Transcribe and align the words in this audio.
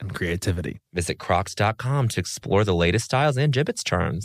and 0.00 0.14
creativity. 0.14 0.78
Visit 0.92 1.18
crocs.com 1.18 2.08
to 2.08 2.20
explore 2.20 2.64
the 2.64 2.74
latest 2.74 3.06
styles 3.06 3.36
and 3.36 3.52
Jibbitz 3.52 3.84
charms. 3.84 4.24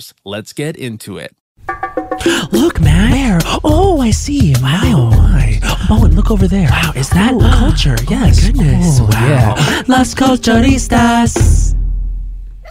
Let's 0.25 0.53
get 0.53 0.75
into 0.75 1.17
it. 1.17 1.35
Look, 2.51 2.79
man. 2.81 3.11
Where? 3.11 3.39
Oh, 3.63 4.01
I 4.01 4.11
see. 4.11 4.53
Wow. 4.61 4.79
Oh, 4.83 5.09
my. 5.11 5.59
Oh, 5.63 5.85
Bowen, 5.89 6.15
look 6.15 6.31
over 6.31 6.47
there. 6.47 6.69
Wow, 6.69 6.91
is 6.95 7.09
that 7.11 7.33
oh, 7.33 7.39
culture? 7.59 7.95
Oh, 7.99 8.05
yes. 8.09 8.43
Oh, 8.43 8.47
goodness. 8.47 8.99
wow. 8.99 9.07
Yeah. 9.11 9.83
Las 9.87 10.13
Culturistas. 10.13 11.75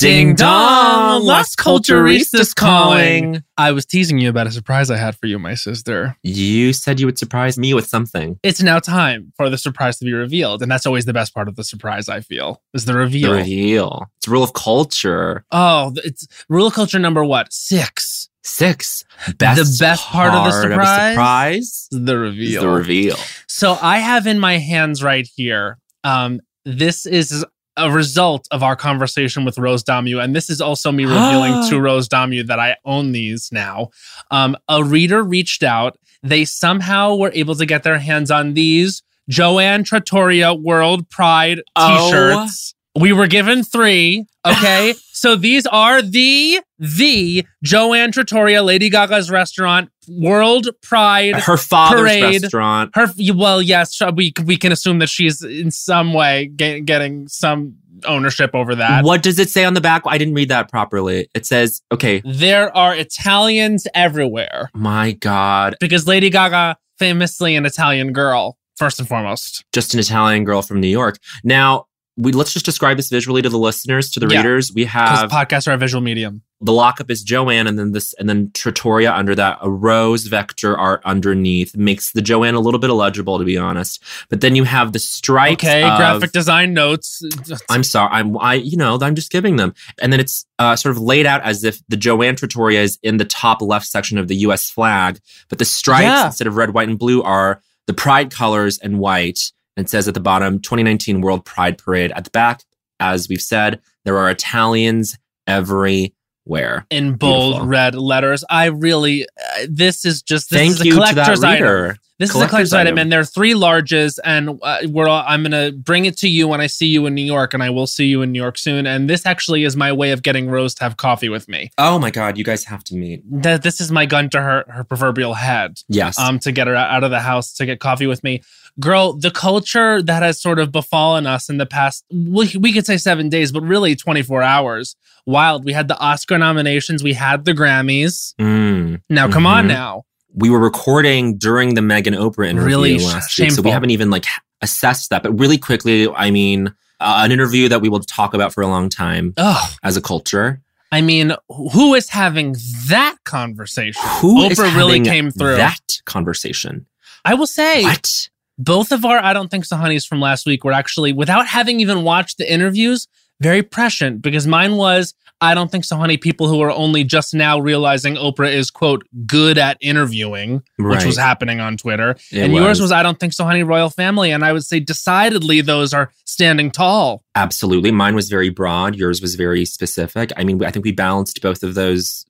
Ding 0.01 0.35
dong! 0.35 1.23
Las 1.27 1.55
Culturistas 1.55 2.55
calling. 2.55 3.43
I 3.59 3.73
was 3.73 3.85
teasing 3.85 4.17
you 4.17 4.31
about 4.31 4.47
a 4.47 4.51
surprise 4.51 4.91
I 4.91 4.97
had 4.97 5.15
for 5.15 5.27
you, 5.27 5.39
my 5.39 5.53
sister. 5.53 6.17
You 6.23 6.73
said 6.73 6.99
you 6.99 7.05
would 7.05 7.19
surprise 7.19 7.59
me 7.59 7.75
with 7.75 7.87
something. 7.87 8.39
It's 8.43 8.63
now 8.63 8.79
time 8.79 9.31
for 9.37 9.51
the 9.51 9.59
surprise 9.59 9.99
to 9.99 10.07
be 10.07 10.15
revealed, 10.15 10.63
and 10.63 10.71
that's 10.71 10.87
always 10.87 11.05
the 11.05 11.13
best 11.13 11.35
part 11.35 11.49
of 11.49 11.57
the 11.57 11.65
surprise. 11.65 12.09
I 12.09 12.23
feel 12.23 12.63
is 12.73 12.87
the 12.87 12.95
reveal. 12.95 13.33
The 13.33 13.37
reveal. 13.41 14.07
It's 14.17 14.27
rule 14.27 14.43
of 14.43 14.55
culture. 14.55 15.45
Oh, 15.53 15.93
it's 15.97 16.27
rule 16.49 16.69
of 16.69 16.73
culture 16.73 16.99
number 16.99 17.23
what? 17.23 17.53
Six. 17.53 18.31
Six. 18.43 19.05
Best 19.37 19.59
the 19.59 19.85
best 19.85 20.07
part, 20.07 20.33
of 20.33 20.47
the 20.47 20.63
surprise. 20.63 21.09
Of 21.09 21.13
surprise. 21.13 21.89
The 21.91 22.19
reveal. 22.19 22.63
The 22.63 22.69
reveal. 22.71 23.17
So 23.49 23.77
I 23.83 23.99
have 23.99 24.27
in 24.27 24.39
my 24.39 24.57
hands 24.57 25.03
right 25.03 25.29
here. 25.37 25.77
Um, 26.05 26.41
this 26.65 27.05
is 27.05 27.45
a 27.81 27.91
result 27.91 28.47
of 28.51 28.63
our 28.63 28.77
conversation 28.77 29.45
with 29.45 29.59
Rose 29.59 29.83
Damu, 29.83 30.23
and 30.23 30.35
this 30.35 30.51
is 30.51 30.61
also 30.61 30.93
me 30.93 31.05
revealing 31.05 31.53
to 31.69 31.81
Rose 31.81 32.09
Damu 32.09 32.47
that 32.47 32.59
I 32.59 32.77
own 32.85 33.13
these 33.13 33.51
now. 33.53 33.91
Um, 34.31 34.57
a 34.69 34.85
reader 34.85 35.23
reached 35.23 35.63
out. 35.63 35.99
They 36.23 36.45
somehow 36.45 37.17
were 37.17 37.31
able 37.35 37.55
to 37.55 37.67
get 37.67 37.83
their 37.83 37.99
hands 37.99 38.31
on 38.31 38.55
these 38.55 39.03
Joanne 39.29 39.85
Trattoria 39.85 40.53
World 40.55 41.09
Pride 41.09 41.59
t-shirts. 41.79 42.75
Oh. 42.75 42.80
We 42.99 43.13
were 43.13 43.27
given 43.27 43.63
three. 43.63 44.27
Okay. 44.47 44.95
so 45.13 45.37
these 45.37 45.67
are 45.67 46.03
the 46.03 46.61
the 46.79 47.45
Joanne 47.63 48.11
Trattoria, 48.13 48.63
Lady 48.63 48.89
Gaga's 48.91 49.31
restaurant, 49.31 49.91
World 50.09 50.69
Pride. 50.83 51.37
Her 51.37 51.57
father's 51.57 52.01
parade. 52.01 52.43
restaurant. 52.43 52.91
Her 52.95 53.09
well, 53.35 53.63
yes, 53.63 54.01
uh, 54.01 54.11
we 54.15 54.33
we 54.45 54.57
can 54.57 54.73
assume 54.73 54.99
that 54.99 55.09
she's 55.09 55.43
in 55.43 55.71
some 55.71 56.13
way 56.13 56.47
get, 56.47 56.85
getting 56.85 57.29
some 57.29 57.77
ownership 58.07 58.51
over 58.55 58.75
that. 58.75 59.05
What 59.05 59.23
does 59.23 59.39
it 59.39 59.51
say 59.51 59.65
on 59.65 59.75
the 59.75 59.81
back? 59.81 60.03
I 60.07 60.19
didn't 60.19 60.35
read 60.35 60.49
that 60.49 60.71
properly. 60.71 61.29
It 61.35 61.47
says, 61.47 61.83
okay. 61.93 62.23
There 62.25 62.75
are 62.77 62.95
Italians 62.95 63.87
everywhere. 63.95 64.71
My 64.75 65.13
God. 65.13 65.77
Because 65.81 66.07
Lady 66.07 66.31
Gaga, 66.31 66.77
famously 66.99 67.57
an 67.57 67.67
Italian 67.67 68.13
girl, 68.13 68.57
first 68.77 68.99
and 68.99 69.09
foremost. 69.09 69.65
Just 69.73 69.95
an 69.95 70.01
Italian 70.01 70.45
girl 70.45 70.63
from 70.63 70.81
New 70.81 70.89
York. 70.89 71.19
Now, 71.45 71.87
we 72.17 72.33
let's 72.33 72.53
just 72.53 72.65
describe 72.65 72.97
this 72.97 73.09
visually 73.09 73.43
to 73.43 73.49
the 73.49 73.59
listeners, 73.59 74.11
to 74.11 74.21
the 74.21 74.29
yeah, 74.29 74.39
readers. 74.39 74.73
We 74.73 74.85
have 74.85 75.31
podcasts 75.31 75.69
are 75.69 75.73
a 75.73 75.79
visual 75.79 76.03
medium. 76.03 76.43
The 76.63 76.73
lockup 76.73 77.11
is 77.11 77.23
Joanne, 77.23 77.67
and 77.67 77.79
then 77.79 77.93
this, 77.93 78.13
and 78.15 78.29
then 78.29 78.51
Trattoria 78.53 79.13
under 79.13 79.35
that, 79.35 79.59
a 79.63 79.71
rose 79.71 80.27
vector 80.27 80.77
art 80.77 81.01
underneath 81.07 81.75
makes 81.75 82.13
the 82.13 82.21
Joanne 82.21 82.55
a 82.55 82.61
little 82.61 82.79
bit 82.79 82.91
illegible, 82.91 83.39
to 83.39 83.45
be 83.45 83.57
honest. 83.57 84.03
But 84.29 84.43
then 84.43 84.55
you 84.55 84.65
have 84.65 84.93
the 84.93 84.99
stripes. 84.99 85.65
Okay, 85.65 85.83
of, 85.83 85.97
graphic 85.97 86.33
design 86.33 86.75
notes. 86.75 87.23
I'm 87.71 87.83
sorry, 87.83 88.11
I'm 88.13 88.37
I 88.39 88.55
you 88.55 88.77
know 88.77 88.99
I'm 89.01 89.15
just 89.15 89.31
giving 89.31 89.57
them, 89.57 89.75
and 90.03 90.13
then 90.13 90.21
it's 90.21 90.45
uh, 90.59 90.77
sort 90.77 90.95
of 90.95 91.01
laid 91.01 91.25
out 91.25 91.43
as 91.43 91.65
if 91.65 91.81
the 91.89 91.97
Joanne 91.97 92.37
Trattoria 92.37 92.83
is 92.83 92.99
in 93.03 93.17
the 93.17 93.25
top 93.25 93.63
left 93.63 93.87
section 93.87 94.19
of 94.19 94.29
the 94.29 94.37
U.S. 94.37 94.69
flag, 94.69 95.19
but 95.49 95.59
the 95.59 95.65
stripes 95.65 96.05
yeah. 96.05 96.27
instead 96.27 96.47
of 96.47 96.57
red, 96.57 96.75
white, 96.75 96.89
and 96.89 96.99
blue 96.99 97.23
are 97.23 97.63
the 97.87 97.95
pride 97.95 98.31
colors 98.31 98.79
and 98.79 98.99
white 98.99 99.53
it 99.81 99.91
says 99.91 100.09
at 100.09 100.15
the 100.15 100.21
bottom 100.21 100.61
2019 100.61 101.21
World 101.21 101.45
Pride 101.45 101.79
Parade. 101.79 102.13
At 102.13 102.25
the 102.25 102.31
back, 102.31 102.63
as 102.99 103.29
we've 103.29 103.41
said, 103.41 103.81
there 104.05 104.19
are 104.19 104.31
Italians 104.31 105.19
everywhere. 105.47 106.87
In 106.91 107.17
bold 107.17 107.53
Beautiful. 107.53 107.67
red 107.69 107.95
letters. 107.95 108.45
I 108.51 108.67
really, 108.67 109.25
uh, 109.25 109.67
this 109.69 110.05
is 110.05 110.23
just, 110.23 110.51
this 110.51 110.59
Thank 110.59 110.73
is 110.73 110.85
you 110.85 110.93
a 110.93 110.95
collector's 110.97 111.41
to 111.41 111.41
that 111.43 111.53
reader. 111.55 111.87
item. 111.87 111.97
This 112.21 112.31
is 112.31 112.37
a 112.37 112.47
collector's 112.47 112.75
item, 112.75 112.99
and 112.99 113.11
there 113.11 113.21
are 113.21 113.25
three 113.25 113.55
larges, 113.55 114.19
and 114.25 114.61
uh, 114.63 114.79
we're 114.89 115.09
all, 115.09 115.25
I'm 115.27 115.43
gonna 115.43 115.73
bring 115.73 116.05
it 116.05 116.19
to 116.19 116.29
you 116.29 116.47
when 116.47 116.61
I 116.61 116.67
see 116.67 116.87
you 116.87 117.07
in 117.07 117.15
New 117.15 117.25
York, 117.25 117.55
and 117.55 117.63
I 117.63 117.71
will 117.71 117.87
see 117.87 118.05
you 118.05 118.21
in 118.21 118.31
New 118.31 118.39
York 118.39 118.59
soon. 118.59 118.87
And 118.87 119.09
this 119.09 119.25
actually 119.25 119.65
is 119.65 119.75
my 119.75 119.91
way 119.91 120.11
of 120.13 120.23
getting 120.23 120.51
Rose 120.51 120.75
to 120.75 120.85
have 120.85 120.99
coffee 120.99 121.31
with 121.31 121.49
me. 121.49 121.71
Oh 121.79 121.99
my 121.99 122.11
god, 122.11 122.37
you 122.37 122.45
guys 122.45 122.65
have 122.65 122.85
to 122.85 122.95
meet. 122.95 123.23
That 123.43 123.63
this 123.63 123.81
is 123.81 123.91
my 123.91 124.05
gun 124.05 124.29
to 124.31 124.41
her 124.41 124.65
her 124.69 124.85
proverbial 124.85 125.35
head. 125.35 125.81
Yes. 125.89 126.19
Um, 126.19 126.39
to 126.41 126.53
get 126.53 126.67
her 126.67 126.77
out 126.77 127.03
of 127.05 127.11
the 127.11 127.21
house 127.21 127.55
to 127.55 127.65
get 127.65 127.81
coffee 127.81 128.07
with 128.07 128.23
me 128.23 128.43
girl, 128.79 129.13
the 129.13 129.31
culture 129.31 130.03
that 130.03 130.23
has 130.23 130.41
sort 130.41 130.59
of 130.59 130.73
befallen 130.73 131.27
us 131.27 131.49
in 131.49 131.59
the 131.59 131.67
past, 131.67 132.05
we, 132.11 132.53
we 132.59 132.73
could 132.73 132.87
say 132.87 132.97
seven 132.97 133.29
days, 133.29 133.53
but 133.53 133.63
really 133.63 133.97
24 133.97 134.43
hours. 134.43 134.97
Wild. 135.27 135.65
We 135.65 135.73
had 135.73 135.89
the 135.89 135.99
Oscar 135.99 136.39
nominations, 136.39 137.03
we 137.03 137.13
had 137.13 137.45
the 137.45 137.53
Grammys. 137.53 138.35
Mm. 138.37 139.03
Now, 139.09 139.29
come 139.29 139.45
mm-hmm. 139.45 139.47
on 139.47 139.69
now. 139.69 140.05
We 140.35 140.51
were 140.51 140.59
recording 140.61 141.37
during 141.39 141.75
the 141.75 141.81
Meghan 141.81 142.17
Oprah 142.17 142.49
interview 142.49 142.69
really 142.69 142.99
last 142.99 143.31
shameful. 143.31 143.53
week, 143.53 143.57
so 143.57 143.63
we 143.63 143.71
haven't 143.71 143.91
even 143.91 144.11
like 144.11 144.27
assessed 144.63 145.11
that. 145.11 145.23
But 145.23 145.33
really 145.39 145.59
quickly, 145.59 146.09
I 146.09 146.31
mean, 146.31 146.69
uh, 147.01 147.23
an 147.25 147.33
interview 147.33 147.69
that 147.69 147.81
we 147.81 147.89
will 147.89 148.01
talk 148.01 148.35
about 148.35 148.53
for 148.53 148.63
a 148.63 148.67
long 148.67 148.89
time 148.89 149.35
Ugh. 149.37 149.73
as 149.83 149.97
a 149.97 150.01
culture. 150.01 150.61
I 150.93 151.01
mean, 151.01 151.33
who 151.49 151.95
is 151.95 152.09
having 152.09 152.57
that 152.87 153.17
conversation? 153.25 154.03
Who 154.21 154.49
Oprah 154.49 154.77
really 154.77 155.01
came 155.01 155.31
through 155.31 155.57
that 155.57 156.01
conversation? 156.05 156.87
I 157.25 157.35
will 157.35 157.47
say, 157.47 157.83
what 157.83 158.29
Both 158.59 158.93
of 158.93 159.05
our 159.05 159.19
I 159.19 159.33
don't 159.33 159.49
think 159.51 159.65
so 159.65 159.77
honeys 159.77 160.05
from 160.05 160.21
last 160.21 160.47
week 160.47 160.65
were 160.65 160.73
actually, 160.73 161.13
without 161.13 161.47
having 161.47 161.81
even 161.81 162.03
watched 162.03 162.39
the 162.39 162.53
interviews, 162.53 163.07
very 163.41 163.63
prescient 163.63 164.21
because 164.21 164.47
mine 164.47 164.77
was 164.77 165.15
I 165.41 165.55
don't 165.55 165.71
think 165.71 165.85
so, 165.85 165.97
honey. 165.97 166.17
People 166.17 166.49
who 166.49 166.61
are 166.61 166.71
only 166.71 167.03
just 167.03 167.33
now 167.33 167.59
realizing 167.59 168.17
Oprah 168.17 168.53
is, 168.53 168.71
quote, 168.71 169.07
good 169.27 169.57
at 169.57 169.79
interviewing, 169.81 170.63
right. 170.79 170.97
which 170.97 171.07
was 171.07 171.17
happening 171.17 171.61
on 171.61 171.77
Twitter. 171.77 172.11
It 172.31 172.43
and 172.43 172.53
was. 172.53 172.63
yours 172.63 172.81
was, 172.81 172.93
I 172.93 173.03
don't 173.03 173.19
think 173.19 173.33
so, 173.33 173.45
honey, 173.45 173.63
royal 173.63 173.89
family. 173.89 174.31
And 174.31 174.45
I 174.45 174.53
would 174.53 174.65
say 174.65 174.81
decidedly 174.81 175.63
those 175.63 175.95
are 175.95 176.13
standing 176.27 176.71
tall. 176.71 177.25
Absolutely. 177.35 177.91
Mine 177.91 178.15
was 178.15 178.29
very 178.29 178.51
broad. 178.51 178.97
Yours 178.97 179.23
was 179.23 179.35
very 179.35 179.65
specific. 179.65 180.31
I 180.37 180.45
mean, 180.45 180.63
I 180.63 180.71
think 180.71 180.85
we 180.85 180.93
balanced 180.93 181.41
both 181.41 181.63
of 181.63 181.75
those 181.75 182.27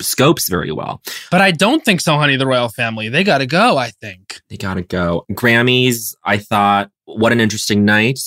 scopes 0.00 0.48
very 0.48 0.70
well. 0.70 1.02
But 1.30 1.40
I 1.40 1.50
don't 1.50 1.84
think 1.84 2.00
so, 2.00 2.16
honey, 2.16 2.36
the 2.36 2.46
royal 2.46 2.68
family. 2.68 3.08
They 3.08 3.24
got 3.24 3.38
to 3.38 3.46
go, 3.46 3.76
I 3.76 3.90
think. 3.90 4.40
They 4.48 4.56
got 4.56 4.74
to 4.74 4.82
go. 4.82 5.24
Grammys, 5.32 6.14
I 6.24 6.38
thought, 6.38 6.90
what 7.04 7.32
an 7.32 7.40
interesting 7.40 7.84
night. 7.84 8.20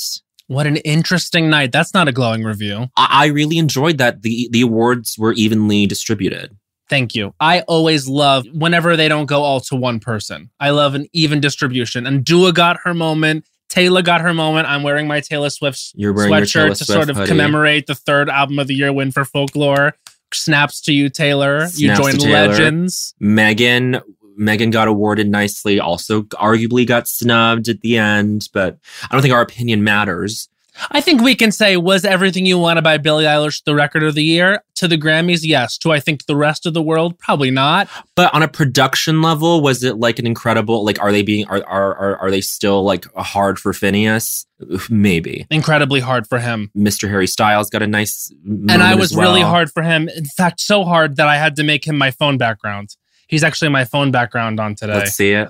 What 0.47 0.67
an 0.67 0.77
interesting 0.77 1.49
night. 1.49 1.71
That's 1.71 1.93
not 1.93 2.07
a 2.07 2.11
glowing 2.11 2.43
review. 2.43 2.87
I, 2.95 3.07
I 3.11 3.25
really 3.27 3.57
enjoyed 3.57 3.97
that 3.97 4.21
the 4.21 4.47
the 4.51 4.61
awards 4.61 5.17
were 5.17 5.33
evenly 5.33 5.87
distributed. 5.87 6.55
Thank 6.87 7.15
you. 7.15 7.33
I 7.39 7.61
always 7.61 8.07
love 8.07 8.45
whenever 8.53 8.95
they 8.95 9.07
don't 9.07 9.25
go 9.25 9.41
all 9.41 9.59
to 9.61 9.75
one 9.75 9.99
person. 9.99 10.51
I 10.59 10.69
love 10.69 10.93
an 10.93 11.07
even 11.13 11.39
distribution. 11.39 12.05
And 12.05 12.23
Dua 12.23 12.53
got 12.53 12.77
her 12.83 12.93
moment. 12.93 13.45
Taylor 13.69 14.03
got 14.03 14.21
her 14.21 14.33
moment. 14.33 14.67
I'm 14.67 14.83
wearing 14.83 15.07
my 15.07 15.19
Taylor 15.19 15.49
Swift 15.49 15.77
sweatshirt 15.97 16.51
Taylor 16.51 16.69
to 16.69 16.75
Swift 16.75 16.85
sort 16.85 17.09
of 17.09 17.17
hoodie. 17.17 17.29
commemorate 17.29 17.87
the 17.87 17.95
third 17.95 18.29
album 18.29 18.59
of 18.59 18.67
the 18.67 18.75
year 18.75 18.93
win 18.93 19.11
for 19.11 19.25
folklore. 19.25 19.95
Snaps 20.33 20.81
to 20.81 20.93
you, 20.93 21.09
Taylor. 21.09 21.67
Snaps 21.67 21.79
you 21.79 21.95
joined 21.95 22.21
Legends. 22.21 23.15
Megan 23.19 24.01
Megan 24.35 24.71
got 24.71 24.87
awarded 24.87 25.29
nicely, 25.29 25.79
also 25.79 26.23
arguably 26.23 26.85
got 26.85 27.07
snubbed 27.07 27.67
at 27.67 27.81
the 27.81 27.97
end, 27.97 28.49
but 28.53 28.77
I 29.03 29.07
don't 29.11 29.21
think 29.21 29.33
our 29.33 29.41
opinion 29.41 29.83
matters. 29.83 30.49
I 30.91 31.01
think 31.01 31.21
we 31.21 31.35
can 31.35 31.51
say, 31.51 31.77
was 31.77 32.03
Everything 32.03 32.45
You 32.45 32.59
Wanted 32.59 32.83
by 32.83 32.97
Billie 32.97 33.25
Eilish 33.25 33.63
the 33.63 33.75
record 33.75 34.03
of 34.03 34.15
the 34.15 34.23
year? 34.23 34.61
To 34.75 34.87
the 34.87 34.97
Grammys, 34.97 35.41
yes. 35.43 35.77
To 35.79 35.91
I 35.91 35.99
think 35.99 36.25
the 36.25 36.35
rest 36.35 36.65
of 36.65 36.73
the 36.73 36.81
world, 36.81 37.17
probably 37.17 37.51
not. 37.51 37.87
But 38.15 38.33
on 38.33 38.43
a 38.43 38.47
production 38.47 39.21
level, 39.21 39.61
was 39.61 39.83
it 39.83 39.97
like 39.97 40.19
an 40.19 40.27
incredible, 40.27 40.83
like, 40.83 41.01
are 41.01 41.11
they 41.11 41.21
being, 41.21 41.47
are, 41.47 41.63
are, 41.65 41.95
are, 41.95 42.17
are 42.17 42.31
they 42.31 42.41
still 42.41 42.83
like 42.83 43.05
hard 43.15 43.57
for 43.57 43.71
Finneas? 43.71 44.45
Maybe. 44.89 45.45
Incredibly 45.49 46.01
hard 46.01 46.27
for 46.27 46.39
him. 46.39 46.71
Mr. 46.75 47.09
Harry 47.09 47.27
Styles 47.27 47.69
got 47.69 47.81
a 47.81 47.87
nice. 47.87 48.31
And 48.45 48.71
I 48.71 48.95
was 48.95 49.15
well. 49.15 49.29
really 49.29 49.43
hard 49.43 49.71
for 49.71 49.83
him. 49.83 50.09
In 50.09 50.25
fact, 50.25 50.59
so 50.59 50.83
hard 50.83 51.15
that 51.17 51.27
I 51.27 51.37
had 51.37 51.55
to 51.57 51.63
make 51.63 51.85
him 51.85 51.97
my 51.97 52.11
phone 52.11 52.37
background. 52.37 52.95
He's 53.27 53.43
actually 53.43 53.69
my 53.69 53.85
phone 53.85 54.11
background 54.11 54.59
on 54.59 54.75
today. 54.75 54.93
Let's 54.93 55.13
see 55.13 55.31
it. 55.31 55.49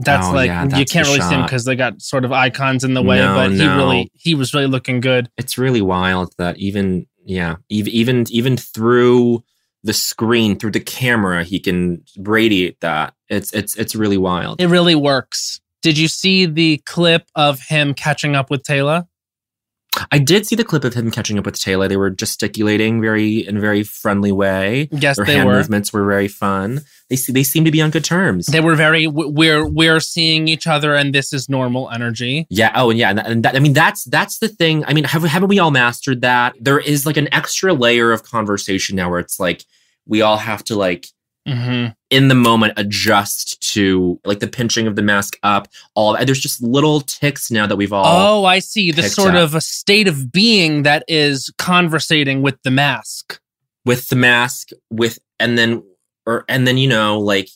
That's 0.00 0.28
oh, 0.28 0.32
like 0.32 0.46
yeah, 0.46 0.66
that's 0.66 0.78
you 0.78 0.84
can't 0.86 1.06
really 1.08 1.18
shot. 1.18 1.28
see 1.28 1.34
him 1.34 1.42
because 1.42 1.64
they 1.64 1.74
got 1.74 2.00
sort 2.00 2.24
of 2.24 2.30
icons 2.30 2.84
in 2.84 2.94
the 2.94 3.02
way, 3.02 3.18
no, 3.18 3.34
but 3.34 3.50
he 3.50 3.58
no. 3.58 3.76
really 3.76 4.10
he 4.14 4.34
was 4.34 4.54
really 4.54 4.68
looking 4.68 5.00
good. 5.00 5.28
It's 5.36 5.58
really 5.58 5.82
wild 5.82 6.32
that 6.38 6.56
even 6.58 7.06
yeah, 7.24 7.56
even 7.68 8.26
even 8.30 8.56
through 8.56 9.42
the 9.82 9.92
screen, 9.92 10.58
through 10.58 10.70
the 10.70 10.80
camera, 10.80 11.44
he 11.44 11.58
can 11.58 12.04
radiate 12.16 12.80
that. 12.80 13.14
It's 13.28 13.52
it's 13.52 13.76
it's 13.76 13.96
really 13.96 14.18
wild. 14.18 14.60
It 14.60 14.68
really 14.68 14.94
works. 14.94 15.60
Did 15.82 15.98
you 15.98 16.08
see 16.08 16.46
the 16.46 16.78
clip 16.86 17.28
of 17.34 17.60
him 17.60 17.94
catching 17.94 18.36
up 18.36 18.50
with 18.50 18.62
Taylor? 18.62 19.04
I 20.10 20.18
did 20.18 20.46
see 20.46 20.56
the 20.56 20.64
clip 20.64 20.84
of 20.84 20.94
him 20.94 21.10
catching 21.10 21.38
up 21.38 21.46
with 21.46 21.58
Taylor. 21.60 21.88
They 21.88 21.96
were 21.96 22.10
gesticulating 22.10 23.00
very 23.00 23.46
in 23.46 23.56
a 23.56 23.60
very 23.60 23.82
friendly 23.82 24.32
way. 24.32 24.88
Yes, 24.92 25.16
Their 25.16 25.26
they 25.26 25.34
hand 25.36 25.48
were. 25.48 25.56
movements 25.56 25.92
were 25.92 26.06
very 26.06 26.28
fun. 26.28 26.82
They 27.08 27.16
they 27.16 27.42
seem 27.42 27.64
to 27.64 27.70
be 27.70 27.80
on 27.80 27.90
good 27.90 28.04
terms. 28.04 28.46
They 28.46 28.60
were 28.60 28.74
very 28.74 29.06
we're 29.06 29.66
we're 29.66 30.00
seeing 30.00 30.48
each 30.48 30.66
other, 30.66 30.94
and 30.94 31.14
this 31.14 31.32
is 31.32 31.48
normal 31.48 31.90
energy. 31.90 32.46
Yeah. 32.50 32.72
Oh, 32.74 32.90
and 32.90 32.98
yeah, 32.98 33.10
and, 33.10 33.18
and 33.20 33.44
that, 33.44 33.56
I 33.56 33.60
mean 33.60 33.72
that's 33.72 34.04
that's 34.04 34.38
the 34.38 34.48
thing. 34.48 34.84
I 34.84 34.92
mean, 34.92 35.04
have 35.04 35.22
haven't 35.22 35.48
we 35.48 35.58
all 35.58 35.70
mastered 35.70 36.20
that? 36.22 36.54
There 36.60 36.78
is 36.78 37.06
like 37.06 37.16
an 37.16 37.32
extra 37.32 37.72
layer 37.72 38.12
of 38.12 38.22
conversation 38.22 38.96
now 38.96 39.10
where 39.10 39.20
it's 39.20 39.40
like 39.40 39.64
we 40.06 40.22
all 40.22 40.36
have 40.38 40.64
to 40.64 40.76
like 40.76 41.06
mm-hmm. 41.48 41.92
in 42.10 42.28
the 42.28 42.34
moment 42.34 42.74
adjust 42.76 43.60
to 43.72 44.20
like 44.24 44.40
the 44.40 44.48
pinching 44.48 44.86
of 44.86 44.96
the 44.96 45.02
mask 45.02 45.38
up. 45.42 45.68
All 45.94 46.16
there's 46.24 46.40
just 46.40 46.62
little 46.62 47.00
ticks 47.00 47.50
now 47.50 47.66
that 47.66 47.76
we've 47.76 47.92
all. 47.92 48.42
Oh, 48.42 48.44
I 48.44 48.58
see. 48.58 48.92
The 48.92 49.02
sort 49.02 49.34
up. 49.34 49.42
of 49.42 49.54
a 49.54 49.60
state 49.60 50.08
of 50.08 50.30
being 50.30 50.82
that 50.82 51.04
is 51.08 51.52
conversating 51.58 52.42
with 52.42 52.62
the 52.62 52.70
mask. 52.70 53.40
With 53.84 54.08
the 54.08 54.16
mask, 54.16 54.70
with 54.90 55.18
and 55.40 55.56
then 55.56 55.82
or 56.26 56.44
and 56.48 56.66
then 56.66 56.76
you 56.76 56.88
know 56.88 57.18
like 57.18 57.48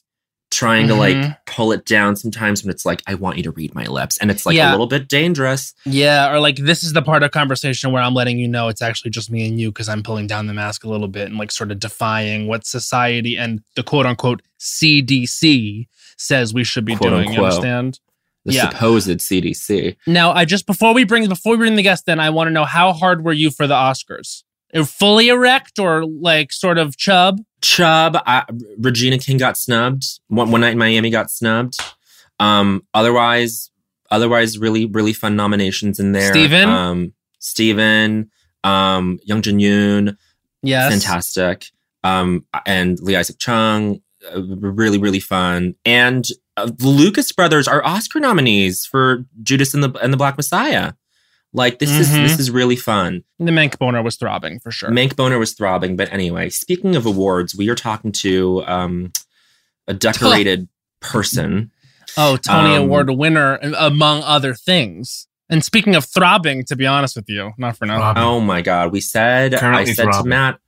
trying 0.52 0.86
mm-hmm. 0.86 0.94
to 0.94 1.00
like 1.00 1.16
mm-hmm. 1.16 1.32
pull 1.46 1.72
it 1.72 1.84
down 1.86 2.14
sometimes 2.14 2.62
when 2.62 2.70
it's 2.70 2.84
like 2.84 3.02
i 3.06 3.14
want 3.14 3.38
you 3.38 3.42
to 3.42 3.50
read 3.52 3.74
my 3.74 3.84
lips 3.84 4.18
and 4.18 4.30
it's 4.30 4.44
like 4.44 4.54
yeah. 4.54 4.70
a 4.70 4.72
little 4.72 4.86
bit 4.86 5.08
dangerous 5.08 5.74
yeah 5.86 6.30
or 6.30 6.40
like 6.40 6.56
this 6.56 6.84
is 6.84 6.92
the 6.92 7.00
part 7.00 7.22
of 7.22 7.30
conversation 7.30 7.90
where 7.90 8.02
i'm 8.02 8.12
letting 8.12 8.38
you 8.38 8.46
know 8.46 8.68
it's 8.68 8.82
actually 8.82 9.10
just 9.10 9.30
me 9.30 9.46
and 9.48 9.58
you 9.58 9.72
because 9.72 9.88
i'm 9.88 10.02
pulling 10.02 10.26
down 10.26 10.46
the 10.46 10.52
mask 10.52 10.84
a 10.84 10.88
little 10.88 11.08
bit 11.08 11.28
and 11.28 11.38
like 11.38 11.50
sort 11.50 11.72
of 11.72 11.80
defying 11.80 12.46
what 12.46 12.66
society 12.66 13.36
and 13.36 13.62
the 13.76 13.82
quote 13.82 14.04
unquote 14.04 14.42
cdc 14.60 15.88
says 16.18 16.52
we 16.52 16.62
should 16.62 16.84
be 16.84 16.94
quote 16.94 17.10
doing 17.10 17.28
unquote. 17.28 17.36
you 17.36 17.44
understand 17.44 18.00
the 18.44 18.52
yeah. 18.52 18.68
supposed 18.68 19.08
cdc 19.08 19.96
now 20.06 20.32
i 20.32 20.44
just 20.44 20.66
before 20.66 20.92
we 20.92 21.04
bring 21.04 21.26
before 21.28 21.52
we 21.52 21.56
bring 21.56 21.76
the 21.76 21.82
guest 21.82 22.06
in 22.08 22.20
i 22.20 22.28
want 22.28 22.46
to 22.46 22.52
know 22.52 22.66
how 22.66 22.92
hard 22.92 23.24
were 23.24 23.32
you 23.32 23.50
for 23.50 23.66
the 23.66 23.74
oscars 23.74 24.42
fully 24.84 25.28
erect 25.28 25.78
or 25.78 26.04
like 26.04 26.52
sort 26.52 26.78
of 26.78 26.96
chub 26.96 27.40
Chub, 27.62 28.16
I, 28.26 28.44
Regina 28.78 29.18
King 29.18 29.38
got 29.38 29.56
snubbed. 29.56 30.04
One, 30.26 30.50
one 30.50 30.60
night 30.60 30.72
in 30.72 30.78
Miami 30.78 31.10
got 31.10 31.30
snubbed. 31.30 31.78
Um, 32.40 32.84
otherwise, 32.92 33.70
otherwise, 34.10 34.58
really, 34.58 34.84
really 34.84 35.12
fun 35.12 35.36
nominations 35.36 36.00
in 36.00 36.12
there. 36.12 36.32
Steven, 36.32 36.68
um, 36.68 37.12
Steven, 37.38 38.30
um, 38.64 39.20
Young 39.22 39.42
Jin 39.42 39.58
Yoon, 39.58 40.16
yes, 40.62 40.90
fantastic. 40.92 41.68
Um, 42.02 42.44
and 42.66 42.98
Lee 43.00 43.14
Isaac 43.14 43.38
Chung, 43.38 44.02
uh, 44.34 44.42
really, 44.42 44.98
really 44.98 45.20
fun. 45.20 45.76
And 45.84 46.26
uh, 46.56 46.66
the 46.66 46.88
Lucas 46.88 47.30
brothers 47.30 47.68
are 47.68 47.84
Oscar 47.84 48.18
nominees 48.18 48.84
for 48.84 49.24
Judas 49.42 49.72
and 49.72 49.84
the 49.84 49.92
and 50.02 50.12
the 50.12 50.16
Black 50.16 50.36
Messiah. 50.36 50.94
Like 51.54 51.78
this 51.78 51.90
mm-hmm. 51.90 52.00
is 52.00 52.12
this 52.12 52.32
mm-hmm. 52.32 52.40
is 52.40 52.50
really 52.50 52.76
fun. 52.76 53.24
The 53.38 53.50
Mank 53.50 53.78
boner 53.78 54.02
was 54.02 54.16
throbbing 54.16 54.60
for 54.60 54.70
sure. 54.70 54.90
Mank 54.90 55.16
boner 55.16 55.38
was 55.38 55.52
throbbing, 55.52 55.96
but 55.96 56.10
anyway, 56.12 56.48
speaking 56.48 56.96
of 56.96 57.04
awards, 57.04 57.54
we 57.54 57.68
are 57.68 57.74
talking 57.74 58.10
to 58.12 58.64
um, 58.66 59.12
a 59.86 59.92
decorated 59.92 60.68
person. 61.00 61.70
Oh, 62.16 62.36
Tony 62.36 62.74
um, 62.74 62.84
Award 62.84 63.10
winner, 63.10 63.56
among 63.56 64.22
other 64.22 64.54
things. 64.54 65.28
And 65.48 65.62
speaking 65.62 65.94
of 65.94 66.06
throbbing, 66.06 66.64
to 66.64 66.76
be 66.76 66.86
honest 66.86 67.16
with 67.16 67.28
you, 67.28 67.52
not 67.58 67.76
for 67.76 67.84
now. 67.84 68.14
Oh 68.16 68.40
my 68.40 68.62
god, 68.62 68.90
we 68.90 69.00
said 69.00 69.52
currently 69.52 69.90
I 69.90 69.94
said 69.94 70.04
throbbing. 70.04 70.22
to 70.22 70.28
Matt, 70.28 70.58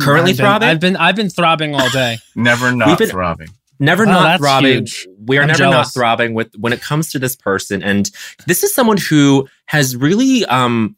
currently 0.00 0.30
I've 0.32 0.36
been, 0.36 0.44
throbbing. 0.44 0.68
I've 0.68 0.80
been 0.80 0.96
I've 0.96 1.16
been 1.16 1.30
throbbing 1.30 1.74
all 1.76 1.88
day. 1.90 2.18
Never 2.34 2.72
not 2.72 2.98
been, 2.98 3.08
throbbing. 3.08 3.48
Never 3.78 4.04
oh, 4.04 4.10
not 4.10 4.38
throbbing. 4.38 4.78
Huge. 4.78 5.06
We 5.26 5.38
are 5.38 5.42
I'm 5.42 5.48
never 5.48 5.58
jealous. 5.58 5.74
not 5.74 5.94
throbbing 5.94 6.34
with 6.34 6.54
when 6.58 6.72
it 6.72 6.80
comes 6.80 7.10
to 7.12 7.18
this 7.18 7.36
person. 7.36 7.82
And 7.82 8.10
this 8.46 8.62
is 8.62 8.74
someone 8.74 8.96
who 8.96 9.48
has 9.66 9.96
really 9.96 10.44
um 10.46 10.96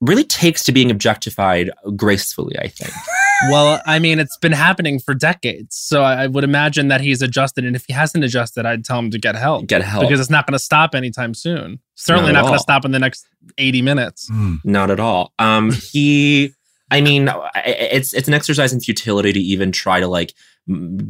really 0.00 0.24
takes 0.24 0.62
to 0.64 0.72
being 0.72 0.90
objectified 0.90 1.70
gracefully, 1.96 2.58
I 2.58 2.68
think. 2.68 2.92
well, 3.50 3.80
I 3.86 3.98
mean, 3.98 4.18
it's 4.18 4.36
been 4.38 4.52
happening 4.52 4.98
for 4.98 5.14
decades. 5.14 5.76
So 5.76 6.02
I 6.02 6.26
would 6.26 6.44
imagine 6.44 6.88
that 6.88 7.00
he's 7.00 7.22
adjusted. 7.22 7.64
And 7.64 7.74
if 7.74 7.84
he 7.86 7.92
hasn't 7.92 8.22
adjusted, 8.24 8.66
I'd 8.66 8.84
tell 8.84 8.98
him 8.98 9.10
to 9.10 9.18
get 9.18 9.34
help. 9.34 9.66
Get 9.66 9.82
help. 9.82 10.02
Because 10.02 10.20
it's 10.20 10.30
not 10.30 10.46
going 10.46 10.52
to 10.52 10.62
stop 10.62 10.94
anytime 10.94 11.34
soon. 11.34 11.80
Certainly 11.94 12.32
not, 12.32 12.40
not 12.40 12.46
going 12.48 12.58
to 12.58 12.62
stop 12.62 12.84
in 12.84 12.90
the 12.90 12.98
next 12.98 13.26
80 13.56 13.82
minutes. 13.82 14.30
Mm. 14.30 14.58
Not 14.64 14.90
at 14.90 15.00
all. 15.00 15.32
Um, 15.38 15.72
he, 15.72 16.52
I 16.90 17.00
mean, 17.00 17.30
it's 17.64 18.12
it's 18.12 18.28
an 18.28 18.34
exercise 18.34 18.72
in 18.72 18.80
futility 18.80 19.32
to 19.32 19.40
even 19.40 19.72
try 19.72 20.00
to 20.00 20.06
like 20.06 20.34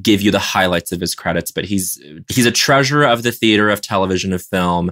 give 0.03 0.21
you 0.21 0.31
the 0.31 0.39
highlights 0.39 0.93
of 0.93 1.01
his 1.01 1.15
credits, 1.15 1.51
but 1.51 1.65
he's 1.65 2.03
he's 2.29 2.47
a 2.47 2.53
treasure 2.53 3.05
of 3.05 3.23
the 3.23 3.33
theater, 3.33 3.71
of 3.71 3.81
television, 3.81 4.33
of 4.33 4.43
film. 4.43 4.91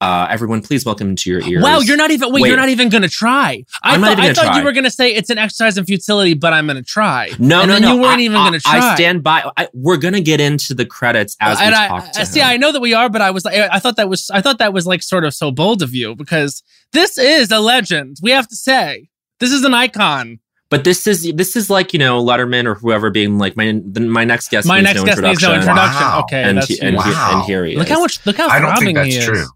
Uh, 0.00 0.26
everyone, 0.28 0.60
please 0.60 0.84
welcome 0.84 1.10
him 1.10 1.16
to 1.16 1.30
your 1.30 1.40
ears. 1.40 1.62
Wow, 1.62 1.78
you're 1.78 1.96
not 1.96 2.10
even 2.10 2.30
wait, 2.30 2.42
wait. 2.42 2.48
you're 2.48 2.58
not 2.58 2.68
even 2.68 2.90
gonna 2.90 3.08
try. 3.08 3.64
I 3.82 3.94
I'm 3.94 4.02
thought, 4.02 4.20
I 4.20 4.34
thought 4.34 4.44
try. 4.46 4.58
you 4.58 4.64
were 4.64 4.72
gonna 4.72 4.90
say 4.90 5.14
it's 5.14 5.30
an 5.30 5.38
exercise 5.38 5.78
in 5.78 5.86
futility, 5.86 6.34
but 6.34 6.52
I'm 6.52 6.66
gonna 6.66 6.82
try. 6.82 7.30
No, 7.38 7.62
and 7.62 7.70
no, 7.70 7.78
no. 7.78 7.94
You 7.94 8.02
weren't 8.02 8.18
I, 8.18 8.24
even 8.24 8.36
gonna 8.36 8.60
try. 8.60 8.90
I 8.90 8.94
stand 8.96 9.22
by. 9.22 9.50
I, 9.56 9.68
we're 9.72 9.96
gonna 9.96 10.20
get 10.20 10.40
into 10.40 10.74
the 10.74 10.84
credits 10.84 11.36
as 11.40 11.58
and 11.60 11.70
we 11.70 11.76
I, 11.76 11.88
talk 11.88 12.12
to 12.12 12.26
See, 12.26 12.40
him. 12.40 12.46
I 12.48 12.56
know 12.56 12.70
that 12.72 12.80
we 12.80 12.92
are, 12.92 13.08
but 13.08 13.22
I 13.22 13.30
was 13.30 13.44
like, 13.44 13.54
I 13.54 13.78
thought 13.78 13.96
that 13.96 14.08
was, 14.08 14.30
I 14.30 14.42
thought 14.42 14.58
that 14.58 14.72
was 14.72 14.86
like 14.86 15.02
sort 15.02 15.24
of 15.24 15.32
so 15.32 15.50
bold 15.50 15.80
of 15.80 15.94
you 15.94 16.14
because 16.14 16.62
this 16.92 17.16
is 17.16 17.50
a 17.50 17.60
legend. 17.60 18.18
We 18.20 18.32
have 18.32 18.48
to 18.48 18.56
say, 18.56 19.08
this 19.40 19.52
is 19.52 19.64
an 19.64 19.74
icon. 19.74 20.38
But 20.74 20.82
this 20.82 21.06
is 21.06 21.32
this 21.36 21.54
is 21.54 21.70
like 21.70 21.92
you 21.92 22.00
know 22.00 22.20
Letterman 22.20 22.64
or 22.64 22.74
whoever 22.74 23.08
being 23.08 23.38
like 23.38 23.56
my 23.56 23.80
my 23.94 24.24
next 24.24 24.50
guest. 24.50 24.66
My 24.66 24.80
next 24.80 24.98
no 24.98 25.04
guest 25.04 25.22
needs 25.22 25.40
no 25.40 25.54
introduction. 25.54 26.02
Wow. 26.02 26.22
Okay, 26.24 26.42
and, 26.42 26.64
he, 26.64 26.80
and, 26.82 26.96
wow. 26.96 27.02
he, 27.04 27.12
and 27.12 27.42
here 27.44 27.64
he 27.64 27.76
look 27.76 27.88
how 27.88 28.00
much 28.00 28.26
look 28.26 28.38
how 28.38 28.48
I 28.48 28.58
don't 28.58 28.76
think 28.76 28.96
that's 28.96 29.24
true. 29.24 29.46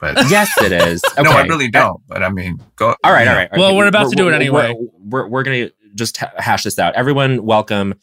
But 0.00 0.16
yes, 0.30 0.50
it 0.60 0.72
is. 0.72 1.02
Okay. 1.12 1.22
no, 1.22 1.30
I 1.30 1.44
really 1.44 1.70
don't. 1.70 2.02
But 2.06 2.22
I 2.22 2.28
mean, 2.28 2.62
go. 2.76 2.94
All 3.02 3.10
right, 3.10 3.26
all 3.26 3.34
right. 3.34 3.48
Well, 3.56 3.74
we're 3.74 3.86
about 3.86 4.08
we're, 4.08 4.10
to 4.10 4.16
do 4.16 4.28
it 4.28 4.34
anyway. 4.34 4.76
We're, 4.78 5.22
we're, 5.22 5.28
we're 5.28 5.42
gonna 5.44 5.70
just 5.94 6.18
hash 6.18 6.64
this 6.64 6.78
out. 6.78 6.94
Everyone, 6.94 7.46
welcome. 7.46 7.94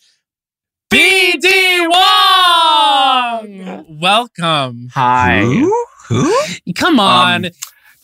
BD 0.90 1.88
Wong. 1.92 3.86
Welcome. 4.02 4.88
Hi. 4.96 5.44
Who? 6.08 6.36
Come 6.74 7.00
on. 7.00 7.46
Um, 7.46 7.52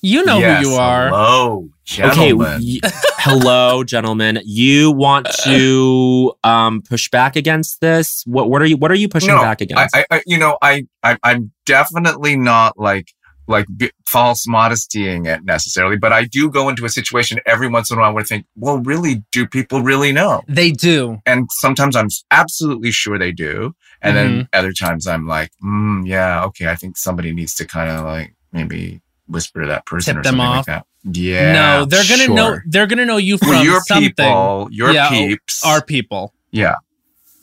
you 0.03 0.25
know 0.25 0.37
yes, 0.37 0.63
who 0.63 0.69
you 0.69 0.75
are. 0.75 1.07
Hello, 1.07 1.69
gentlemen. 1.85 2.47
Okay, 2.47 2.79
y- 2.83 2.91
hello, 3.17 3.83
gentlemen. 3.83 4.39
You 4.43 4.91
want 4.91 5.27
to 5.43 6.33
um, 6.43 6.81
push 6.81 7.09
back 7.09 7.35
against 7.35 7.81
this? 7.81 8.23
What 8.27 8.49
what 8.49 8.61
are 8.61 8.65
you 8.65 8.77
what 8.77 8.91
are 8.91 8.95
you 8.95 9.07
pushing 9.07 9.29
no, 9.29 9.41
back 9.41 9.61
against? 9.61 9.95
I, 9.95 10.05
I, 10.11 10.21
you 10.27 10.37
know, 10.37 10.57
I, 10.61 10.85
I 11.01 11.17
I'm 11.23 11.51
definitely 11.65 12.35
not 12.35 12.77
like 12.77 13.13
like 13.47 13.65
b- 13.75 13.91
false 14.05 14.45
modestying 14.45 15.25
it 15.25 15.43
necessarily, 15.45 15.97
but 15.97 16.11
I 16.11 16.25
do 16.25 16.49
go 16.49 16.69
into 16.69 16.85
a 16.85 16.89
situation 16.89 17.39
every 17.45 17.67
once 17.67 17.89
in 17.91 17.97
a 17.97 18.01
while 18.01 18.13
where 18.13 18.23
I 18.23 18.25
think, 18.25 18.45
well, 18.55 18.79
really, 18.79 19.23
do 19.31 19.47
people 19.47 19.81
really 19.81 20.11
know? 20.11 20.43
They 20.47 20.71
do. 20.71 21.19
And 21.25 21.49
sometimes 21.51 21.95
I'm 21.95 22.07
absolutely 22.31 22.91
sure 22.91 23.17
they 23.17 23.31
do. 23.31 23.73
And 24.01 24.17
mm-hmm. 24.17 24.35
then 24.37 24.49
other 24.53 24.71
times 24.71 25.07
I'm 25.07 25.27
like, 25.27 25.51
mm, 25.63 26.07
yeah, 26.07 26.43
okay, 26.45 26.67
I 26.67 26.75
think 26.75 26.97
somebody 26.97 27.33
needs 27.33 27.55
to 27.55 27.65
kind 27.65 27.89
of 27.89 28.05
like 28.05 28.33
maybe 28.51 29.01
whisper 29.33 29.61
to 29.61 29.67
that 29.67 29.85
person 29.85 30.15
Tip 30.15 30.21
or 30.21 30.23
something 30.25 30.41
off. 30.41 30.55
like 30.57 30.65
that. 30.67 30.85
Yeah. 31.03 31.53
No, 31.53 31.85
they're 31.85 32.03
gonna 32.07 32.23
sure. 32.23 32.35
know 32.35 32.59
they're 32.65 32.87
gonna 32.87 33.05
know 33.05 33.17
you 33.17 33.37
from 33.37 33.49
well, 33.49 33.63
your 33.63 33.81
something. 33.81 34.11
people, 34.11 34.69
your 34.71 34.91
yeah, 34.91 35.09
peeps. 35.09 35.65
Our 35.65 35.83
people. 35.83 36.33
Yeah. 36.51 36.75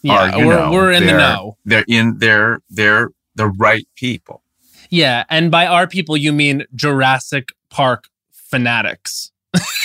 Yeah, 0.02 0.34
are, 0.34 0.46
we're, 0.46 0.56
know, 0.56 0.72
we're 0.72 0.92
in 0.92 1.04
the 1.04 1.12
know. 1.12 1.58
They're 1.66 1.84
in 1.86 2.18
they're 2.18 2.60
they're 2.70 3.10
the 3.34 3.48
right 3.48 3.86
people. 3.96 4.42
Yeah, 4.88 5.24
and 5.28 5.50
by 5.50 5.66
our 5.66 5.86
people 5.86 6.16
you 6.16 6.32
mean 6.32 6.64
Jurassic 6.74 7.50
Park 7.68 8.04
fanatics. 8.32 9.30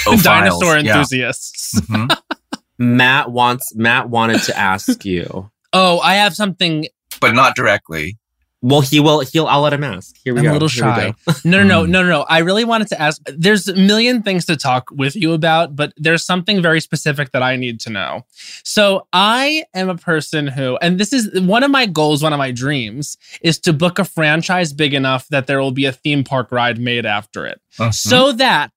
Oh, 0.07 0.17
Dinosaur 0.23 0.77
enthusiasts. 0.77 1.73
Yeah. 1.73 1.81
Mm-hmm. 1.81 2.55
Matt 2.77 3.31
wants 3.31 3.75
Matt 3.75 4.09
wanted 4.09 4.41
to 4.43 4.57
ask 4.57 5.03
you. 5.03 5.49
oh, 5.73 5.99
I 5.99 6.15
have 6.15 6.33
something 6.33 6.87
but 7.19 7.33
not 7.33 7.55
directly. 7.55 8.17
Well, 8.65 8.81
he 8.81 8.99
will. 8.99 9.19
He'll. 9.19 9.45
I'll 9.45 9.61
let 9.61 9.73
him 9.73 9.83
ask. 9.83 10.15
Here 10.23 10.33
we 10.33 10.39
I'm 10.39 10.45
go. 10.45 10.51
a 10.51 10.53
little 10.53 10.67
shy. 10.67 11.13
no, 11.45 11.63
no, 11.63 11.85
no, 11.85 12.01
no, 12.01 12.03
no. 12.03 12.21
I 12.23 12.39
really 12.39 12.65
wanted 12.65 12.87
to 12.87 12.99
ask. 12.99 13.21
There's 13.27 13.67
a 13.67 13.75
million 13.75 14.23
things 14.23 14.43
to 14.45 14.57
talk 14.57 14.89
with 14.89 15.15
you 15.15 15.33
about, 15.33 15.75
but 15.75 15.93
there's 15.97 16.25
something 16.25 16.63
very 16.63 16.81
specific 16.81 17.31
that 17.33 17.43
I 17.43 17.57
need 17.57 17.79
to 17.81 17.91
know. 17.91 18.25
So 18.63 19.07
I 19.13 19.65
am 19.75 19.87
a 19.89 19.95
person 19.95 20.47
who, 20.47 20.77
and 20.77 20.99
this 20.99 21.13
is 21.13 21.39
one 21.41 21.61
of 21.61 21.69
my 21.69 21.85
goals, 21.85 22.23
one 22.23 22.33
of 22.33 22.39
my 22.39 22.49
dreams, 22.49 23.17
is 23.41 23.59
to 23.59 23.71
book 23.71 23.99
a 23.99 24.03
franchise 24.03 24.73
big 24.73 24.95
enough 24.95 25.27
that 25.27 25.45
there 25.45 25.61
will 25.61 25.71
be 25.71 25.85
a 25.85 25.91
theme 25.91 26.23
park 26.23 26.51
ride 26.51 26.79
made 26.79 27.05
after 27.05 27.45
it, 27.45 27.61
uh-huh. 27.77 27.91
so 27.91 28.31
that 28.31 28.73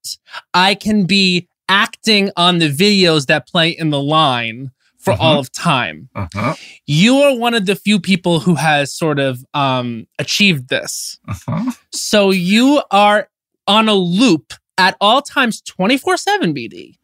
I 0.52 0.74
can 0.74 1.06
be 1.06 1.48
acting 1.70 2.30
on 2.36 2.58
the 2.58 2.70
videos 2.70 3.24
that 3.26 3.48
play 3.48 3.70
in 3.70 3.88
the 3.88 4.02
line 4.02 4.70
for 5.08 5.14
uh-huh. 5.14 5.24
all 5.24 5.38
of 5.38 5.52
time. 5.52 6.08
Uh-huh. 6.14 6.54
You 6.86 7.16
are 7.18 7.36
one 7.36 7.54
of 7.54 7.66
the 7.66 7.76
few 7.76 7.98
people 8.00 8.40
who 8.40 8.54
has 8.54 8.94
sort 8.94 9.18
of 9.18 9.44
um, 9.54 10.06
achieved 10.18 10.68
this. 10.68 11.18
Uh-huh. 11.26 11.72
So 11.92 12.30
you 12.30 12.82
are 12.90 13.28
on 13.66 13.88
a 13.88 13.94
loop 13.94 14.54
at 14.76 14.96
all 15.00 15.22
times 15.22 15.60
24 15.62 16.16
7 16.16 16.54
BD. 16.54 16.98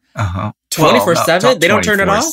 Uh-huh. 0.77 0.89
24 0.89 1.15
7? 1.15 1.59
They 1.59 1.67
don't 1.67 1.83
turn 1.83 1.99
it 1.99 2.09
off? 2.09 2.23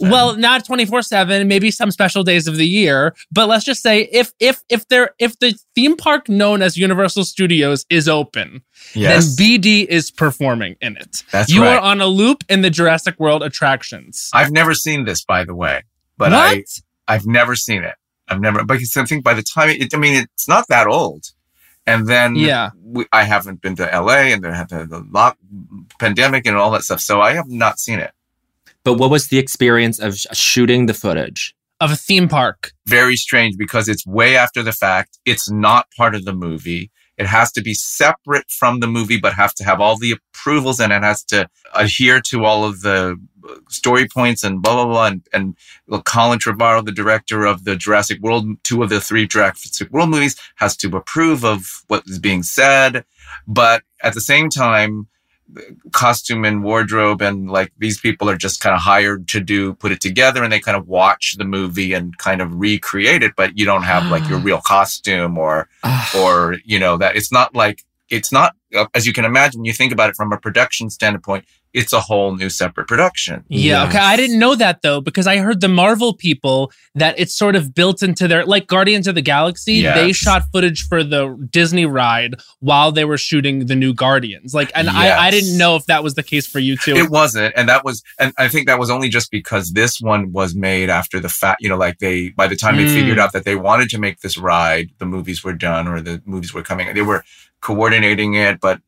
Well, 0.00 0.36
not 0.36 0.64
24 0.64 1.02
7, 1.02 1.48
maybe 1.48 1.70
some 1.70 1.90
special 1.90 2.22
days 2.22 2.46
of 2.46 2.56
the 2.56 2.66
year. 2.66 3.14
But 3.30 3.48
let's 3.48 3.64
just 3.64 3.82
say 3.82 4.08
if 4.12 4.32
if 4.40 4.62
if 4.68 4.88
there 4.88 5.14
if 5.18 5.38
the 5.38 5.54
theme 5.74 5.96
park 5.96 6.28
known 6.28 6.62
as 6.62 6.76
Universal 6.76 7.24
Studios 7.24 7.86
is 7.90 8.08
open, 8.08 8.62
yes. 8.94 9.36
then 9.36 9.46
BD 9.46 9.86
is 9.86 10.10
performing 10.10 10.76
in 10.80 10.96
it. 10.96 11.22
That's 11.30 11.50
you 11.50 11.62
right. 11.62 11.76
are 11.76 11.80
on 11.80 12.00
a 12.00 12.06
loop 12.06 12.44
in 12.48 12.62
the 12.62 12.70
Jurassic 12.70 13.18
World 13.18 13.42
attractions. 13.42 14.30
I've 14.32 14.52
never 14.52 14.74
seen 14.74 15.04
this, 15.04 15.24
by 15.24 15.44
the 15.44 15.54
way. 15.54 15.82
But 16.16 16.32
what? 16.32 16.38
I 16.38 16.64
I've 17.08 17.26
never 17.26 17.56
seen 17.56 17.82
it. 17.82 17.94
I've 18.28 18.40
never 18.40 18.64
because 18.64 18.96
I 18.96 19.04
think 19.04 19.24
by 19.24 19.34
the 19.34 19.42
time 19.42 19.70
it, 19.70 19.94
I 19.94 19.98
mean 19.98 20.14
it's 20.14 20.48
not 20.48 20.66
that 20.68 20.86
old. 20.86 21.26
And 21.86 22.06
then 22.06 22.36
yeah. 22.36 22.70
We, 22.82 23.06
I 23.12 23.24
haven't 23.24 23.60
been 23.60 23.76
to 23.76 23.84
LA 23.84 24.32
and 24.32 24.42
there 24.42 24.52
had 24.52 24.68
the, 24.68 24.86
the 24.86 25.04
lock, 25.10 25.36
pandemic 25.98 26.46
and 26.46 26.56
all 26.56 26.70
that 26.72 26.82
stuff. 26.82 27.00
So 27.00 27.20
I 27.20 27.32
have 27.32 27.48
not 27.48 27.78
seen 27.78 27.98
it. 27.98 28.12
But 28.84 28.94
what 28.94 29.10
was 29.10 29.28
the 29.28 29.38
experience 29.38 29.98
of 29.98 30.16
shooting 30.16 30.86
the 30.86 30.94
footage? 30.94 31.54
Of 31.80 31.90
a 31.90 31.96
theme 31.96 32.28
park. 32.28 32.72
Very 32.86 33.16
strange 33.16 33.56
because 33.56 33.88
it's 33.88 34.06
way 34.06 34.36
after 34.36 34.62
the 34.62 34.72
fact. 34.72 35.18
It's 35.24 35.50
not 35.50 35.86
part 35.96 36.14
of 36.14 36.24
the 36.24 36.32
movie. 36.32 36.90
It 37.18 37.26
has 37.26 37.52
to 37.52 37.62
be 37.62 37.74
separate 37.74 38.50
from 38.50 38.80
the 38.80 38.86
movie, 38.86 39.18
but 39.18 39.34
have 39.34 39.54
to 39.54 39.64
have 39.64 39.80
all 39.80 39.98
the 39.98 40.12
approvals 40.12 40.80
and 40.80 40.92
it 40.92 41.02
has 41.02 41.24
to 41.24 41.48
adhere 41.74 42.20
to 42.28 42.44
all 42.44 42.64
of 42.64 42.82
the 42.82 43.16
story 43.68 44.06
points 44.08 44.44
and 44.44 44.62
blah 44.62 44.74
blah 44.74 44.86
blah. 44.86 45.06
And, 45.06 45.26
and 45.32 46.04
Colin 46.04 46.38
Trevorrow, 46.38 46.84
the 46.84 46.92
director 46.92 47.44
of 47.44 47.64
the 47.64 47.76
Jurassic 47.76 48.20
World, 48.20 48.46
two 48.62 48.82
of 48.82 48.88
the 48.88 49.00
three 49.00 49.26
Jurassic 49.26 49.90
World 49.90 50.10
movies, 50.10 50.36
has 50.56 50.76
to 50.78 50.96
approve 50.96 51.44
of 51.44 51.84
what 51.88 52.04
is 52.06 52.18
being 52.18 52.42
said. 52.42 53.04
But 53.46 53.82
at 54.02 54.14
the 54.14 54.20
same 54.20 54.50
time, 54.50 55.08
costume 55.92 56.44
and 56.44 56.64
wardrobe 56.64 57.20
and 57.20 57.50
like 57.50 57.72
these 57.78 58.00
people 58.00 58.28
are 58.30 58.36
just 58.36 58.60
kind 58.60 58.74
of 58.74 58.80
hired 58.80 59.28
to 59.28 59.40
do 59.40 59.74
put 59.74 59.92
it 59.92 60.00
together 60.00 60.42
and 60.42 60.52
they 60.52 60.60
kind 60.60 60.76
of 60.76 60.88
watch 60.88 61.34
the 61.36 61.44
movie 61.44 61.92
and 61.92 62.16
kind 62.18 62.40
of 62.40 62.54
recreate 62.54 63.22
it 63.22 63.32
but 63.36 63.58
you 63.58 63.64
don't 63.64 63.82
have 63.82 64.10
like 64.10 64.26
your 64.28 64.38
ah. 64.38 64.42
real 64.42 64.60
costume 64.64 65.36
or 65.36 65.68
ah. 65.84 66.10
or 66.18 66.56
you 66.64 66.78
know 66.78 66.96
that 66.96 67.16
it's 67.16 67.30
not 67.30 67.54
like 67.54 67.84
it's 68.08 68.32
not 68.32 68.54
as 68.94 69.06
you 69.06 69.12
can 69.12 69.24
imagine 69.24 69.64
you 69.64 69.72
think 69.72 69.92
about 69.92 70.10
it 70.10 70.16
from 70.16 70.32
a 70.32 70.38
production 70.38 70.90
standpoint 70.90 71.44
it's 71.72 71.92
a 71.92 72.00
whole 72.00 72.36
new 72.36 72.50
separate 72.50 72.86
production. 72.86 73.44
Yeah. 73.48 73.84
Yes. 73.84 73.88
Okay. 73.88 73.98
I 73.98 74.16
didn't 74.16 74.38
know 74.38 74.54
that 74.54 74.82
though, 74.82 75.00
because 75.00 75.26
I 75.26 75.38
heard 75.38 75.60
the 75.60 75.68
Marvel 75.68 76.14
people 76.14 76.70
that 76.94 77.18
it's 77.18 77.34
sort 77.34 77.56
of 77.56 77.74
built 77.74 78.02
into 78.02 78.28
their, 78.28 78.44
like 78.44 78.66
Guardians 78.66 79.06
of 79.06 79.14
the 79.14 79.22
Galaxy, 79.22 79.74
yes. 79.74 79.96
they 79.96 80.12
shot 80.12 80.42
footage 80.52 80.86
for 80.86 81.02
the 81.02 81.34
Disney 81.50 81.86
ride 81.86 82.34
while 82.60 82.92
they 82.92 83.04
were 83.04 83.16
shooting 83.16 83.66
the 83.66 83.74
new 83.74 83.94
Guardians. 83.94 84.54
Like, 84.54 84.70
and 84.74 84.86
yes. 84.86 84.94
I, 84.94 85.28
I 85.28 85.30
didn't 85.30 85.56
know 85.56 85.76
if 85.76 85.86
that 85.86 86.02
was 86.02 86.14
the 86.14 86.22
case 86.22 86.46
for 86.46 86.58
you 86.58 86.76
too. 86.76 86.94
It 86.94 87.10
wasn't. 87.10 87.54
And 87.56 87.68
that 87.68 87.84
was, 87.84 88.02
and 88.18 88.34
I 88.38 88.48
think 88.48 88.66
that 88.66 88.78
was 88.78 88.90
only 88.90 89.08
just 89.08 89.30
because 89.30 89.72
this 89.72 90.00
one 90.00 90.32
was 90.32 90.54
made 90.54 90.90
after 90.90 91.20
the 91.20 91.30
fact, 91.30 91.62
you 91.62 91.68
know, 91.68 91.78
like 91.78 91.98
they, 91.98 92.30
by 92.30 92.48
the 92.48 92.56
time 92.56 92.74
mm. 92.74 92.78
they 92.78 92.88
figured 92.88 93.16
mm. 93.16 93.20
out 93.20 93.32
that 93.32 93.44
they 93.44 93.56
wanted 93.56 93.88
to 93.90 93.98
make 93.98 94.20
this 94.20 94.36
ride, 94.36 94.90
the 94.98 95.06
movies 95.06 95.42
were 95.42 95.54
done 95.54 95.88
or 95.88 96.02
the 96.02 96.20
movies 96.26 96.52
were 96.52 96.62
coming, 96.62 96.92
they 96.92 97.02
were 97.02 97.24
coordinating 97.62 98.34
it, 98.34 98.60
but 98.62 98.80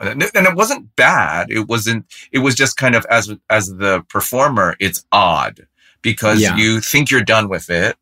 uh, 0.00 0.10
and 0.10 0.22
it 0.22 0.54
wasn't 0.54 0.94
bad. 0.94 1.50
It 1.50 1.68
wasn't. 1.68 2.06
It 2.30 2.38
was 2.38 2.54
just 2.54 2.76
kind 2.76 2.94
of 2.94 3.04
as 3.10 3.34
as 3.50 3.68
the 3.68 4.04
performer, 4.08 4.76
it's 4.78 5.04
odd 5.10 5.66
because 6.02 6.40
yeah. 6.40 6.56
you 6.56 6.80
think 6.80 7.10
you're 7.10 7.24
done 7.24 7.48
with 7.48 7.70
it, 7.70 7.96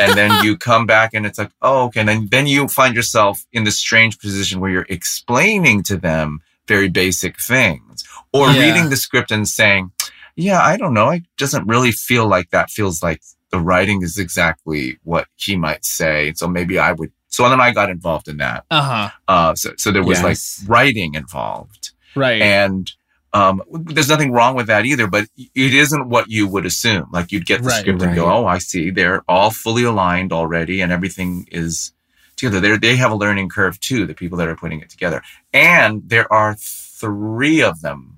and 0.00 0.18
then 0.18 0.30
you 0.44 0.58
come 0.58 0.86
back 0.86 1.14
and 1.14 1.24
it's 1.24 1.38
like, 1.38 1.52
oh, 1.62 1.84
okay. 1.84 2.00
And 2.00 2.08
then 2.08 2.28
then 2.30 2.46
you 2.46 2.68
find 2.68 2.94
yourself 2.94 3.46
in 3.52 3.64
this 3.64 3.78
strange 3.78 4.18
position 4.18 4.60
where 4.60 4.70
you're 4.70 4.86
explaining 4.88 5.82
to 5.84 5.96
them 5.96 6.40
very 6.66 6.88
basic 6.88 7.40
things, 7.40 8.04
or 8.32 8.50
yeah. 8.50 8.60
reading 8.60 8.90
the 8.90 8.96
script 8.96 9.30
and 9.30 9.48
saying, 9.48 9.92
yeah, 10.36 10.60
I 10.60 10.76
don't 10.76 10.94
know. 10.94 11.10
It 11.10 11.24
doesn't 11.36 11.66
really 11.66 11.92
feel 11.92 12.26
like 12.26 12.50
that. 12.50 12.70
Feels 12.70 13.02
like 13.02 13.22
the 13.50 13.60
writing 13.60 14.02
is 14.02 14.18
exactly 14.18 14.98
what 15.04 15.28
he 15.36 15.56
might 15.56 15.84
say. 15.84 16.32
So 16.34 16.48
maybe 16.48 16.78
I 16.78 16.92
would 16.92 17.12
so 17.34 17.48
then 17.48 17.60
I 17.60 17.72
got 17.72 17.90
involved 17.90 18.28
in 18.28 18.36
that. 18.36 18.64
Uh-huh. 18.70 19.10
Uh, 19.26 19.54
so, 19.56 19.70
so 19.76 19.90
there 19.90 20.04
was 20.04 20.22
yes. 20.22 20.60
like 20.60 20.70
writing 20.70 21.14
involved. 21.14 21.90
Right. 22.14 22.40
And 22.40 22.90
um, 23.32 23.60
there's 23.72 24.08
nothing 24.08 24.30
wrong 24.30 24.54
with 24.54 24.68
that 24.68 24.86
either, 24.86 25.08
but 25.08 25.26
it 25.36 25.74
isn't 25.74 26.08
what 26.08 26.28
you 26.28 26.46
would 26.46 26.64
assume. 26.64 27.08
Like 27.12 27.32
you'd 27.32 27.46
get 27.46 27.62
the 27.62 27.68
right, 27.68 27.80
script 27.80 28.00
right. 28.00 28.08
and 28.08 28.16
go, 28.16 28.26
oh, 28.26 28.46
I 28.46 28.58
see. 28.58 28.90
They're 28.90 29.22
all 29.28 29.50
fully 29.50 29.82
aligned 29.82 30.32
already 30.32 30.80
and 30.80 30.92
everything 30.92 31.48
is 31.50 31.92
together. 32.36 32.60
They 32.60 32.76
they 32.76 32.96
have 32.96 33.10
a 33.10 33.16
learning 33.16 33.48
curve 33.48 33.80
too, 33.80 34.06
the 34.06 34.14
people 34.14 34.38
that 34.38 34.46
are 34.46 34.56
putting 34.56 34.80
it 34.80 34.88
together. 34.88 35.20
And 35.52 36.02
there 36.06 36.32
are 36.32 36.54
three 36.54 37.62
of 37.62 37.80
them 37.80 38.13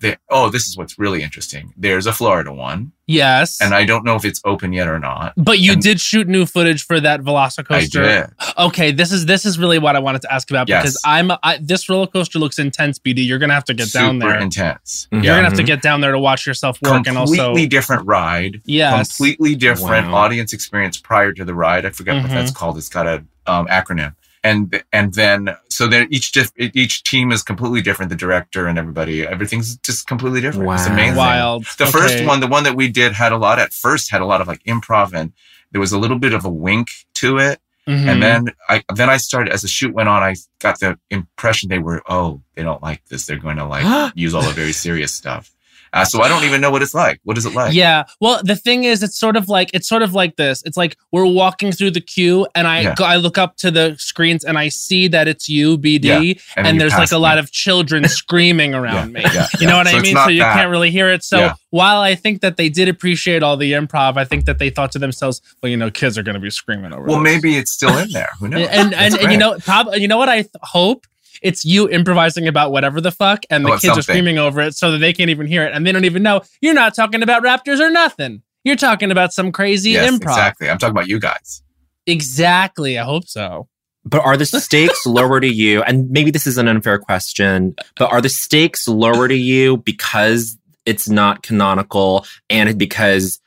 they, 0.00 0.16
oh, 0.30 0.48
this 0.48 0.66
is 0.66 0.76
what's 0.76 0.98
really 0.98 1.22
interesting. 1.22 1.72
There's 1.76 2.06
a 2.06 2.12
Florida 2.12 2.52
one. 2.52 2.92
Yes. 3.06 3.60
And 3.60 3.74
I 3.74 3.84
don't 3.84 4.04
know 4.04 4.14
if 4.14 4.24
it's 4.24 4.40
open 4.44 4.72
yet 4.72 4.88
or 4.88 4.98
not. 4.98 5.34
But 5.36 5.58
you 5.58 5.72
and 5.72 5.82
did 5.82 6.00
shoot 6.00 6.28
new 6.28 6.46
footage 6.46 6.84
for 6.84 7.00
that 7.00 7.20
Velocicoaster. 7.20 8.04
I 8.04 8.26
did. 8.26 8.56
Okay, 8.56 8.92
this 8.92 9.12
is 9.12 9.26
this 9.26 9.44
is 9.44 9.58
really 9.58 9.78
what 9.78 9.96
I 9.96 9.98
wanted 9.98 10.22
to 10.22 10.32
ask 10.32 10.50
about 10.50 10.68
yes. 10.68 10.82
because 10.82 11.02
I'm 11.04 11.32
I, 11.42 11.58
this 11.60 11.88
roller 11.88 12.06
coaster 12.06 12.38
looks 12.38 12.58
intense, 12.58 12.98
BD. 12.98 13.26
You're 13.26 13.38
gonna 13.38 13.54
have 13.54 13.64
to 13.64 13.74
get 13.74 13.88
Super 13.88 14.04
down 14.04 14.18
there. 14.20 14.38
intense. 14.38 15.08
Mm-hmm. 15.10 15.24
You're 15.24 15.34
gonna 15.34 15.48
have 15.48 15.58
to 15.58 15.64
get 15.64 15.82
down 15.82 16.00
there 16.00 16.12
to 16.12 16.20
watch 16.20 16.46
yourself 16.46 16.80
work 16.82 16.92
completely 16.92 17.10
and 17.10 17.18
also 17.18 17.34
completely 17.34 17.66
different 17.68 18.06
ride. 18.06 18.62
Yes. 18.64 19.16
Completely 19.16 19.54
different 19.56 20.08
wow. 20.08 20.18
audience 20.18 20.52
experience 20.52 20.98
prior 20.98 21.32
to 21.32 21.44
the 21.44 21.54
ride. 21.54 21.84
I 21.84 21.90
forget 21.90 22.14
mm-hmm. 22.14 22.28
what 22.28 22.34
that's 22.34 22.52
called. 22.52 22.78
It's 22.78 22.88
got 22.88 23.06
a 23.06 23.24
um, 23.46 23.66
acronym 23.66 24.14
and 24.42 24.82
and 24.92 25.14
then 25.14 25.56
so 25.68 25.86
then 25.86 26.08
each 26.10 26.32
diff, 26.32 26.50
each 26.56 27.02
team 27.02 27.32
is 27.32 27.42
completely 27.42 27.82
different. 27.82 28.10
The 28.10 28.16
director 28.16 28.66
and 28.66 28.78
everybody, 28.78 29.26
everything's 29.26 29.76
just 29.78 30.06
completely 30.06 30.40
different. 30.40 30.66
Wow. 30.66 30.74
It's 30.74 30.86
amazing. 30.86 31.16
Wild. 31.16 31.66
The 31.78 31.84
okay. 31.84 31.92
first 31.92 32.24
one, 32.24 32.40
the 32.40 32.46
one 32.46 32.64
that 32.64 32.74
we 32.74 32.88
did, 32.88 33.12
had 33.12 33.32
a 33.32 33.36
lot 33.36 33.58
at 33.58 33.72
first 33.72 34.10
had 34.10 34.20
a 34.20 34.26
lot 34.26 34.40
of 34.40 34.48
like 34.48 34.62
improv 34.64 35.12
and 35.12 35.32
there 35.72 35.80
was 35.80 35.92
a 35.92 35.98
little 35.98 36.18
bit 36.18 36.32
of 36.32 36.44
a 36.44 36.50
wink 36.50 36.90
to 37.14 37.38
it. 37.38 37.60
Mm-hmm. 37.86 38.08
And 38.08 38.22
then 38.22 38.48
I 38.68 38.84
then 38.94 39.10
I 39.10 39.16
started 39.16 39.52
as 39.52 39.62
the 39.62 39.68
shoot 39.68 39.94
went 39.94 40.08
on, 40.08 40.22
I 40.22 40.36
got 40.58 40.80
the 40.80 40.98
impression 41.10 41.68
they 41.68 41.78
were 41.78 42.02
oh 42.08 42.40
they 42.54 42.62
don't 42.62 42.82
like 42.82 43.04
this. 43.06 43.26
They're 43.26 43.38
going 43.38 43.56
to 43.56 43.66
like 43.66 44.12
use 44.14 44.34
all 44.34 44.42
the 44.42 44.50
very 44.50 44.72
serious 44.72 45.12
stuff. 45.12 45.50
Uh, 45.92 46.04
so 46.04 46.22
I 46.22 46.28
don't 46.28 46.44
even 46.44 46.60
know 46.60 46.70
what 46.70 46.82
it's 46.82 46.94
like. 46.94 47.20
What 47.24 47.36
is 47.38 47.46
it 47.46 47.54
like? 47.54 47.74
Yeah. 47.74 48.04
Well, 48.20 48.40
the 48.44 48.56
thing 48.56 48.84
is, 48.84 49.02
it's 49.02 49.18
sort 49.18 49.36
of 49.36 49.48
like 49.48 49.70
it's 49.74 49.88
sort 49.88 50.02
of 50.02 50.14
like 50.14 50.36
this. 50.36 50.62
It's 50.64 50.76
like 50.76 50.96
we're 51.12 51.26
walking 51.26 51.72
through 51.72 51.90
the 51.92 52.00
queue, 52.00 52.46
and 52.54 52.66
I 52.68 52.80
Yeah. 52.82 52.94
go, 52.94 53.04
I 53.04 53.16
look 53.16 53.38
up 53.38 53.56
to 53.58 53.70
the 53.70 53.96
screens, 53.98 54.44
and 54.44 54.56
I 54.58 54.68
see 54.68 55.08
that 55.08 55.26
it's 55.28 55.48
you, 55.48 55.76
BD, 55.78 56.02
Yeah. 56.04 56.34
and, 56.56 56.66
And 56.66 56.80
there's 56.80 56.94
like 56.94 57.12
a 57.12 57.18
lot 57.18 57.38
of 57.38 57.50
children 57.52 58.06
screaming 58.08 58.74
around 58.74 59.12
me. 59.12 59.22
Yeah, 59.22 59.46
You 59.60 59.66
know 59.66 59.76
what 59.76 59.88
So 59.88 59.96
I 59.98 60.00
mean? 60.00 60.16
So 60.16 60.28
you 60.28 60.40
that. 60.40 60.54
can't 60.54 60.70
really 60.70 60.90
hear 60.90 61.08
it. 61.08 61.24
So 61.24 61.52
while 61.70 62.00
I 62.00 62.14
think 62.14 62.40
that 62.42 62.56
they 62.56 62.68
did 62.68 62.88
appreciate 62.88 63.42
all 63.42 63.56
the 63.56 63.72
improv, 63.72 64.16
I 64.16 64.24
think 64.24 64.44
that 64.46 64.58
they 64.58 64.70
thought 64.70 64.92
to 64.92 64.98
themselves, 64.98 65.40
well, 65.62 65.70
you 65.70 65.76
know, 65.76 65.90
kids 65.90 66.16
are 66.18 66.22
going 66.22 66.34
to 66.34 66.40
be 66.40 66.50
screaming 66.50 66.92
over. 66.92 67.02
Well, 67.04 67.16
this. 67.22 67.24
maybe 67.34 67.56
it's 67.56 67.72
still 67.72 67.96
in 67.98 68.10
there. 68.12 68.28
Who 68.38 68.48
knows? 68.48 68.68
and 68.70 68.94
and, 68.94 69.14
and 69.18 69.32
you 69.32 69.38
know, 69.38 69.56
probably 69.58 70.00
you 70.00 70.08
know 70.08 70.18
what 70.18 70.28
I 70.28 70.42
th- 70.42 70.48
hope. 70.62 71.06
It's 71.42 71.64
you 71.64 71.88
improvising 71.88 72.46
about 72.46 72.72
whatever 72.72 73.00
the 73.00 73.12
fuck, 73.12 73.44
and 73.50 73.64
the 73.64 73.70
About 73.70 73.80
kids 73.80 73.98
are 73.98 74.02
screaming 74.02 74.38
over 74.38 74.60
it 74.60 74.74
so 74.74 74.92
that 74.92 74.98
they 74.98 75.12
can't 75.12 75.30
even 75.30 75.46
hear 75.46 75.64
it, 75.64 75.72
and 75.72 75.86
they 75.86 75.92
don't 75.92 76.04
even 76.04 76.22
know 76.22 76.42
you're 76.60 76.74
not 76.74 76.94
talking 76.94 77.22
about 77.22 77.42
raptors 77.42 77.80
or 77.80 77.90
nothing. 77.90 78.42
You're 78.64 78.76
talking 78.76 79.10
about 79.10 79.32
some 79.32 79.52
crazy 79.52 79.92
yes, 79.92 80.10
improv. 80.10 80.32
exactly. 80.32 80.68
I'm 80.68 80.78
talking 80.78 80.94
about 80.94 81.08
you 81.08 81.18
guys. 81.18 81.62
Exactly. 82.06 82.98
I 82.98 83.04
hope 83.04 83.26
so. 83.26 83.68
But 84.04 84.24
are 84.24 84.36
the 84.36 84.46
stakes 84.46 85.06
lower 85.06 85.40
to 85.40 85.46
you? 85.46 85.82
And 85.82 86.10
maybe 86.10 86.30
this 86.30 86.46
is 86.46 86.58
an 86.58 86.68
unfair 86.68 86.98
question, 86.98 87.74
but 87.96 88.12
are 88.12 88.20
the 88.20 88.28
stakes 88.28 88.88
lower 88.88 89.28
to 89.28 89.34
you 89.34 89.78
because 89.78 90.58
it's 90.86 91.08
not 91.08 91.42
canonical 91.42 92.24
and 92.48 92.78
because 92.78 93.40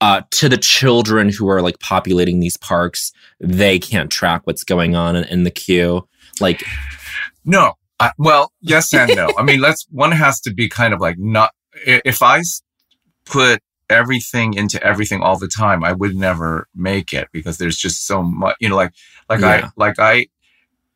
uh, 0.00 0.22
to 0.30 0.48
the 0.48 0.56
children 0.56 1.28
who 1.28 1.48
are 1.48 1.60
like 1.60 1.78
populating 1.80 2.40
these 2.40 2.56
parks, 2.56 3.12
they 3.40 3.78
can't 3.78 4.10
track 4.10 4.42
what's 4.44 4.64
going 4.64 4.94
on 4.94 5.16
in, 5.16 5.24
in 5.24 5.42
the 5.44 5.50
queue? 5.50 6.06
Like, 6.40 6.62
No. 7.44 7.74
I, 8.00 8.12
well, 8.16 8.52
yes 8.60 8.94
and 8.94 9.14
no. 9.16 9.32
I 9.36 9.42
mean, 9.42 9.60
let's, 9.60 9.86
one 9.90 10.12
has 10.12 10.40
to 10.42 10.52
be 10.54 10.68
kind 10.68 10.94
of 10.94 11.00
like 11.00 11.18
not, 11.18 11.52
if 11.84 12.22
I 12.22 12.42
put 13.24 13.60
everything 13.90 14.54
into 14.54 14.80
everything 14.82 15.20
all 15.22 15.38
the 15.38 15.48
time, 15.48 15.82
I 15.82 15.92
would 15.92 16.14
never 16.14 16.68
make 16.74 17.12
it 17.12 17.28
because 17.32 17.58
there's 17.58 17.76
just 17.76 18.06
so 18.06 18.22
much, 18.22 18.54
you 18.60 18.68
know, 18.68 18.76
like, 18.76 18.92
like 19.28 19.40
Yeah. 19.40 19.48
I, 19.66 19.70
like 19.76 19.98
I, 19.98 20.26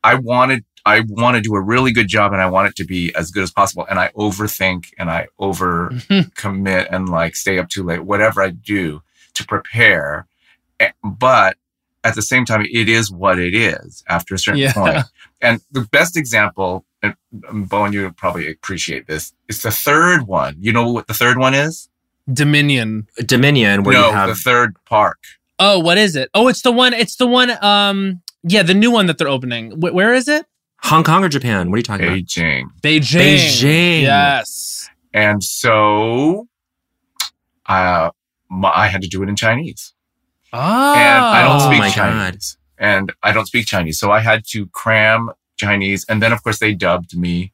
I 0.05 0.15
wanted, 0.17 0.65
I 0.85 1.03
want 1.09 1.37
to 1.37 1.41
do 1.41 1.55
a 1.55 1.61
really 1.61 1.93
good 1.93 2.09
job 2.09 2.33
and 2.33 2.41
I 2.43 2.47
want 2.51 2.69
it 2.69 2.77
to 2.77 2.85
be 2.85 3.15
as 3.15 3.31
good 3.31 3.43
as 3.43 3.51
possible. 3.53 3.87
And 3.89 3.99
I 3.99 4.09
overthink 4.17 4.87
and 4.99 5.11
I 5.11 5.27
over 5.39 5.93
commit 6.35 6.89
and 6.91 7.09
like 7.09 7.35
stay 7.37 7.59
up 7.59 7.69
too 7.69 7.83
late, 7.83 8.01
whatever 8.05 8.43
I 8.43 8.51
do 8.51 9.03
to 9.35 9.47
prepare. 9.47 10.27
Eh, 10.81 10.91
But 11.03 11.57
at 12.05 12.15
the 12.15 12.23
same 12.23 12.45
time, 12.45 12.67
it 12.71 12.89
is 12.89 13.11
what 13.13 13.39
it 13.39 13.55
is 13.55 14.03
after 14.09 14.35
a 14.35 14.39
certain 14.39 14.61
Yeah. 14.61 14.73
point. 14.73 14.99
And 15.45 15.61
the 15.73 15.81
best 15.81 16.17
example, 16.17 16.85
and 17.03 17.15
um, 17.49 17.65
Bowen, 17.65 17.93
you 17.93 18.13
probably 18.13 18.49
appreciate 18.49 19.09
this, 19.09 19.33
is 19.49 19.63
the 19.63 19.73
third 19.73 20.29
one. 20.29 20.55
You 20.61 20.73
know 20.73 20.89
what 20.93 21.09
the 21.09 21.15
third 21.15 21.37
one 21.37 21.53
is? 21.53 21.89
Dominion. 22.33 23.09
Dominion, 23.27 23.83
where 23.83 23.95
no, 23.99 24.07
you 24.07 24.13
have 24.15 24.29
the 24.29 24.37
third 24.37 24.77
park. 24.87 25.19
Oh, 25.59 25.81
what 25.81 25.99
is 25.99 26.15
it? 26.15 26.31
Oh, 26.33 26.47
it's 26.47 26.63
the 26.63 26.71
one. 26.71 26.93
It's 26.95 27.17
the 27.17 27.27
one. 27.27 27.51
Um, 27.65 28.23
yeah, 28.45 28.63
the 28.63 28.75
new 28.75 28.93
one 28.93 29.07
that 29.07 29.19
they're 29.19 29.29
opening. 29.29 29.73
Wh- 29.73 29.93
where 29.93 30.15
is 30.15 30.29
it? 30.29 30.47
Hong 30.83 31.03
Kong 31.03 31.25
or 31.25 31.29
Japan? 31.29 31.71
What 31.71 31.75
are 31.75 31.79
you 31.79 31.83
talking 31.83 32.07
about? 32.07 32.19
Beijing. 32.19 32.65
Beijing. 32.81 33.37
Beijing. 33.37 34.03
Yes. 34.03 34.89
And 35.13 35.43
so 35.43 36.47
uh, 37.67 38.11
my, 38.49 38.71
I 38.73 38.87
had 38.87 39.03
to 39.03 39.09
do 39.09 39.23
it 39.25 39.29
in 39.29 39.35
Chinese. 39.37 39.92
Oh. 40.53 40.95
and 40.95 41.25
I 41.25 41.43
don't 41.43 41.57
Oh 41.63 41.67
speak 41.67 41.79
my 41.79 41.89
God. 41.89 41.95
Chinese. 41.95 42.57
And 42.79 43.13
I 43.23 43.33
don't 43.33 43.47
speak 43.47 43.67
Chinese. 43.67 43.99
So 43.99 44.11
I 44.11 44.21
had 44.21 44.45
to 44.49 44.67
cram 44.67 45.31
Chinese. 45.57 46.05
And 46.09 46.21
then, 46.23 46.33
of 46.33 46.43
course, 46.43 46.59
they 46.59 46.75
dubbed 46.75 47.17
me. 47.17 47.53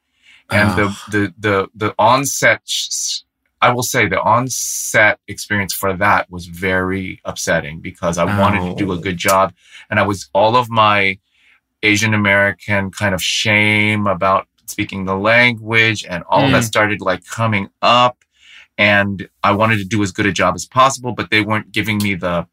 And 0.50 0.70
Oh. 0.70 0.76
the, 1.10 1.18
the, 1.18 1.34
the, 1.38 1.68
the 1.74 1.94
onset, 1.98 2.62
I 3.60 3.70
will 3.70 3.82
say 3.82 4.08
the 4.08 4.20
onset 4.20 5.18
experience 5.28 5.74
for 5.74 5.94
that 5.96 6.30
was 6.30 6.46
very 6.46 7.20
upsetting 7.24 7.80
because 7.80 8.16
I 8.18 8.24
wanted 8.24 8.62
to 8.70 8.74
do 8.74 8.90
a 8.92 8.96
Oh. 8.96 9.00
good 9.00 9.16
job. 9.18 9.52
And 9.90 10.00
I 10.00 10.02
was 10.04 10.28
all 10.32 10.56
of 10.56 10.70
my 10.70 11.18
Asian 11.82 12.14
American 12.14 12.90
kind 12.90 13.14
of 13.14 13.22
shame 13.22 14.06
about 14.06 14.48
speaking 14.66 15.04
the 15.04 15.16
language 15.16 16.04
and 16.08 16.24
all 16.28 16.44
of 16.44 16.50
that 16.52 16.62
Mm. 16.62 16.66
started 16.66 17.00
like 17.00 17.24
coming 17.26 17.68
up. 17.82 18.24
And 18.76 19.28
I 19.42 19.52
wanted 19.52 19.78
to 19.78 19.84
do 19.84 20.02
as 20.02 20.12
good 20.12 20.26
a 20.26 20.32
job 20.32 20.54
as 20.54 20.64
possible, 20.66 21.12
but 21.12 21.30
they 21.30 21.40
weren't 21.42 21.72
giving 21.72 21.98
me 21.98 22.14
the 22.14 22.46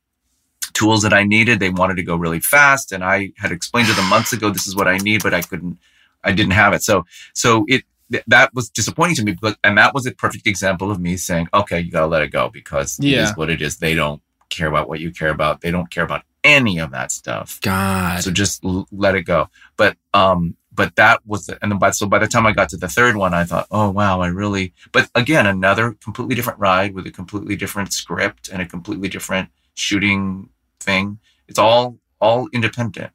tools 0.76 1.02
that 1.02 1.14
I 1.14 1.24
needed. 1.24 1.60
They 1.60 1.70
wanted 1.72 1.96
to 1.96 2.04
go 2.04 2.16
really 2.16 2.40
fast. 2.40 2.92
And 2.92 3.04
I 3.04 3.32
had 3.38 3.52
explained 3.52 3.88
to 3.88 3.94
them 3.96 4.08
months 4.10 4.32
ago, 4.34 4.52
this 4.52 4.68
is 4.68 4.76
what 4.76 4.88
I 4.88 4.98
need, 4.98 5.24
but 5.24 5.34
I 5.34 5.42
couldn't, 5.42 5.80
I 6.24 6.32
didn't 6.34 6.52
have 6.52 6.74
it. 6.74 6.84
So, 6.84 7.06
so 7.34 7.66
it, 7.68 7.84
th- 8.12 8.24
that 8.28 8.54
was 8.54 8.70
disappointing 8.70 9.16
to 9.16 9.24
me, 9.24 9.36
but, 9.42 9.58
and 9.64 9.78
that 9.80 9.94
was 9.96 10.06
a 10.06 10.12
perfect 10.12 10.46
example 10.46 10.92
of 10.92 11.00
me 11.00 11.18
saying, 11.18 11.48
okay, 11.54 11.80
you 11.80 11.90
got 11.92 12.02
to 12.02 12.08
let 12.08 12.22
it 12.22 12.32
go 12.32 12.50
because 12.50 13.00
it 13.00 13.06
Yeah. 13.06 13.24
is 13.24 13.36
what 13.38 13.50
it 13.50 13.62
is. 13.62 13.78
They 13.78 13.96
don't 13.96 14.22
care 14.50 14.68
about 14.68 14.88
what 14.90 15.00
you 15.00 15.12
care 15.12 15.30
about. 15.32 15.62
They 15.62 15.72
don't 15.72 15.90
care 15.90 16.04
about 16.04 16.24
any 16.44 16.78
of 16.78 16.92
that 16.92 17.12
stuff. 17.12 17.60
God. 17.62 18.22
So 18.24 18.30
just 18.30 18.64
l- 18.64 18.88
let 18.92 19.16
it 19.16 19.24
go. 19.24 19.50
But, 19.78 19.98
um, 20.14 20.56
but 20.74 20.94
that 20.98 21.22
was, 21.26 21.46
the, 21.46 21.58
and 21.62 21.72
then 21.72 21.80
by, 21.80 21.92
so 21.92 22.06
by 22.06 22.20
the 22.20 22.28
time 22.28 22.46
I 22.46 22.52
got 22.52 22.68
to 22.70 22.78
the 22.78 22.90
third 22.90 23.16
one, 23.16 23.34
I 23.34 23.46
thought, 23.46 23.66
oh, 23.72 23.90
wow, 23.90 24.20
I 24.20 24.28
really, 24.28 24.74
but 24.92 25.10
again, 25.16 25.48
another 25.48 25.94
completely 26.04 26.36
different 26.36 26.60
ride 26.60 26.94
with 26.94 27.08
a 27.08 27.12
completely 27.12 27.56
different 27.56 27.94
script 27.94 28.50
and 28.50 28.62
a 28.62 28.66
completely 28.66 29.08
different 29.08 29.50
shooting 29.76 30.50
thing. 30.86 31.19
It's 31.48 31.60
all, 31.60 31.98
all 32.21 32.48
independent. 32.54 33.12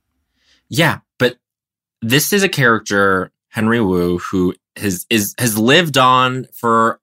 Yeah, 0.69 0.99
but 1.19 1.37
this 2.03 2.33
is 2.33 2.43
a 2.43 2.49
character, 2.49 3.33
Henry 3.49 3.81
Wu, 3.81 4.19
who 4.19 4.55
has 4.77 5.07
is 5.11 5.35
has 5.39 5.59
lived 5.59 5.99
on 5.99 6.47
for 6.55 7.01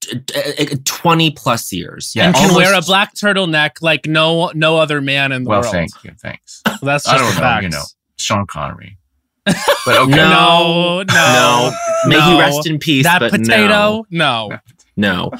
t- 0.00 0.18
t- 0.20 0.76
twenty 0.84 1.30
plus 1.30 1.72
years. 1.72 2.12
Yeah, 2.14 2.26
and 2.28 2.34
can 2.34 2.54
wear 2.54 2.74
a 2.74 2.80
black 2.82 3.14
turtleneck 3.14 3.82
like 3.82 4.06
no 4.06 4.50
no 4.54 4.78
other 4.78 5.00
man 5.00 5.32
in 5.32 5.44
the 5.44 5.50
well, 5.50 5.60
world. 5.60 5.72
thank 5.72 5.90
you. 6.04 6.12
Thanks. 6.20 6.62
That's 6.82 7.04
just 7.04 7.08
I 7.08 7.18
don't 7.18 7.28
the 7.28 7.34
know, 7.34 7.40
facts. 7.40 7.62
you 7.64 7.68
know. 7.70 7.82
Sean 8.16 8.46
Connery. 8.46 8.98
But 9.84 9.98
okay. 9.98 10.16
No, 10.16 11.02
no, 11.02 11.14
No. 11.14 11.72
May 12.06 12.20
he 12.20 12.40
rest 12.40 12.66
in 12.66 12.80
peace. 12.80 13.04
That 13.04 13.20
but 13.20 13.30
potato, 13.30 14.04
no. 14.10 14.48
No, 14.48 14.58
no. 14.96 15.30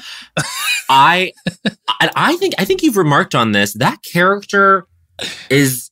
I, 0.89 1.33
I, 1.99 2.37
think 2.37 2.53
I 2.57 2.65
think 2.65 2.83
you've 2.83 2.97
remarked 2.97 3.35
on 3.35 3.51
this. 3.51 3.73
That 3.73 4.01
character 4.03 4.87
is 5.49 5.89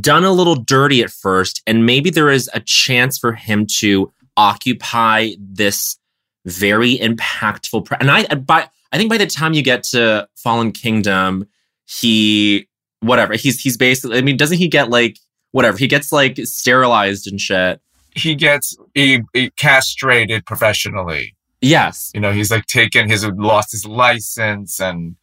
done 0.00 0.24
a 0.24 0.32
little 0.32 0.54
dirty 0.54 1.02
at 1.02 1.10
first, 1.10 1.62
and 1.66 1.86
maybe 1.86 2.10
there 2.10 2.30
is 2.30 2.50
a 2.54 2.60
chance 2.60 3.18
for 3.18 3.32
him 3.32 3.66
to 3.78 4.12
occupy 4.36 5.30
this 5.38 5.98
very 6.44 6.98
impactful. 6.98 7.84
Pre- 7.84 7.96
and 8.00 8.10
I, 8.10 8.24
by 8.34 8.68
I 8.92 8.98
think 8.98 9.10
by 9.10 9.18
the 9.18 9.26
time 9.26 9.54
you 9.54 9.62
get 9.62 9.82
to 9.84 10.28
Fallen 10.36 10.72
Kingdom, 10.72 11.48
he 11.86 12.68
whatever 13.00 13.34
he's 13.34 13.60
he's 13.60 13.76
basically. 13.76 14.18
I 14.18 14.22
mean, 14.22 14.36
doesn't 14.36 14.58
he 14.58 14.68
get 14.68 14.90
like 14.90 15.18
whatever 15.52 15.78
he 15.78 15.86
gets 15.86 16.12
like 16.12 16.38
sterilized 16.44 17.26
and 17.26 17.40
shit? 17.40 17.80
He 18.14 18.34
gets 18.34 18.76
he, 18.94 19.22
he 19.32 19.50
castrated 19.50 20.44
professionally. 20.44 21.34
Yes, 21.62 22.10
You 22.14 22.20
know, 22.20 22.32
he's 22.32 22.50
like 22.50 22.66
taken 22.66 23.08
his 23.08 23.24
lost 23.24 23.72
his 23.72 23.86
license 23.86 24.80
and 24.80 25.16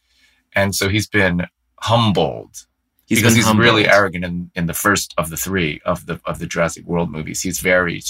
and 0.54 0.74
so 0.74 0.90
he's 0.90 1.08
been 1.08 1.46
humbled 1.82 2.66
he's 3.10 3.20
because 3.20 3.34
been 3.36 3.44
he's 3.44 3.56
really 3.56 3.88
arrogant 3.88 4.24
in, 4.24 4.52
in 4.56 4.66
the 4.68 4.74
first 4.74 5.14
of 5.18 5.30
the 5.30 5.38
three 5.38 5.82
of 5.86 6.06
the 6.06 6.20
of 6.26 6.40
the 6.40 6.48
Jurassic 6.48 6.86
World 6.86 7.12
movies. 7.12 7.42
He's 7.42 7.60
very 7.60 8.02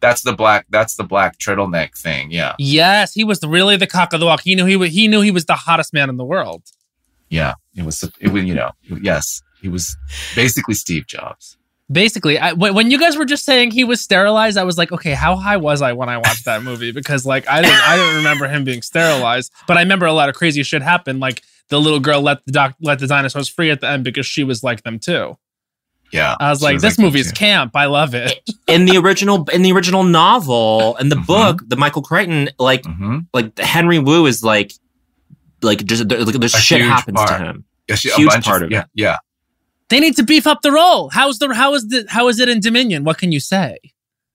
that's 0.00 0.22
the 0.22 0.32
black 0.32 0.66
that's 0.70 0.96
the 0.96 1.04
black 1.04 1.38
turtleneck 1.38 1.96
thing. 1.96 2.30
Yeah. 2.30 2.54
Yes, 2.58 3.14
he 3.14 3.24
was 3.24 3.42
really 3.44 3.76
the 3.76 3.86
cock 3.86 4.12
of 4.12 4.20
the 4.20 4.26
walk. 4.26 4.42
He 4.42 4.54
knew 4.54 4.66
he 4.66 4.76
was, 4.76 4.90
he 4.90 5.08
knew 5.08 5.20
he 5.20 5.30
was 5.30 5.46
the 5.46 5.54
hottest 5.54 5.92
man 5.92 6.08
in 6.08 6.16
the 6.16 6.24
world. 6.24 6.62
Yeah. 7.28 7.54
It 7.74 7.84
was 7.84 8.02
it 8.20 8.28
was 8.28 8.44
you 8.44 8.54
know, 8.54 8.70
yes. 8.82 9.42
He 9.60 9.68
was 9.68 9.96
basically 10.36 10.74
Steve 10.74 11.06
Jobs. 11.06 11.57
Basically, 11.90 12.38
I, 12.38 12.52
when, 12.52 12.74
when 12.74 12.90
you 12.90 12.98
guys 12.98 13.16
were 13.16 13.24
just 13.24 13.44
saying 13.46 13.70
he 13.70 13.82
was 13.82 14.00
sterilized, 14.02 14.58
I 14.58 14.64
was 14.64 14.76
like, 14.76 14.92
okay, 14.92 15.12
how 15.14 15.36
high 15.36 15.56
was 15.56 15.80
I 15.80 15.94
when 15.94 16.10
I 16.10 16.18
watched 16.18 16.44
that 16.44 16.62
movie? 16.62 16.92
Because 16.92 17.24
like 17.24 17.48
I 17.48 17.62
didn't 17.62 17.80
I 17.88 17.96
didn't 17.96 18.16
remember 18.16 18.46
him 18.46 18.64
being 18.64 18.82
sterilized, 18.82 19.50
but 19.66 19.78
I 19.78 19.80
remember 19.80 20.04
a 20.04 20.12
lot 20.12 20.28
of 20.28 20.34
crazy 20.34 20.62
shit 20.62 20.82
happened. 20.82 21.20
Like 21.20 21.42
the 21.70 21.80
little 21.80 22.00
girl 22.00 22.20
let 22.20 22.44
the 22.44 22.52
doc 22.52 22.74
let 22.82 22.98
the 22.98 23.06
dinosaurs 23.06 23.48
free 23.48 23.70
at 23.70 23.80
the 23.80 23.88
end 23.88 24.04
because 24.04 24.26
she 24.26 24.44
was 24.44 24.62
like 24.62 24.82
them 24.82 24.98
too. 24.98 25.38
Yeah. 26.12 26.36
I 26.40 26.50
was 26.50 26.58
She 26.60 26.64
like, 26.66 26.80
this 26.80 26.96
that 26.96 27.02
movie's 27.02 27.32
camp. 27.32 27.72
I 27.74 27.86
love 27.86 28.14
it. 28.14 28.38
in 28.66 28.84
the 28.84 28.98
original 28.98 29.46
in 29.50 29.62
the 29.62 29.72
original 29.72 30.04
novel 30.04 30.94
and 30.96 31.10
the 31.10 31.16
Mhm. 31.16 31.26
book, 31.26 31.62
the 31.68 31.76
Michael 31.76 32.02
Crichton, 32.02 32.50
like 32.58 32.82
Mhm. 32.82 33.26
like 33.32 33.58
Henry 33.58 33.98
Wu 33.98 34.26
is 34.26 34.42
like 34.42 34.72
like 35.62 35.84
just 35.86 36.06
there- 36.08 36.22
like 36.22 36.34
there's 36.34 36.54
A 36.54 36.58
shit 36.58 36.82
happens 36.82 37.16
part. 37.16 37.30
to 37.30 37.36
him. 37.44 37.64
Yeah, 37.88 37.94
she- 37.96 38.10
Huge 38.10 38.28
a 38.28 38.30
bunch 38.36 38.44
part 38.44 38.62
of, 38.62 38.66
of 38.66 38.72
yeah, 38.72 38.80
it. 38.82 38.86
yeah. 38.94 39.16
They 39.90 40.00
need 40.00 40.16
to 40.16 40.22
beef 40.22 40.46
up 40.46 40.62
the 40.62 40.72
role. 40.72 41.08
How's 41.10 41.38
the 41.38 41.54
how 41.54 41.74
is 41.74 41.88
the 41.88 42.04
how 42.08 42.28
is 42.28 42.38
it 42.40 42.48
in 42.48 42.60
Dominion? 42.60 43.04
What 43.04 43.18
can 43.18 43.32
you 43.32 43.40
say? 43.40 43.78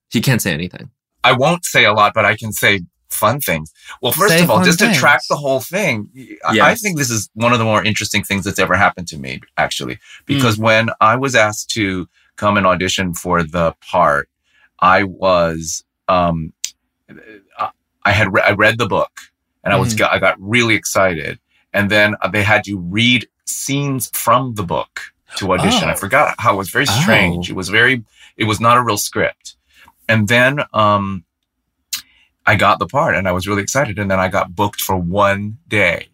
He 0.10 0.22
can't 0.22 0.42
say 0.42 0.54
anything. 0.54 0.90
I 1.24 1.32
won't 1.34 1.64
say 1.66 1.86
a 1.86 1.94
lot, 1.94 2.14
but 2.14 2.26
I 2.26 2.36
can 2.36 2.52
say 2.52 2.82
fun 3.10 3.40
things. 3.40 3.72
Well, 4.02 4.12
first 4.12 4.34
Say 4.34 4.44
of 4.44 4.50
all, 4.50 4.58
fun 4.58 4.66
just 4.66 4.80
to 4.80 4.94
track 4.96 5.22
the 5.30 5.36
whole 5.38 5.60
thing, 5.62 6.10
I- 6.46 6.56
I 6.72 6.76
think 6.76 6.98
this 6.98 7.12
is 7.12 7.30
one 7.34 7.54
of 7.54 7.60
the 7.60 7.66
more 7.66 7.84
interesting 7.84 8.24
things 8.24 8.44
that's 8.44 8.58
ever 8.60 8.76
happened 8.76 9.08
to 9.10 9.18
me, 9.18 9.40
actually. 9.58 9.96
Hmm. 9.96 10.00
Because 10.26 10.58
when 10.58 10.90
I 11.00 11.16
was 11.16 11.36
asked 11.36 11.70
to 11.72 12.10
come 12.36 12.58
and 12.58 12.66
audition 12.66 13.14
for 13.14 13.44
the 13.44 13.74
part, 13.82 14.30
I 14.80 15.04
was, 15.04 15.84
um, 16.08 16.54
I 18.06 18.12
had 18.12 18.34
re- 18.34 18.42
I 18.46 18.52
read 18.52 18.78
the 18.80 18.88
book 18.88 19.12
and 19.64 19.74
I 19.74 19.78
was 19.80 20.00
I 20.02 20.20
got 20.20 20.36
really 20.40 20.76
excited. 20.76 21.40
And 21.74 21.90
then 21.90 22.16
uh, 22.22 22.28
they 22.28 22.44
had 22.44 22.68
you 22.68 22.80
read 22.80 23.28
scenes 23.46 24.10
from 24.14 24.56
the 24.56 24.64
book 24.64 25.13
to 25.38 25.54
audition. 25.54 25.90
I 25.90 25.94
Oh. 25.94 25.98
forgot 25.98 26.36
how 26.40 26.54
it 26.54 26.58
was 26.58 26.70
very 26.70 26.86
strange. 26.86 27.50
It 27.50 27.56
was 27.56 27.70
very 27.70 28.04
it 28.38 28.46
was 28.46 28.60
not 28.60 28.78
a 28.78 28.82
real 28.82 28.98
script. 28.98 29.56
And 30.10 30.28
then 30.28 30.62
um 30.74 31.24
I 32.46 32.56
got 32.56 32.80
the 32.80 32.88
part 32.88 33.16
and 33.16 33.28
I 33.28 33.32
was 33.32 33.48
really 33.48 33.62
excited. 33.64 33.98
And 34.00 34.10
then 34.12 34.20
I 34.20 34.28
got 34.28 34.56
booked 34.56 34.82
for 34.82 34.98
one 34.98 35.58
day. 35.68 36.10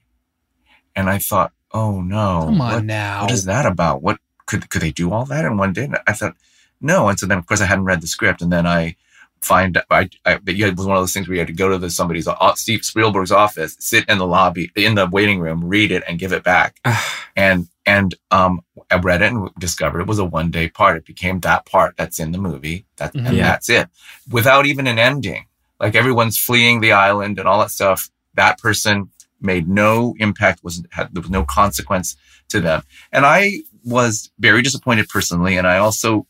And 0.95 1.09
I 1.09 1.17
thought, 1.17 1.51
oh 1.71 2.01
no. 2.01 2.43
Come 2.45 2.61
on 2.61 2.73
what- 2.73 2.83
now. 2.85 3.21
what 3.23 3.31
is 3.31 3.45
that 3.45 3.65
about? 3.65 4.01
What 4.01 4.19
could 4.45 4.69
could 4.69 4.81
they 4.81 4.91
do 4.91 5.11
all 5.13 5.25
that 5.25 5.45
in 5.45 5.57
one 5.57 5.73
day? 5.73 5.85
And 5.85 5.97
I 6.07 6.13
thought, 6.13 6.35
no. 6.81 7.07
And 7.09 7.19
so 7.19 7.25
then, 7.25 7.37
of 7.37 7.45
course, 7.45 7.61
I 7.61 7.65
hadn't 7.65 7.85
read 7.85 8.01
the 8.01 8.07
script, 8.07 8.41
and 8.41 8.51
then 8.51 8.65
I 8.65 8.95
find 9.41 9.77
I, 9.89 10.09
I 10.25 10.31
had- 10.31 10.41
it 10.47 10.77
was 10.77 10.85
one 10.85 10.97
of 10.97 11.01
those 11.01 11.13
things 11.13 11.27
where 11.27 11.35
you 11.35 11.39
had 11.39 11.47
to 11.47 11.53
go 11.53 11.69
to 11.69 11.77
the 11.77 11.89
somebody's 11.89 12.27
uh, 12.27 12.55
Steve 12.55 12.83
Spielberg's 12.83 13.31
office, 13.31 13.75
sit 13.79 14.07
in 14.09 14.17
the 14.17 14.27
lobby 14.27 14.71
in 14.75 14.95
the 14.95 15.07
waiting 15.07 15.39
room, 15.39 15.63
read 15.65 15.91
it, 15.91 16.03
and 16.07 16.19
give 16.19 16.33
it 16.33 16.43
back. 16.43 16.79
and 17.35 17.67
and 17.85 18.13
um, 18.31 18.61
I 18.91 18.97
read 18.97 19.21
it 19.21 19.31
and 19.31 19.49
discovered 19.57 20.01
it 20.01 20.07
was 20.07 20.19
a 20.19 20.25
one 20.25 20.51
day 20.51 20.69
part. 20.69 20.97
It 20.97 21.05
became 21.05 21.39
that 21.41 21.65
part 21.65 21.95
that's 21.97 22.19
in 22.19 22.31
the 22.31 22.37
movie. 22.37 22.85
That 22.97 23.15
and 23.15 23.35
Yeah. 23.35 23.43
that's 23.43 23.69
it, 23.69 23.87
without 24.29 24.65
even 24.65 24.87
an 24.87 24.99
ending. 24.99 25.45
Like 25.79 25.95
everyone's 25.95 26.37
fleeing 26.37 26.81
the 26.81 26.91
island 26.91 27.39
and 27.39 27.47
all 27.47 27.59
that 27.59 27.71
stuff. 27.71 28.09
That 28.35 28.59
person 28.59 29.09
made 29.41 29.67
no 29.69 30.13
impact. 30.19 30.63
Was 30.63 30.83
had 30.91 31.13
there 31.13 31.21
was 31.21 31.31
no 31.31 31.45
consequence 31.45 32.15
to 32.49 32.59
them, 32.59 32.83
and 33.11 33.25
I 33.25 33.61
was 33.85 34.29
very 34.37 34.61
disappointed 34.61 35.07
personally. 35.07 35.57
And 35.57 35.65
I 35.65 35.77
also 35.77 36.27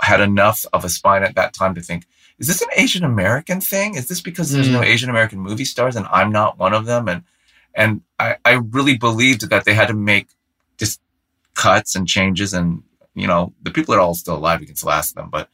had 0.00 0.20
enough 0.20 0.64
of 0.72 0.84
a 0.84 0.88
spine 0.88 1.22
at 1.22 1.36
that 1.36 1.52
time 1.54 1.76
to 1.76 1.80
think, 1.80 2.06
is 2.42 2.48
this 2.48 2.60
an 2.60 2.68
Asian 2.76 3.04
American 3.04 3.60
thing? 3.60 3.94
Is 3.94 4.08
this 4.08 4.20
because 4.20 4.50
there's 4.50 4.68
no 4.68 4.82
Asian 4.82 5.08
American 5.08 5.38
movie 5.38 5.64
stars 5.64 5.96
and 5.96 6.06
I'm 6.10 6.30
not 6.30 6.58
one 6.58 6.74
of 6.74 6.84
them? 6.84 7.08
And 7.08 7.22
and 7.74 8.02
I, 8.18 8.36
I 8.44 8.52
really 8.52 8.98
believed 8.98 9.48
that 9.48 9.64
they 9.64 9.72
had 9.72 9.88
to 9.88 9.94
make 9.94 10.28
just 10.76 11.00
cuts 11.54 11.94
and 11.96 12.06
changes 12.06 12.52
and 12.52 12.82
you 13.14 13.26
know 13.26 13.54
the 13.62 13.70
people 13.70 13.94
are 13.94 14.00
all 14.00 14.14
still 14.14 14.36
alive 14.36 14.60
you 14.60 14.66
can 14.66 14.76
still 14.76 14.90
ask 14.90 15.14
them 15.14 15.28
but 15.30 15.48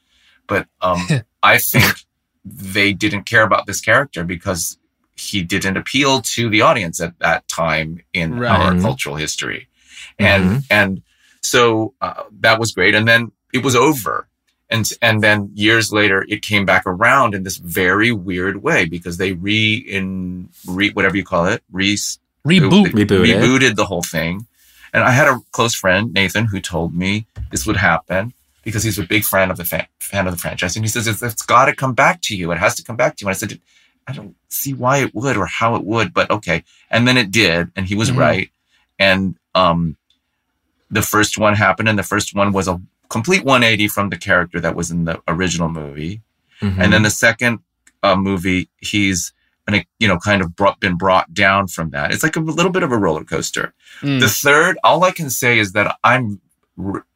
but 0.46 0.66
um 0.80 1.04
i 1.42 1.58
think 1.58 2.06
they 2.44 2.92
didn't 2.92 3.24
care 3.24 3.42
about 3.42 3.66
this 3.66 3.80
character 3.80 4.24
because 4.24 4.78
he 5.20 5.42
didn't 5.42 5.76
appeal 5.76 6.20
to 6.20 6.48
the 6.48 6.62
audience 6.62 7.00
at 7.00 7.18
that 7.18 7.46
time 7.48 8.00
in 8.12 8.44
our 8.44 8.78
cultural 8.80 9.16
history. 9.16 9.68
And 10.18 10.64
and 10.70 11.02
so 11.42 11.94
uh, 12.00 12.24
that 12.40 12.58
was 12.58 12.72
great. 12.72 12.94
And 12.94 13.06
then 13.06 13.32
it 13.52 13.64
was 13.64 13.74
over 13.74 14.27
and 14.70 14.90
and 15.02 15.22
then 15.22 15.50
years 15.54 15.92
later 15.92 16.24
it 16.28 16.42
came 16.42 16.64
back 16.66 16.84
around 16.86 17.34
in 17.34 17.42
this 17.42 17.56
very 17.56 18.12
weird 18.12 18.62
way 18.62 18.84
because 18.84 19.16
they 19.16 19.32
re 19.32 19.76
in 19.76 20.48
re 20.66 20.90
whatever 20.90 21.16
you 21.16 21.24
call 21.24 21.46
it 21.46 21.62
re 21.70 21.96
Reboot. 22.46 22.92
Rebooted. 22.92 23.26
rebooted 23.26 23.74
the 23.76 23.84
whole 23.86 24.02
thing. 24.02 24.46
And 24.94 25.04
I 25.04 25.10
had 25.10 25.28
a 25.28 25.40
close 25.52 25.74
friend, 25.74 26.12
Nathan, 26.14 26.46
who 26.46 26.60
told 26.60 26.94
me 26.94 27.26
this 27.50 27.66
would 27.66 27.76
happen 27.76 28.32
because 28.64 28.82
he's 28.82 28.98
a 28.98 29.02
big 29.04 29.24
fan 29.24 29.50
of 29.50 29.58
the 29.58 29.64
fan, 29.64 29.86
fan 30.00 30.26
of 30.26 30.32
the 30.32 30.38
franchise. 30.38 30.74
And 30.74 30.82
he 30.84 30.88
says, 30.88 31.06
it's, 31.06 31.22
it's 31.22 31.42
got 31.42 31.66
to 31.66 31.74
come 31.74 31.92
back 31.92 32.22
to 32.22 32.36
you. 32.36 32.50
It 32.52 32.58
has 32.58 32.74
to 32.76 32.82
come 32.82 32.96
back 32.96 33.16
to 33.16 33.24
you. 33.24 33.28
And 33.28 33.34
I 33.34 33.38
said, 33.38 33.60
I 34.06 34.12
don't 34.12 34.34
see 34.48 34.72
why 34.72 34.98
it 34.98 35.14
would 35.14 35.36
or 35.36 35.44
how 35.44 35.74
it 35.74 35.84
would, 35.84 36.14
but 36.14 36.30
okay. 36.30 36.64
And 36.90 37.06
then 37.06 37.18
it 37.18 37.30
did. 37.30 37.70
And 37.76 37.86
he 37.86 37.94
was 37.94 38.10
Mhm. 38.10 38.16
right. 38.16 38.50
And, 38.98 39.36
um, 39.54 39.96
the 40.90 41.02
first 41.02 41.36
one 41.36 41.54
happened 41.54 41.88
and 41.90 41.98
the 41.98 42.02
first 42.02 42.34
one 42.34 42.52
was 42.52 42.66
a 42.66 42.80
complete 43.08 43.44
180 43.44 43.88
from 43.88 44.10
the 44.10 44.16
character 44.18 44.60
that 44.60 44.74
was 44.74 44.90
in 44.90 45.04
the 45.04 45.20
original 45.28 45.68
movie. 45.68 46.22
Mhm. 46.60 46.78
And 46.78 46.92
then 46.92 47.02
the 47.02 47.10
second 47.10 47.60
uh, 48.02 48.16
movie, 48.16 48.68
he's 48.78 49.32
been, 49.66 49.84
you 49.98 50.08
know, 50.08 50.18
kind 50.18 50.40
of 50.42 50.54
brought, 50.56 50.80
been 50.80 50.96
brought 50.96 51.32
down 51.34 51.68
from 51.68 51.90
that. 51.90 52.12
It's 52.12 52.22
like 52.22 52.36
a 52.36 52.40
little 52.40 52.72
bit 52.72 52.82
of 52.82 52.92
a 52.92 52.96
roller 52.98 53.24
coaster. 53.24 53.74
Mm. 54.02 54.20
The 54.20 54.28
third, 54.28 54.78
all 54.84 55.04
I 55.04 55.10
can 55.10 55.30
say 55.30 55.58
is 55.58 55.72
that 55.72 55.96
I'm 56.04 56.40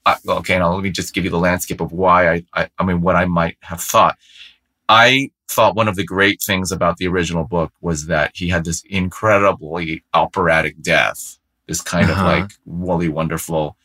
I- 0.05 0.17
okay. 0.29 0.59
Now 0.59 0.75
let 0.75 0.83
me 0.83 0.91
just 0.91 1.15
give 1.15 1.23
you 1.25 1.31
the 1.31 1.39
landscape 1.39 1.81
of 1.81 1.93
why 1.93 2.33
I, 2.33 2.45
I, 2.53 2.69
I 2.79 2.85
mean, 2.85 3.01
what 3.01 3.15
I 3.15 3.27
might 3.27 3.57
have 3.61 3.81
thought. 3.81 4.19
I 4.89 5.31
thought 5.49 5.77
one 5.77 5.87
of 5.89 5.95
the 5.97 6.05
great 6.05 6.43
things 6.43 6.73
about 6.73 6.97
the 6.97 7.07
original 7.07 7.45
book 7.45 7.73
was 7.81 8.07
that 8.07 8.33
he 8.35 8.49
had 8.49 8.65
this 8.65 8.83
incredibly 8.91 10.03
operatic 10.15 10.81
death, 10.83 11.39
this 11.69 11.81
kind 11.81 12.11
Uh-huh. 12.11 12.21
of 12.21 12.27
like 12.41 12.51
woolly, 12.65 13.09
wonderful 13.09 13.77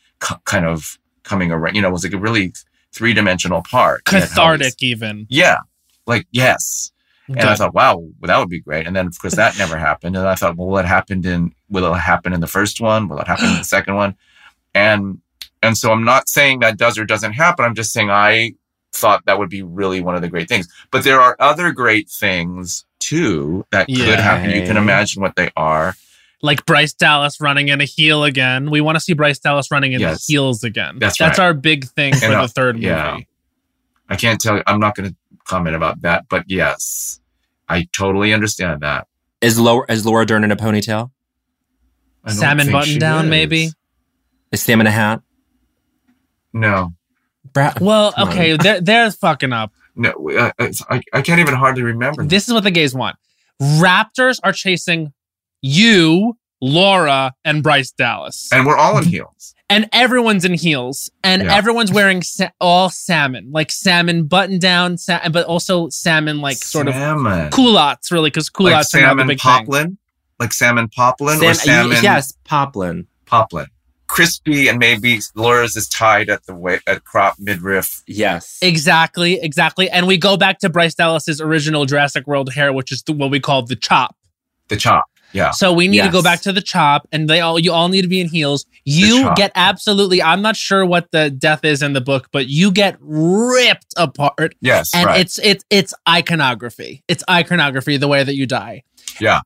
kind 0.44 0.66
of 0.66 0.98
coming 1.28 1.52
around. 1.52 1.74
You 1.74 1.82
know, 1.82 1.88
it 1.88 1.92
was 1.92 2.04
like 2.04 2.12
a 2.12 2.18
really 2.18 2.52
three 2.92 3.12
dimensional 3.12 3.62
part. 3.62 4.04
Cathartic, 4.04 4.82
even. 4.82 5.26
Yeah, 5.28 5.58
like 6.06 6.26
yes. 6.30 6.92
And 7.28 7.40
I 7.40 7.56
thought, 7.56 7.74
wow, 7.74 7.96
well, 7.96 8.12
that 8.22 8.38
would 8.38 8.48
be 8.48 8.60
great. 8.60 8.86
And 8.86 8.96
then, 8.96 9.06
of 9.06 9.20
course, 9.20 9.34
that 9.34 9.58
never 9.58 9.76
happened. 9.76 10.16
And 10.16 10.26
I 10.26 10.34
thought, 10.34 10.56
well, 10.56 10.68
what 10.68 10.86
happened 10.86 11.26
in? 11.26 11.52
Will 11.68 11.94
it 11.94 11.98
happen 11.98 12.32
in 12.32 12.40
the 12.40 12.46
first 12.46 12.80
one? 12.80 13.06
Will 13.06 13.18
it 13.18 13.26
happen 13.26 13.50
in 13.50 13.58
the 13.58 13.64
second 13.76 13.96
one? 13.96 14.16
And 14.74 15.20
and 15.62 15.76
so 15.76 15.92
I'm 15.92 16.04
not 16.04 16.28
saying 16.28 16.60
that 16.60 16.78
does 16.78 16.98
or 16.98 17.04
doesn't 17.04 17.32
happen. 17.32 17.64
I'm 17.64 17.74
just 17.74 17.92
saying 17.92 18.10
I 18.10 18.54
thought 18.92 19.24
that 19.26 19.38
would 19.38 19.50
be 19.50 19.62
really 19.62 20.00
one 20.00 20.14
of 20.14 20.22
the 20.22 20.28
great 20.28 20.48
things. 20.48 20.68
But 20.90 21.04
there 21.04 21.20
are 21.20 21.36
other 21.38 21.72
great 21.72 22.08
things 22.08 22.86
too 22.98 23.66
that 23.70 23.86
could 23.86 24.18
happen. 24.18 24.50
You 24.50 24.62
can 24.62 24.76
imagine 24.76 25.20
what 25.20 25.36
they 25.36 25.50
are. 25.56 25.94
Like 26.42 26.64
Bryce 26.66 26.92
Dallas 26.92 27.40
running 27.40 27.68
in 27.68 27.80
a 27.80 27.84
heel 27.84 28.24
again. 28.24 28.70
We 28.70 28.80
want 28.80 28.96
to 28.96 29.00
see 29.00 29.12
Bryce 29.12 29.38
Dallas 29.38 29.70
running 29.70 29.92
in 29.92 30.00
Yes. 30.00 30.26
heels 30.26 30.62
again. 30.64 30.98
That's 30.98 31.18
That's 31.18 31.38
right. 31.38 31.46
our 31.46 31.54
big 31.54 31.84
thing 31.86 32.14
for 32.14 32.26
And, 32.26 32.34
the 32.44 32.48
third 32.48 32.76
movie. 32.76 32.86
yeah. 32.86 33.18
I 34.08 34.16
can't 34.16 34.40
tell 34.40 34.56
you. 34.56 34.62
I'm 34.66 34.80
not 34.80 34.94
going 34.94 35.10
to 35.10 35.16
comment 35.44 35.74
about 35.76 36.02
that. 36.02 36.26
But 36.28 36.44
yes, 36.46 37.20
I 37.68 37.88
totally 37.96 38.32
understand 38.32 38.80
that. 38.82 39.06
is 39.40 39.58
Laura 39.58 39.84
is 39.90 40.06
Laura 40.06 40.24
Dern 40.26 40.44
in 40.44 40.50
a 40.52 40.56
ponytail? 40.56 41.10
I 42.24 42.28
don't 42.30 42.38
Salmon 42.38 42.70
button 42.72 42.98
down, 42.98 43.26
is. 43.26 43.30
maybe. 43.30 43.70
Is 44.52 44.62
Sam 44.62 44.80
in 44.80 44.86
a 44.86 44.90
hat? 44.90 45.20
No. 46.52 46.94
Bra- 47.52 47.74
Well, 47.80 48.12
okay, 48.18 48.56
they're, 48.56 48.80
they're 48.80 49.10
fucking 49.10 49.52
up. 49.52 49.72
No, 49.94 50.10
uh, 50.10 50.52
it's- 50.58 50.82
I, 50.88 51.00
I 51.12 51.22
can't 51.22 51.40
even 51.40 51.54
hardly 51.54 51.82
remember. 51.82 52.24
This 52.24 52.46
is 52.48 52.54
what 52.54 52.64
the 52.64 52.70
gays 52.70 52.94
want. 52.94 53.16
Raptors 53.60 54.38
are 54.44 54.52
chasing 54.52 55.12
you, 55.62 56.36
Laura, 56.60 57.32
and 57.44 57.62
Bryce 57.62 57.90
Dallas. 57.92 58.48
and 58.52 58.66
we're 58.66 58.76
all 58.76 58.98
in 58.98 59.04
heels. 59.04 59.54
and 59.70 59.88
everyone's 59.92 60.44
in 60.46 60.54
heels 60.54 61.10
and 61.22 61.42
Yeah. 61.42 61.54
everyone's 61.54 61.92
wearing 61.92 62.22
sa- 62.22 62.48
all 62.60 62.88
salmon 62.90 63.50
like 63.52 63.70
salmon 63.70 64.24
button 64.24 64.58
down 64.58 64.96
sa- 64.96 65.28
but 65.28 65.44
also 65.46 65.88
salmon 65.90 66.40
like 66.40 66.56
sort 66.56 66.88
of 66.88 66.94
salmon. 66.94 67.50
culottes 67.50 68.10
really 68.10 68.30
because 68.30 68.48
culottes 68.48 68.94
like 68.94 69.02
are 69.02 69.06
not 69.06 69.14
the 69.16 69.18
salmon 69.20 69.26
big 69.28 69.40
thing 69.40 69.52
poplin, 69.52 69.98
like 70.40 70.52
salmon 70.54 70.88
poplin 70.88 71.44
or 71.44 71.52
salmon 71.54 71.98
yes, 72.02 72.32
Poplin. 72.44 73.06
poplin. 73.26 73.66
Crispy 74.06 74.68
and 74.68 74.78
maybe 74.78 75.20
Laura's 75.34 75.76
is 75.76 75.86
tied 75.86 76.30
at 76.30 76.46
the 76.46 76.54
way 76.54 76.80
at 76.86 77.04
crop 77.04 77.34
midriff. 77.38 78.02
Yes. 78.06 78.56
exactly 78.62 79.38
exactly 79.42 79.90
and 79.90 80.06
we 80.06 80.16
go 80.16 80.36
back 80.38 80.58
to 80.60 80.70
bryce 80.70 80.94
dallas's 80.94 81.42
original 81.42 81.84
jurassic 81.84 82.26
world 82.26 82.52
hair 82.54 82.72
which 82.72 82.90
is 82.90 83.02
the, 83.02 83.12
what 83.12 83.30
we 83.30 83.38
call 83.38 83.62
the 83.62 83.76
chop 83.76 84.16
The 84.68 84.76
chop. 84.78 85.04
Yeah. 85.32 85.50
so 85.50 85.72
we 85.72 85.88
need 85.88 86.02
to 86.02 86.10
go 86.10 86.22
back 86.22 86.40
to 86.42 86.52
the 86.52 86.60
chop 86.62 87.06
and 87.12 87.28
they 87.28 87.40
all 87.40 87.58
you 87.58 87.72
all 87.72 87.88
need 87.88 88.02
to 88.02 88.08
be 88.08 88.20
in 88.20 88.28
heels 88.28 88.64
you 88.84 89.30
get 89.36 89.52
absolutely 89.54 90.22
i'm 90.22 90.40
not 90.40 90.56
sure 90.56 90.86
what 90.86 91.10
the 91.10 91.28
death 91.30 91.64
is 91.64 91.82
in 91.82 91.92
the 91.92 92.00
book 92.00 92.28
but 92.32 92.48
you 92.48 92.70
get 92.70 92.96
ripped 93.00 93.92
apart 93.96 94.54
Yes. 94.60 94.90
and 94.94 95.06
right. 95.06 95.20
it's 95.20 95.38
it's 95.40 95.64
it's 95.70 95.94
iconography 96.08 97.02
it's 97.08 97.22
iconography 97.28 97.96
the 97.96 98.08
way 98.08 98.24
that 98.24 98.34
you 98.36 98.46
die 98.46 98.82
Yeah. 99.20 99.40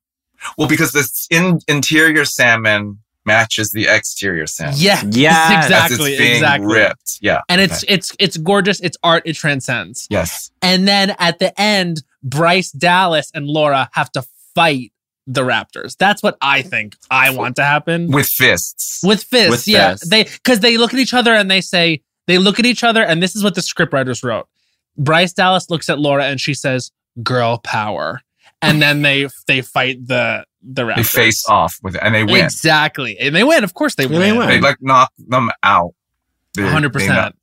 well, 0.57 0.68
because 0.68 0.92
the 0.92 1.09
in, 1.31 1.59
interior 1.68 2.25
salmon 2.25 2.99
matches 3.25 3.71
the 3.71 3.87
exterior 3.88 4.47
salmon. 4.47 4.75
Yeah, 4.79 5.01
Yes. 5.11 5.51
As 5.53 5.64
exactly, 5.66 6.11
it's 6.12 6.18
being 6.21 6.33
exactly. 6.35 6.75
ripped. 6.75 7.18
Yeah. 7.21 7.40
And 7.49 7.61
it's 7.61 7.85
Okay. 7.85 7.95
it's 7.95 8.12
it's 8.18 8.37
gorgeous. 8.37 8.81
It's 8.81 8.97
art. 9.05 9.23
It 9.27 9.35
transcends. 9.35 10.09
yes. 10.11 10.51
And 10.61 10.88
then 10.88 11.14
at 11.21 11.38
the 11.38 11.59
end, 11.61 12.03
Bryce 12.25 12.73
Dallas 12.73 13.31
and 13.33 13.47
Laura 13.47 13.88
have 13.92 14.11
to 14.12 14.25
fight 14.57 14.92
the 15.27 15.43
Raptors. 15.43 15.97
That's 15.97 16.23
what 16.23 16.37
I 16.41 16.63
think 16.63 16.97
I 17.11 17.31
want 17.31 17.57
to 17.57 17.65
happen 17.65 18.11
With 18.11 18.27
fists. 18.27 19.01
with 19.05 19.23
fists. 19.25 19.51
With 19.51 19.69
yeah, 19.69 19.93
fists. 19.93 20.09
they 20.09 20.25
because 20.25 20.61
they 20.61 20.77
look 20.79 20.93
at 20.93 21.01
each 21.01 21.15
other 21.15 21.33
and 21.35 21.51
they 21.51 21.61
say 21.61 22.03
they 22.27 22.39
look 22.39 22.59
at 22.59 22.67
each 22.67 22.83
other, 22.85 23.03
and 23.03 23.23
this 23.23 23.35
is 23.37 23.43
what 23.45 23.55
the 23.55 23.61
scriptwriters 23.61 24.23
wrote. 24.25 24.49
Bryce 24.99 25.33
Dallas 25.33 25.71
looks 25.71 25.89
at 25.89 25.99
Laura 25.99 26.25
and 26.27 26.41
she 26.41 26.55
says, 26.55 26.91
"Girl 27.23 27.59
power," 27.59 28.21
and 28.61 28.83
then 28.83 29.03
they 29.03 29.29
they 29.47 29.61
fight 29.63 30.07
the 30.07 30.45
the 30.63 30.83
Raptors. 30.83 30.97
they 30.97 31.03
face 31.03 31.49
off 31.49 31.77
with 31.83 31.95
it 31.97 32.01
and 32.05 32.15
they 32.15 32.25
win. 32.25 32.45
Exactly, 32.45 33.19
and 33.19 33.35
they 33.35 33.45
win. 33.45 33.65
Of 33.65 33.75
course, 33.75 33.95
they 33.97 34.05
Yeah, 34.05 34.11
win. 34.11 34.21
they 34.21 34.33
win. 34.39 34.49
They 34.49 34.61
like 34.61 34.77
knock 34.81 35.13
them 35.19 35.51
out. 35.63 35.95
They- 36.55 36.63
100%. 36.63 36.93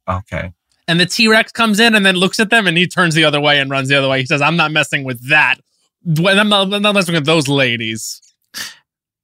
they 0.07 0.13
Okay. 0.13 0.51
And 0.87 0.99
the 0.99 1.05
T 1.05 1.27
Rex 1.27 1.51
comes 1.51 1.79
in 1.79 1.95
and 1.95 2.05
then 2.05 2.15
looks 2.15 2.39
at 2.39 2.49
them 2.49 2.65
and 2.67 2.77
he 2.77 2.87
turns 2.87 3.13
the 3.15 3.23
other 3.23 3.39
way 3.41 3.59
and 3.59 3.69
runs 3.69 3.89
the 3.89 3.95
other 3.95 4.07
way. 4.09 4.19
He 4.21 4.25
says, 4.25 4.41
I'm 4.41 4.55
not 4.55 4.71
messing 4.71 5.03
with 5.03 5.27
that. 5.29 5.55
When 6.03 6.39
I'm 6.39 6.49
not, 6.49 6.73
I'm 6.73 6.81
not 6.81 6.95
messing 6.95 7.15
with 7.15 7.25
those 7.25 7.47
ladies. 7.47 8.21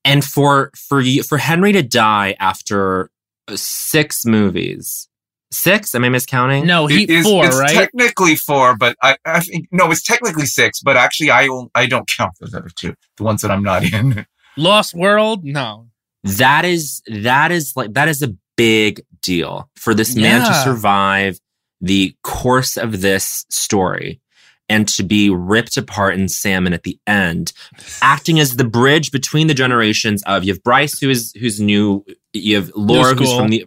and 0.03 0.23
for 0.23 0.71
for 0.75 1.01
for 1.27 1.37
Henry 1.37 1.71
to 1.73 1.81
die 1.83 2.35
after 2.39 3.09
uh, 3.47 3.55
six 3.55 4.25
movies, 4.25 5.07
six? 5.51 5.95
Am 5.95 6.03
I 6.03 6.09
miscounting? 6.09 6.65
No, 6.65 6.87
Heat 6.87 7.09
It 7.09 7.13
is- 7.19 7.25
four, 7.25 7.45
it's 7.45 7.57
right? 7.57 7.69
technically 7.73 8.35
four, 8.35 8.75
but 8.77 8.95
I, 9.01 9.17
I 9.25 9.39
think 9.39 9.67
no, 9.71 9.89
it's 9.91 10.03
technically 10.03 10.45
six. 10.45 10.81
But 10.81 10.97
actually, 10.97 11.31
I 11.31 11.45
don't- 11.45 11.71
I 11.75 11.85
don't 11.85 12.07
count 12.07 12.33
those 12.39 12.53
other 12.53 12.69
two, 12.75 12.93
the 13.17 13.23
ones 13.23 13.41
that 13.41 13.51
I'm 13.51 13.63
not 13.63 13.83
in. 13.83 14.25
Lost 14.57 14.93
World? 14.93 15.43
No. 15.43 15.87
That 16.23 16.65
is 16.65 17.01
that 17.07 17.51
is 17.51 17.73
like 17.75 17.93
that 17.93 18.07
is 18.07 18.21
a 18.21 18.33
big 18.57 19.01
deal 19.21 19.69
for 19.75 19.93
this 19.93 20.15
man 20.15 20.45
to 20.47 20.53
survive 20.63 21.39
the 21.81 22.15
course 22.23 22.77
of 22.77 23.01
this 23.01 23.45
story 23.49 24.21
and 24.69 24.87
to 24.89 25.03
be 25.03 25.29
ripped 25.29 25.77
apart 25.77 26.15
in 26.15 26.27
salmon 26.27 26.73
at 26.73 26.83
the 26.83 26.97
end, 27.07 27.53
acting 28.01 28.39
as 28.39 28.55
the 28.57 28.63
bridge 28.63 29.11
between 29.11 29.47
the 29.47 29.53
generations 29.53 30.23
of 30.23 30.43
you 30.43 30.53
have 30.53 30.63
Bryce 30.63 30.99
who 30.99 31.09
is 31.09 31.33
who's 31.39 31.59
new, 31.59 32.05
you 32.33 32.55
have 32.55 32.71
Laura 32.75 33.13
who's 33.15 33.33
from 33.33 33.49
the 33.49 33.65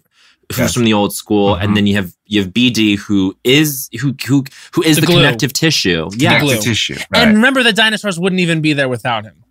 who's 0.51 0.59
Yes. 0.59 0.75
from 0.75 0.85
the 0.85 0.95
old 0.95 1.15
school, 1.15 1.57
Mhm. 1.57 1.63
and 1.63 1.77
then 1.77 1.87
you 1.87 1.95
have 1.97 2.13
you 2.27 2.41
have 2.43 2.53
BD 2.53 2.97
who 2.97 3.37
is 3.45 3.89
who 4.01 4.15
who 4.27 4.45
who 4.73 4.83
is 4.83 4.97
The 4.97 5.03
the, 5.03 5.07
connective 5.09 5.53
tissue. 5.53 6.09
Yeah, 6.17 6.41
glue. 6.41 6.49
Connective 6.49 6.65
tissue. 6.73 6.95
Right. 7.11 7.23
And 7.29 7.35
remember, 7.37 7.63
the 7.63 7.73
dinosaurs 7.73 8.19
wouldn't 8.19 8.41
even 8.41 8.61
be 8.63 8.73
there 8.73 8.89
without 8.89 9.25
him. 9.25 9.45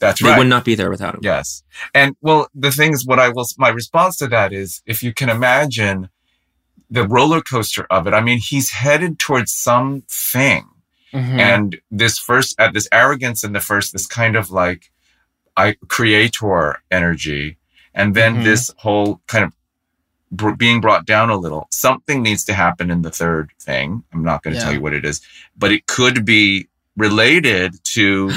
That's 0.00 0.20
they 0.22 0.28
right. 0.28 0.34
They 0.34 0.38
would 0.38 0.48
not 0.48 0.64
be 0.64 0.74
there 0.74 0.90
without 0.90 1.14
him. 1.14 1.20
Yes. 1.22 1.62
And 1.94 2.14
well, 2.22 2.48
the 2.54 2.70
thing 2.70 2.92
is, 2.92 3.04
what 3.04 3.18
I 3.18 3.28
will, 3.30 3.46
my 3.58 3.68
response 3.68 4.16
to 4.18 4.28
that 4.28 4.52
is 4.52 4.80
if 4.86 5.02
you 5.02 5.12
can 5.12 5.28
imagine 5.28 6.08
the 6.96 7.06
roller 7.16 7.40
coaster 7.40 7.84
of 7.96 8.06
it, 8.06 8.12
I 8.14 8.20
mean, 8.20 8.38
he's 8.50 8.68
headed 8.84 9.18
towards 9.18 9.52
something. 9.52 10.64
Mhm. 11.14 11.38
And 11.52 11.68
this 11.90 12.18
first, 12.18 12.50
at 12.58 12.70
this 12.74 12.88
arrogance 12.92 13.40
in 13.46 13.52
the 13.52 13.60
first, 13.70 13.92
this 13.92 14.06
kind 14.06 14.34
of 14.36 14.50
like, 14.50 14.82
I 15.56 15.66
creator 15.88 16.82
energy. 16.90 17.46
And 17.94 18.14
then 18.18 18.32
Mhm. 18.36 18.44
this 18.44 18.62
whole 18.84 19.20
kind 19.26 19.44
of 19.46 19.52
br- 20.30 20.52
being 20.64 20.80
brought 20.80 21.04
down 21.14 21.28
a 21.30 21.36
little. 21.44 21.66
Something 21.70 22.22
needs 22.22 22.44
to 22.44 22.54
happen 22.54 22.90
in 22.90 23.02
the 23.02 23.10
third 23.10 23.50
thing. 23.60 24.04
I'm 24.12 24.24
not 24.30 24.42
going 24.42 24.54
to 24.54 24.58
Yeah. 24.58 24.64
tell 24.64 24.74
you 24.74 24.80
what 24.80 24.94
it 24.94 25.04
is, 25.04 25.20
but 25.62 25.70
it 25.72 25.86
could 25.86 26.24
be 26.24 26.68
related 26.96 27.82
to 27.96 28.30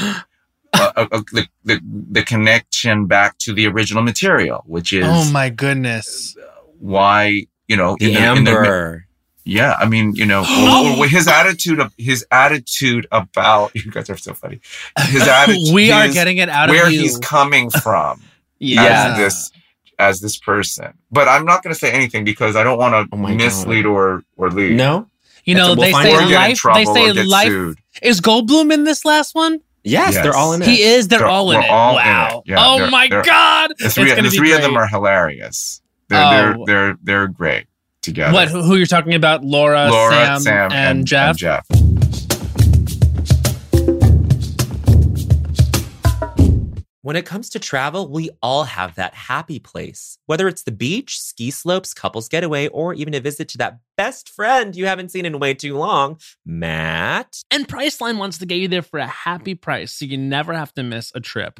uh, 0.74 0.91
uh, 0.98 1.08
uh, 1.12 1.22
the, 1.32 1.48
the 1.63 1.80
the 2.18 2.24
connection 2.24 3.06
back 3.06 3.38
to 3.38 3.54
the 3.54 3.65
original 3.68 4.04
material, 4.04 4.60
which 4.65 4.91
is 4.91 5.06
oh 5.08 5.24
my 5.32 5.50
goodness. 5.50 6.36
why 6.80 7.48
you 7.67 7.75
know 7.78 7.95
The 7.99 8.12
in 8.12 8.17
in 8.17 8.47
amber. 8.47 9.06
yeah, 9.43 9.75
I 9.80 9.88
mean 9.88 10.13
you 10.15 10.25
know, 10.25 10.41
or, 10.97 11.04
or 11.04 11.08
his 11.08 11.28
attitude 11.28 11.80
of 11.80 11.93
his 11.97 12.25
attitude 12.32 13.08
about 13.12 13.71
you 13.75 13.91
guys 13.91 14.10
are 14.10 14.17
so 14.17 14.34
funny. 14.34 14.60
His 15.08 15.21
attitude, 15.28 15.73
we 15.73 15.91
are 15.91 16.06
his- 16.06 16.13
getting 16.13 16.38
it 16.38 16.49
out 16.49 16.69
where 16.69 16.88
of 16.88 16.91
you. 16.93 17.01
he's 17.01 17.17
coming 17.19 17.69
from 17.84 18.21
yeah. 18.60 19.12
as 19.13 19.17
this 19.17 19.51
as 19.97 20.19
this 20.21 20.38
person. 20.38 20.93
But 21.12 21.28
I'm 21.30 21.45
not 21.45 21.63
going 21.63 21.73
to 21.73 21.80
say 21.80 21.91
anything 21.91 22.23
because 22.25 22.56
I 22.56 22.63
don't 22.63 22.78
want 22.78 22.93
Oh 22.95 23.06
to 23.06 23.15
my 23.17 23.34
mislead 23.34 23.86
or 23.86 24.23
or 24.38 24.49
lead. 24.51 24.75
no. 24.75 25.08
You 25.45 25.54
know, 25.54 25.67
We'll 25.67 25.75
they 25.75 25.91
say 25.93 26.12
out. 26.15 26.23
or 26.23 26.28
get 26.28 26.36
life. 26.39 26.62
They 26.73 26.86
say 26.86 27.12
life. 27.23 27.47
sued. 27.47 27.78
Is 28.01 28.19
Goldblum 28.19 28.73
in 28.73 28.84
this 28.84 29.06
last 29.06 29.36
one? 29.36 29.62
Yes, 29.84 30.15
Yes. 30.15 30.23
they're 30.23 30.36
all 30.36 30.54
in 30.54 30.63
it. 30.63 30.67
He 30.67 30.82
is. 30.82 31.08
They're, 31.08 31.19
They're- 31.19 31.28
all 31.28 31.51
in 31.51 31.62
it. 31.62 31.69
all 31.69 31.91
in 31.99 32.04
wow. 32.04 32.41
it. 32.43 32.49
Yeah, 32.49 32.56
oh 32.58 32.89
my 32.89 33.08
god. 33.08 33.71
The 33.78 33.91
three, 33.91 34.10
it's 34.12 34.15
the 34.15 34.23
be 34.32 34.38
three 34.38 34.54
of 34.54 34.63
them 34.63 34.75
are 34.75 34.88
hilarious. 34.88 35.82
They're 36.10 36.56
Oh. 36.56 36.65
they're 36.65 36.65
they're 36.65 36.98
they're 37.04 37.28
great 37.28 37.68
together. 38.02 38.34
What? 38.34 38.50
Who, 38.50 38.62
who 38.62 38.76
you're 38.76 38.86
talking 38.86 39.13
about? 39.15 39.44
Laura, 39.44 39.89
Laura, 39.89 40.39
Sam, 40.39 40.72
and, 40.72 41.06
Jeff. 41.08 41.38
Jeff. 41.38 41.65
When 47.02 47.15
it 47.15 47.26
comes 47.28 47.52
to 47.52 47.60
travel, 47.60 48.10
we 48.10 48.32
all 48.41 48.63
have 48.63 48.96
that 48.96 49.13
happy 49.13 49.60
place. 49.60 50.18
Whether 50.26 50.48
it's 50.48 50.63
the 50.63 50.72
beach, 50.72 51.20
ski 51.20 51.52
slopes, 51.52 51.94
couples 51.94 52.28
getaway, 52.28 52.68
or 52.70 52.96
even 52.96 53.13
a 53.13 53.20
visit 53.20 53.48
to 53.50 53.60
that 53.60 53.78
best 53.96 54.28
friend 54.28 54.76
you 54.76 54.88
haven't 54.88 55.12
seen 55.12 55.24
in 55.24 55.38
way 55.38 55.54
too 55.54 55.78
long, 55.78 56.18
Matt. 56.48 57.44
And 57.52 57.68
Priceline 57.68 58.18
wants 58.18 58.39
to 58.39 58.48
get 58.48 58.56
you 58.56 58.68
there 58.68 58.82
for 58.82 58.98
a 59.00 59.06
happy 59.06 59.54
price 59.54 59.94
so 59.94 60.06
you 60.06 60.18
never 60.18 60.52
have 60.54 60.74
to 60.74 60.84
miss 60.84 61.12
a 61.13 61.20
trip. 61.20 61.60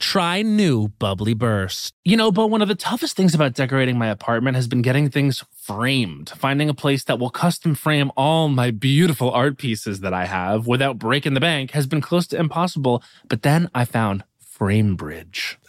try 0.00 0.42
new 0.42 0.88
Bubbly 0.88 1.34
Burst. 1.34 1.94
You 2.04 2.16
know, 2.16 2.32
but 2.32 2.48
one 2.48 2.62
of 2.62 2.68
the 2.68 2.74
toughest 2.74 3.16
things 3.16 3.34
about 3.34 3.54
decorating 3.54 3.96
my 3.98 4.08
apartment 4.08 4.56
has 4.56 4.66
been 4.66 4.82
getting 4.82 5.08
things 5.08 5.44
framed. 5.52 6.30
Finding 6.30 6.68
a 6.68 6.74
place 6.74 7.04
that 7.04 7.18
will 7.20 7.30
custom 7.30 7.74
frame 7.74 8.10
all 8.16 8.48
my 8.48 8.72
beautiful 8.72 9.30
art 9.30 9.58
pieces 9.58 10.00
that 10.00 10.14
I 10.14 10.24
have 10.24 10.66
without 10.66 10.98
breaking 10.98 11.34
the 11.34 11.40
bank 11.40 11.70
has 11.72 11.86
been 11.86 12.00
close 12.00 12.26
to 12.28 12.38
impossible. 12.38 13.02
But 13.28 13.42
then 13.42 13.70
I 13.74 13.84
found 13.84 14.24
FrameBridge. 14.58 15.56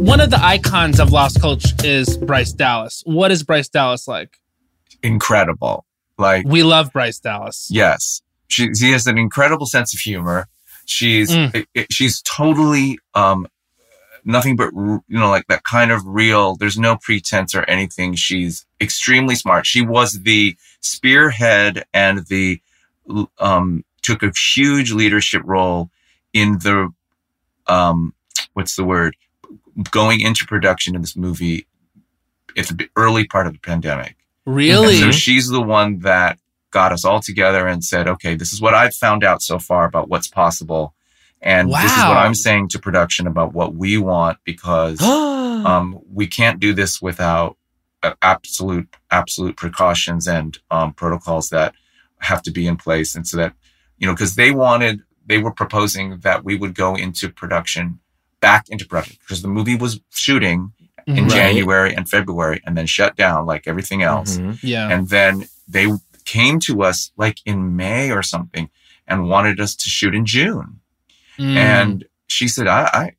One 0.00 0.18
of 0.20 0.30
the 0.30 0.42
icons 0.42 0.98
of 0.98 1.12
Lost 1.12 1.42
Culture 1.42 1.76
is 1.84 2.16
Bryce 2.16 2.52
Dallas. 2.52 3.02
What 3.04 3.30
is 3.30 3.42
Bryce 3.42 3.68
Dallas 3.68 4.08
like? 4.08 4.40
Incredible. 5.02 5.84
Like 6.16 6.46
we 6.46 6.62
love 6.62 6.90
Bryce 6.90 7.18
Dallas. 7.18 7.68
Yes. 7.70 8.22
She, 8.48 8.72
she 8.74 8.92
has 8.92 9.06
an 9.06 9.18
incredible 9.18 9.66
sense 9.66 9.92
of 9.92 10.00
humor. 10.00 10.48
She's 10.86 11.30
mm. 11.30 11.66
she's 11.90 12.22
totally 12.22 12.98
um 13.14 13.46
nothing 14.24 14.56
but 14.56 14.72
you 14.72 15.02
know 15.06 15.28
like 15.28 15.46
that 15.48 15.64
kind 15.64 15.90
of 15.90 16.00
real 16.06 16.56
there's 16.56 16.78
no 16.78 16.96
pretense 16.96 17.54
or 17.54 17.62
anything 17.64 18.14
she's 18.14 18.66
extremely 18.80 19.34
smart 19.34 19.64
she 19.64 19.80
was 19.80 20.20
the 20.24 20.54
spearhead 20.80 21.84
and 21.94 22.26
the 22.26 22.60
um 23.38 23.82
took 24.02 24.22
a 24.22 24.30
huge 24.54 24.92
leadership 24.92 25.40
role 25.44 25.88
in 26.34 26.58
the 26.58 26.92
um 27.66 28.12
what's 28.52 28.76
the 28.76 28.84
word 28.84 29.16
going 29.90 30.20
into 30.20 30.46
production 30.46 30.94
in 30.94 31.00
this 31.00 31.16
movie 31.16 31.66
at 32.56 32.66
the 32.66 32.88
early 32.96 33.26
part 33.26 33.46
of 33.46 33.52
the 33.52 33.58
pandemic 33.60 34.16
really 34.46 35.00
and 35.02 35.04
so 35.04 35.10
she's 35.10 35.48
the 35.48 35.62
one 35.62 36.00
that 36.00 36.38
got 36.70 36.92
us 36.92 37.04
all 37.04 37.20
together 37.20 37.66
and 37.66 37.84
said 37.84 38.08
okay 38.08 38.34
this 38.34 38.52
is 38.52 38.60
what 38.60 38.74
i've 38.74 38.94
found 38.94 39.22
out 39.24 39.42
so 39.42 39.58
far 39.58 39.84
about 39.84 40.08
what's 40.08 40.28
possible 40.28 40.94
and 41.42 41.70
wow. 41.70 41.82
this 41.82 41.92
is 41.92 41.98
what 41.98 42.16
I'm 42.16 42.34
saying 42.34 42.68
to 42.68 42.78
production 42.78 43.26
about 43.26 43.54
what 43.54 43.74
we 43.74 43.96
want 43.98 44.38
because 44.44 45.00
um, 45.02 45.98
we 46.12 46.26
can't 46.26 46.60
do 46.60 46.74
this 46.74 47.00
without 47.00 47.56
uh, 48.02 48.14
absolute 48.22 48.88
absolute 49.10 49.56
precautions 49.56 50.26
and 50.26 50.58
um, 50.70 50.92
protocols 50.92 51.48
that 51.50 51.74
have 52.18 52.42
to 52.42 52.50
be 52.50 52.66
in 52.66 52.76
place. 52.76 53.14
And 53.14 53.26
so 53.26 53.38
that 53.38 53.54
you 53.98 54.06
know, 54.06 54.14
because 54.14 54.34
they 54.34 54.50
wanted, 54.50 55.00
they 55.26 55.38
were 55.38 55.52
proposing 55.52 56.18
that 56.20 56.44
we 56.44 56.56
would 56.56 56.74
go 56.74 56.94
into 56.94 57.28
production, 57.28 58.00
back 58.40 58.68
into 58.68 58.86
production, 58.86 59.16
because 59.20 59.42
the 59.42 59.48
movie 59.48 59.76
was 59.76 60.00
shooting 60.10 60.72
in 61.06 61.24
right. 61.24 61.30
January 61.30 61.94
and 61.94 62.08
February, 62.08 62.60
and 62.64 62.76
then 62.76 62.86
shut 62.86 63.16
down 63.16 63.46
like 63.46 63.66
everything 63.66 64.02
else. 64.02 64.38
Mm-hmm. 64.38 64.66
Yeah, 64.66 64.90
and 64.90 65.08
then 65.08 65.46
they 65.68 65.86
came 66.24 66.60
to 66.60 66.82
us 66.82 67.10
like 67.16 67.38
in 67.44 67.76
May 67.76 68.10
or 68.12 68.22
something 68.22 68.70
and 69.08 69.28
wanted 69.28 69.58
us 69.60 69.74
to 69.74 69.88
shoot 69.88 70.14
in 70.14 70.24
June. 70.24 70.80
Mm. 71.38 71.56
And 71.56 72.04
she 72.28 72.46
said, 72.46 72.68
I, 72.68 72.82
I, 72.92 73.12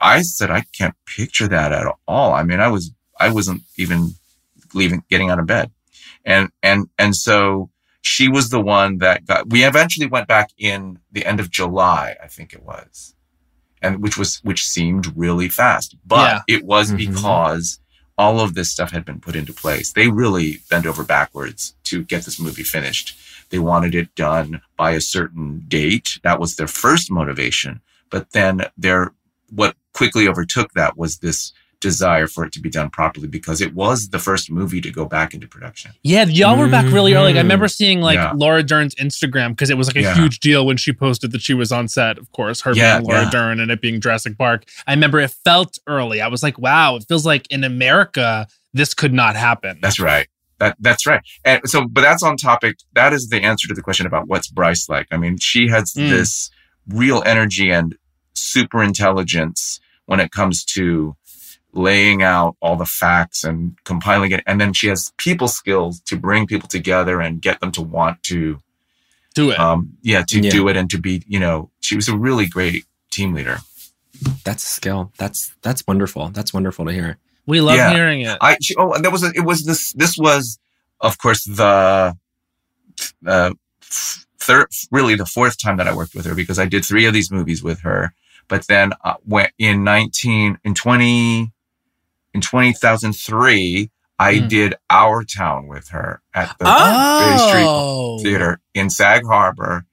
I 0.00 0.22
said, 0.22 0.50
I 0.50 0.64
can't 0.76 0.94
picture 1.06 1.48
that 1.48 1.72
at 1.72 1.86
all. 2.06 2.34
I 2.34 2.42
mean, 2.42 2.60
I 2.60 2.68
was, 2.68 2.92
I 3.18 3.30
wasn't 3.30 3.62
even 3.78 4.14
leaving, 4.74 5.02
getting 5.08 5.30
out 5.30 5.38
of 5.38 5.46
bed. 5.46 5.70
And, 6.24 6.50
and, 6.62 6.88
and 6.98 7.16
so 7.16 7.70
she 8.02 8.28
was 8.28 8.50
the 8.50 8.60
one 8.60 8.98
that 8.98 9.24
got, 9.24 9.48
we 9.48 9.64
eventually 9.64 10.06
went 10.06 10.28
back 10.28 10.50
in 10.58 10.98
the 11.10 11.24
end 11.24 11.40
of 11.40 11.50
July, 11.50 12.16
I 12.22 12.26
think 12.26 12.52
it 12.52 12.62
was. 12.62 13.14
And 13.82 14.02
which 14.02 14.18
was, 14.18 14.38
which 14.42 14.66
seemed 14.66 15.16
really 15.16 15.48
fast, 15.48 15.96
but 16.06 16.44
yeah. 16.48 16.56
it 16.56 16.64
was 16.64 16.92
mm-hmm. 16.92 17.12
because 17.12 17.80
all 18.18 18.40
of 18.40 18.54
this 18.54 18.70
stuff 18.70 18.90
had 18.90 19.04
been 19.06 19.18
put 19.18 19.34
into 19.34 19.52
place. 19.54 19.94
They 19.94 20.08
really 20.08 20.58
bent 20.68 20.84
over 20.84 21.02
backwards 21.02 21.74
to 21.84 22.04
get 22.04 22.24
this 22.24 22.38
movie 22.38 22.62
finished. 22.62 23.18
They 23.48 23.58
wanted 23.58 23.94
it 23.94 24.14
done 24.14 24.60
by 24.76 24.90
a 24.90 25.00
certain 25.00 25.64
date. 25.68 26.18
That 26.22 26.38
was 26.38 26.56
their 26.56 26.66
first 26.66 27.10
motivation. 27.10 27.80
But 28.10 28.32
then 28.32 28.66
their, 28.76 29.14
what 29.48 29.74
quickly 29.94 30.28
overtook 30.28 30.72
that 30.74 30.98
was 30.98 31.18
this 31.18 31.54
desire 31.80 32.26
for 32.26 32.44
it 32.44 32.52
to 32.52 32.60
be 32.60 32.70
done 32.70 32.90
properly 32.90 33.26
because 33.26 33.60
it 33.60 33.74
was 33.74 34.10
the 34.10 34.18
first 34.18 34.50
movie 34.50 34.80
to 34.80 34.90
go 34.90 35.04
back 35.04 35.34
into 35.34 35.48
production. 35.48 35.92
Yeah, 36.02 36.24
y'all 36.24 36.58
were 36.58 36.68
back 36.68 36.84
really 36.92 37.14
early. 37.14 37.34
I 37.34 37.42
remember 37.42 37.66
mm-hmm. 37.66 37.70
seeing 37.70 38.00
like 38.00 38.16
yeah. 38.16 38.32
Laura 38.34 38.62
Dern's 38.62 38.94
Instagram 38.96 39.50
because 39.50 39.70
it 39.70 39.76
was 39.76 39.88
like 39.88 39.96
a 39.96 40.02
yeah. 40.02 40.14
huge 40.14 40.40
deal 40.40 40.66
when 40.66 40.76
she 40.76 40.92
posted 40.92 41.32
that 41.32 41.40
she 41.40 41.54
was 41.54 41.72
on 41.72 41.88
set, 41.88 42.18
of 42.18 42.30
course, 42.32 42.60
her 42.62 42.72
yeah, 42.74 42.98
being 42.98 43.10
Laura 43.10 43.28
Dern 43.30 43.60
and 43.60 43.70
it 43.70 43.80
being 43.80 44.00
Jurassic 44.00 44.36
Park. 44.38 44.64
I 44.86 44.92
remember 44.92 45.18
it 45.20 45.30
felt 45.44 45.78
early. 45.86 46.20
I 46.20 46.28
was 46.28 46.42
like, 46.42 46.58
wow, 46.58 46.96
it 46.96 47.04
feels 47.08 47.26
like 47.26 47.50
in 47.50 47.64
America, 47.64 48.46
this 48.72 48.94
could 48.94 49.12
not 49.12 49.36
happen. 49.36 49.78
That's 49.80 49.98
right. 49.98 50.28
That 50.58 50.76
that's 50.78 51.06
right. 51.06 51.22
And 51.44 51.62
so, 51.64 51.88
but 51.88 52.02
that's 52.02 52.22
on 52.22 52.36
topic. 52.36 52.76
That 52.92 53.12
is 53.12 53.30
the 53.30 53.42
answer 53.42 53.66
to 53.68 53.74
the 53.74 53.82
question 53.82 54.06
about 54.06 54.28
what's 54.28 54.48
Bryce 54.48 54.88
like. 54.88 55.06
I 55.10 55.16
mean, 55.16 55.38
she 55.38 55.68
has 55.68 55.94
mm. 55.94 56.08
this 56.10 56.50
real 56.86 57.22
energy 57.24 57.70
and 57.70 57.96
super 58.34 58.82
intelligence 58.82 59.80
when 60.06 60.20
it 60.20 60.32
comes 60.32 60.64
to 60.64 61.16
laying 61.72 62.22
out 62.22 62.56
all 62.60 62.76
the 62.76 62.86
facts 62.86 63.44
and 63.44 63.76
compiling 63.84 64.32
it. 64.32 64.42
And 64.46 64.60
then 64.60 64.72
she 64.72 64.88
has 64.88 65.12
people 65.16 65.48
skills 65.48 66.00
to 66.02 66.16
bring 66.16 66.46
people 66.46 66.68
together 66.68 67.20
and 67.20 67.40
get 67.40 67.60
them 67.60 67.72
to 67.72 67.82
want 67.82 68.22
to 68.24 68.60
do 69.34 69.50
it. 69.50 69.58
Um, 69.58 69.96
yeah, 70.02 70.24
to 70.28 70.40
yeah. 70.40 70.50
do 70.50 70.68
it 70.68 70.76
and 70.76 70.90
to 70.90 70.98
be, 70.98 71.22
you 71.26 71.38
know, 71.38 71.70
she 71.80 71.96
was 71.96 72.08
a 72.08 72.16
really 72.16 72.46
great 72.46 72.84
team 73.10 73.34
leader. 73.34 73.58
That's 74.44 74.62
a 74.64 74.66
skill. 74.66 75.12
That's 75.16 75.54
that's 75.62 75.86
wonderful. 75.86 76.28
That's 76.28 76.52
wonderful 76.52 76.86
to 76.86 76.92
hear. 76.92 77.16
We 77.46 77.60
love 77.60 77.76
yeah. 77.76 77.92
hearing 77.92 78.20
it. 78.20 78.36
I 78.40 78.56
oh, 78.76 78.98
there 78.98 79.10
was 79.10 79.22
a, 79.22 79.32
it 79.34 79.44
was 79.44 79.64
this 79.64 79.92
this 79.92 80.16
was 80.18 80.58
of 81.00 81.18
course 81.18 81.44
the 81.44 82.16
uh, 83.26 83.50
third 83.82 84.66
really 84.90 85.14
the 85.14 85.26
fourth 85.26 85.58
time 85.58 85.78
that 85.78 85.88
I 85.88 85.94
worked 85.94 86.14
with 86.14 86.26
her 86.26 86.34
because 86.34 86.58
I 86.58 86.66
did 86.66 86.84
three 86.84 87.06
of 87.06 87.14
these 87.14 87.30
movies 87.30 87.62
with 87.62 87.80
her. 87.80 88.12
But 88.48 88.66
then 88.66 88.92
uh, 89.04 89.14
when 89.24 89.48
in 89.58 89.84
19 89.84 90.58
in 90.64 90.74
20 90.74 91.52
in 92.34 92.40
2003 92.40 93.90
I 94.18 94.34
mm. 94.34 94.48
did 94.48 94.74
Our 94.90 95.24
Town 95.24 95.66
with 95.66 95.88
her 95.88 96.20
at 96.34 96.54
the 96.58 96.66
oh. 96.68 98.18
Bay 98.18 98.18
Street 98.18 98.30
Theater 98.30 98.60
in 98.74 98.90
Sag 98.90 99.24
Harbor 99.24 99.86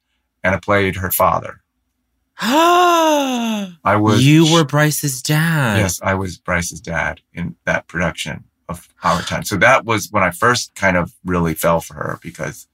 and 0.43 0.53
I 0.53 0.59
played 0.59 0.97
her 0.97 1.11
father. 1.11 1.61
I 2.39 3.95
was. 3.95 4.25
You 4.25 4.51
were 4.53 4.63
Bryce's 4.63 5.21
dad. 5.21 5.79
Yes, 5.79 5.99
I 6.03 6.13
was 6.13 6.37
Bryce's 6.37 6.81
dad 6.81 7.21
in 7.33 7.55
that 7.65 7.87
production 7.87 8.43
of 8.69 8.87
Our 9.01 9.21
Town. 9.21 9.43
So 9.43 9.57
that 9.57 9.85
was 9.85 10.11
when 10.11 10.23
I 10.23 10.31
first 10.31 10.75
kind 10.75 10.97
of 10.97 11.13
really 11.25 11.53
fell 11.53 11.79
for 11.79 11.95
her 11.95 12.19
because 12.21 12.67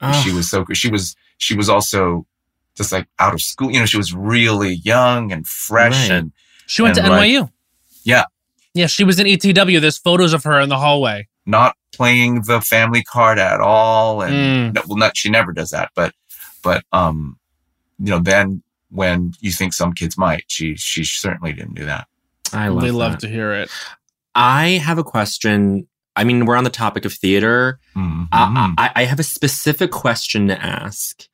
oh. 0.00 0.12
she 0.22 0.32
was 0.32 0.48
so 0.48 0.64
good. 0.64 0.76
She 0.76 0.90
was 0.90 1.16
she 1.38 1.56
was 1.56 1.68
also 1.68 2.26
just 2.76 2.92
like 2.92 3.08
out 3.18 3.34
of 3.34 3.40
school. 3.40 3.72
You 3.72 3.80
know, 3.80 3.86
she 3.86 3.96
was 3.96 4.14
really 4.14 4.74
young 4.74 5.32
and 5.32 5.46
fresh 5.46 6.08
right. 6.08 6.18
and 6.18 6.32
she 6.66 6.82
went 6.82 6.96
and 6.96 7.06
to 7.06 7.10
like, 7.10 7.28
NYU. 7.28 7.50
Yeah. 8.04 8.24
Yeah, 8.74 8.86
she 8.86 9.04
was 9.04 9.18
in 9.18 9.26
ETW. 9.26 9.80
There's 9.80 9.98
photos 9.98 10.32
of 10.32 10.44
her 10.44 10.60
in 10.60 10.68
the 10.68 10.78
hallway. 10.78 11.28
Not 11.46 11.76
playing 11.92 12.42
the 12.42 12.60
family 12.60 13.02
card 13.02 13.38
at 13.38 13.60
all. 13.60 14.22
And 14.22 14.34
mm. 14.34 14.74
no, 14.74 14.82
well 14.86 14.98
not 14.98 15.16
she 15.16 15.30
never 15.30 15.52
does 15.52 15.70
that, 15.70 15.90
but 15.94 16.14
but 16.62 16.84
um 16.92 17.38
you 17.98 18.10
know, 18.10 18.18
then 18.18 18.62
when 18.90 19.32
you 19.40 19.52
think 19.52 19.72
some 19.72 19.92
kids 19.92 20.18
might. 20.18 20.44
She 20.48 20.76
she 20.76 21.04
certainly 21.04 21.52
didn't 21.52 21.74
do 21.74 21.86
that. 21.86 22.06
I 22.52 22.68
love. 22.68 22.82
They 22.82 22.90
love 22.90 23.18
to 23.18 23.28
hear 23.28 23.52
it. 23.52 23.70
I 24.34 24.80
have 24.84 24.98
a 24.98 25.04
question. 25.04 25.86
I 26.16 26.24
mean, 26.24 26.44
we're 26.44 26.56
on 26.56 26.64
the 26.64 26.70
topic 26.70 27.04
of 27.04 27.12
theater. 27.12 27.78
Mm-hmm. 27.96 28.24
I, 28.32 28.90
I 28.94 29.04
have 29.04 29.20
a 29.20 29.24
specific 29.24 29.90
question 29.90 30.48
to 30.48 30.60
ask 30.60 31.26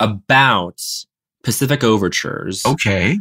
about 0.00 0.82
Pacific 1.42 1.84
Overtures. 1.84 2.66
Okay. 2.66 3.18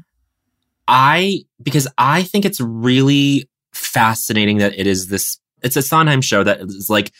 I 0.87 1.41
because 1.61 1.87
I 1.97 2.23
think 2.23 2.45
it's 2.45 2.59
really 2.59 3.49
fascinating 3.75 4.57
that 4.57 4.77
it 4.77 4.87
is 4.87 5.07
this. 5.07 5.39
It's 5.61 5.75
a 5.75 5.81
Sondheim 5.81 6.21
show 6.21 6.43
that 6.43 6.61
is 6.61 6.89
like 6.89 7.11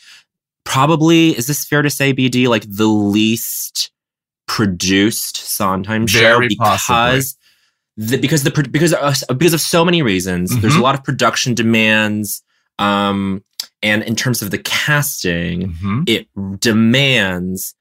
probably 0.64 1.30
is 1.36 1.46
this 1.46 1.64
fair 1.64 1.82
to 1.82 1.90
say 1.90 2.12
BD 2.12 2.48
like 2.48 2.64
the 2.68 2.86
least 2.86 3.90
produced 4.46 5.36
Sondheim 5.36 6.06
show 6.06 6.20
Very 6.20 6.48
because 6.48 7.36
possibly. 7.96 8.06
the, 8.08 8.16
because 8.18 8.42
the 8.44 8.68
because 8.70 8.92
of, 8.92 9.38
because 9.38 9.54
of 9.54 9.60
so 9.60 9.84
many 9.84 10.02
reasons. 10.02 10.50
Mm-hmm. 10.50 10.60
There's 10.60 10.76
a 10.76 10.80
lot 10.80 10.94
of 10.94 11.04
production 11.04 11.54
demands. 11.54 12.42
Um, 12.78 13.42
and 13.82 14.02
in 14.02 14.16
terms 14.16 14.42
of 14.42 14.50
the 14.50 14.58
casting, 14.58 15.72
mm-hmm. 15.72 16.02
it 16.06 16.28
demands 16.60 17.74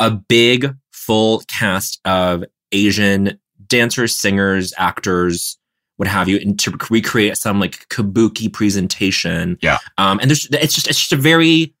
a 0.00 0.10
big 0.10 0.74
full 0.90 1.42
cast 1.48 2.00
of 2.04 2.44
Asian 2.72 3.38
dancers, 3.66 4.18
singers, 4.18 4.72
actors, 4.76 5.58
what 6.02 6.08
have 6.08 6.28
you, 6.28 6.36
and 6.38 6.58
to 6.58 6.76
recreate 6.90 7.36
some 7.36 7.60
like 7.60 7.86
kabuki 7.88 8.52
presentation. 8.52 9.56
Yeah. 9.62 9.78
Um, 9.98 10.18
and 10.18 10.28
there's 10.28 10.48
it's 10.50 10.74
just 10.74 10.88
it's 10.88 10.98
just 10.98 11.12
a 11.12 11.16
very 11.16 11.76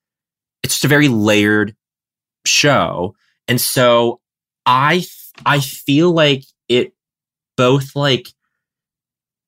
it's 0.62 0.74
just 0.74 0.84
a 0.84 0.88
very 0.88 1.08
layered 1.08 1.74
show. 2.46 3.16
And 3.48 3.60
so 3.60 4.20
I 4.64 5.04
I 5.44 5.58
feel 5.58 6.12
like 6.12 6.44
it 6.68 6.92
both 7.56 7.96
like 7.96 8.28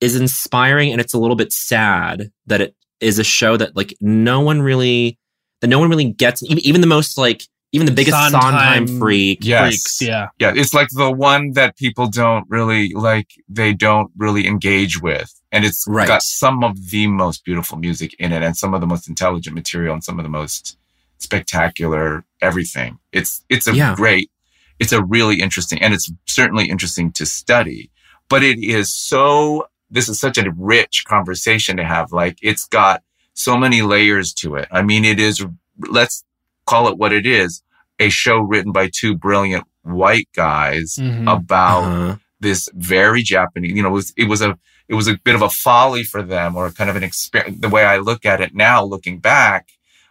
is 0.00 0.16
inspiring 0.16 0.90
and 0.90 1.00
it's 1.00 1.14
a 1.14 1.18
little 1.18 1.36
bit 1.36 1.52
sad 1.52 2.32
that 2.46 2.60
it 2.60 2.74
is 2.98 3.20
a 3.20 3.24
show 3.24 3.56
that 3.56 3.76
like 3.76 3.94
no 4.00 4.40
one 4.40 4.60
really 4.60 5.20
that 5.60 5.68
no 5.68 5.78
one 5.78 5.88
really 5.88 6.10
gets 6.10 6.42
even, 6.42 6.58
even 6.66 6.80
the 6.80 6.88
most 6.88 7.16
like 7.16 7.44
even 7.74 7.86
the 7.86 7.92
biggest 7.92 8.16
Sondheim, 8.16 8.86
Sondheim 8.86 8.98
freak 9.00 9.38
yes. 9.42 9.68
freaks 9.68 10.00
yeah 10.00 10.28
yeah 10.38 10.52
it's 10.54 10.72
like 10.72 10.88
the 10.90 11.10
one 11.10 11.52
that 11.52 11.76
people 11.76 12.06
don't 12.06 12.46
really 12.48 12.90
like 12.90 13.30
they 13.48 13.74
don't 13.74 14.12
really 14.16 14.46
engage 14.46 15.02
with 15.02 15.42
and 15.50 15.64
it's 15.64 15.84
right. 15.88 16.06
got 16.06 16.22
some 16.22 16.62
of 16.62 16.90
the 16.90 17.08
most 17.08 17.44
beautiful 17.44 17.76
music 17.76 18.14
in 18.20 18.32
it 18.32 18.44
and 18.44 18.56
some 18.56 18.74
of 18.74 18.80
the 18.80 18.86
most 18.86 19.08
intelligent 19.08 19.56
material 19.56 19.92
and 19.92 20.04
some 20.04 20.20
of 20.20 20.22
the 20.22 20.30
most 20.30 20.78
spectacular 21.18 22.24
everything 22.40 22.98
it's 23.12 23.44
it's 23.48 23.66
a 23.66 23.74
yeah. 23.74 23.94
great 23.96 24.30
it's 24.78 24.92
a 24.92 25.02
really 25.02 25.40
interesting 25.40 25.82
and 25.82 25.92
it's 25.92 26.10
certainly 26.26 26.68
interesting 26.68 27.10
to 27.10 27.26
study 27.26 27.90
but 28.28 28.44
it 28.44 28.58
is 28.58 28.94
so 28.94 29.66
this 29.90 30.08
is 30.08 30.20
such 30.20 30.38
a 30.38 30.52
rich 30.56 31.04
conversation 31.08 31.76
to 31.76 31.84
have 31.84 32.12
like 32.12 32.38
it's 32.40 32.66
got 32.66 33.02
so 33.32 33.56
many 33.56 33.82
layers 33.82 34.32
to 34.32 34.54
it 34.54 34.68
i 34.70 34.80
mean 34.80 35.04
it 35.04 35.18
is 35.18 35.44
let's 35.88 36.24
call 36.66 36.88
it 36.88 36.98
what 36.98 37.12
it 37.12 37.26
is 37.26 37.63
a 37.98 38.08
show 38.08 38.38
written 38.38 38.72
by 38.72 38.90
two 38.92 39.16
brilliant 39.16 39.64
white 39.82 40.28
guys 40.34 40.96
mm-hmm. 40.98 41.28
about 41.28 41.82
uh-huh. 41.82 42.16
this 42.40 42.68
very 42.74 43.22
japanese 43.22 43.72
you 43.72 43.82
know 43.82 43.88
it 43.88 43.92
was, 43.92 44.12
it 44.16 44.28
was 44.28 44.40
a 44.40 44.58
it 44.88 44.94
was 44.94 45.08
a 45.08 45.18
bit 45.24 45.34
of 45.34 45.42
a 45.42 45.50
folly 45.50 46.04
for 46.04 46.22
them 46.22 46.56
or 46.56 46.70
kind 46.70 46.90
of 46.90 46.96
an 46.96 47.02
experience 47.02 47.58
the 47.60 47.68
way 47.68 47.84
i 47.84 47.98
look 47.98 48.24
at 48.24 48.40
it 48.40 48.54
now 48.54 48.84
looking 48.84 49.18
back 49.18 49.68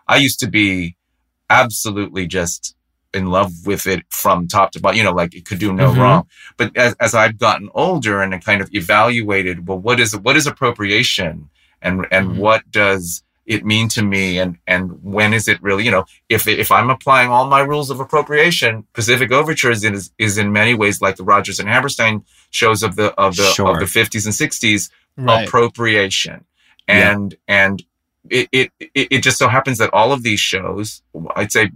i 0.08 0.18
used 0.18 0.40
to 0.40 0.48
be 0.48 0.96
absolutely 1.50 2.28
just 2.28 2.76
in 3.14 3.28
love 3.28 3.66
with 3.66 3.86
it 3.86 4.04
from 4.10 4.48
top 4.48 4.72
to 4.72 4.80
bottom, 4.80 4.98
you 4.98 5.04
know, 5.04 5.12
like 5.12 5.36
it 5.36 5.46
could 5.46 5.60
do 5.60 5.72
no 5.72 5.92
mm-hmm. 5.92 6.00
wrong. 6.00 6.28
But 6.58 6.76
as, 6.76 6.96
as 7.00 7.14
I've 7.14 7.38
gotten 7.38 7.70
older 7.74 8.22
and 8.22 8.34
I 8.34 8.40
kind 8.40 8.62
of 8.62 8.74
evaluated, 8.74 9.68
well, 9.68 9.78
what 9.78 10.00
is, 10.00 10.18
what 10.18 10.36
is 10.36 10.48
appropriation 10.48 11.50
and, 11.82 12.08
and 12.12 12.30
mm-hmm. 12.30 12.40
what 12.40 12.70
does 12.72 13.24
it 13.46 13.66
mean 13.66 13.90
to 13.90 14.02
me? 14.02 14.40
And, 14.40 14.58
and 14.66 15.04
when 15.04 15.34
is 15.34 15.48
it 15.48 15.62
really, 15.62 15.84
you 15.84 15.92
know, 15.92 16.06
if, 16.30 16.48
if 16.48 16.72
I'm 16.72 16.90
applying 16.90 17.30
all 17.30 17.46
my 17.48 17.60
rules 17.60 17.90
of 17.90 18.00
appropriation, 18.00 18.86
Pacific 18.94 19.32
Overtures 19.32 19.84
is, 19.84 20.12
is 20.18 20.38
in 20.38 20.52
many 20.52 20.74
ways 20.74 21.02
like 21.02 21.18
the 21.18 21.24
Rodgers 21.24 21.60
and 21.60 21.68
Hammerstein 21.68 22.24
shows 22.52 22.84
of 22.84 22.96
the, 22.96 23.14
of 23.20 23.36
the, 23.36 23.44
sure. 23.44 23.74
of 23.74 23.80
the 23.80 23.88
fifties 23.88 24.26
and 24.26 24.34
sixties 24.34 24.90
right. 25.18 25.48
appropriation. 25.48 26.46
And, 26.88 27.34
yeah. 27.48 27.66
and 27.66 27.84
it, 28.30 28.48
it, 28.52 28.72
it 28.94 29.24
just 29.24 29.38
so 29.38 29.48
happens 29.50 29.78
that 29.80 29.94
all 29.94 30.14
of 30.14 30.24
these 30.24 30.40
shows, 30.40 31.02
I'd 31.36 31.52
say, 31.52 31.72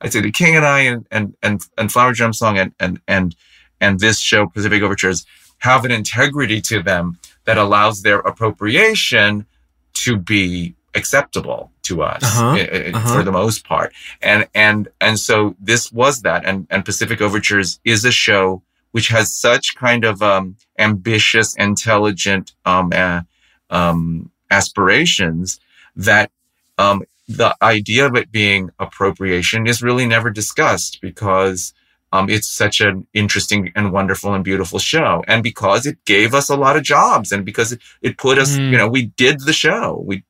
I'd 0.00 0.12
say 0.12 0.20
The 0.20 0.30
King 0.30 0.56
and 0.56 0.66
I 0.66 0.80
and, 0.80 1.06
and, 1.10 1.34
and, 1.42 1.60
and 1.78 1.90
Flower 1.90 2.12
Drum 2.12 2.32
Song 2.32 2.58
and, 2.58 2.74
and, 2.78 3.00
and, 3.08 3.34
and 3.80 4.00
this 4.00 4.18
show, 4.18 4.46
Pacific 4.46 4.82
Overtures, 4.82 5.24
have 5.60 5.84
an 5.84 5.90
integrity 5.90 6.60
to 6.62 6.82
them 6.82 7.18
that 7.44 7.58
allows 7.58 8.02
their 8.02 8.18
appropriation 8.20 9.46
to 9.92 10.16
be 10.16 10.74
acceptable 10.94 11.70
to 11.82 12.02
us 12.02 12.22
uh-huh, 12.22 12.58
uh-huh. 12.94 13.14
for 13.14 13.22
the 13.22 13.32
most 13.32 13.64
part. 13.64 13.92
And, 14.20 14.48
and, 14.54 14.88
and 15.00 15.18
so 15.18 15.54
this 15.60 15.92
was 15.92 16.22
that. 16.22 16.44
And, 16.44 16.66
and 16.70 16.84
Pacific 16.84 17.20
Overtures 17.20 17.80
is 17.84 18.04
a 18.04 18.12
show 18.12 18.62
which 18.92 19.08
has 19.08 19.32
such 19.32 19.76
kind 19.76 20.04
of, 20.04 20.20
um, 20.20 20.56
ambitious, 20.78 21.54
intelligent, 21.56 22.52
um, 22.64 22.92
uh, 22.92 23.22
um, 23.70 24.30
aspirations 24.50 25.60
that 25.94 26.30
um, 26.78 27.02
the 27.28 27.54
idea 27.62 28.06
of 28.06 28.16
it 28.16 28.32
being 28.32 28.70
appropriation 28.78 29.66
is 29.66 29.82
really 29.82 30.06
never 30.06 30.30
discussed 30.30 31.00
because 31.00 31.72
um, 32.12 32.28
it's 32.28 32.48
such 32.48 32.80
an 32.80 33.06
interesting 33.14 33.70
and 33.76 33.92
wonderful 33.92 34.34
and 34.34 34.42
beautiful 34.42 34.80
show. 34.80 35.22
And 35.28 35.42
because 35.42 35.86
it 35.86 36.04
gave 36.04 36.34
us 36.34 36.48
a 36.48 36.56
lot 36.56 36.76
of 36.76 36.82
jobs 36.82 37.30
and 37.30 37.44
because 37.44 37.72
it, 37.72 37.80
it 38.02 38.18
put 38.18 38.38
us, 38.38 38.56
mm. 38.56 38.70
you 38.70 38.76
know, 38.76 38.88
we 38.88 39.06
did 39.06 39.40
the 39.40 39.52
show. 39.52 40.02
We, 40.04 40.24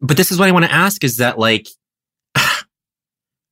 but 0.00 0.16
this 0.16 0.30
is 0.30 0.38
what 0.38 0.48
I 0.48 0.52
want 0.52 0.64
to 0.64 0.72
ask 0.72 1.04
is 1.04 1.16
that 1.16 1.38
like, 1.38 1.68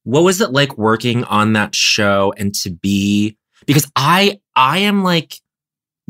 what 0.04 0.22
was 0.22 0.40
it 0.40 0.50
like 0.50 0.78
working 0.78 1.24
on 1.24 1.54
that 1.54 1.74
show 1.74 2.32
and 2.36 2.54
to 2.56 2.70
be, 2.70 3.36
because 3.66 3.90
I, 3.96 4.40
I 4.54 4.78
am 4.78 5.02
like, 5.02 5.34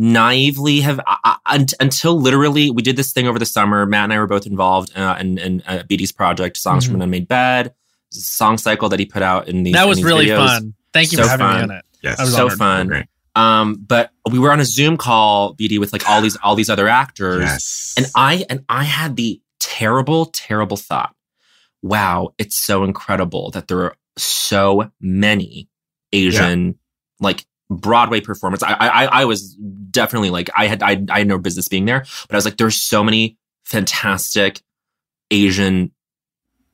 naively 0.01 0.80
have 0.80 1.01
uh, 1.24 1.64
until 1.80 2.18
literally 2.18 2.70
we 2.70 2.82
did 2.82 2.97
this 2.97 3.12
thing 3.12 3.26
over 3.26 3.39
the 3.39 3.45
summer. 3.45 3.84
Matt 3.84 4.05
and 4.05 4.12
I 4.12 4.18
were 4.18 4.28
both 4.28 4.47
involved 4.47 4.97
uh, 4.97 5.16
in, 5.18 5.39
in 5.39 5.62
uh, 5.66 5.82
BD's 5.91 6.12
project, 6.12 6.57
Songs 6.57 6.84
mm-hmm. 6.84 6.93
from 6.93 7.03
an 7.03 7.07
Unmade 7.07 7.28
Bed, 7.28 7.74
song 8.11 8.57
cycle 8.57 8.89
that 8.89 9.01
he 9.01 9.07
put 9.07 9.22
out 9.22 9.49
in 9.49 9.64
these. 9.64 9.74
That 9.74 9.89
was 9.89 9.99
these 9.99 10.05
really 10.05 10.26
videos. 10.26 10.47
fun. 10.47 10.74
Thank 10.93 11.12
you 11.12 11.18
so 11.18 11.24
for 11.24 11.30
having 11.30 11.47
fun. 11.47 11.57
me 11.57 11.62
on 11.62 11.70
it. 11.72 11.84
Yes, 12.01 12.32
so 12.32 12.49
fun. 12.49 13.09
Um, 13.34 13.84
but 13.86 14.11
we 14.30 14.39
were 14.39 14.53
on 14.53 14.61
a 14.61 14.64
Zoom 14.64 14.97
call, 14.97 15.55
BD, 15.55 15.78
with 15.78 15.93
like 15.93 16.09
all 16.09 16.20
these 16.20 16.36
all 16.36 16.55
these 16.55 16.70
other 16.70 16.89
actors, 16.89 17.43
yes. 17.43 17.95
and 17.97 18.07
I 18.14 18.45
and 18.49 18.64
I 18.68 18.84
had 18.84 19.16
the 19.16 19.41
terrible, 19.61 20.26
terrible 20.26 20.76
thought. 20.76 21.14
Wow, 21.82 22.34
it's 22.38 22.56
so 22.56 22.84
incredible 22.84 23.50
that 23.52 23.68
there 23.68 23.82
are 23.82 23.96
so 24.16 24.90
many 25.00 25.68
Asian 26.12 26.66
yeah. 26.66 26.72
like 27.20 27.46
Broadway 27.70 28.20
performance. 28.20 28.62
I, 28.62 28.72
I 28.72 29.04
I 29.04 29.24
was 29.26 29.54
definitely 29.90 30.30
like 30.30 30.50
I 30.56 30.66
had 30.66 30.82
I, 30.82 31.04
I 31.11 31.18
had 31.18 31.28
no 31.28 31.38
business 31.38 31.68
being 31.68 31.84
there, 31.84 32.00
but 32.00 32.34
I 32.34 32.36
was 32.36 32.44
like, 32.44 32.56
there's 32.56 32.80
so 32.82 33.04
many 33.04 33.36
fantastic 33.64 34.62
Asian. 35.30 35.92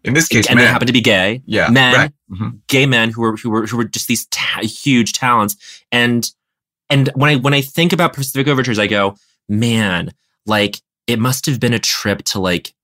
In 0.05 0.13
this 0.13 0.29
case, 0.29 0.47
and 0.47 0.57
men. 0.57 0.67
they 0.67 0.71
happen 0.71 0.87
to 0.87 0.93
be 0.93 1.01
gay. 1.01 1.43
Yeah, 1.47 1.71
men, 1.71 1.95
right. 1.95 2.13
mm-hmm. 2.31 2.57
gay 2.69 2.87
men 2.87 3.11
who 3.11 3.23
were 3.23 3.37
who 3.37 3.51
were 3.51 3.67
who 3.67 3.79
were 3.79 3.85
just 3.85 4.07
these 4.07 4.27
ta- 4.27 4.61
huge 4.63 5.15
talents. 5.15 5.57
And 5.91 6.31
and 6.91 7.11
when 7.15 7.31
I 7.31 7.37
when 7.37 7.55
I 7.55 7.63
think 7.63 7.93
about 7.93 8.13
Pacific 8.13 8.47
Overtures, 8.47 8.79
I 8.79 8.87
go, 8.87 9.17
man, 9.49 10.13
like 10.47 10.81
it 11.07 11.19
must 11.19 11.47
have 11.47 11.61
been 11.61 11.75
a 11.75 11.79
trip 11.79 12.23
to 12.25 12.41
like 12.41 12.75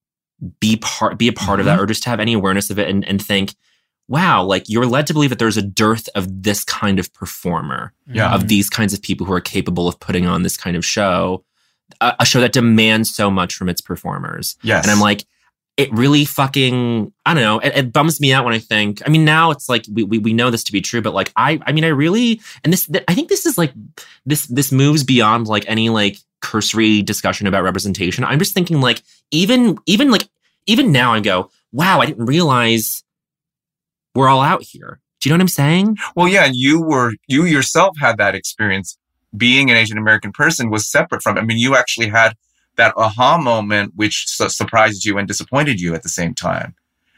be 0.61 0.77
part 0.77 1.19
be 1.19 1.29
a 1.29 1.33
part 1.33 1.47
mm-hmm. 1.47 1.61
of 1.61 1.67
that, 1.67 1.75
mm-hmm. 1.75 1.83
or 1.83 1.87
just 1.87 2.03
to 2.05 2.11
have 2.11 2.21
any 2.21 2.33
awareness 2.33 2.71
of 2.71 2.79
it, 2.79 2.89
and 2.89 3.07
and 3.07 3.25
think 3.25 3.55
wow, 4.11 4.43
like 4.43 4.69
you're 4.69 4.87
led 4.87 5.07
to 5.07 5.13
believe 5.13 5.31
that 5.31 5.39
there's 5.39 5.57
a 5.57 5.63
dearth 5.63 6.09
of 6.17 6.43
this 6.43 6.65
kind 6.65 6.99
of 6.99 7.15
performer, 7.15 7.93
yeah. 8.09 8.35
of 8.35 8.49
these 8.49 8.69
kinds 8.69 8.93
of 8.93 9.01
people 9.01 9.25
who 9.25 9.33
are 9.33 9.41
capable 9.41 9.87
of 9.87 10.01
putting 10.01 10.27
on 10.27 10.43
this 10.43 10.57
kind 10.57 10.77
of 10.77 10.85
show, 10.85 11.45
a, 12.01 12.15
a 12.19 12.27
show 12.27 12.41
that 12.41 12.53
demands 12.53 13.15
so 13.15 13.31
much 13.31 13.55
from 13.55 13.69
its 13.69 13.81
performers. 13.81 14.57
Yes. 14.63 14.85
And 14.85 14.91
I'm 14.91 14.99
like, 14.99 15.25
it 15.81 15.91
really 15.93 16.27
fucking, 16.27 17.11
I 17.25 17.33
don't 17.33 17.43
know, 17.43 17.59
it, 17.61 17.75
it, 17.75 17.93
bums 17.93 18.21
me 18.21 18.35
out 18.35 18.45
when 18.45 18.53
I 18.53 18.59
think, 18.59 19.01
I 19.07 19.09
mean, 19.09 19.25
now 19.25 19.51
it's 19.51 19.67
like, 19.67 19.87
we, 19.91 20.03
we, 20.03 20.19
we 20.19 20.35
know 20.35 20.51
this 20.51 20.63
to 20.65 20.73
be 20.73 20.83
true, 20.83 21.01
but 21.01 21.15
like, 21.15 21.33
I, 21.37 21.59
I 21.65 21.73
mean, 21.73 21.85
I 21.85 21.89
really, 21.89 22.43
and 22.63 22.71
this, 22.71 22.91
I 23.09 23.15
think 23.15 23.31
this 23.31 23.47
is 23.47 23.57
like, 23.57 23.73
this, 24.27 24.47
this 24.49 24.71
moves 24.71 25.05
beyond 25.05 25.49
like 25.49 25.65
any 25.67 25.89
like 25.89 26.19
cursory 26.43 27.01
discussion 27.01 27.47
about 27.47 27.63
representation. 27.63 28.25
I'm 28.25 28.39
just 28.39 28.53
thinking 28.53 28.83
like, 28.83 29.01
even, 29.31 29.79
even 29.87 30.11
like, 30.11 30.29
even 30.67 30.93
now 30.93 31.15
I 31.15 31.21
go, 31.21 31.51
wow, 31.73 32.01
I 32.01 32.07
didn't 32.07 32.27
realize 32.27 33.03
we're 34.15 34.29
all 34.29 34.43
out 34.43 34.63
here. 34.63 35.01
Do 35.21 35.29
you 35.29 35.33
know 35.33 35.39
what 35.39 35.45
I'm 35.45 35.49
saying? 35.49 35.97
Well, 36.15 36.29
yeah. 36.29 36.45
And 36.45 36.55
you 36.55 36.83
were, 36.83 37.15
you 37.27 37.47
yourself 37.47 37.97
had 37.99 38.19
that 38.19 38.35
experience 38.35 38.99
being 39.35 39.71
an 39.71 39.79
Asian 39.79 39.97
American 39.97 40.33
person 40.33 40.69
was 40.69 40.91
separate 40.91 41.23
from, 41.23 41.39
I 41.39 41.43
mean, 41.43 41.57
you 41.57 41.75
actually 41.75 42.09
had 42.09 42.35
that 42.77 42.95
aha 42.97 43.39
moment, 43.39 43.93
which 43.97 44.25
su- 44.29 44.49
surprised 44.49 45.05
you 45.05 45.19
and 45.19 45.29
disappointed 45.29 45.81
you 45.81 45.95
at 45.95 46.03
the 46.03 46.09
same 46.09 46.35
time. 46.35 46.75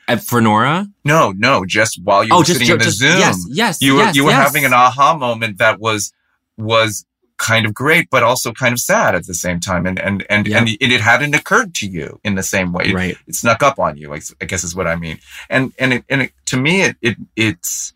At, 0.08 0.22
for 0.22 0.40
Nora? 0.40 0.88
No, 1.04 1.32
no, 1.32 1.64
just 1.64 2.00
while 2.02 2.24
you 2.24 2.30
oh, 2.32 2.38
were 2.38 2.44
just, 2.44 2.58
sitting 2.58 2.78
just, 2.78 3.00
in 3.02 3.08
the 3.08 3.14
just, 3.16 3.18
Zoom. 3.18 3.18
Yes, 3.18 3.46
yes, 3.48 3.82
you 3.82 3.94
were, 3.94 4.02
yes, 4.02 4.16
you 4.16 4.24
were 4.24 4.30
yes. 4.30 4.46
having 4.46 4.64
an 4.64 4.72
aha 4.72 5.16
moment 5.16 5.58
that 5.58 5.78
was, 5.78 6.12
was 6.58 7.06
kind 7.42 7.66
of 7.66 7.74
great, 7.74 8.08
but 8.10 8.22
also 8.22 8.52
kind 8.52 8.72
of 8.72 8.78
sad 8.78 9.14
at 9.14 9.26
the 9.26 9.34
same 9.34 9.58
time. 9.60 9.86
And 9.86 9.98
and 9.98 10.24
and 10.30 10.46
and 10.48 10.68
it, 10.68 11.00
hadn't 11.00 11.34
occurred 11.34 11.74
to 11.76 11.86
you 11.88 12.20
in 12.24 12.36
the 12.36 12.42
same 12.42 12.72
way. 12.72 12.92
Right. 12.92 13.10
It, 13.10 13.18
it 13.26 13.34
snuck 13.34 13.62
up 13.62 13.78
on 13.78 13.96
you. 13.96 14.14
I, 14.14 14.20
I 14.40 14.44
guess 14.44 14.64
is 14.64 14.74
what 14.74 14.86
I 14.86 14.96
mean. 14.96 15.18
And 15.50 15.72
and 15.78 15.94
it, 15.94 16.04
and 16.08 16.22
it, 16.22 16.32
to 16.46 16.56
me, 16.56 16.82
it, 16.82 16.96
it 17.02 17.16
it's 17.34 17.92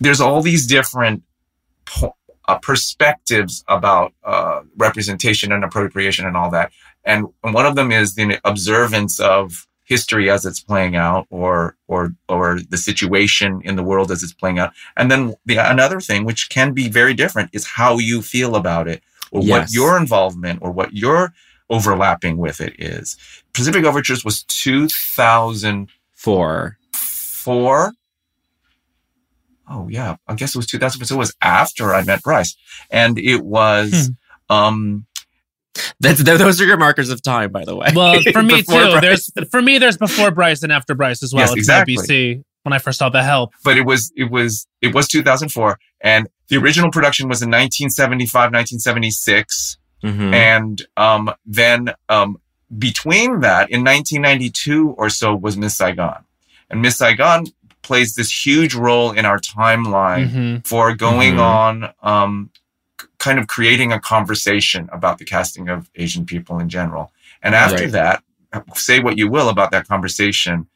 there's 0.00 0.20
all 0.20 0.40
these 0.40 0.66
different 0.66 1.22
po- 1.84 2.16
uh, 2.46 2.58
perspectives 2.58 3.64
about 3.66 4.12
uh, 4.24 4.60
representation 4.76 5.52
and 5.52 5.64
appropriation 5.64 6.26
and 6.26 6.36
all 6.36 6.50
that. 6.50 6.70
And, 7.06 7.28
one 7.42 7.66
of 7.66 7.76
them 7.76 7.92
is 7.92 8.14
the 8.14 8.40
observance 8.44 9.20
of 9.20 9.66
history 9.84 10.28
as 10.28 10.44
it's 10.44 10.60
playing 10.60 10.96
out 10.96 11.26
or 11.30 11.76
or 11.86 12.12
or 12.28 12.58
the 12.68 12.76
situation 12.76 13.62
in 13.64 13.76
the 13.76 13.84
world 13.84 14.10
as 14.10 14.22
it's 14.22 14.32
playing 14.32 14.58
out. 14.58 14.72
And 14.96 15.10
then 15.10 15.34
the 15.46 15.58
another 15.58 16.00
thing 16.00 16.24
which 16.24 16.50
can 16.50 16.72
be 16.72 16.88
very 16.88 17.14
different 17.14 17.50
is 17.52 17.66
how 17.66 17.98
you 17.98 18.20
feel 18.20 18.56
about 18.56 18.88
it 18.88 19.02
or 19.30 19.42
yes. 19.42 19.50
what 19.50 19.72
your 19.72 19.96
involvement 19.96 20.58
or 20.60 20.72
what 20.72 20.92
your 20.92 21.32
overlapping 21.70 22.36
with 22.36 22.60
it 22.60 22.74
is. 22.80 23.16
Pacific 23.52 23.84
overtures 23.84 24.24
was 24.24 24.42
2004 24.44 26.78
four. 27.46 27.92
Oh 29.68 29.86
yeah. 29.88 30.16
I 30.26 30.34
guess 30.34 30.56
it 30.56 30.58
was 30.58 30.66
2004 30.66 31.06
so 31.06 31.14
it 31.14 31.18
was 31.18 31.36
after 31.40 31.94
i 31.94 32.02
met 32.02 32.24
bryce. 32.24 32.56
And 32.90 33.18
it 33.18 33.44
was 33.44 34.10
hmm. 34.50 34.52
um 34.52 35.06
that's 36.00 36.22
those 36.22 36.60
are 36.60 36.64
your 36.64 36.76
markers 36.76 37.10
of 37.10 37.22
time, 37.22 37.50
by 37.50 37.64
the 37.64 37.76
way. 37.76 37.90
Well, 37.94 38.20
for 38.32 38.42
me 38.42 38.62
too. 38.62 38.72
Bryce. 38.72 39.00
There's 39.00 39.30
for 39.50 39.62
me, 39.62 39.78
there's 39.78 39.96
before 39.96 40.30
Bryce 40.30 40.62
and 40.62 40.72
after 40.72 40.94
Bryce 40.94 41.22
as 41.22 41.32
well. 41.32 41.46
Yes, 41.46 41.54
exactly. 41.54 41.96
BC 41.96 42.44
when 42.62 42.72
I 42.72 42.78
first 42.78 42.98
saw 42.98 43.08
The 43.08 43.22
Help. 43.22 43.52
But 43.64 43.76
it 43.76 43.86
was 43.86 44.12
it 44.16 44.30
was 44.30 44.66
it 44.82 44.94
was 44.94 45.08
2004, 45.08 45.78
and 46.00 46.28
the 46.48 46.56
original 46.56 46.90
production 46.90 47.28
was 47.28 47.42
in 47.42 47.48
1975, 47.48 48.32
1976, 48.52 49.78
mm-hmm. 50.02 50.34
and 50.34 50.82
um, 50.96 51.32
then 51.44 51.94
um, 52.08 52.40
between 52.76 53.40
that, 53.40 53.70
in 53.70 53.84
1992 53.84 54.90
or 54.98 55.08
so, 55.08 55.34
was 55.34 55.56
Miss 55.56 55.76
Saigon, 55.76 56.24
and 56.68 56.82
Miss 56.82 56.96
Saigon 56.96 57.46
plays 57.82 58.14
this 58.14 58.46
huge 58.46 58.74
role 58.74 59.12
in 59.12 59.24
our 59.24 59.38
timeline 59.38 60.28
mm-hmm. 60.28 60.56
for 60.64 60.94
going 60.94 61.34
mm-hmm. 61.34 61.84
on 61.84 61.94
um, 62.02 62.50
kind 63.26 63.40
of 63.40 63.48
creating 63.48 63.92
a 63.92 63.98
conversation 63.98 64.88
about 64.92 65.18
the 65.18 65.24
casting 65.24 65.68
of 65.68 65.90
Asian 65.96 66.24
people 66.24 66.60
in 66.60 66.68
general. 66.68 67.10
And 67.42 67.56
after 67.56 67.84
right. 67.84 67.92
that, 67.92 68.22
say 68.74 69.00
what 69.00 69.18
you 69.18 69.28
will 69.28 69.48
about 69.48 69.72
that 69.72 69.88
conversation, 69.88 70.68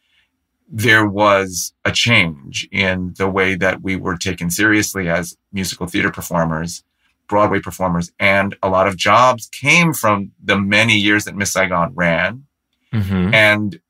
there 0.69 1.07
was 1.07 1.73
a 1.85 1.93
change 1.93 2.69
in 2.73 3.15
the 3.19 3.29
way 3.29 3.55
that 3.55 3.83
we 3.83 3.95
were 3.95 4.17
taken 4.17 4.51
seriously 4.51 5.09
as 5.09 5.37
musical 5.53 5.87
theater 5.87 6.11
performers, 6.11 6.83
Broadway 7.29 7.61
performers, 7.61 8.11
and 8.19 8.57
a 8.65 8.69
lot 8.69 8.89
of 8.89 8.97
jobs 8.97 9.49
came 9.53 9.93
from 9.93 10.33
the 10.43 10.59
many 10.59 10.97
years 10.97 11.25
that 11.27 11.37
Miss 11.37 11.53
Saigon 11.53 11.93
ran 11.95 12.47
mm-hmm. 12.93 13.33
and 13.33 13.81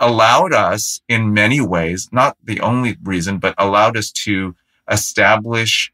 allowed 0.00 0.54
us 0.54 1.02
in 1.08 1.34
many 1.34 1.60
ways, 1.60 2.08
not 2.10 2.38
the 2.42 2.60
only 2.60 2.96
reason, 3.02 3.38
but 3.38 3.54
allowed 3.58 3.98
us 3.98 4.10
to 4.10 4.54
establish 4.90 5.92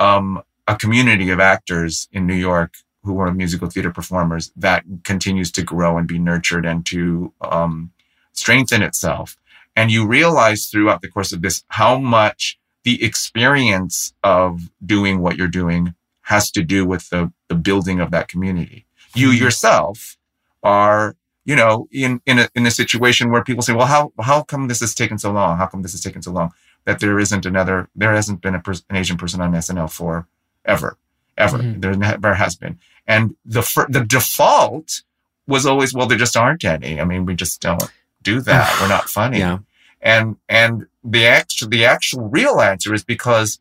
um, 0.00 0.42
a 0.66 0.76
community 0.76 1.30
of 1.30 1.40
actors 1.40 2.08
in 2.12 2.26
New 2.26 2.34
York 2.34 2.74
who 3.02 3.18
are 3.18 3.32
musical 3.32 3.68
theater 3.68 3.90
performers 3.90 4.52
that 4.56 4.84
continues 5.02 5.50
to 5.52 5.62
grow 5.62 5.98
and 5.98 6.06
be 6.06 6.18
nurtured 6.18 6.64
and 6.64 6.86
to 6.86 7.32
um, 7.40 7.90
strengthen 8.32 8.82
itself. 8.82 9.36
And 9.74 9.90
you 9.90 10.06
realize 10.06 10.66
throughout 10.66 11.02
the 11.02 11.08
course 11.08 11.32
of 11.32 11.42
this 11.42 11.64
how 11.68 11.98
much 11.98 12.58
the 12.84 13.02
experience 13.02 14.12
of 14.22 14.70
doing 14.84 15.20
what 15.20 15.36
you're 15.36 15.48
doing 15.48 15.94
has 16.22 16.50
to 16.52 16.62
do 16.62 16.84
with 16.84 17.08
the, 17.10 17.32
the 17.48 17.54
building 17.54 18.00
of 18.00 18.10
that 18.10 18.28
community. 18.28 18.86
You 19.14 19.28
mm-hmm. 19.28 19.44
yourself 19.44 20.16
are, 20.62 21.16
you 21.44 21.56
know, 21.56 21.88
in, 21.90 22.20
in 22.26 22.38
a, 22.38 22.48
in 22.54 22.66
a 22.66 22.70
situation 22.70 23.30
where 23.30 23.42
people 23.42 23.62
say, 23.62 23.72
well, 23.72 23.86
how, 23.86 24.12
how 24.20 24.42
come 24.42 24.68
this 24.68 24.80
has 24.80 24.94
taken 24.94 25.18
so 25.18 25.32
long? 25.32 25.58
How 25.58 25.66
come 25.66 25.82
this 25.82 25.92
has 25.92 26.00
taken 26.00 26.22
so 26.22 26.30
long 26.30 26.52
that 26.84 27.00
there 27.00 27.18
isn't 27.18 27.46
another, 27.46 27.88
there 27.96 28.12
hasn't 28.12 28.40
been 28.40 28.54
a 28.54 28.62
an 28.90 28.96
Asian 28.96 29.16
person 29.16 29.40
on 29.40 29.52
SNL 29.52 29.90
for 29.90 30.28
ever, 30.64 30.96
ever. 31.36 31.58
Mm-hmm. 31.58 31.80
There 31.80 31.94
never 31.94 32.34
has 32.34 32.56
been. 32.56 32.78
And 33.06 33.36
the 33.44 33.62
the 33.88 34.04
default 34.04 35.02
was 35.46 35.66
always, 35.66 35.92
well, 35.92 36.06
there 36.06 36.18
just 36.18 36.36
aren't 36.36 36.64
any. 36.64 37.00
I 37.00 37.04
mean, 37.04 37.26
we 37.26 37.34
just 37.34 37.60
don't 37.60 37.82
do 38.22 38.40
that. 38.48 38.78
We're 38.80 38.88
not 38.88 39.08
funny. 39.08 39.38
Yeah. 39.38 39.58
And 40.00 40.36
and 40.48 40.86
the 41.04 41.26
actual 41.26 41.68
the 41.68 41.84
actual 41.84 42.28
real 42.28 42.60
answer 42.60 42.94
is 42.94 43.04
because 43.04 43.60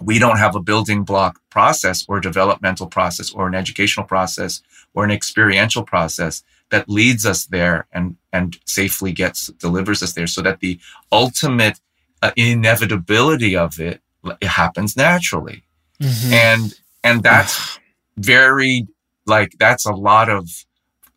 we 0.00 0.18
don't 0.18 0.38
have 0.38 0.56
a 0.56 0.60
building 0.60 1.04
block 1.04 1.40
process 1.50 2.04
or 2.08 2.18
developmental 2.20 2.86
process 2.86 3.32
or 3.32 3.46
an 3.46 3.54
educational 3.54 4.06
process 4.06 4.62
or 4.92 5.04
an 5.04 5.10
experiential 5.10 5.84
process 5.84 6.42
that 6.70 6.88
leads 6.88 7.24
us 7.26 7.46
there 7.46 7.86
and 7.92 8.16
and 8.32 8.58
safely 8.64 9.12
gets 9.12 9.48
delivers 9.58 10.02
us 10.02 10.12
there 10.12 10.26
so 10.26 10.42
that 10.42 10.60
the 10.60 10.78
ultimate 11.12 11.80
uh, 12.22 12.32
inevitability 12.36 13.56
of 13.56 13.78
it, 13.78 14.00
it 14.40 14.48
happens 14.48 14.96
naturally 14.96 15.62
Mm-hmm. 16.04 16.32
And, 16.32 16.74
and 17.02 17.22
that's 17.22 17.78
very 18.16 18.86
like, 19.26 19.54
that's 19.58 19.86
a 19.86 19.92
lot 19.92 20.28
of 20.28 20.48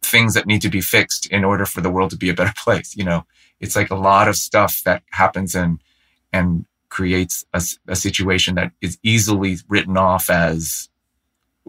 things 0.02 0.34
that 0.34 0.48
need 0.48 0.62
to 0.62 0.70
be 0.70 0.82
fixed 0.82 1.28
in 1.28 1.44
order 1.44 1.66
for 1.66 1.82
the 1.82 1.90
world 1.90 2.12
to 2.12 2.18
be 2.18 2.30
a 2.30 2.34
better 2.34 2.54
place. 2.64 2.96
You 2.96 3.04
know, 3.04 3.26
it's 3.60 3.76
like 3.76 3.90
a 3.90 3.96
lot 3.96 4.28
of 4.28 4.36
stuff 4.36 4.82
that 4.86 5.04
happens 5.12 5.56
and, 5.56 5.80
and 6.32 6.66
creates 6.90 7.46
a, 7.54 7.62
a 7.88 7.96
situation 7.96 8.56
that 8.56 8.72
is 8.82 8.98
easily 9.04 9.58
written 9.68 9.98
off 9.98 10.30
as 10.30 10.90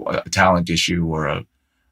a 0.07 0.31
talent 0.31 0.71
issue 0.71 1.05
or 1.07 1.27
a, 1.27 1.45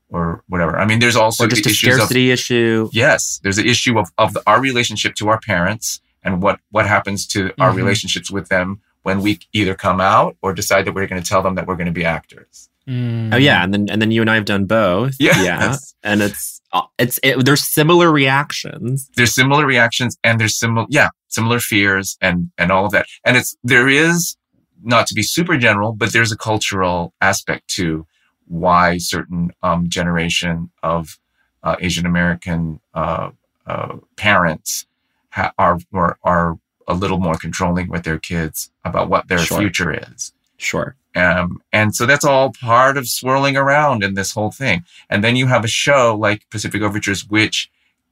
or 0.08 0.42
whatever. 0.48 0.78
I 0.78 0.86
mean, 0.86 1.00
there's 1.00 1.16
also 1.16 1.44
or 1.44 1.48
just 1.48 1.66
a 1.66 1.70
scarcity 1.70 2.30
of, 2.30 2.34
issue. 2.34 2.88
Yes, 2.92 3.40
there's 3.42 3.58
an 3.58 3.66
issue 3.66 3.98
of 3.98 4.10
of 4.18 4.34
the, 4.34 4.42
our 4.46 4.60
relationship 4.60 5.14
to 5.16 5.28
our 5.28 5.40
parents 5.40 6.00
and 6.22 6.42
what 6.42 6.60
what 6.70 6.86
happens 6.86 7.26
to 7.28 7.46
mm-hmm. 7.46 7.60
our 7.60 7.72
relationships 7.72 8.30
with 8.30 8.48
them 8.48 8.80
when 9.06 9.20
we 9.22 9.38
either 9.52 9.76
come 9.76 10.00
out 10.00 10.36
or 10.42 10.52
decide 10.52 10.84
that 10.84 10.92
we're 10.92 11.06
going 11.06 11.22
to 11.22 11.28
tell 11.28 11.40
them 11.40 11.54
that 11.54 11.68
we're 11.68 11.76
going 11.76 11.86
to 11.86 11.92
be 11.92 12.04
actors. 12.04 12.68
Mm. 12.88 13.32
Oh 13.32 13.36
yeah, 13.36 13.62
and 13.62 13.72
then 13.72 13.86
and 13.88 14.02
then 14.02 14.10
you 14.10 14.20
and 14.20 14.28
I 14.28 14.34
have 14.34 14.46
done 14.46 14.64
both. 14.64 15.14
Yeah, 15.20 15.40
yeah, 15.44 15.76
and 16.02 16.20
it's 16.20 16.60
uh, 16.72 16.82
it's 16.98 17.20
it, 17.22 17.44
there's 17.44 17.62
similar 17.62 18.10
reactions. 18.10 19.08
There's 19.14 19.32
similar 19.32 19.64
reactions, 19.64 20.16
and 20.24 20.40
there's 20.40 20.58
similar 20.58 20.86
yeah 20.90 21.10
similar 21.28 21.60
fears 21.60 22.18
and 22.20 22.50
and 22.58 22.72
all 22.72 22.84
of 22.84 22.90
that. 22.92 23.06
And 23.24 23.36
it's 23.36 23.56
there 23.62 23.88
is 23.88 24.36
not 24.82 25.06
to 25.06 25.14
be 25.14 25.22
super 25.22 25.56
general, 25.56 25.92
but 25.92 26.12
there's 26.12 26.32
a 26.32 26.36
cultural 26.36 27.14
aspect 27.20 27.68
to 27.76 28.08
why 28.48 28.98
certain 28.98 29.52
um, 29.62 29.88
generation 29.88 30.70
of 30.82 31.20
uh, 31.62 31.76
Asian 31.80 32.06
American 32.06 32.80
uh, 32.92 33.30
uh, 33.68 33.98
parents 34.16 34.86
ha- 35.30 35.52
are, 35.58 35.78
are 35.92 36.18
are 36.24 36.58
a 36.88 36.94
little 36.94 37.18
more 37.18 37.36
controlling 37.36 37.88
with 37.88 38.04
their 38.04 38.18
kids 38.18 38.70
about 38.84 39.08
what 39.08 39.28
their 39.28 39.38
sure. 39.38 39.58
future 39.58 39.92
is. 39.92 40.32
Sure. 40.56 40.96
Um, 41.14 41.62
and 41.72 41.94
so 41.94 42.06
that's 42.06 42.24
all 42.24 42.52
part 42.52 42.96
of 42.96 43.08
swirling 43.08 43.56
around 43.56 44.04
in 44.04 44.14
this 44.14 44.32
whole 44.32 44.50
thing. 44.50 44.84
And 45.08 45.24
then 45.24 45.36
you 45.36 45.46
have 45.46 45.64
a 45.64 45.68
show 45.68 46.16
like 46.18 46.48
Pacific 46.50 46.82
Overtures, 46.82 47.26
which 47.28 47.70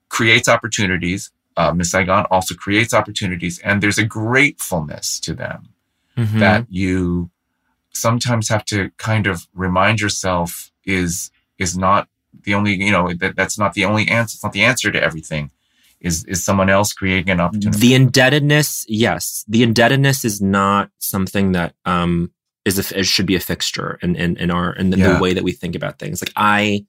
creates 0.09 0.49
opportunities. 0.49 1.31
Uh, 1.57 1.73
Miss 1.73 1.91
Saigon 1.91 2.27
also 2.31 2.55
creates 2.55 2.95
opportunities, 2.95 3.61
and 3.61 3.83
there's 3.83 3.99
a 3.99 4.05
gratefulness 4.05 5.21
to 5.21 5.35
them 5.35 5.69
mm-hmm. 6.17 6.39
that 6.41 6.67
you 6.69 7.31
sometimes 7.93 8.49
have 8.49 8.65
to 8.65 8.91
kind 8.97 9.27
of 9.27 9.47
remind 9.55 10.01
yourself 10.01 10.73
is 10.85 11.31
is 11.59 11.79
not 11.79 12.09
the 12.43 12.55
only 12.55 12.75
you 12.75 12.91
know 12.91 13.13
that 13.13 13.37
that's 13.37 13.59
not 13.59 13.75
the 13.75 13.85
only 13.85 14.09
answer. 14.09 14.35
It's 14.35 14.43
not 14.43 14.53
the 14.53 14.65
answer 14.65 14.91
to 14.91 15.01
everything 15.01 15.51
is 16.05 16.25
is 16.25 16.45
someone 16.45 16.71
else 16.71 16.93
creating 16.93 17.31
an 17.31 17.41
opportunity 17.41 17.79
the 17.79 17.95
indebtedness 17.95 18.85
yes 18.89 19.45
the 19.49 19.63
indebtedness 19.63 20.25
is 20.25 20.41
not 20.41 20.91
something 20.99 21.53
that 21.53 21.75
um 21.85 22.31
is 22.65 22.79
a, 22.79 22.99
it 22.99 23.07
should 23.07 23.27
be 23.27 23.35
a 23.35 23.41
fixture 23.41 23.99
in 24.03 24.15
in, 24.15 24.37
in 24.37 24.51
our 24.51 24.73
in 24.75 24.91
the, 24.91 24.99
yeah. 24.99 25.15
the, 25.15 25.21
way 25.21 25.35
that 25.35 25.43
we 25.43 25.53
think 25.53 25.75
about 25.75 25.99
things 25.99 26.23
like 26.23 26.33
i 26.37 26.85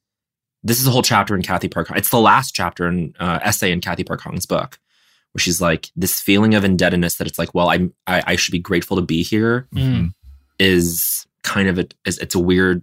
this 0.63 0.79
is 0.79 0.87
a 0.87 0.89
whole 0.89 1.03
chapter 1.03 1.35
in 1.35 1.43
Cathy 1.43 1.67
Park 1.67 1.89
it's 1.95 2.09
the 2.09 2.19
last 2.19 2.55
chapter 2.55 2.87
in 2.87 3.13
uh, 3.19 3.39
essay 3.43 3.71
in 3.71 3.81
Cathy 3.81 4.03
Park 4.03 4.21
Hong's 4.21 4.45
book 4.45 4.79
where 5.35 5.41
she's 5.41 5.59
like 5.59 5.91
this 5.95 6.19
feeling 6.21 6.55
of 6.55 6.63
indebtedness 6.63 7.15
that 7.15 7.27
it's 7.27 7.37
like 7.37 7.53
well 7.53 7.69
i'm 7.69 7.93
i, 8.07 8.23
I 8.25 8.35
should 8.35 8.53
be 8.53 8.59
grateful 8.59 8.95
to 8.95 9.03
be 9.03 9.21
here 9.21 9.67
mm-hmm. 9.73 10.07
is 10.59 11.27
kind 11.43 11.67
of 11.67 11.77
a 11.77 11.87
is, 12.05 12.17
it's 12.19 12.35
a 12.35 12.39
weird 12.39 12.81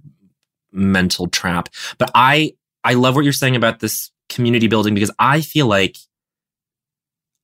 mental 0.71 1.29
trap 1.29 1.71
but 1.99 2.11
i 2.15 2.53
i 2.85 2.95
love 2.95 3.15
what 3.15 3.25
you're 3.25 3.33
saying 3.33 3.57
about 3.57 3.81
this 3.81 4.11
community 4.29 4.69
building 4.69 4.95
because 4.95 5.11
i 5.19 5.41
feel 5.41 5.67
like 5.67 5.97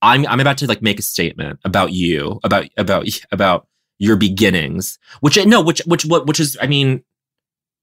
I'm 0.03 0.27
I'm 0.27 0.41
about 0.41 0.59
to 0.59 0.67
like 0.67 0.83
make 0.83 0.99
a 0.99 1.03
statement 1.03 1.61
about 1.65 1.93
you, 1.93 2.41
about 2.45 2.67
about 2.77 3.07
about 3.33 3.67
your 3.99 4.17
beginnings. 4.17 4.99
Which 5.21 5.45
no, 5.45 5.61
which 5.61 5.81
which 5.87 6.05
what 6.05 6.27
which 6.27 6.41
is 6.41 6.57
I 6.61 6.67
mean, 6.67 7.03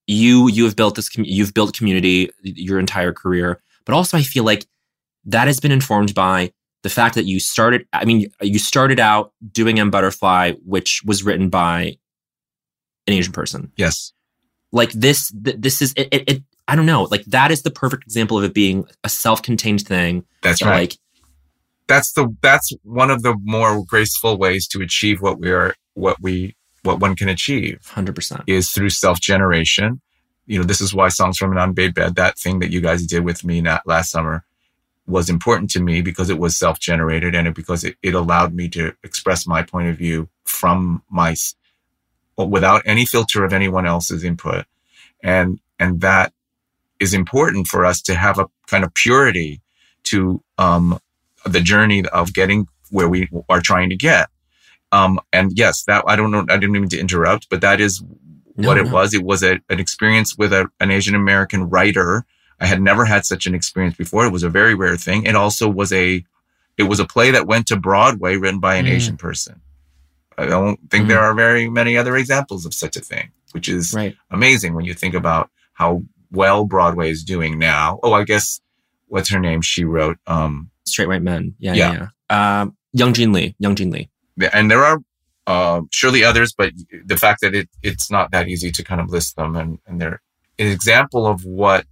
you 0.08 0.50
you 0.50 0.66
have 0.66 0.76
built 0.76 0.96
this 0.96 1.10
you've 1.18 1.54
built 1.54 1.78
community 1.78 2.30
your 2.44 2.80
entire 2.80 3.14
career, 3.14 3.62
but 3.86 3.94
also 3.94 4.18
I 4.18 4.24
feel 4.24 4.44
like 4.44 4.66
that 5.26 5.48
has 5.48 5.60
been 5.60 5.72
informed 5.72 6.14
by 6.14 6.52
the 6.84 6.90
fact 6.90 7.16
that 7.16 7.26
you 7.26 7.40
started 7.40 7.88
I 7.92 8.06
mean, 8.06 8.28
you 8.42 8.60
started 8.60 9.00
out 9.00 9.34
doing 9.52 9.80
M 9.80 9.92
Butterfly, 9.92 10.54
which 10.64 11.02
was 11.06 11.24
written 11.24 11.50
by 11.50 11.98
an 13.08 13.14
Asian 13.14 13.34
person. 13.34 13.72
Yes. 13.76 14.14
Like 14.72 14.92
this 14.92 15.32
th- 15.32 15.58
this 15.60 15.82
is 15.82 15.94
it, 15.98 16.08
it, 16.12 16.30
it 16.30 16.44
I 16.68 16.76
don't 16.76 16.86
know, 16.86 17.04
like 17.04 17.26
that 17.26 17.52
is 17.52 17.62
the 17.62 17.72
perfect 17.72 18.04
example 18.04 18.38
of 18.38 18.44
it 18.44 18.54
being 18.54 18.86
a 19.04 19.10
self-contained 19.10 19.82
thing. 19.82 20.26
That's 20.42 20.64
right. 20.64 20.82
Like 20.82 20.98
that's 21.88 22.12
the 22.14 22.36
that's 22.42 22.72
one 22.84 23.12
of 23.12 23.24
the 23.24 23.36
more 23.44 23.84
graceful 23.86 24.38
ways 24.38 24.68
to 24.70 24.82
achieve 24.82 25.22
what 25.22 25.40
we 25.40 25.52
are 25.52 25.76
what 25.94 26.18
we 26.22 26.56
what 26.84 27.00
one 27.00 27.16
can 27.16 27.30
achieve 27.30 27.80
100% 27.94 28.44
is 28.48 28.70
through 28.70 28.90
self-generation. 28.90 30.02
You 30.46 30.60
know 30.60 30.66
this 30.66 30.82
is 30.82 30.94
why 30.94 31.10
songs 31.10 31.38
from 31.38 31.52
an 31.52 31.58
unmade 31.58 31.94
bed 31.94 32.16
that 32.16 32.38
thing 32.38 32.60
that 32.60 32.72
you 32.72 32.82
guys 32.82 33.06
did 33.06 33.24
with 33.24 33.44
me 33.44 33.64
last 33.86 34.12
summer 34.12 34.46
was 35.08 35.30
important 35.30 35.70
to 35.72 35.82
me 35.82 36.02
because 36.02 36.30
it 36.30 36.40
was 36.40 36.58
self-generated 36.58 37.36
and 37.36 37.48
it, 37.48 37.56
because 37.56 37.84
it, 37.84 37.96
it 38.02 38.16
allowed 38.16 38.54
me 38.54 38.68
to 38.70 38.94
express 39.04 39.46
my 39.46 39.62
point 39.62 39.88
of 39.88 39.98
view 39.98 40.28
from 40.44 41.04
my 41.10 41.36
without 42.38 42.82
any 42.86 43.06
filter 43.06 43.44
of 43.44 43.54
anyone 43.54 43.86
else's 43.86 44.24
input. 44.24 44.66
And 45.24 45.60
and 45.80 46.02
that 46.02 46.34
is 47.00 47.14
important 47.14 47.68
for 47.68 47.86
us 47.86 48.02
to 48.04 48.16
have 48.16 48.40
a 48.40 48.48
kind 48.68 48.84
of 48.84 48.94
purity 48.94 49.62
to 50.04 50.42
um, 50.58 51.00
the 51.46 51.62
journey 51.62 52.06
of 52.08 52.34
getting 52.34 52.68
where 52.92 53.10
we 53.10 53.30
are 53.50 53.62
trying 53.62 53.90
to 53.90 53.96
get 53.96 54.30
um, 54.92 55.20
and 55.34 55.52
yes 55.56 55.84
that 55.84 56.04
i 56.08 56.16
don't 56.16 56.32
know 56.32 56.46
i 56.50 56.58
didn't 56.58 56.72
mean 56.72 56.90
to 56.90 57.00
interrupt 57.00 57.50
but 57.50 57.62
that 57.62 57.80
is 57.80 58.04
no, 58.58 58.68
what 58.68 58.78
it 58.78 58.86
no. 58.86 58.94
was 58.94 59.14
it 59.14 59.24
was 59.24 59.44
a, 59.44 59.60
an 59.70 59.80
experience 59.80 60.38
with 60.38 60.54
a, 60.54 60.68
an 60.80 60.92
asian 60.92 61.16
american 61.16 61.70
writer 61.70 62.26
I 62.60 62.66
had 62.66 62.82
never 62.82 63.06
had 63.06 63.26
such 63.26 63.46
an 63.46 63.56
experience 63.56 63.96
before. 63.96 64.26
It 64.26 64.32
was 64.32 64.44
a 64.44 64.50
very 64.50 64.76
rare 64.76 64.98
thing. 64.98 65.26
It 65.26 65.36
also 65.36 65.70
was 65.70 65.92
a, 65.92 66.24
it 66.78 66.84
was 66.84 67.00
a 67.00 67.06
play 67.06 67.32
that 67.32 67.48
went 67.48 67.68
to 67.68 67.76
Broadway 67.76 68.38
written 68.38 68.60
by 68.60 68.76
an 68.76 68.86
mm. 68.86 68.92
Asian 68.92 69.18
person. 69.18 69.62
I 70.38 70.46
don't 70.46 70.80
think 70.90 71.06
mm. 71.06 71.10
there 71.10 71.20
are 71.20 71.34
very 71.34 71.70
many 71.70 71.98
other 71.98 72.16
examples 72.16 72.66
of 72.66 72.74
such 72.74 72.96
a 72.96 73.02
thing, 73.02 73.32
which 73.52 73.70
is 73.70 73.94
right. 73.94 74.16
amazing 74.32 74.74
when 74.74 74.86
you 74.86 74.94
think 74.94 75.14
about 75.14 75.50
how 75.74 76.04
well 76.32 76.66
Broadway 76.66 77.10
is 77.10 77.24
doing 77.24 77.60
now. 77.60 78.00
Oh, 78.04 78.14
I 78.14 78.24
guess 78.24 78.62
what's 79.08 79.30
her 79.30 79.40
name? 79.40 79.62
She 79.62 79.84
wrote 79.84 80.18
um, 80.28 80.70
Straight 80.86 81.08
White 81.08 81.22
Men. 81.22 81.56
Yeah, 81.60 81.74
yeah. 81.74 81.92
yeah, 81.92 82.08
yeah. 82.30 82.62
Um, 82.62 82.78
Young 82.94 83.14
Jean 83.14 83.34
Lee. 83.34 83.56
Young 83.60 83.76
Jean 83.76 83.92
Lee. 83.92 84.10
And 84.54 84.70
there 84.70 84.84
are 84.84 85.00
uh, 85.48 85.82
surely 85.92 86.24
others, 86.24 86.54
but 86.58 86.74
the 87.06 87.18
fact 87.18 87.42
that 87.42 87.54
it 87.54 87.70
it's 87.84 88.10
not 88.10 88.32
that 88.32 88.48
easy 88.48 88.72
to 88.72 88.84
kind 88.84 89.00
of 89.00 89.10
list 89.10 89.36
them, 89.36 89.56
and 89.56 89.80
and 89.86 90.02
they're 90.02 90.22
an 90.58 90.68
example 90.68 91.28
of 91.28 91.46
what 91.46 91.86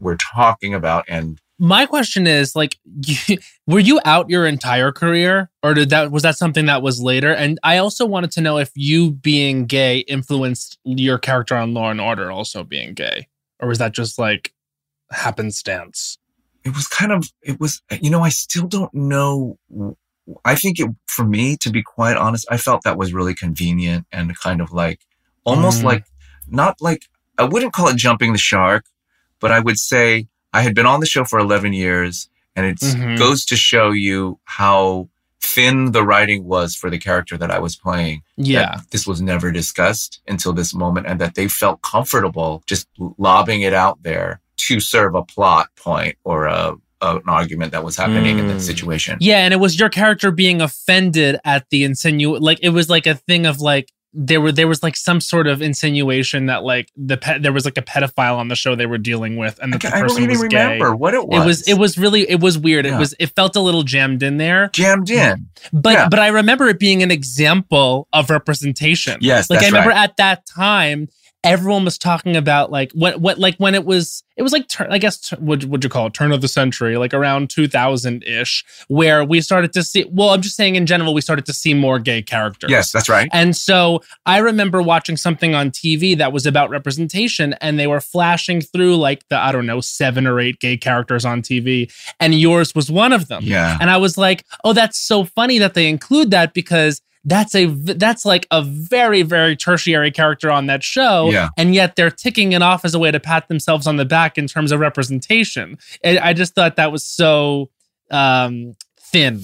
we're 0.00 0.16
talking 0.16 0.74
about 0.74 1.04
and 1.08 1.40
my 1.58 1.86
question 1.86 2.26
is 2.26 2.56
like 2.56 2.78
you, 3.06 3.38
were 3.66 3.80
you 3.80 4.00
out 4.04 4.28
your 4.28 4.46
entire 4.46 4.92
career 4.92 5.50
or 5.62 5.74
did 5.74 5.90
that 5.90 6.10
was 6.10 6.22
that 6.22 6.36
something 6.36 6.66
that 6.66 6.82
was 6.82 7.00
later 7.00 7.32
and 7.32 7.58
i 7.62 7.78
also 7.78 8.04
wanted 8.04 8.30
to 8.30 8.40
know 8.40 8.58
if 8.58 8.70
you 8.74 9.10
being 9.10 9.64
gay 9.64 9.98
influenced 10.00 10.78
your 10.84 11.18
character 11.18 11.56
on 11.56 11.72
law 11.72 11.90
and 11.90 12.00
order 12.00 12.30
also 12.30 12.64
being 12.64 12.92
gay 12.92 13.26
or 13.60 13.68
was 13.68 13.78
that 13.78 13.92
just 13.92 14.18
like 14.18 14.52
happenstance 15.10 16.18
it 16.64 16.74
was 16.74 16.86
kind 16.86 17.12
of 17.12 17.24
it 17.42 17.60
was 17.60 17.82
you 18.00 18.10
know 18.10 18.22
i 18.22 18.28
still 18.28 18.66
don't 18.66 18.92
know 18.94 19.58
i 20.44 20.54
think 20.54 20.80
it 20.80 20.88
for 21.06 21.24
me 21.24 21.56
to 21.56 21.70
be 21.70 21.82
quite 21.82 22.16
honest 22.16 22.46
i 22.50 22.56
felt 22.56 22.82
that 22.84 22.98
was 22.98 23.12
really 23.12 23.34
convenient 23.34 24.06
and 24.10 24.38
kind 24.38 24.60
of 24.60 24.72
like 24.72 25.00
almost 25.44 25.80
mm. 25.80 25.84
like 25.84 26.04
not 26.48 26.76
like 26.80 27.06
i 27.38 27.44
wouldn't 27.44 27.72
call 27.72 27.88
it 27.88 27.96
jumping 27.96 28.32
the 28.32 28.38
shark 28.38 28.86
but 29.44 29.52
I 29.52 29.60
would 29.60 29.78
say 29.78 30.26
I 30.54 30.62
had 30.62 30.74
been 30.74 30.86
on 30.86 31.00
the 31.00 31.06
show 31.06 31.22
for 31.26 31.38
11 31.38 31.74
years 31.74 32.30
and 32.56 32.64
it 32.64 32.78
mm-hmm. 32.78 33.16
goes 33.16 33.44
to 33.44 33.56
show 33.56 33.90
you 33.90 34.38
how 34.44 35.10
thin 35.42 35.92
the 35.92 36.02
writing 36.02 36.44
was 36.44 36.74
for 36.74 36.88
the 36.88 36.96
character 36.98 37.36
that 37.36 37.50
I 37.50 37.58
was 37.58 37.76
playing. 37.76 38.22
Yeah. 38.38 38.80
This 38.90 39.06
was 39.06 39.20
never 39.20 39.52
discussed 39.52 40.22
until 40.26 40.54
this 40.54 40.74
moment 40.74 41.06
and 41.06 41.20
that 41.20 41.34
they 41.34 41.46
felt 41.46 41.82
comfortable 41.82 42.62
just 42.66 42.88
lobbing 43.18 43.60
it 43.60 43.74
out 43.74 44.02
there 44.02 44.40
to 44.68 44.80
serve 44.80 45.14
a 45.14 45.22
plot 45.22 45.68
point 45.76 46.16
or 46.24 46.46
a, 46.46 46.74
an 47.02 47.22
argument 47.26 47.72
that 47.72 47.84
was 47.84 47.96
happening 47.96 48.36
mm. 48.36 48.40
in 48.40 48.48
that 48.48 48.58
mm. 48.58 48.60
situation. 48.60 49.18
Yeah, 49.20 49.38
and 49.38 49.52
it 49.52 49.58
was 49.58 49.78
your 49.78 49.88
character 49.88 50.30
being 50.30 50.60
offended 50.60 51.38
at 51.44 51.68
the 51.70 51.84
insinu 51.84 52.40
like 52.40 52.58
it 52.62 52.70
was 52.70 52.88
like 52.88 53.06
a 53.06 53.14
thing 53.14 53.46
of 53.46 53.60
like 53.60 53.92
there 54.14 54.40
were 54.40 54.52
there 54.52 54.68
was 54.68 54.82
like 54.82 54.96
some 54.96 55.20
sort 55.20 55.48
of 55.48 55.60
insinuation 55.60 56.46
that 56.46 56.62
like 56.62 56.90
the 56.96 57.16
pet 57.16 57.42
there 57.42 57.52
was 57.52 57.64
like 57.64 57.76
a 57.76 57.82
pedophile 57.82 58.36
on 58.36 58.46
the 58.46 58.54
show 58.54 58.76
they 58.76 58.86
were 58.86 58.96
dealing 58.96 59.36
with 59.36 59.58
and 59.60 59.72
that 59.72 59.82
the 59.82 59.88
person 59.88 60.04
I 60.04 60.06
don't 60.06 60.22
even 60.22 60.28
was 60.28 60.42
remember 60.42 60.94
what 60.94 61.14
it 61.14 61.26
was. 61.26 61.42
It 61.42 61.46
was 61.46 61.68
it 61.68 61.74
was 61.74 61.98
really 61.98 62.30
it 62.30 62.40
was 62.40 62.56
weird. 62.56 62.86
Yeah. 62.86 62.94
It 62.94 62.98
was 62.98 63.14
it 63.18 63.34
felt 63.34 63.56
a 63.56 63.60
little 63.60 63.82
jammed 63.82 64.22
in 64.22 64.36
there. 64.36 64.68
Jammed 64.68 65.10
in. 65.10 65.48
But 65.72 65.92
yeah. 65.94 66.08
but 66.08 66.20
I 66.20 66.28
remember 66.28 66.68
it 66.68 66.78
being 66.78 67.02
an 67.02 67.10
example 67.10 68.06
of 68.12 68.30
representation. 68.30 69.18
Yes, 69.20 69.50
like 69.50 69.62
I 69.62 69.66
remember 69.66 69.90
right. 69.90 70.04
at 70.04 70.16
that 70.18 70.46
time 70.46 71.08
everyone 71.44 71.84
was 71.84 71.98
talking 71.98 72.36
about 72.36 72.72
like 72.72 72.90
what 72.92 73.20
what 73.20 73.38
like 73.38 73.54
when 73.58 73.74
it 73.74 73.84
was 73.84 74.24
it 74.36 74.42
was 74.42 74.52
like 74.52 74.68
I 74.80 74.98
guess 74.98 75.30
what 75.38 75.64
would 75.66 75.84
you 75.84 75.90
call 75.90 76.06
it? 76.06 76.14
Turn 76.14 76.32
of 76.32 76.40
the 76.40 76.48
century 76.48 76.96
like 76.96 77.14
around 77.14 77.50
2000 77.50 78.24
ish 78.24 78.64
where 78.88 79.24
we 79.24 79.40
started 79.40 79.72
to 79.74 79.82
see 79.82 80.04
well 80.10 80.30
I'm 80.30 80.40
just 80.40 80.56
saying 80.56 80.74
in 80.74 80.86
general 80.86 81.14
we 81.14 81.20
started 81.20 81.44
to 81.46 81.52
see 81.52 81.74
more 81.74 81.98
gay 81.98 82.22
characters. 82.22 82.70
Yes 82.70 82.90
that's 82.90 83.08
right. 83.08 83.28
And 83.32 83.54
so 83.54 84.02
I 84.26 84.38
remember 84.38 84.82
watching 84.82 85.16
something 85.16 85.54
on 85.54 85.70
TV 85.70 86.16
that 86.16 86.32
was 86.32 86.46
about 86.46 86.70
representation 86.70 87.52
and 87.60 87.78
they 87.78 87.86
were 87.86 88.00
flashing 88.00 88.62
through 88.62 88.96
like 88.96 89.28
the 89.28 89.38
I 89.38 89.52
don't 89.52 89.66
know 89.66 89.80
seven 89.80 90.26
or 90.26 90.40
eight 90.40 90.58
gay 90.58 90.78
characters 90.78 91.24
on 91.24 91.42
TV 91.42 91.92
and 92.18 92.34
yours 92.34 92.74
was 92.74 92.90
one 92.90 93.12
of 93.12 93.28
them. 93.28 93.42
Yeah. 93.44 93.76
And 93.80 93.90
I 93.90 93.98
was 93.98 94.16
like 94.16 94.44
oh 94.64 94.72
that's 94.72 94.98
so 94.98 95.24
funny 95.24 95.58
that 95.58 95.74
they 95.74 95.88
include 95.88 96.30
that 96.30 96.54
because 96.54 97.02
that's 97.24 97.54
a 97.54 97.66
that's 97.66 98.24
like 98.24 98.46
a 98.50 98.62
very 98.62 99.22
very 99.22 99.56
tertiary 99.56 100.10
character 100.10 100.50
on 100.50 100.66
that 100.66 100.82
show 100.82 101.30
yeah. 101.30 101.48
and 101.56 101.74
yet 101.74 101.96
they're 101.96 102.10
ticking 102.10 102.52
it 102.52 102.62
off 102.62 102.84
as 102.84 102.94
a 102.94 102.98
way 102.98 103.10
to 103.10 103.20
pat 103.20 103.48
themselves 103.48 103.86
on 103.86 103.96
the 103.96 104.04
back 104.04 104.36
in 104.36 104.46
terms 104.46 104.72
of 104.72 104.80
representation 104.80 105.78
and 106.02 106.18
i 106.18 106.32
just 106.32 106.54
thought 106.54 106.76
that 106.76 106.92
was 106.92 107.04
so 107.04 107.70
um 108.10 108.74
thin 109.00 109.42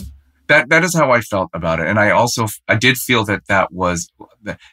that 0.48 0.68
that 0.68 0.84
is 0.84 0.94
how 0.94 1.10
i 1.10 1.20
felt 1.20 1.48
about 1.54 1.80
it 1.80 1.86
and 1.86 1.98
i 1.98 2.10
also 2.10 2.46
i 2.68 2.76
did 2.76 2.96
feel 2.96 3.24
that 3.24 3.46
that 3.46 3.72
was 3.72 4.08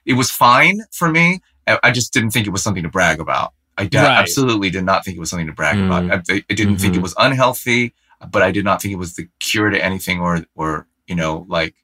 it 0.05 0.13
was 0.13 0.29
fine 0.29 0.81
for 0.91 1.09
me 1.09 1.39
i 1.83 1.91
just 1.91 2.13
didn't 2.13 2.31
think 2.31 2.45
it 2.45 2.51
was 2.51 2.63
something 2.63 2.83
to 2.83 2.89
brag 2.89 3.19
about 3.19 3.53
i 3.77 3.83
right. 3.83 3.95
absolutely 3.95 4.69
did 4.69 4.83
not 4.83 5.05
think 5.05 5.15
it 5.15 5.19
was 5.19 5.29
something 5.29 5.47
to 5.47 5.53
brag 5.53 5.77
mm. 5.77 5.85
about 5.85 6.03
i, 6.29 6.33
I 6.33 6.53
didn't 6.53 6.73
mm-hmm. 6.73 6.75
think 6.75 6.93
it 6.93 6.97
mm-hmm. 6.97 7.03
was 7.03 7.15
unhealthy 7.17 7.93
but 8.31 8.41
i 8.41 8.51
did 8.51 8.65
not 8.65 8.81
think 8.81 8.93
it 8.93 8.97
was 8.97 9.15
the 9.15 9.29
cure 9.39 9.69
to 9.69 9.83
anything 9.83 10.19
or 10.19 10.43
or 10.55 10.87
you 11.07 11.15
know 11.15 11.45
like 11.47 11.75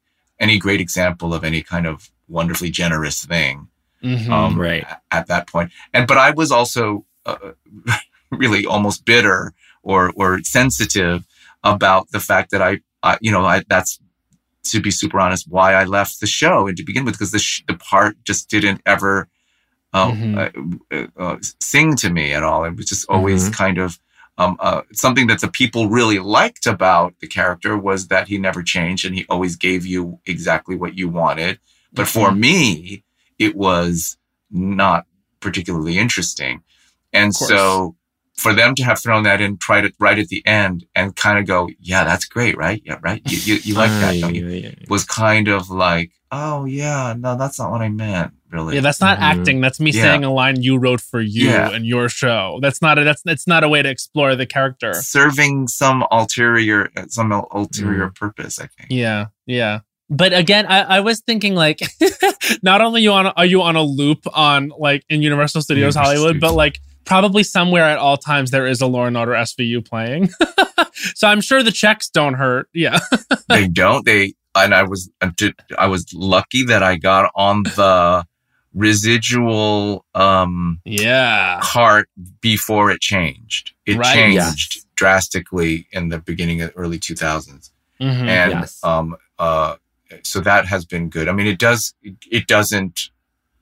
any 0.43 0.59
great 0.59 0.81
example 0.81 1.33
of 1.33 1.43
any 1.43 1.61
kind 1.61 1.87
of 1.87 2.11
wonderfully 2.27 2.69
generous 2.69 3.25
thing. 3.25 3.67
Mm-hmm, 4.03 4.31
um, 4.31 4.59
right. 4.59 4.85
At 5.09 5.27
that 5.27 5.47
point. 5.47 5.71
And, 5.93 6.07
but 6.07 6.17
I 6.17 6.31
was 6.31 6.51
also 6.51 7.05
uh, 7.25 7.51
really 8.31 8.65
almost 8.65 9.05
bitter 9.05 9.53
or, 9.81 10.11
or 10.15 10.39
sensitive 10.43 11.25
about 11.63 12.11
the 12.11 12.19
fact 12.19 12.51
that 12.51 12.61
I, 12.61 12.81
I 13.01 13.17
you 13.21 13.31
know, 13.31 13.45
I, 13.45 13.63
that's 13.69 13.99
to 14.65 14.81
be 14.81 14.91
super 14.91 15.19
honest, 15.19 15.49
why 15.49 15.73
I 15.73 15.83
left 15.83 16.19
the 16.19 16.27
show 16.27 16.67
and 16.67 16.77
to 16.77 16.83
begin 16.83 17.05
with, 17.05 17.15
because 17.15 17.31
the, 17.31 17.39
sh- 17.39 17.63
the 17.67 17.75
part 17.75 18.15
just 18.23 18.49
didn't 18.49 18.81
ever 18.85 19.27
uh, 19.93 20.11
mm-hmm. 20.11 20.73
uh, 20.91 21.07
uh, 21.17 21.37
sing 21.59 21.95
to 21.97 22.09
me 22.09 22.33
at 22.33 22.43
all. 22.43 22.63
It 22.65 22.75
was 22.75 22.87
just 22.87 23.07
always 23.09 23.43
mm-hmm. 23.43 23.53
kind 23.53 23.77
of 23.77 23.99
um, 24.37 24.57
uh, 24.59 24.81
something 24.91 25.27
that 25.27 25.41
the 25.41 25.47
people 25.47 25.89
really 25.89 26.19
liked 26.19 26.65
about 26.65 27.13
the 27.19 27.27
character 27.27 27.77
was 27.77 28.07
that 28.07 28.27
he 28.27 28.37
never 28.37 28.63
changed 28.63 29.05
and 29.05 29.15
he 29.15 29.25
always 29.29 29.55
gave 29.55 29.85
you 29.85 30.19
exactly 30.25 30.75
what 30.75 30.97
you 30.97 31.07
wanted. 31.07 31.59
But 31.91 32.07
for 32.07 32.29
mm-hmm. 32.29 32.39
me, 32.39 33.03
it 33.37 33.55
was 33.55 34.17
not 34.49 35.05
particularly 35.39 35.97
interesting. 35.99 36.63
And 37.11 37.35
so 37.35 37.95
for 38.35 38.53
them 38.53 38.73
to 38.75 38.83
have 38.83 38.99
thrown 38.99 39.23
that 39.23 39.41
in 39.41 39.59
right 39.69 39.85
at, 39.85 39.93
right 39.99 40.17
at 40.17 40.29
the 40.29 40.45
end 40.47 40.85
and 40.95 41.15
kind 41.15 41.37
of 41.37 41.45
go, 41.45 41.69
yeah, 41.79 42.03
that's 42.03 42.25
great, 42.25 42.57
right? 42.57 42.81
Yeah, 42.83 42.97
right. 43.01 43.21
You, 43.29 43.37
you, 43.37 43.61
you 43.63 43.75
like 43.75 43.91
that, 43.91 44.19
don't 44.19 44.33
you? 44.33 44.73
Was 44.89 45.05
kind 45.05 45.47
of 45.47 45.69
like, 45.69 46.11
oh 46.31 46.65
yeah, 46.65 47.13
no, 47.17 47.37
that's 47.37 47.59
not 47.59 47.71
what 47.71 47.81
I 47.81 47.89
meant. 47.89 48.33
Really. 48.53 48.75
Yeah, 48.75 48.81
that's 48.81 49.01
not 49.01 49.17
mm-hmm. 49.17 49.39
acting. 49.39 49.61
That's 49.61 49.79
me 49.79 49.89
yeah. 49.89 50.03
saying 50.03 50.23
a 50.23 50.31
line 50.31 50.61
you 50.61 50.77
wrote 50.77 51.01
for 51.01 51.19
you 51.19 51.49
yeah. 51.49 51.71
and 51.71 51.87
your 51.87 52.07
show. 52.07 52.59
That's 52.61 52.83
not 52.83 52.99
a 52.99 53.03
that's 53.03 53.23
that's 53.23 53.47
not 53.47 53.63
a 53.63 53.69
way 53.69 53.81
to 53.81 53.89
explore 53.89 54.35
the 54.35 54.45
character. 54.45 54.93
Serving 54.93 55.67
some 55.67 56.05
ulterior 56.11 56.89
some 57.07 57.31
ulterior 57.31 58.09
mm. 58.09 58.15
purpose, 58.15 58.59
I 58.59 58.67
think. 58.67 58.91
Yeah, 58.91 59.27
yeah. 59.47 59.79
But 60.07 60.33
again, 60.33 60.67
I, 60.67 60.81
I 60.81 60.99
was 60.99 61.21
thinking 61.21 61.55
like, 61.55 61.79
not 62.61 62.81
only 62.81 63.01
you 63.01 63.11
on 63.11 63.25
are 63.25 63.45
you 63.45 63.63
on 63.63 63.75
a 63.75 63.81
loop 63.81 64.19
on 64.35 64.71
like 64.77 65.03
in 65.09 65.23
Universal 65.23 65.63
Studios 65.63 65.95
Universal 65.95 66.03
Hollywood, 66.03 66.35
Studios. 66.35 66.51
but 66.51 66.55
like 66.55 66.79
probably 67.05 67.41
somewhere 67.41 67.85
at 67.85 67.97
all 67.97 68.17
times 68.17 68.51
there 68.51 68.67
is 68.67 68.81
a 68.81 68.85
Law 68.85 69.05
and 69.05 69.17
Order 69.17 69.31
SVU 69.31 69.83
playing. 69.83 70.29
so 71.15 71.27
I'm 71.27 71.41
sure 71.41 71.63
the 71.63 71.71
checks 71.71 72.07
don't 72.09 72.35
hurt. 72.35 72.69
Yeah, 72.71 72.99
they 73.49 73.67
don't. 73.67 74.05
They 74.05 74.35
and 74.53 74.75
I 74.75 74.83
was 74.83 75.09
I 75.75 75.87
was 75.87 76.05
lucky 76.13 76.65
that 76.65 76.83
I 76.83 76.97
got 76.97 77.31
on 77.33 77.63
the 77.63 78.25
residual 78.73 80.05
um 80.15 80.81
yeah 80.85 81.59
cart 81.61 82.09
before 82.41 82.91
it 82.91 82.99
changed. 82.99 83.73
It 83.85 83.97
right, 83.97 84.13
changed 84.13 84.75
yes. 84.75 84.85
drastically 84.95 85.87
in 85.91 86.09
the 86.09 86.19
beginning 86.19 86.61
of 86.61 86.71
early 86.75 86.99
2000s. 86.99 87.71
Mm-hmm, 88.01 88.27
and 88.27 88.51
yes. 88.51 88.83
um 88.83 89.15
uh 89.39 89.75
so 90.23 90.39
that 90.41 90.65
has 90.65 90.85
been 90.85 91.09
good. 91.09 91.27
I 91.27 91.33
mean 91.33 91.47
it 91.47 91.59
does 91.59 91.93
it 92.03 92.47
doesn't 92.47 93.09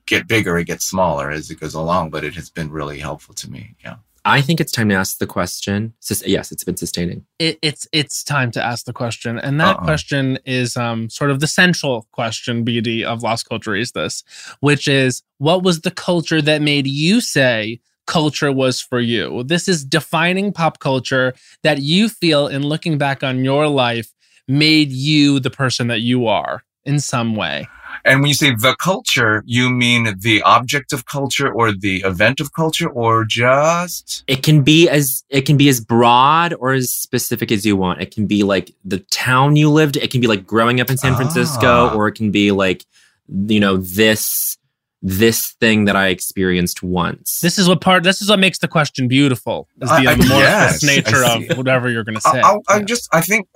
get 0.06 0.26
bigger, 0.26 0.58
it 0.58 0.66
gets 0.66 0.84
smaller 0.84 1.30
as 1.30 1.50
it 1.50 1.60
goes 1.60 1.74
along, 1.74 2.10
but 2.10 2.24
it 2.24 2.34
has 2.34 2.50
been 2.50 2.70
really 2.70 2.98
helpful 2.98 3.34
to 3.34 3.50
me. 3.50 3.74
Yeah. 3.84 3.96
I 4.24 4.40
think 4.40 4.60
it's 4.60 4.70
time 4.70 4.88
to 4.90 4.94
ask 4.94 5.18
the 5.18 5.26
question. 5.26 5.94
Yes, 6.24 6.52
it's 6.52 6.62
been 6.64 6.76
sustaining. 6.76 7.26
It, 7.38 7.58
it's 7.60 7.88
it's 7.92 8.22
time 8.22 8.50
to 8.52 8.62
ask 8.62 8.84
the 8.84 8.92
question, 8.92 9.38
and 9.38 9.60
that 9.60 9.78
Uh-oh. 9.78 9.84
question 9.84 10.38
is 10.46 10.76
um, 10.76 11.10
sort 11.10 11.30
of 11.30 11.40
the 11.40 11.46
central 11.46 12.06
question, 12.12 12.64
BD 12.64 13.02
of 13.02 13.22
Lost 13.22 13.48
Culture 13.48 13.74
is 13.74 13.92
this, 13.92 14.22
which 14.60 14.86
is 14.86 15.22
what 15.38 15.62
was 15.62 15.80
the 15.80 15.90
culture 15.90 16.40
that 16.40 16.62
made 16.62 16.86
you 16.86 17.20
say 17.20 17.80
culture 18.06 18.52
was 18.52 18.80
for 18.80 19.00
you. 19.00 19.42
This 19.44 19.68
is 19.68 19.84
defining 19.84 20.52
pop 20.52 20.78
culture 20.78 21.34
that 21.62 21.82
you 21.82 22.08
feel 22.08 22.46
in 22.46 22.62
looking 22.62 22.98
back 22.98 23.22
on 23.22 23.44
your 23.44 23.68
life 23.68 24.12
made 24.48 24.90
you 24.90 25.40
the 25.40 25.50
person 25.50 25.86
that 25.86 26.00
you 26.00 26.26
are 26.26 26.62
in 26.84 27.00
some 27.00 27.36
way. 27.36 27.68
And 28.04 28.20
when 28.20 28.28
you 28.28 28.34
say 28.34 28.54
the 28.54 28.74
culture, 28.80 29.44
you 29.46 29.70
mean 29.70 30.14
the 30.18 30.42
object 30.42 30.92
of 30.92 31.06
culture 31.06 31.52
or 31.52 31.72
the 31.72 32.02
event 32.04 32.40
of 32.40 32.52
culture 32.52 32.88
or 32.88 33.24
just 33.24 34.24
It 34.26 34.42
can 34.42 34.62
be 34.62 34.88
as 34.88 35.24
it 35.28 35.42
can 35.42 35.56
be 35.56 35.68
as 35.68 35.80
broad 35.80 36.54
or 36.54 36.72
as 36.72 36.92
specific 36.92 37.52
as 37.52 37.64
you 37.64 37.76
want. 37.76 38.00
It 38.00 38.12
can 38.12 38.26
be 38.26 38.42
like 38.42 38.74
the 38.84 38.98
town 38.98 39.56
you 39.56 39.70
lived, 39.70 39.96
it 39.96 40.10
can 40.10 40.20
be 40.20 40.26
like 40.26 40.46
growing 40.46 40.80
up 40.80 40.90
in 40.90 40.96
San 40.96 41.14
Francisco 41.14 41.88
ah. 41.90 41.94
or 41.94 42.08
it 42.08 42.12
can 42.12 42.30
be 42.30 42.50
like 42.50 42.84
you 43.28 43.60
know 43.60 43.76
this 43.76 44.58
this 45.02 45.52
thing 45.60 45.86
that 45.86 45.96
I 45.96 46.08
experienced 46.08 46.82
once. 46.82 47.40
This 47.40 47.58
is 47.58 47.68
what 47.68 47.80
part. 47.80 48.04
This 48.04 48.22
is 48.22 48.30
what 48.30 48.38
makes 48.38 48.58
the 48.58 48.68
question 48.68 49.08
beautiful. 49.08 49.68
Is 49.80 49.90
the 49.90 50.12
amorphous 50.12 50.82
yes, 50.82 50.82
nature 50.82 51.24
of 51.24 51.56
whatever 51.56 51.90
you're 51.90 52.04
going 52.04 52.14
to 52.14 52.20
say. 52.20 52.40
I, 52.40 52.52
I, 52.52 52.58
I, 52.68 52.82
just, 52.82 53.08
I 53.12 53.20
think, 53.20 53.48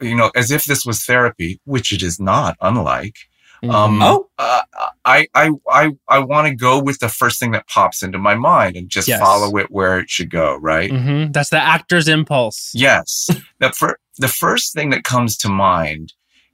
you 0.00 0.16
know, 0.16 0.30
as 0.34 0.50
if 0.50 0.64
this 0.64 0.86
was 0.86 1.04
therapy, 1.04 1.60
which 1.64 1.92
it 1.92 2.02
is 2.02 2.18
not. 2.18 2.56
Unlike, 2.60 3.16
Mm-hmm. 3.64 3.74
Um, 3.74 4.02
oh, 4.02 4.28
uh, 4.38 4.60
I 5.04 5.26
I 5.34 5.50
I 5.68 5.90
I 6.08 6.18
want 6.18 6.48
to 6.48 6.54
go 6.54 6.82
with 6.82 6.98
the 6.98 7.08
first 7.08 7.40
thing 7.40 7.52
that 7.52 7.66
pops 7.66 8.02
into 8.02 8.18
my 8.18 8.34
mind 8.34 8.76
and 8.76 8.90
just 8.90 9.08
yes. 9.08 9.20
follow 9.20 9.56
it 9.56 9.70
where 9.70 9.98
it 9.98 10.10
should 10.10 10.30
go. 10.30 10.56
Right. 10.56 10.90
Mm-hmm. 10.90 11.32
That's 11.32 11.50
the 11.50 11.58
actor's 11.58 12.06
impulse. 12.06 12.72
Yes. 12.74 13.30
the 13.60 13.70
fir- 13.70 13.96
the 14.18 14.28
first 14.28 14.74
thing 14.74 14.90
that 14.90 15.04
comes 15.04 15.36
to 15.38 15.48
mind 15.48 16.12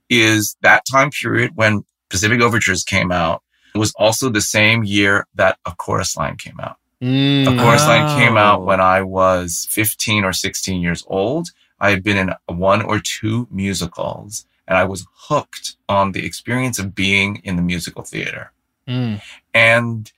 is 0.09 0.57
that 0.63 0.85
time 0.91 1.11
period 1.11 1.53
when 1.55 1.85
Pacific 2.11 2.41
Overtures 2.41 2.85
came 2.85 3.11
out. 3.11 3.43
It 3.75 3.79
was 3.79 3.93
also 3.97 4.31
the 4.31 4.41
same 4.41 4.85
year 4.85 5.27
that 5.35 5.59
A 5.67 5.75
Chorus 5.75 6.17
Line 6.17 6.37
came 6.37 6.59
out. 6.61 6.77
Mm, 7.03 7.43
a 7.43 7.63
Chorus 7.63 7.83
oh. 7.85 7.89
Line 7.89 8.19
came 8.19 8.37
out 8.37 8.61
oh. 8.61 8.65
when 8.65 8.81
I 8.81 9.03
was 9.03 9.67
15 9.71 10.25
or 10.25 10.33
16 10.33 10.81
years 10.81 11.05
old. 11.07 11.49
I 11.79 11.91
had 11.91 12.03
been 12.03 12.17
in 12.17 12.35
one 12.47 12.83
or 12.83 13.01
two 13.01 13.49
musicals 13.51 14.45
and 14.69 14.77
I 14.77 14.85
was 14.85 15.07
hooked 15.15 15.77
on 15.89 16.13
the 16.13 16.25
experience 16.25 16.79
of 16.79 16.95
being 16.95 17.41
in 17.43 17.57
the 17.57 17.63
musical 17.63 18.03
theater. 18.03 18.53
Mm. 18.87 19.21
And 19.55 20.13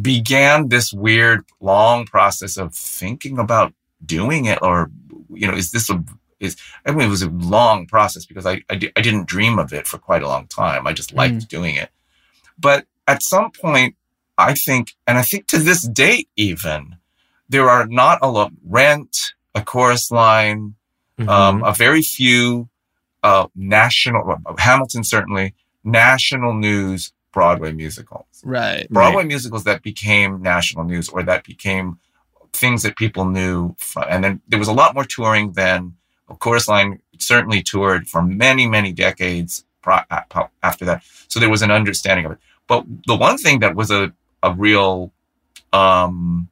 began 0.00 0.68
this 0.68 0.92
weird 0.92 1.44
long 1.60 2.06
process 2.06 2.56
of 2.56 2.74
thinking 2.74 3.38
about 3.38 3.72
doing 4.04 4.44
it 4.44 4.58
or 4.62 4.90
you 5.30 5.46
know 5.46 5.54
is 5.54 5.70
this 5.70 5.88
a 5.88 6.04
is 6.38 6.56
I 6.84 6.90
mean 6.90 7.06
it 7.06 7.10
was 7.10 7.22
a 7.22 7.30
long 7.30 7.86
process 7.86 8.26
because 8.26 8.46
I 8.46 8.62
I, 8.68 8.76
didn't 8.76 9.26
dream 9.26 9.58
of 9.58 9.72
it 9.72 9.86
for 9.86 9.98
quite 9.98 10.22
a 10.22 10.28
long 10.28 10.48
time 10.48 10.86
I 10.86 10.92
just 10.92 11.14
liked 11.14 11.36
mm. 11.36 11.48
doing 11.48 11.76
it 11.76 11.90
but 12.58 12.86
at 13.06 13.22
some 13.22 13.50
point 13.50 13.96
I 14.38 14.54
think 14.54 14.94
and 15.06 15.18
I 15.18 15.22
think 15.22 15.46
to 15.48 15.58
this 15.58 15.86
date 15.86 16.28
even 16.36 16.96
there 17.48 17.68
are 17.68 17.86
not 17.86 18.18
a 18.22 18.30
lot 18.30 18.52
rent 18.64 19.32
a 19.54 19.62
chorus 19.62 20.10
line 20.10 20.74
mm-hmm. 21.18 21.28
um, 21.28 21.64
a 21.64 21.72
very 21.72 22.02
few 22.02 22.68
uh, 23.22 23.48
national, 23.54 24.36
Hamilton 24.58 25.04
certainly, 25.04 25.54
national 25.84 26.54
news 26.54 27.12
Broadway 27.32 27.72
musicals. 27.72 28.24
Right. 28.44 28.88
Broadway 28.88 29.22
right. 29.22 29.26
musicals 29.26 29.64
that 29.64 29.82
became 29.82 30.40
national 30.40 30.84
news 30.84 31.08
or 31.08 31.22
that 31.24 31.44
became 31.44 31.98
things 32.52 32.82
that 32.84 32.96
people 32.96 33.26
knew. 33.26 33.74
From, 33.78 34.04
and 34.08 34.24
then 34.24 34.40
there 34.48 34.58
was 34.58 34.68
a 34.68 34.72
lot 34.72 34.94
more 34.94 35.04
touring 35.04 35.52
than, 35.52 35.96
of 36.28 36.38
course, 36.38 36.66
Line 36.66 37.00
certainly 37.18 37.62
toured 37.62 38.08
for 38.08 38.22
many, 38.22 38.66
many 38.66 38.92
decades 38.92 39.65
after 39.86 40.84
that. 40.84 41.02
So 41.28 41.40
there 41.40 41.50
was 41.50 41.62
an 41.62 41.70
understanding 41.70 42.26
of 42.26 42.32
it. 42.32 42.38
But 42.66 42.84
the 43.06 43.16
one 43.16 43.38
thing 43.38 43.60
that 43.60 43.74
was 43.74 43.90
a, 43.90 44.12
a 44.42 44.52
real 44.52 45.12
um, 45.72 46.48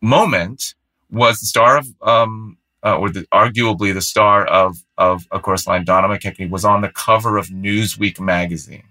moment 0.00 0.74
was 1.10 1.40
the 1.40 1.46
star 1.46 1.78
of 1.78 1.88
um, 2.02 2.56
uh, 2.84 2.96
or 2.96 3.10
the, 3.10 3.22
arguably 3.32 3.92
the 3.92 4.00
star 4.00 4.46
of 4.46 4.84
of 4.96 5.26
A 5.30 5.40
Chorus 5.40 5.66
Line, 5.66 5.84
Donna 5.84 6.08
McKechnie, 6.08 6.50
was 6.50 6.64
on 6.64 6.80
the 6.80 6.88
cover 6.88 7.36
of 7.36 7.48
Newsweek 7.48 8.20
magazine. 8.20 8.84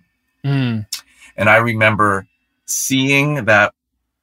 Mm. 0.43 0.85
And 1.35 1.49
I 1.49 1.57
remember 1.57 2.27
seeing 2.65 3.45
that 3.45 3.73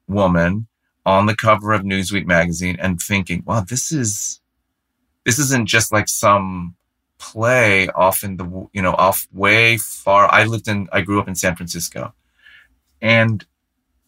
woman 0.08 0.66
on 1.06 1.26
the 1.26 1.36
cover 1.36 1.72
of 1.72 1.82
Newsweek 1.82 2.26
magazine 2.26 2.76
and 2.80 3.00
thinking, 3.00 3.42
wow, 3.46 3.60
this 3.60 3.92
is 3.92 4.40
this 5.24 5.38
isn't 5.38 5.66
just 5.66 5.92
like 5.92 6.08
some 6.08 6.74
play 7.32 7.88
off 7.88 8.22
in 8.26 8.36
the 8.36 8.46
you 8.72 8.82
know 8.82 8.94
off 9.06 9.26
way 9.32 9.76
far. 9.78 10.22
I 10.32 10.44
lived 10.44 10.68
in 10.68 10.88
I 10.92 11.00
grew 11.00 11.18
up 11.20 11.28
in 11.28 11.34
San 11.34 11.56
Francisco, 11.56 12.12
and 13.00 13.44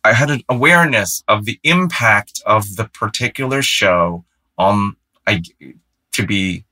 I 0.05 0.12
had 0.12 0.31
an 0.31 0.43
awareness 0.49 1.25
of 1.27 1.45
the 1.47 1.59
impact 1.62 2.43
of 2.47 2.77
the 2.77 2.87
particular 3.03 3.62
show 3.62 4.25
on 4.57 4.97
I, 5.27 5.43
to 6.12 6.27
be 6.27 6.64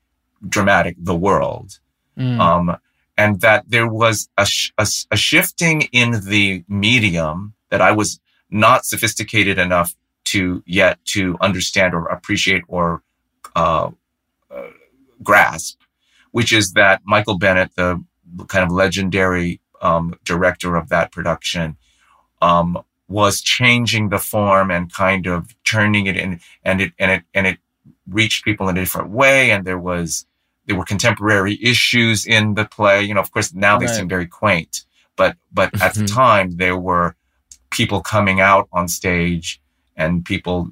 dramatic, 0.49 0.97
the 0.99 1.17
world. 1.17 1.79
Mm. 2.19 2.39
Um, 2.39 2.77
and 3.17 3.41
that 3.41 3.65
there 3.69 3.89
was 3.89 4.29
a, 4.39 4.47
sh- 4.47 4.73
a, 4.79 4.87
a, 5.11 5.17
shifting 5.17 5.83
in 5.93 6.21
the 6.27 6.65
medium 6.69 7.55
that 7.71 7.81
I 7.81 7.93
was 7.93 8.21
not 8.51 8.85
sophisticated 8.85 9.59
enough 9.59 9.95
to 10.25 10.63
yet 10.67 11.05
to 11.07 11.37
understand 11.41 11.95
or 11.95 12.07
appreciate 12.07 12.63
or 12.69 13.03
uh, 13.57 13.91
uh, 14.51 14.63
grasp, 15.23 15.81
which 16.35 16.53
is 16.53 16.72
that 16.72 17.01
Michael 17.05 17.39
Bennett, 17.39 17.76
the 17.76 18.03
kind 18.49 18.64
of 18.64 18.72
legendary 18.72 19.61
um, 19.80 20.18
director 20.24 20.74
of 20.74 20.89
that 20.89 21.12
production, 21.12 21.76
um, 22.43 22.82
was 23.07 23.41
changing 23.41 24.09
the 24.09 24.18
form 24.18 24.68
and 24.68 24.93
kind 24.93 25.28
of 25.28 25.55
turning 25.62 26.07
it 26.07 26.16
in, 26.16 26.41
and 26.64 26.80
it 26.80 26.93
and 26.99 27.12
it 27.12 27.22
and 27.35 27.47
it 27.47 27.59
reached 28.09 28.45
people 28.45 28.68
in 28.68 28.76
a 28.76 28.80
different 28.80 29.11
way 29.11 29.53
and 29.53 29.64
there 29.64 29.78
was 29.78 30.26
there 30.66 30.74
were 30.74 30.85
contemporary 30.85 31.57
issues 31.62 32.26
in 32.26 32.55
the 32.55 32.64
play 32.64 33.01
you 33.03 33.14
know 33.14 33.20
of 33.20 33.30
course 33.30 33.55
now 33.55 33.78
they 33.78 33.87
right. 33.87 33.95
seem 33.95 34.09
very 34.09 34.26
quaint 34.26 34.85
but 35.16 35.37
but 35.53 35.72
at 35.80 35.95
the 35.95 36.01
mm-hmm. 36.01 36.16
time 36.16 36.57
there 36.57 36.76
were 36.76 37.14
people 37.70 38.01
coming 38.01 38.41
out 38.41 38.68
on 38.72 38.89
stage 38.89 39.61
and 39.97 40.24
people 40.24 40.70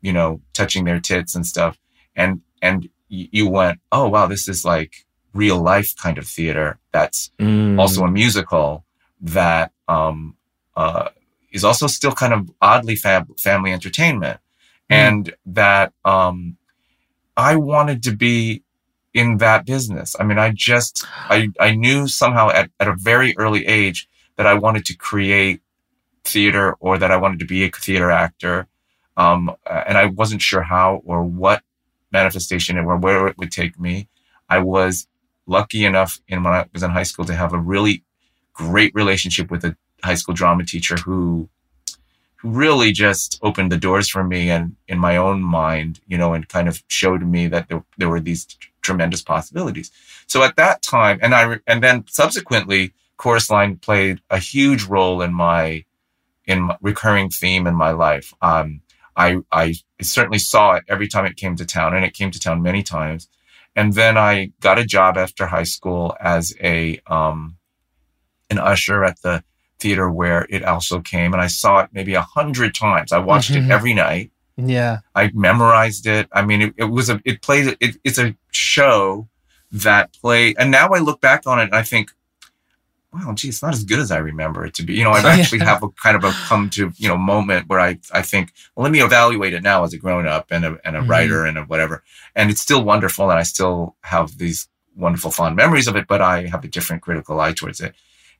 you 0.00 0.12
know 0.12 0.40
touching 0.54 0.84
their 0.84 1.00
tits 1.00 1.34
and 1.34 1.46
stuff 1.46 1.78
and 2.16 2.40
and 2.62 2.88
you 3.32 3.48
went 3.48 3.78
oh 3.92 4.08
wow 4.08 4.26
this 4.26 4.48
is 4.48 4.64
like 4.64 5.06
real 5.32 5.60
life 5.60 5.94
kind 5.96 6.18
of 6.18 6.26
theater 6.26 6.78
that's 6.92 7.30
mm. 7.38 7.78
also 7.78 8.04
a 8.04 8.10
musical 8.10 8.84
that 9.20 9.72
um 9.88 10.36
uh 10.76 11.08
is 11.52 11.64
also 11.64 11.86
still 11.86 12.12
kind 12.12 12.32
of 12.32 12.50
oddly 12.60 12.96
fab- 12.96 13.38
family 13.38 13.72
entertainment 13.72 14.38
mm. 14.90 14.94
and 15.02 15.34
that 15.46 15.92
um 16.04 16.56
I 17.36 17.56
wanted 17.56 18.02
to 18.04 18.16
be 18.16 18.62
in 19.12 19.38
that 19.38 19.64
business. 19.64 20.16
I 20.18 20.24
mean, 20.24 20.38
I 20.38 20.50
just, 20.50 21.04
I, 21.28 21.48
I 21.60 21.74
knew 21.74 22.08
somehow 22.08 22.50
at, 22.50 22.70
at 22.80 22.88
a 22.88 22.94
very 22.94 23.34
early 23.38 23.66
age 23.66 24.08
that 24.36 24.46
I 24.46 24.54
wanted 24.54 24.84
to 24.86 24.96
create 24.96 25.60
theater 26.24 26.74
or 26.80 26.98
that 26.98 27.10
I 27.10 27.16
wanted 27.16 27.38
to 27.38 27.44
be 27.44 27.64
a 27.64 27.70
theater 27.70 28.10
actor. 28.10 28.66
Um, 29.16 29.54
and 29.64 29.96
I 29.96 30.06
wasn't 30.06 30.42
sure 30.42 30.62
how 30.62 31.02
or 31.04 31.22
what 31.22 31.62
manifestation 32.14 32.78
and 32.78 33.02
where 33.02 33.26
it 33.28 33.36
would 33.38 33.52
take 33.52 33.78
me. 33.78 34.08
I 34.48 34.58
was 34.58 35.06
lucky 35.46 35.84
enough 35.84 36.12
in 36.28 36.42
when 36.44 36.54
I 36.54 36.64
was 36.72 36.82
in 36.82 36.90
high 36.90 37.08
school 37.10 37.26
to 37.26 37.34
have 37.34 37.52
a 37.52 37.58
really 37.74 37.96
great 38.54 38.92
relationship 38.94 39.50
with 39.50 39.64
a 39.64 39.76
high 40.02 40.14
school 40.14 40.34
drama 40.34 40.64
teacher 40.64 40.96
who 40.96 41.48
really 42.44 42.92
just 42.92 43.38
opened 43.42 43.72
the 43.72 43.84
doors 43.88 44.08
for 44.08 44.22
me 44.22 44.50
and 44.50 44.76
in 44.86 44.98
my 44.98 45.16
own 45.16 45.42
mind, 45.42 46.00
you 46.06 46.18
know, 46.18 46.34
and 46.34 46.48
kind 46.48 46.68
of 46.68 46.82
showed 46.88 47.22
me 47.22 47.48
that 47.48 47.68
there, 47.68 47.82
there 47.98 48.08
were 48.08 48.20
these 48.20 48.44
t- 48.44 48.56
tremendous 48.82 49.22
possibilities. 49.22 49.90
So 50.26 50.42
at 50.42 50.56
that 50.56 50.82
time, 50.82 51.18
and 51.22 51.34
I, 51.34 51.58
and 51.66 51.82
then 51.82 52.04
subsequently, 52.08 52.92
Chorus 53.16 53.48
Line 53.50 53.76
played 53.76 54.20
a 54.28 54.38
huge 54.38 54.84
role 54.84 55.22
in 55.22 55.32
my, 55.32 55.84
in 56.44 56.60
my 56.68 56.76
recurring 56.82 57.30
theme 57.30 57.66
in 57.66 57.74
my 57.74 57.92
life. 57.92 58.34
Um, 58.42 58.82
I, 59.16 59.38
I 59.52 59.74
certainly 60.00 60.38
saw 60.38 60.74
it 60.74 60.84
every 60.88 61.08
time 61.08 61.26
it 61.26 61.36
came 61.36 61.56
to 61.56 61.66
town 61.66 61.94
and 61.94 62.04
it 62.04 62.14
came 62.14 62.30
to 62.30 62.40
town 62.40 62.62
many 62.62 62.82
times. 62.82 63.28
And 63.76 63.94
then 63.94 64.16
I 64.16 64.52
got 64.60 64.78
a 64.78 64.84
job 64.84 65.16
after 65.16 65.46
high 65.46 65.64
school 65.64 66.16
as 66.20 66.54
a, 66.62 67.00
um, 67.06 67.56
an 68.50 68.58
usher 68.58 69.04
at 69.04 69.20
the 69.22 69.42
theater 69.78 70.10
where 70.10 70.46
it 70.48 70.64
also 70.64 71.00
came 71.00 71.32
and 71.32 71.42
I 71.42 71.48
saw 71.48 71.80
it 71.80 71.90
maybe 71.92 72.14
a 72.14 72.22
hundred 72.22 72.74
times. 72.74 73.12
I 73.12 73.18
watched 73.18 73.50
mm-hmm. 73.50 73.70
it 73.70 73.74
every 73.74 73.94
night. 73.94 74.30
Yeah. 74.56 75.00
I 75.14 75.30
memorized 75.34 76.06
it. 76.06 76.28
I 76.32 76.44
mean, 76.44 76.62
it, 76.62 76.74
it 76.76 76.84
was 76.84 77.10
a, 77.10 77.20
it 77.24 77.42
plays, 77.42 77.74
it, 77.80 77.96
it's 78.04 78.18
a 78.18 78.36
show 78.52 79.28
that 79.72 80.12
play. 80.12 80.54
And 80.56 80.70
now 80.70 80.90
I 80.90 80.98
look 80.98 81.20
back 81.20 81.46
on 81.46 81.58
it 81.58 81.64
and 81.64 81.74
I 81.74 81.82
think, 81.82 82.12
wow, 83.14 83.32
gee, 83.32 83.48
it's 83.48 83.62
not 83.62 83.72
as 83.72 83.84
good 83.84 84.00
as 84.00 84.10
I 84.10 84.18
remember 84.18 84.66
it 84.66 84.74
to 84.74 84.82
be. 84.82 84.94
You 84.94 85.04
know, 85.04 85.12
I 85.12 85.20
actually 85.38 85.60
have 85.60 85.82
a 85.82 85.88
kind 85.90 86.16
of 86.16 86.24
a 86.24 86.32
come 86.32 86.68
to, 86.70 86.92
you 86.96 87.08
know, 87.08 87.16
moment 87.16 87.68
where 87.68 87.80
I, 87.80 87.98
I 88.12 88.22
think, 88.22 88.52
well, 88.74 88.82
let 88.82 88.92
me 88.92 89.00
evaluate 89.00 89.54
it 89.54 89.62
now 89.62 89.84
as 89.84 89.92
a 89.92 89.98
grown 89.98 90.26
up 90.26 90.46
and 90.50 90.64
a, 90.64 90.78
and 90.84 90.96
a 90.96 91.00
mm-hmm. 91.00 91.10
writer 91.10 91.44
and 91.44 91.56
a 91.56 91.62
whatever. 91.62 92.02
And 92.34 92.50
it's 92.50 92.60
still 92.60 92.82
wonderful. 92.82 93.30
And 93.30 93.38
I 93.38 93.44
still 93.44 93.96
have 94.02 94.36
these 94.38 94.68
wonderful 94.96 95.30
fond 95.30 95.56
memories 95.56 95.86
of 95.86 95.96
it, 95.96 96.06
but 96.08 96.20
I 96.20 96.46
have 96.46 96.64
a 96.64 96.68
different 96.68 97.02
critical 97.02 97.40
eye 97.40 97.52
towards 97.52 97.80
it. 97.80 97.94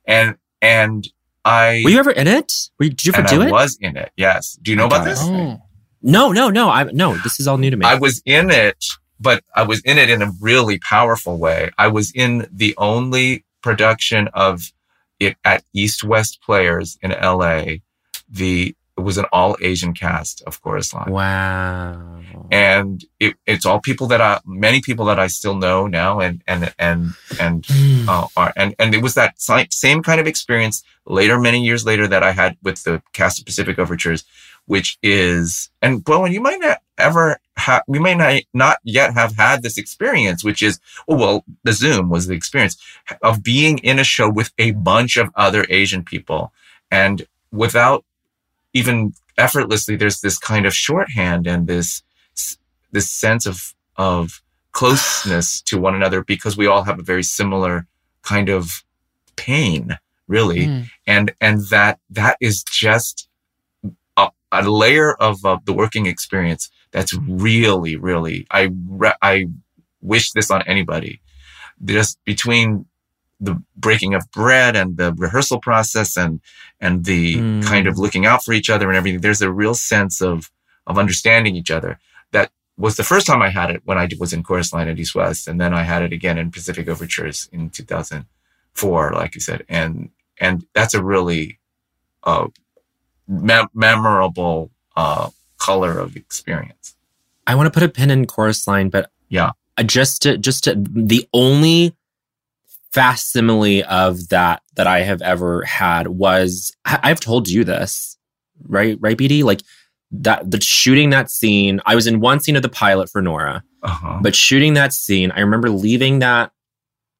And, 0.05 0.35
and 0.61 1.07
I 1.45 1.81
were 1.83 1.91
you 1.91 1.99
ever 1.99 2.11
in 2.11 2.27
it? 2.27 2.69
Were 2.79 2.85
you, 2.85 2.89
did 2.89 3.05
you 3.05 3.13
ever 3.13 3.27
do 3.27 3.41
I 3.41 3.47
it? 3.47 3.51
Was 3.51 3.77
in 3.79 3.95
it. 3.95 4.11
Yes. 4.17 4.57
Do 4.61 4.71
you 4.71 4.77
know 4.77 4.87
about 4.87 5.05
this? 5.05 5.19
Oh. 5.21 5.61
No, 6.01 6.31
no, 6.31 6.49
no. 6.49 6.69
I 6.69 6.83
no. 6.83 7.15
This 7.17 7.39
is 7.39 7.47
all 7.47 7.57
new 7.57 7.71
to 7.71 7.77
me. 7.77 7.85
I 7.85 7.95
was 7.95 8.21
in 8.25 8.49
it, 8.51 8.83
but 9.19 9.43
I 9.55 9.63
was 9.63 9.81
in 9.81 9.97
it 9.97 10.09
in 10.09 10.21
a 10.21 10.31
really 10.41 10.79
powerful 10.79 11.37
way. 11.37 11.71
I 11.77 11.87
was 11.87 12.11
in 12.11 12.47
the 12.51 12.75
only 12.77 13.44
production 13.65 14.29
of 14.33 14.71
it 15.19 15.35
at 15.43 15.63
East 15.73 16.03
West 16.03 16.39
Players 16.41 16.97
in 17.01 17.09
LA. 17.11 17.77
The 18.29 18.75
it 18.97 19.01
was 19.01 19.17
an 19.17 19.25
all 19.33 19.57
Asian 19.59 19.93
cast 19.93 20.41
of 20.47 20.61
Chorus 20.61 20.93
Line. 20.93 21.11
Wow. 21.11 22.21
And 22.49 23.03
it, 23.19 23.35
it's 23.45 23.65
all 23.65 23.81
people 23.81 24.07
that 24.07 24.21
I, 24.21 24.39
many 24.45 24.79
people 24.79 25.05
that 25.07 25.19
I 25.19 25.27
still 25.27 25.55
know 25.55 25.85
now 25.85 26.21
and, 26.21 26.41
and, 26.47 26.73
and, 26.79 27.13
and, 27.37 27.63
mm. 27.63 28.07
uh, 28.07 28.27
are, 28.37 28.53
and, 28.55 28.73
and 28.79 28.95
it 28.95 29.03
was 29.03 29.15
that 29.15 29.33
same 29.37 30.01
kind 30.01 30.21
of 30.21 30.27
experience 30.27 30.81
later, 31.05 31.37
many 31.37 31.61
years 31.61 31.85
later 31.85 32.07
that 32.07 32.23
I 32.23 32.31
had 32.31 32.55
with 32.63 32.85
the 32.85 33.01
cast 33.11 33.39
of 33.39 33.45
Pacific 33.45 33.77
Overtures, 33.77 34.23
which 34.65 34.97
is, 35.03 35.69
and 35.81 36.01
Bowen, 36.01 36.31
you 36.31 36.39
might 36.39 36.61
not 36.61 36.77
ever 36.97 37.39
have, 37.57 37.83
we 37.87 37.99
may 37.99 38.15
not, 38.15 38.41
not 38.53 38.77
yet 38.83 39.13
have 39.13 39.35
had 39.35 39.63
this 39.63 39.77
experience, 39.77 40.43
which 40.43 40.61
is, 40.61 40.79
oh, 41.07 41.15
well, 41.15 41.45
the 41.63 41.73
Zoom 41.73 42.09
was 42.09 42.27
the 42.27 42.33
experience 42.33 42.77
of 43.21 43.43
being 43.43 43.77
in 43.79 43.99
a 43.99 44.03
show 44.03 44.29
with 44.29 44.51
a 44.57 44.71
bunch 44.71 45.17
of 45.17 45.29
other 45.35 45.65
Asian 45.69 46.03
people 46.03 46.51
and 46.91 47.25
without 47.51 48.03
even 48.73 49.13
effortlessly, 49.37 49.95
there's 49.95 50.21
this 50.21 50.37
kind 50.37 50.65
of 50.65 50.73
shorthand 50.73 51.47
and 51.47 51.67
this, 51.67 52.03
this 52.91 53.09
sense 53.09 53.45
of, 53.45 53.73
of 53.97 54.41
closeness 54.71 55.61
to 55.61 55.79
one 55.79 55.95
another 55.95 56.23
because 56.23 56.57
we 56.57 56.67
all 56.67 56.83
have 56.83 56.99
a 56.99 57.03
very 57.03 57.23
similar 57.23 57.87
kind 58.21 58.49
of 58.49 58.83
pain, 59.35 59.97
really. 60.27 60.67
Mm. 60.67 60.85
And, 61.07 61.33
and 61.39 61.61
that, 61.69 61.99
that 62.09 62.37
is 62.41 62.63
just 62.63 63.29
a, 64.51 64.61
layer 64.69 65.13
of 65.15 65.43
uh, 65.45 65.57
the 65.65 65.73
working 65.73 66.05
experience 66.05 66.69
that's 66.91 67.13
really, 67.13 67.95
really, 67.95 68.47
I, 68.51 68.71
re- 68.87 69.15
I 69.21 69.47
wish 70.01 70.31
this 70.31 70.51
on 70.51 70.61
anybody. 70.63 71.21
Just 71.83 72.23
between 72.23 72.85
the 73.39 73.61
breaking 73.75 74.13
of 74.13 74.29
bread 74.31 74.75
and 74.75 74.97
the 74.97 75.13
rehearsal 75.13 75.59
process 75.59 76.17
and 76.17 76.39
and 76.79 77.05
the 77.05 77.35
mm. 77.35 77.63
kind 77.65 77.87
of 77.87 77.97
looking 77.97 78.25
out 78.25 78.43
for 78.43 78.53
each 78.53 78.69
other 78.69 78.87
and 78.87 78.97
everything 78.97 79.19
there's 79.19 79.41
a 79.41 79.51
real 79.51 79.73
sense 79.73 80.21
of 80.21 80.51
of 80.87 80.97
understanding 80.97 81.55
each 81.55 81.71
other 81.71 81.99
that 82.31 82.51
was 82.77 82.95
the 82.95 83.03
first 83.03 83.27
time 83.27 83.41
i 83.41 83.49
had 83.49 83.69
it 83.69 83.81
when 83.83 83.97
i 83.97 84.07
was 84.19 84.31
in 84.31 84.43
chorus 84.43 84.71
line 84.71 84.87
at 84.87 84.99
east 84.99 85.15
west 85.15 85.47
and 85.47 85.59
then 85.59 85.73
i 85.73 85.83
had 85.83 86.01
it 86.01 86.13
again 86.13 86.37
in 86.37 86.49
pacific 86.49 86.87
overtures 86.87 87.49
in 87.51 87.69
2004 87.69 89.11
like 89.11 89.35
you 89.35 89.41
said 89.41 89.65
and 89.67 90.09
and 90.39 90.65
that's 90.73 90.93
a 90.93 91.03
really 91.03 91.59
uh 92.23 92.47
me- 93.27 93.67
memorable 93.73 94.71
uh 94.95 95.29
color 95.57 95.97
of 95.99 96.15
experience 96.15 96.95
i 97.47 97.55
want 97.55 97.65
to 97.65 97.71
put 97.71 97.83
a 97.83 97.89
pin 97.89 98.11
in 98.11 98.25
chorus 98.25 98.67
line 98.67 98.89
but 98.89 99.11
yeah 99.29 99.51
just 99.83 100.21
to 100.21 100.37
just 100.37 100.63
to 100.65 100.75
the 100.75 101.27
only 101.33 101.95
facsimile 102.95 103.83
of 103.83 104.29
that 104.29 104.61
that 104.75 104.87
I 104.87 105.01
have 105.01 105.21
ever 105.21 105.65
had 105.65 106.07
was 106.07 106.71
I've 106.85 107.19
told 107.19 107.49
you 107.49 107.65
this, 107.65 108.17
right? 108.63 108.97
Right, 109.01 109.17
BD? 109.17 109.43
Like 109.43 109.61
that 110.11 110.49
the 110.49 110.61
shooting 110.61 111.09
that 111.09 111.29
scene, 111.29 111.81
I 111.85 111.95
was 111.95 112.07
in 112.07 112.21
one 112.21 112.39
scene 112.39 112.55
of 112.55 112.61
the 112.61 112.69
pilot 112.69 113.09
for 113.09 113.21
Nora, 113.21 113.63
uh-huh. 113.83 114.19
but 114.21 114.33
shooting 114.33 114.75
that 114.75 114.93
scene, 114.93 115.31
I 115.31 115.41
remember 115.41 115.69
leaving 115.69 116.19
that 116.19 116.51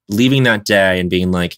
leaving 0.07 0.43
that 0.43 0.63
day 0.63 0.99
and 0.99 1.09
being 1.09 1.31
like, 1.31 1.57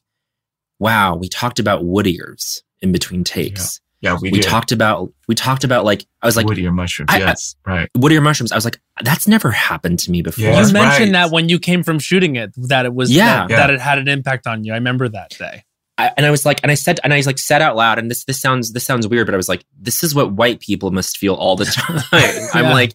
wow, 0.79 1.15
we 1.15 1.29
talked 1.29 1.59
about 1.59 1.85
wood 1.85 2.07
ears 2.07 2.63
in 2.81 2.91
between 2.91 3.23
takes. 3.23 3.81
Yeah, 4.01 4.17
we, 4.21 4.29
we 4.29 4.39
talked 4.41 4.71
about 4.71 5.11
we 5.27 5.33
talked 5.33 5.63
about 5.63 5.83
like 5.83 6.05
I 6.21 6.27
was 6.27 6.37
like 6.37 6.45
wood 6.45 6.59
ear 6.59 6.71
mushrooms. 6.71 7.09
I, 7.11 7.17
yes, 7.17 7.55
right. 7.65 7.89
Wood 7.95 8.11
ear 8.11 8.21
mushrooms. 8.21 8.51
I 8.51 8.55
was 8.55 8.65
like, 8.65 8.79
that's 9.01 9.27
never 9.27 9.49
happened 9.49 9.99
to 9.99 10.11
me 10.11 10.21
before. 10.21 10.45
you 10.45 10.51
mentioned 10.51 10.77
right. 10.77 11.11
that 11.13 11.31
when 11.31 11.49
you 11.49 11.57
came 11.57 11.81
from 11.81 11.97
shooting 11.97 12.35
it, 12.35 12.51
that 12.57 12.85
it 12.85 12.93
was 12.93 13.11
yeah. 13.11 13.47
That, 13.47 13.49
yeah. 13.49 13.57
that 13.57 13.69
it 13.71 13.81
had 13.81 13.97
an 13.97 14.07
impact 14.07 14.45
on 14.45 14.63
you. 14.63 14.73
I 14.73 14.75
remember 14.75 15.09
that 15.09 15.31
day. 15.31 15.63
I, 15.97 16.11
and 16.15 16.27
I 16.27 16.31
was 16.31 16.45
like, 16.45 16.59
and 16.61 16.71
I 16.71 16.75
said, 16.75 16.99
and 17.03 17.11
I 17.11 17.17
was 17.17 17.25
like, 17.25 17.39
said 17.39 17.61
out 17.61 17.75
loud, 17.75 17.97
and 17.97 18.11
this 18.11 18.23
this 18.25 18.39
sounds 18.39 18.71
this 18.73 18.85
sounds 18.85 19.07
weird, 19.07 19.25
but 19.25 19.33
I 19.33 19.37
was 19.37 19.49
like, 19.49 19.65
this 19.79 20.03
is 20.03 20.13
what 20.13 20.31
white 20.31 20.59
people 20.59 20.91
must 20.91 21.17
feel 21.17 21.33
all 21.33 21.55
the 21.55 21.65
time. 21.65 22.03
yeah. 22.13 22.49
I'm 22.53 22.65
like, 22.65 22.93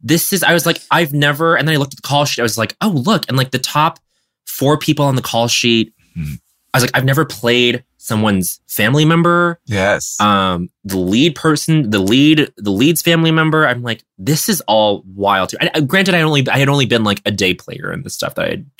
this 0.00 0.32
is. 0.32 0.42
I 0.42 0.54
was 0.54 0.64
like, 0.64 0.80
I've 0.90 1.12
never. 1.12 1.56
And 1.56 1.68
then 1.68 1.74
I 1.74 1.78
looked 1.78 1.92
at 1.92 1.96
the 1.96 2.08
call 2.08 2.24
sheet. 2.24 2.40
I 2.40 2.44
was 2.44 2.56
like, 2.56 2.74
oh 2.80 2.88
look, 2.88 3.28
and 3.28 3.36
like 3.36 3.50
the 3.50 3.58
top 3.58 3.98
four 4.46 4.78
people 4.78 5.04
on 5.04 5.14
the 5.14 5.22
call 5.22 5.46
sheet. 5.48 5.92
Mm-hmm. 6.16 6.34
I 6.72 6.76
was 6.76 6.84
like, 6.84 6.96
I've 6.96 7.04
never 7.04 7.24
played 7.24 7.84
someone's 8.08 8.60
family 8.66 9.04
member. 9.04 9.60
Yes. 9.66 10.18
Um, 10.20 10.70
the 10.82 10.96
lead 10.96 11.34
person, 11.34 11.90
the 11.90 11.98
lead, 11.98 12.50
the 12.56 12.70
lead's 12.70 13.02
family 13.02 13.30
member. 13.30 13.66
I'm 13.66 13.82
like, 13.82 14.02
this 14.16 14.48
is 14.48 14.62
all 14.62 15.04
wild. 15.14 15.50
Too. 15.50 15.58
I, 15.60 15.80
granted, 15.80 16.14
I 16.14 16.22
only 16.22 16.48
I 16.48 16.58
had 16.58 16.70
only 16.70 16.86
been 16.86 17.04
like 17.04 17.20
a 17.26 17.30
day 17.30 17.54
player 17.54 17.92
in 17.92 18.02
the 18.02 18.10
stuff 18.10 18.34
that 18.34 18.46
I 18.46 18.48
had 18.48 18.70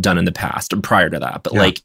done 0.00 0.18
in 0.18 0.24
the 0.24 0.32
past 0.32 0.72
and 0.72 0.82
prior 0.82 1.10
to 1.10 1.18
that, 1.18 1.42
but 1.42 1.52
yeah. 1.52 1.60
like, 1.60 1.82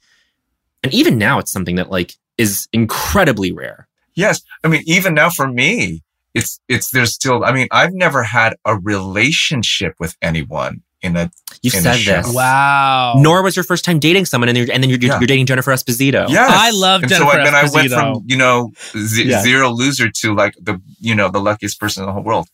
and 0.81 0.93
even 0.93 1.17
now, 1.17 1.39
it's 1.39 1.51
something 1.51 1.75
that 1.75 1.91
like 1.91 2.15
is 2.37 2.67
incredibly 2.73 3.51
rare. 3.51 3.87
Yes, 4.15 4.41
I 4.63 4.67
mean, 4.69 4.83
even 4.85 5.13
now 5.13 5.29
for 5.29 5.47
me, 5.47 6.01
it's 6.33 6.59
it's 6.69 6.91
there's 6.91 7.13
still. 7.13 7.43
I 7.43 7.51
mean, 7.51 7.67
I've 7.71 7.93
never 7.93 8.23
had 8.23 8.55
a 8.65 8.77
relationship 8.77 9.95
with 9.99 10.15
anyone 10.21 10.81
in 11.03 11.15
a. 11.15 11.29
You 11.61 11.69
said 11.69 11.97
this. 11.97 12.33
Wow. 12.33 13.13
Nora 13.17 13.43
was 13.43 13.55
your 13.55 13.63
first 13.63 13.85
time 13.85 13.99
dating 13.99 14.25
someone, 14.25 14.49
and, 14.49 14.57
and 14.57 14.83
then 14.83 14.89
you're, 14.89 14.99
yeah. 14.99 15.19
you're, 15.19 15.27
dating 15.27 15.45
Jennifer 15.45 15.71
Esposito. 15.71 16.27
Yeah, 16.29 16.47
I 16.49 16.71
love 16.71 17.03
and 17.03 17.09
Jennifer. 17.09 17.31
So 17.31 17.37
then 17.37 17.55
I 17.55 17.69
went 17.71 17.91
from 17.91 18.23
you 18.25 18.37
know 18.37 18.71
z- 18.97 19.25
yeah. 19.25 19.41
zero 19.41 19.69
loser 19.69 20.09
to 20.09 20.33
like 20.33 20.55
the 20.59 20.81
you 20.99 21.13
know 21.13 21.29
the 21.29 21.39
luckiest 21.39 21.79
person 21.79 22.03
in 22.03 22.07
the 22.07 22.13
whole 22.13 22.23
world. 22.23 22.47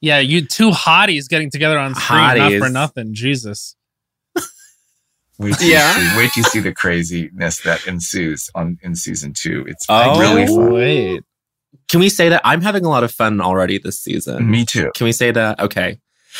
Yeah, 0.00 0.18
you 0.18 0.44
two 0.44 0.70
hotties 0.70 1.28
getting 1.28 1.50
together 1.50 1.78
on 1.78 1.94
screen, 1.94 2.18
hotties. 2.18 2.58
not 2.58 2.66
for 2.66 2.72
nothing. 2.72 3.14
Jesus. 3.14 3.76
Wait 5.38 5.54
till 5.54 5.68
yeah. 5.68 5.96
you 5.96 6.08
see, 6.08 6.16
wait 6.16 6.30
till 6.32 6.42
you 6.42 6.48
see 6.48 6.60
the 6.60 6.72
craziness 6.72 7.60
that 7.60 7.86
ensues 7.86 8.48
on 8.54 8.78
in 8.82 8.94
season 8.94 9.34
two. 9.34 9.66
It's 9.68 9.84
oh, 9.88 10.18
really 10.18 10.46
fun. 10.46 10.72
Wait. 10.72 11.22
Can 11.88 12.00
we 12.00 12.08
say 12.08 12.30
that 12.30 12.40
I'm 12.42 12.62
having 12.62 12.84
a 12.84 12.88
lot 12.88 13.04
of 13.04 13.12
fun 13.12 13.40
already 13.40 13.78
this 13.78 14.00
season? 14.00 14.50
Me 14.50 14.64
too. 14.64 14.90
Can 14.94 15.04
we 15.04 15.12
say 15.12 15.30
that? 15.30 15.60
Okay. 15.60 15.98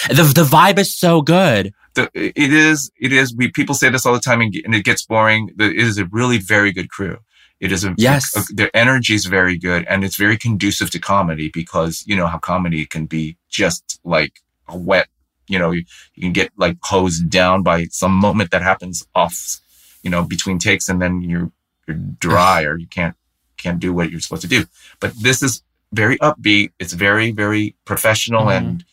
The 0.09 0.23
the 0.35 0.45
vibe 0.45 0.79
is 0.79 0.95
so 0.95 1.23
good. 1.23 1.73
The, 1.95 2.11
it 2.15 2.53
is. 2.53 2.91
It 3.01 3.13
is. 3.13 3.35
We 3.35 3.51
people 3.51 3.75
say 3.75 3.89
this 3.89 4.05
all 4.05 4.13
the 4.13 4.21
time, 4.21 4.41
and, 4.41 4.55
and 4.65 4.75
it 4.75 4.85
gets 4.85 5.05
boring. 5.05 5.51
It 5.59 5.77
is 5.77 5.99
a 5.99 6.07
really 6.07 6.39
very 6.39 6.73
good 6.73 6.91
crew. 6.91 7.19
It 7.59 7.73
is 7.73 7.85
a 7.85 7.95
yes. 7.97 8.37
A, 8.37 8.55
their 8.55 8.71
energy 8.77 9.15
is 9.15 9.25
very 9.25 9.57
good, 9.57 9.87
and 9.89 10.05
it's 10.05 10.17
very 10.17 10.37
conducive 10.37 10.91
to 10.91 10.99
comedy 10.99 11.51
because 11.53 12.05
you 12.07 12.15
know 12.15 12.27
how 12.27 12.39
comedy 12.39 12.85
can 12.85 13.07
be 13.07 13.37
just 13.49 13.99
like 14.05 14.41
a 14.69 14.77
wet. 14.77 15.09
You 15.49 15.59
know, 15.59 15.71
you, 15.71 15.85
you 16.15 16.23
can 16.23 16.33
get 16.33 16.51
like 16.57 16.77
hosed 16.83 17.31
down 17.31 17.63
by 17.63 17.85
some 17.85 18.13
moment 18.13 18.51
that 18.51 18.63
happens 18.63 19.07
off, 19.15 19.61
you 20.03 20.11
know, 20.11 20.23
between 20.23 20.59
takes, 20.59 20.89
and 20.89 21.01
then 21.01 21.23
you're 21.23 21.51
you're 21.89 21.97
dry 21.97 22.65
or 22.65 22.77
you 22.77 22.87
can't 22.89 23.17
can't 23.57 23.81
do 23.81 23.93
what 23.95 24.11
you're 24.11 24.21
supposed 24.21 24.43
to 24.43 24.49
do. 24.49 24.67
But 25.01 25.15
this 25.23 25.43
is 25.43 25.63
very 25.93 26.19
upbeat. 26.19 26.73
It's 26.79 26.93
very 26.93 27.31
very 27.31 27.75
professional 27.87 28.47
mm. 28.47 28.57
and 28.57 28.85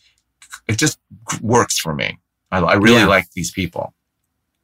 it 0.68 0.78
just 0.78 0.98
works 1.40 1.78
for 1.78 1.94
me. 1.94 2.18
I, 2.50 2.58
I 2.58 2.74
really 2.74 2.96
yeah. 2.96 3.06
like 3.06 3.30
these 3.32 3.50
people. 3.50 3.94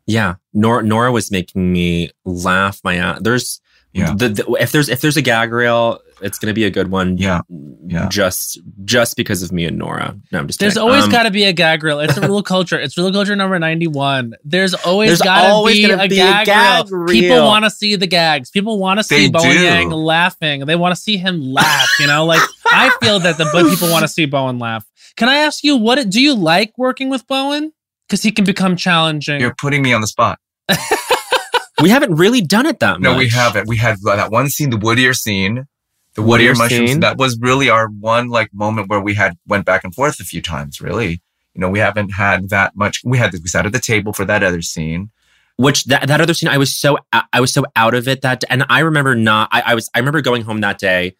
Yeah, 0.07 0.37
Nora, 0.53 0.83
Nora 0.83 1.13
was 1.13 1.31
making 1.31 1.73
me 1.73 2.11
laugh 2.25 2.81
my 2.83 2.97
ass. 2.97 3.21
There's 3.23 3.61
yeah. 3.93 4.15
The, 4.15 4.29
the, 4.29 4.57
if 4.61 4.71
there's 4.71 4.89
if 4.89 5.01
there's 5.01 5.17
a 5.17 5.23
gag 5.23 5.53
reel, 5.53 5.99
it's 6.23 6.39
gonna 6.39 6.53
be 6.53 6.65
a 6.65 6.71
good 6.71 6.93
one. 6.93 7.19
Yeah, 7.19 7.41
yeah. 7.87 8.09
Just 8.09 8.61
just 8.85 9.17
because 9.17 9.43
of 9.43 9.51
me 9.51 9.65
and 9.65 9.79
Nora. 9.79 10.17
No, 10.31 10.39
I'm 10.39 10.47
just. 10.47 10.61
There's 10.61 10.75
kidding. 10.75 10.89
always 10.89 11.05
um, 11.05 11.11
got 11.11 11.25
to 11.25 11.31
be 11.33 11.45
a 11.45 11.53
gag 11.53 11.83
reel. 11.83 11.99
It's 11.99 12.17
a 12.17 12.21
real 12.21 12.43
culture. 12.43 12.79
It's 12.79 12.97
real 12.97 13.13
culture 13.13 13.35
number 13.35 13.59
ninety 13.59 13.89
one. 13.89 14.35
There's 14.45 14.75
always 14.75 15.21
got 15.21 15.67
to 15.67 15.73
be, 15.73 15.91
a, 15.91 16.07
be 16.07 16.17
gag, 16.17 16.43
a 16.43 16.47
gag 16.47 16.93
reel. 16.93 17.03
reel. 17.03 17.21
People 17.21 17.47
want 17.47 17.65
to 17.65 17.71
see 17.71 17.97
the 17.97 18.07
gags. 18.07 18.51
People 18.51 18.79
want 18.79 19.01
to 19.01 19.05
see 19.05 19.29
Bowen 19.29 19.61
Yang 19.61 19.91
laughing. 19.91 20.67
They 20.67 20.77
want 20.77 20.95
to 20.95 21.01
see 21.01 21.17
him 21.17 21.41
laugh. 21.53 21.91
You 21.99 22.07
know, 22.07 22.25
like 22.27 22.43
I 22.67 22.97
feel 23.01 23.19
that 23.19 23.39
the 23.39 23.49
but 23.53 23.69
people 23.69 23.91
want 23.91 24.03
to 24.03 24.09
see 24.09 24.27
Bowen 24.27 24.61
laugh. 24.61 24.87
Can 25.21 25.29
I 25.29 25.37
ask 25.37 25.63
you 25.63 25.77
what 25.77 26.09
do 26.09 26.19
you 26.19 26.35
like 26.35 26.73
working 26.79 27.11
with 27.11 27.27
Bowen? 27.27 27.75
Because 28.09 28.23
he 28.23 28.33
can 28.33 28.47
become 28.47 28.75
challenging. 28.75 29.39
You're 29.39 29.55
putting 29.55 29.83
me 29.83 29.93
on 29.93 30.01
the 30.01 30.07
spot. 30.07 30.39
we 31.83 31.91
haven't 31.91 32.15
really 32.15 32.41
done 32.41 32.65
it 32.65 32.79
that 32.79 32.93
much. 32.93 33.03
No, 33.03 33.19
we 33.19 33.29
haven't. 33.29 33.69
We 33.69 33.77
had 33.77 33.99
that 34.05 34.31
one 34.31 34.49
scene, 34.49 34.71
the 34.71 34.79
wood 34.79 34.99
ear 34.99 35.13
scene, 35.13 35.67
the 36.15 36.23
wood 36.23 36.41
ear 36.41 36.55
mushrooms. 36.55 36.93
Scene. 36.93 37.01
That 37.01 37.19
was 37.19 37.39
really 37.39 37.69
our 37.69 37.89
one 37.89 38.31
like 38.31 38.49
moment 38.55 38.89
where 38.89 38.99
we 38.99 39.13
had 39.13 39.37
went 39.47 39.67
back 39.67 39.85
and 39.85 39.95
forth 39.95 40.21
a 40.21 40.25
few 40.25 40.41
times. 40.41 40.81
Really, 40.81 41.21
you 41.53 41.61
know, 41.61 41.69
we 41.69 41.81
haven't 41.81 42.15
had 42.15 42.49
that 42.49 42.75
much. 42.75 43.03
We 43.05 43.19
had 43.19 43.31
we 43.35 43.47
sat 43.47 43.67
at 43.67 43.73
the 43.73 43.79
table 43.79 44.15
for 44.15 44.25
that 44.25 44.43
other 44.43 44.63
scene. 44.63 45.11
Which 45.57 45.85
that, 45.85 46.09
that 46.09 46.23
other 46.23 46.33
scene, 46.33 46.49
I 46.49 46.57
was 46.57 46.75
so 46.75 46.97
I 47.13 47.43
was 47.43 47.53
so 47.53 47.67
out 47.77 47.93
of 47.93 48.09
it 48.09 48.23
that, 48.23 48.43
and 48.49 48.65
I 48.71 48.79
remember 48.79 49.15
not. 49.15 49.51
I, 49.53 49.61
I 49.67 49.75
was 49.75 49.91
I 49.95 49.99
remember 49.99 50.23
going 50.23 50.45
home 50.45 50.63
that 50.63 50.79
day 50.79 51.17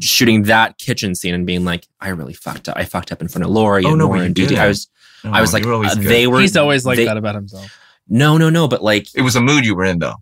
shooting 0.00 0.44
that 0.44 0.78
kitchen 0.78 1.14
scene 1.14 1.34
and 1.34 1.46
being 1.46 1.64
like, 1.64 1.86
I 2.00 2.08
really 2.08 2.34
fucked 2.34 2.68
up. 2.68 2.76
I 2.76 2.84
fucked 2.84 3.12
up 3.12 3.20
in 3.20 3.28
front 3.28 3.44
of 3.44 3.50
Lori 3.50 3.84
oh, 3.84 3.90
and 3.90 3.98
no, 3.98 4.12
and 4.12 4.34
Didi. 4.34 4.58
I 4.58 4.68
was, 4.68 4.88
oh, 5.24 5.30
I 5.30 5.40
was 5.40 5.52
like, 5.52 5.64
uh, 5.64 5.94
they 5.96 6.26
were. 6.26 6.40
He's 6.40 6.56
always 6.56 6.84
like 6.84 6.96
they, 6.96 7.04
that 7.04 7.16
about 7.16 7.34
himself. 7.34 7.76
No, 8.08 8.38
no, 8.38 8.50
no. 8.50 8.68
But 8.68 8.82
like, 8.82 9.06
it 9.14 9.22
was 9.22 9.36
a 9.36 9.40
mood 9.40 9.64
you 9.64 9.74
were 9.74 9.84
in 9.84 9.98
though. 9.98 10.16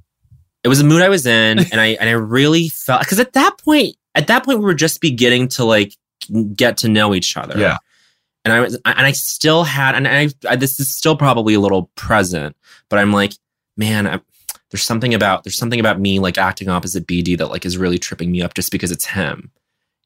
it 0.63 0.69
was 0.69 0.81
a 0.81 0.85
mood 0.85 1.03
I 1.03 1.09
was 1.09 1.27
in, 1.27 1.59
and 1.73 1.81
I 1.81 1.97
and 2.01 2.09
I 2.09 2.13
really 2.13 2.69
felt 2.69 3.01
because 3.01 3.21
at 3.21 3.33
that 3.33 3.59
point, 3.59 3.97
at 4.15 4.27
that 4.27 4.45
point, 4.45 4.59
we 4.59 4.65
were 4.65 4.75
just 4.75 5.01
beginning 5.01 5.49
to 5.49 5.65
like 5.65 5.95
get 6.55 6.79
to 6.79 6.89
know 6.89 7.15
each 7.15 7.37
other. 7.37 7.59
Yeah. 7.59 7.79
And 8.45 8.53
I 8.53 8.61
was, 8.61 8.75
and 8.77 9.01
I 9.01 9.13
still 9.13 9.65
had, 9.65 9.95
and 9.95 10.09
I, 10.09 10.29
I 10.49 10.57
this 10.57 10.81
is 10.81 10.89
still 10.89 11.17
probably 11.17 11.55
a 11.55 11.61
little 11.61 11.91
present, 11.97 12.57
but 12.89 12.99
I'm 12.99 13.13
like, 13.13 13.33
man, 13.77 14.07
I, 14.07 14.21
there's 14.71 14.83
something 14.83 15.15
about 15.15 15.45
there's 15.45 15.59
something 15.59 15.81
about 15.81 16.01
me 16.01 16.19
like 16.19 16.39
acting 16.39 16.69
opposite 16.69 17.07
BD 17.07 17.37
that 17.39 17.49
like 17.49 17.65
is 17.65 17.79
really 17.79 17.99
tripping 17.99 18.31
me 18.31 18.43
up 18.43 18.55
just 18.55 18.71
because 18.71 18.91
it's 18.91 19.07
him, 19.07 19.51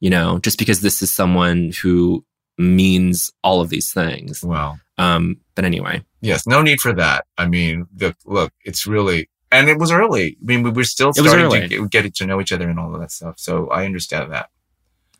you 0.00 0.10
know, 0.10 0.38
just 0.38 0.58
because 0.58 0.80
this 0.80 1.02
is 1.02 1.14
someone 1.14 1.72
who 1.82 2.24
means 2.58 3.32
all 3.42 3.60
of 3.60 3.70
these 3.70 3.92
things. 3.92 4.42
Wow. 4.42 4.76
Um, 4.98 5.38
but 5.54 5.64
anyway. 5.64 6.04
Yes, 6.20 6.46
no 6.46 6.62
need 6.62 6.80
for 6.80 6.92
that. 6.92 7.26
I 7.36 7.46
mean, 7.46 7.86
the 7.92 8.14
look, 8.24 8.52
it's 8.64 8.86
really 8.86 9.28
and 9.50 9.68
it 9.68 9.78
was 9.78 9.92
early. 9.92 10.36
I 10.40 10.44
mean, 10.44 10.62
we 10.62 10.70
were 10.70 10.84
still 10.84 11.12
starting 11.12 11.50
to 11.50 11.68
get, 11.68 11.90
get 11.90 12.14
to 12.14 12.26
know 12.26 12.40
each 12.40 12.52
other 12.52 12.68
and 12.68 12.78
all 12.78 12.94
of 12.94 13.00
that 13.00 13.10
stuff. 13.10 13.34
So 13.38 13.68
I 13.68 13.84
understand 13.84 14.32
that. 14.32 14.48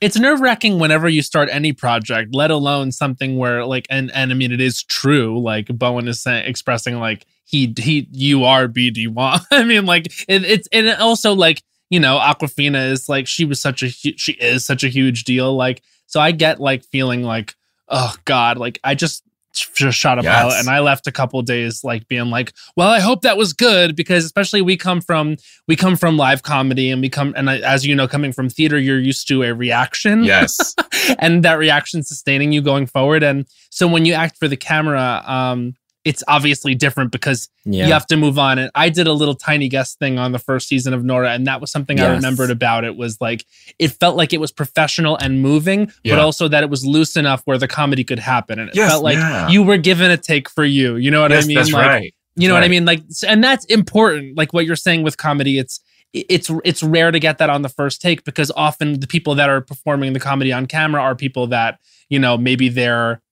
It's 0.01 0.19
nerve 0.19 0.41
wracking 0.41 0.81
whenever 0.81 1.09
you 1.09 1.23
start 1.23 1.49
any 1.53 1.73
project, 1.73 2.35
let 2.35 2.51
alone 2.51 2.91
something 2.91 3.37
where 3.37 3.65
like 3.65 3.87
and 3.89 4.11
and 4.13 4.33
I 4.33 4.35
mean 4.35 4.51
it 4.51 4.61
is 4.61 4.83
true. 4.83 5.41
Like 5.41 5.67
Bowen 5.67 6.09
is 6.09 6.21
saying, 6.21 6.47
expressing 6.47 6.99
like 6.99 7.27
he 7.45 7.75
he 7.79 8.09
you 8.11 8.45
are 8.45 8.69
BD 8.69 9.09
Wong. 9.09 9.41
I 9.51 9.65
mean 9.65 9.87
like 9.87 10.07
it, 10.29 10.45
it's 10.45 10.69
and 10.73 10.89
also 11.01 11.35
like 11.35 11.63
you 11.91 12.01
know 12.01 12.19
Awkwafina 12.19 12.91
is 12.91 13.09
like 13.09 13.27
she 13.27 13.45
was 13.45 13.61
such 13.61 13.83
a 13.83 13.89
she 13.89 14.33
is 14.33 14.65
such 14.65 14.85
a 14.85 14.89
huge 14.89 15.25
deal. 15.25 15.55
Like 15.55 15.83
so 16.07 16.21
I 16.21 16.33
get 16.33 16.61
like 16.61 16.85
feeling 16.85 17.23
like 17.23 17.55
oh 17.89 18.15
god 18.25 18.59
like 18.59 18.79
I 18.83 18.95
just 18.95 19.23
just 19.53 19.99
shot 19.99 20.19
a 20.19 20.23
yes. 20.23 20.35
pilot 20.35 20.59
and 20.59 20.69
i 20.69 20.81
left 20.81 21.07
a 21.07 21.13
couple 21.13 21.41
days 21.43 21.85
like 21.85 22.09
being 22.09 22.31
like 22.31 22.53
well 22.77 22.89
i 22.89 23.01
hope 23.01 23.23
that 23.23 23.37
was 23.37 23.53
good 23.53 23.95
because 23.95 24.25
especially 24.25 24.63
we 24.63 24.77
come 24.77 25.01
from 25.01 25.37
we 25.69 25.77
come 25.77 25.97
from 25.97 26.17
live 26.17 26.43
comedy 26.43 26.91
and 26.91 27.03
we 27.03 27.09
come 27.09 27.35
and 27.37 27.51
I, 27.51 27.59
as 27.59 27.87
you 27.87 27.95
know 27.95 28.09
coming 28.09 28.33
from 28.33 28.49
theater 28.49 28.79
you're 28.79 28.99
used 28.99 29.29
to 29.29 29.43
a 29.43 29.53
reaction 29.55 30.25
yes 30.25 30.75
and 31.19 31.45
that 31.45 31.59
reaction 31.59 32.03
sustaining 32.03 32.53
you 32.53 32.63
going 32.63 32.87
forward 32.87 33.23
and 33.23 33.47
so 33.71 33.87
when 33.87 34.05
you 34.05 34.15
act 34.15 34.39
for 34.39 34.49
the 34.49 34.57
camera 34.57 35.23
um 35.27 35.75
it's 36.05 36.23
obviously 36.27 36.75
different 36.75 37.13
because 37.13 37.49
yeah. 37.65 37.87
you 37.87 37.93
have 37.93 38.07
to 38.07 38.17
move 38.17 38.39
on. 38.39 38.59
And 38.59 38.71
I 38.75 38.89
did 38.89 39.07
a 39.07 39.13
little 39.13 39.35
tiny 39.35 39.69
guest 39.69 39.99
thing 39.99 40.19
on 40.19 40.33
the 40.33 40.39
first 40.39 40.69
season 40.69 40.95
of 40.95 41.05
Nora, 41.05 41.31
and 41.31 41.47
that 41.47 41.61
was 41.61 41.71
something 41.71 41.99
yes. 41.99 42.07
I 42.07 42.15
remembered 42.15 42.51
about 42.51 42.85
it 42.85 42.97
was 42.97 43.21
like 43.21 43.47
it 43.79 43.89
felt 43.89 44.17
like 44.17 44.33
it 44.33 44.39
was 44.39 44.51
professional 44.51 45.17
and 45.17 45.41
moving, 45.41 45.93
yeah. 46.03 46.15
but 46.15 46.23
also 46.23 46.49
that 46.49 46.63
it 46.63 46.71
was 46.71 46.85
loose 46.85 47.17
enough 47.17 47.43
where 47.45 47.59
the 47.59 47.69
comedy 47.69 48.05
could 48.05 48.19
happen. 48.19 48.59
And 48.59 48.69
it 48.69 48.75
yes, 48.75 48.91
felt 48.91 49.05
like 49.05 49.17
yeah. 49.17 49.49
you 49.49 49.63
were 49.63 49.77
given 49.77 50.11
a 50.11 50.17
take 50.17 50.49
for 50.49 50.65
you. 50.65 50.97
You 50.97 51.11
know 51.11 51.23
what 51.23 51.31
yes, 51.31 51.45
I 51.45 51.47
mean? 51.47 51.57
That's 51.57 51.73
like, 51.73 51.87
right. 51.87 52.15
You 52.35 52.49
know 52.49 52.55
right. 52.55 52.61
what 52.61 52.65
I 52.65 52.69
mean? 52.69 52.85
Like, 52.85 53.03
and 53.27 53.45
that's 53.45 53.65
important. 53.67 54.37
Like 54.37 54.53
what 54.53 54.67
you're 54.67 54.77
saying 54.77 55.03
with 55.03 55.19
comedy, 55.19 55.59
it's 55.59 55.81
it's 56.13 56.51
it's 56.65 56.83
rare 56.83 57.11
to 57.11 57.19
get 57.19 57.39
that 57.39 57.49
on 57.49 57.63
the 57.63 57.69
first 57.69 58.03
take 58.03 58.25
because 58.25 58.51
often 58.57 59.01
the 59.01 59.07
people 59.07 59.35
that 59.37 59.49
are 59.49 59.61
performing 59.61 60.13
the 60.13 60.21
comedy 60.21 60.53
on 60.53 60.67
camera 60.67 61.01
are 61.01 61.15
people 61.15 61.47
that 61.47 61.79
you 62.09 62.19
know 62.19 62.37
maybe 62.37 62.69
they're 62.69 63.23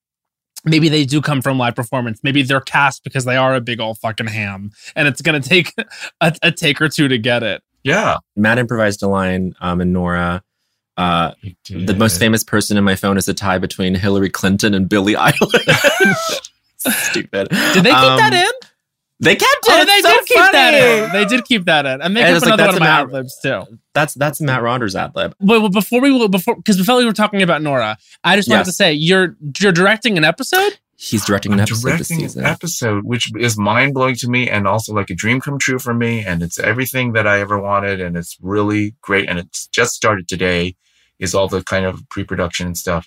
maybe 0.64 0.88
they 0.88 1.04
do 1.04 1.20
come 1.20 1.42
from 1.42 1.58
live 1.58 1.74
performance. 1.74 2.20
Maybe 2.22 2.42
they're 2.42 2.60
cast 2.60 3.04
because 3.04 3.24
they 3.24 3.36
are 3.36 3.54
a 3.54 3.60
big 3.60 3.80
old 3.80 3.98
fucking 3.98 4.26
ham, 4.26 4.70
and 4.94 5.08
it's 5.08 5.22
gonna 5.22 5.40
take 5.40 5.74
a, 6.20 6.34
a 6.42 6.52
take 6.52 6.80
or 6.80 6.88
two 6.88 7.08
to 7.08 7.18
get 7.18 7.42
it. 7.42 7.62
Yeah, 7.82 8.18
Matt 8.36 8.58
improvised 8.58 9.02
a 9.02 9.08
line 9.08 9.54
um, 9.60 9.80
and 9.80 9.92
Nora. 9.92 10.42
Uh, 10.96 11.32
the 11.70 11.94
most 11.94 12.18
famous 12.18 12.44
person 12.44 12.76
in 12.76 12.84
my 12.84 12.94
phone 12.94 13.16
is 13.16 13.26
a 13.26 13.32
tie 13.32 13.56
between 13.56 13.94
Hillary 13.94 14.28
Clinton 14.28 14.74
and 14.74 14.86
Billie 14.86 15.14
Eilish. 15.14 16.50
Stupid. 16.76 17.48
Did 17.48 17.84
they 17.84 17.90
keep 17.90 17.98
um, 17.98 18.18
that 18.18 18.34
in? 18.34 18.69
They 19.20 19.36
kept 19.36 19.66
it. 19.66 19.70
Oh, 19.70 19.84
they 19.84 20.00
so 20.00 20.12
did 20.12 20.26
keep 20.26 20.38
funny. 20.38 20.52
that 20.52 20.74
in. 20.74 21.12
They 21.12 21.24
did 21.26 21.44
keep 21.44 21.66
that 21.66 21.84
in. 21.84 22.00
And 22.00 22.16
they 22.16 22.22
kept 22.22 22.46
another 22.46 22.64
like, 22.64 22.72
one 22.72 22.74
of 22.76 22.80
my 22.80 22.86
ad 22.86 23.12
libs 23.12 23.38
too. 23.42 23.64
That's 23.92 24.14
that's 24.14 24.40
Matt 24.40 24.62
Rogers 24.62 24.96
ad 24.96 25.14
lib. 25.14 25.34
But 25.40 25.68
before 25.70 26.00
we 26.00 26.28
before 26.28 26.56
because 26.56 26.78
before 26.78 26.96
we 26.96 27.04
were 27.04 27.12
talking 27.12 27.42
about 27.42 27.60
Nora, 27.60 27.98
I 28.24 28.36
just 28.36 28.48
wanted 28.48 28.60
yes. 28.60 28.66
to 28.68 28.72
say 28.72 28.92
you're 28.94 29.36
you're 29.60 29.72
directing 29.72 30.16
an 30.16 30.24
episode. 30.24 30.78
He's 30.96 31.24
directing 31.24 31.52
an 31.52 31.60
I'm 31.60 31.64
episode 31.64 31.88
directing 31.88 32.22
An 32.22 32.44
episode, 32.44 33.04
which 33.04 33.30
is 33.38 33.58
mind 33.58 33.94
blowing 33.94 34.16
to 34.16 34.28
me, 34.28 34.48
and 34.48 34.66
also 34.66 34.92
like 34.94 35.10
a 35.10 35.14
dream 35.14 35.40
come 35.40 35.58
true 35.58 35.78
for 35.78 35.94
me. 35.94 36.24
And 36.24 36.42
it's 36.42 36.58
everything 36.58 37.12
that 37.12 37.26
I 37.26 37.40
ever 37.40 37.58
wanted, 37.58 38.00
and 38.00 38.16
it's 38.16 38.38
really 38.40 38.94
great. 39.02 39.28
And 39.28 39.38
it's 39.38 39.66
just 39.68 39.94
started 39.94 40.28
today. 40.28 40.76
Is 41.18 41.34
all 41.34 41.48
the 41.48 41.62
kind 41.62 41.84
of 41.84 42.08
pre 42.08 42.24
production 42.24 42.66
and 42.66 42.78
stuff. 42.78 43.06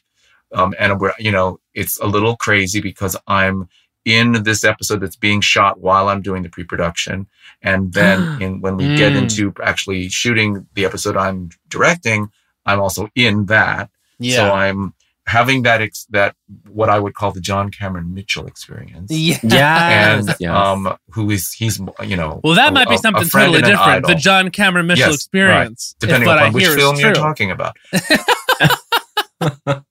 Um, 0.53 0.75
and 0.77 0.99
we're 0.99 1.13
you 1.17 1.31
know 1.31 1.59
it's 1.73 1.99
a 1.99 2.05
little 2.05 2.35
crazy 2.35 2.81
because 2.81 3.15
I'm 3.25 3.67
in 4.05 4.43
this 4.43 4.63
episode 4.63 4.99
that's 4.99 5.15
being 5.15 5.41
shot 5.41 5.79
while 5.79 6.09
I'm 6.09 6.21
doing 6.21 6.43
the 6.43 6.49
pre-production. 6.49 7.27
And 7.61 7.93
then 7.93 8.41
in, 8.41 8.61
when 8.61 8.77
we 8.77 8.85
mm. 8.85 8.97
get 8.97 9.15
into 9.15 9.53
actually 9.63 10.09
shooting 10.09 10.67
the 10.73 10.85
episode 10.85 11.17
I'm 11.17 11.49
directing, 11.69 12.31
I'm 12.65 12.79
also 12.79 13.09
in 13.15 13.45
that. 13.47 13.89
Yeah. 14.19 14.35
So 14.35 14.51
I'm 14.51 14.93
having 15.25 15.63
that, 15.63 15.81
ex- 15.81 16.05
that 16.09 16.35
what 16.67 16.89
I 16.89 16.99
would 16.99 17.13
call 17.15 17.31
the 17.31 17.39
John 17.39 17.71
Cameron 17.71 18.13
Mitchell 18.13 18.45
experience. 18.45 19.09
Yeah. 19.09 19.37
Yes. 19.43 20.27
And, 20.27 20.35
yes. 20.39 20.51
um, 20.51 20.97
who 21.09 21.31
is, 21.31 21.53
he's, 21.53 21.79
you 22.03 22.17
know, 22.17 22.41
well, 22.43 22.55
that 22.55 22.69
a, 22.69 22.71
might 22.73 22.89
be 22.89 22.97
something 22.97 23.27
totally 23.27 23.61
different. 23.61 24.05
The 24.05 24.15
John 24.15 24.49
Cameron 24.51 24.87
Mitchell 24.87 25.07
yes, 25.07 25.15
experience. 25.15 25.95
Right. 25.95 26.07
Depending 26.07 26.29
upon 26.29 26.53
which 26.53 26.67
film 26.67 26.97
you're 26.97 27.13
talking 27.13 27.51
about. 27.51 27.77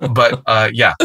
but, 0.00 0.42
uh, 0.46 0.70
yeah. 0.72 0.94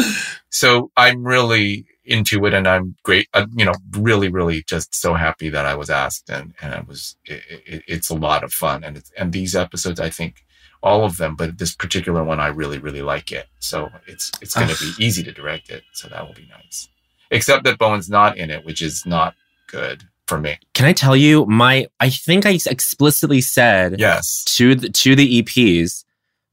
So 0.50 0.90
I'm 0.98 1.24
really, 1.24 1.86
into 2.08 2.46
it 2.46 2.54
and 2.54 2.68
I'm 2.68 2.96
great, 3.04 3.28
uh, 3.34 3.46
you 3.56 3.66
know, 3.66 3.74
really, 3.92 4.30
really 4.30 4.64
just 4.64 4.96
so 4.96 5.14
happy 5.14 5.50
that 5.50 5.66
I 5.66 5.76
was 5.76 5.90
asked 5.90 6.30
and, 6.30 6.54
and 6.62 6.74
it 6.74 6.88
was, 6.88 7.18
it, 7.26 7.44
it, 7.66 7.84
it's 7.88 8.10
a 8.10 8.16
lot 8.16 8.44
of 8.44 8.54
fun. 8.54 8.84
And 8.84 8.98
it's, 8.98 9.12
and 9.18 9.32
these 9.32 9.56
episodes, 9.56 10.00
I 10.00 10.10
think 10.10 10.46
all 10.82 11.04
of 11.04 11.18
them, 11.18 11.36
but 11.36 11.58
this 11.58 11.76
particular 11.76 12.24
one, 12.24 12.40
I 12.40 12.48
really, 12.48 12.78
really 12.78 13.02
like 13.02 13.32
it. 13.32 13.48
So 13.60 13.90
it's, 14.08 14.32
it's 14.42 14.56
going 14.56 14.70
to 14.70 14.80
be 14.80 14.94
easy 15.06 15.24
to 15.24 15.32
direct 15.32 15.70
it. 15.70 15.84
So 15.94 16.08
that 16.08 16.26
will 16.26 16.34
be 16.34 16.48
nice. 16.50 16.90
Except 17.30 17.66
that 17.66 17.78
Bowen's 17.78 18.10
not 18.10 18.38
in 18.38 18.50
it, 18.50 18.66
which 18.66 18.82
is 18.82 19.06
not 19.06 19.36
good 19.68 20.04
for 20.28 20.40
me. 20.40 20.58
Can 20.74 20.86
I 20.86 20.94
tell 20.94 21.16
you 21.16 21.46
my, 21.46 21.88
I 22.00 22.10
think 22.10 22.46
I 22.46 22.58
explicitly 22.66 23.42
said 23.42 24.00
yes 24.00 24.44
to 24.46 24.76
the, 24.76 24.90
to 24.90 25.16
the 25.16 25.42
EPs 25.42 26.06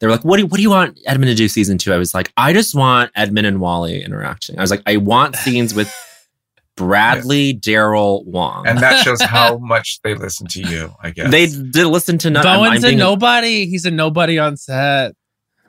they 0.05 0.09
were 0.09 0.13
like, 0.13 0.25
what 0.27 0.37
do, 0.37 0.45
what 0.45 0.59
do 0.59 0.63
you 0.63 0.69
want 0.69 1.01
Edmund 1.07 1.31
to 1.31 1.35
do 1.35 1.49
season 1.49 1.79
two? 1.79 1.91
I 1.91 1.97
was 1.97 2.13
like, 2.13 2.31
I 2.37 2.53
just 2.53 2.75
want 2.75 3.11
Edmund 3.15 3.47
and 3.47 3.59
Wally 3.59 4.03
interacting. 4.05 4.59
I 4.59 4.61
was 4.61 4.71
like, 4.71 4.83
I 4.85 4.99
want 4.99 5.35
scenes 5.35 5.73
with 5.73 5.91
Bradley, 6.77 7.53
yes. 7.53 7.61
Daryl, 7.61 8.23
Wong. 8.27 8.67
And 8.67 8.81
that 8.81 9.03
shows 9.03 9.23
how 9.23 9.57
much 9.63 10.01
they 10.03 10.15
listen 10.15 10.47
to 10.49 10.61
you, 10.61 10.93
I 11.03 11.09
guess. 11.11 11.31
They 11.31 11.47
did 11.47 11.87
listen 11.87 12.19
to 12.19 12.29
no- 12.29 12.43
Bowen's 12.43 12.85
I'm, 12.85 12.89
I'm 12.91 12.95
a 12.97 12.99
nobody. 12.99 13.63
A- 13.63 13.67
He's 13.67 13.87
a 13.87 13.91
nobody 13.91 14.39
on 14.39 14.59
set. 14.59 15.13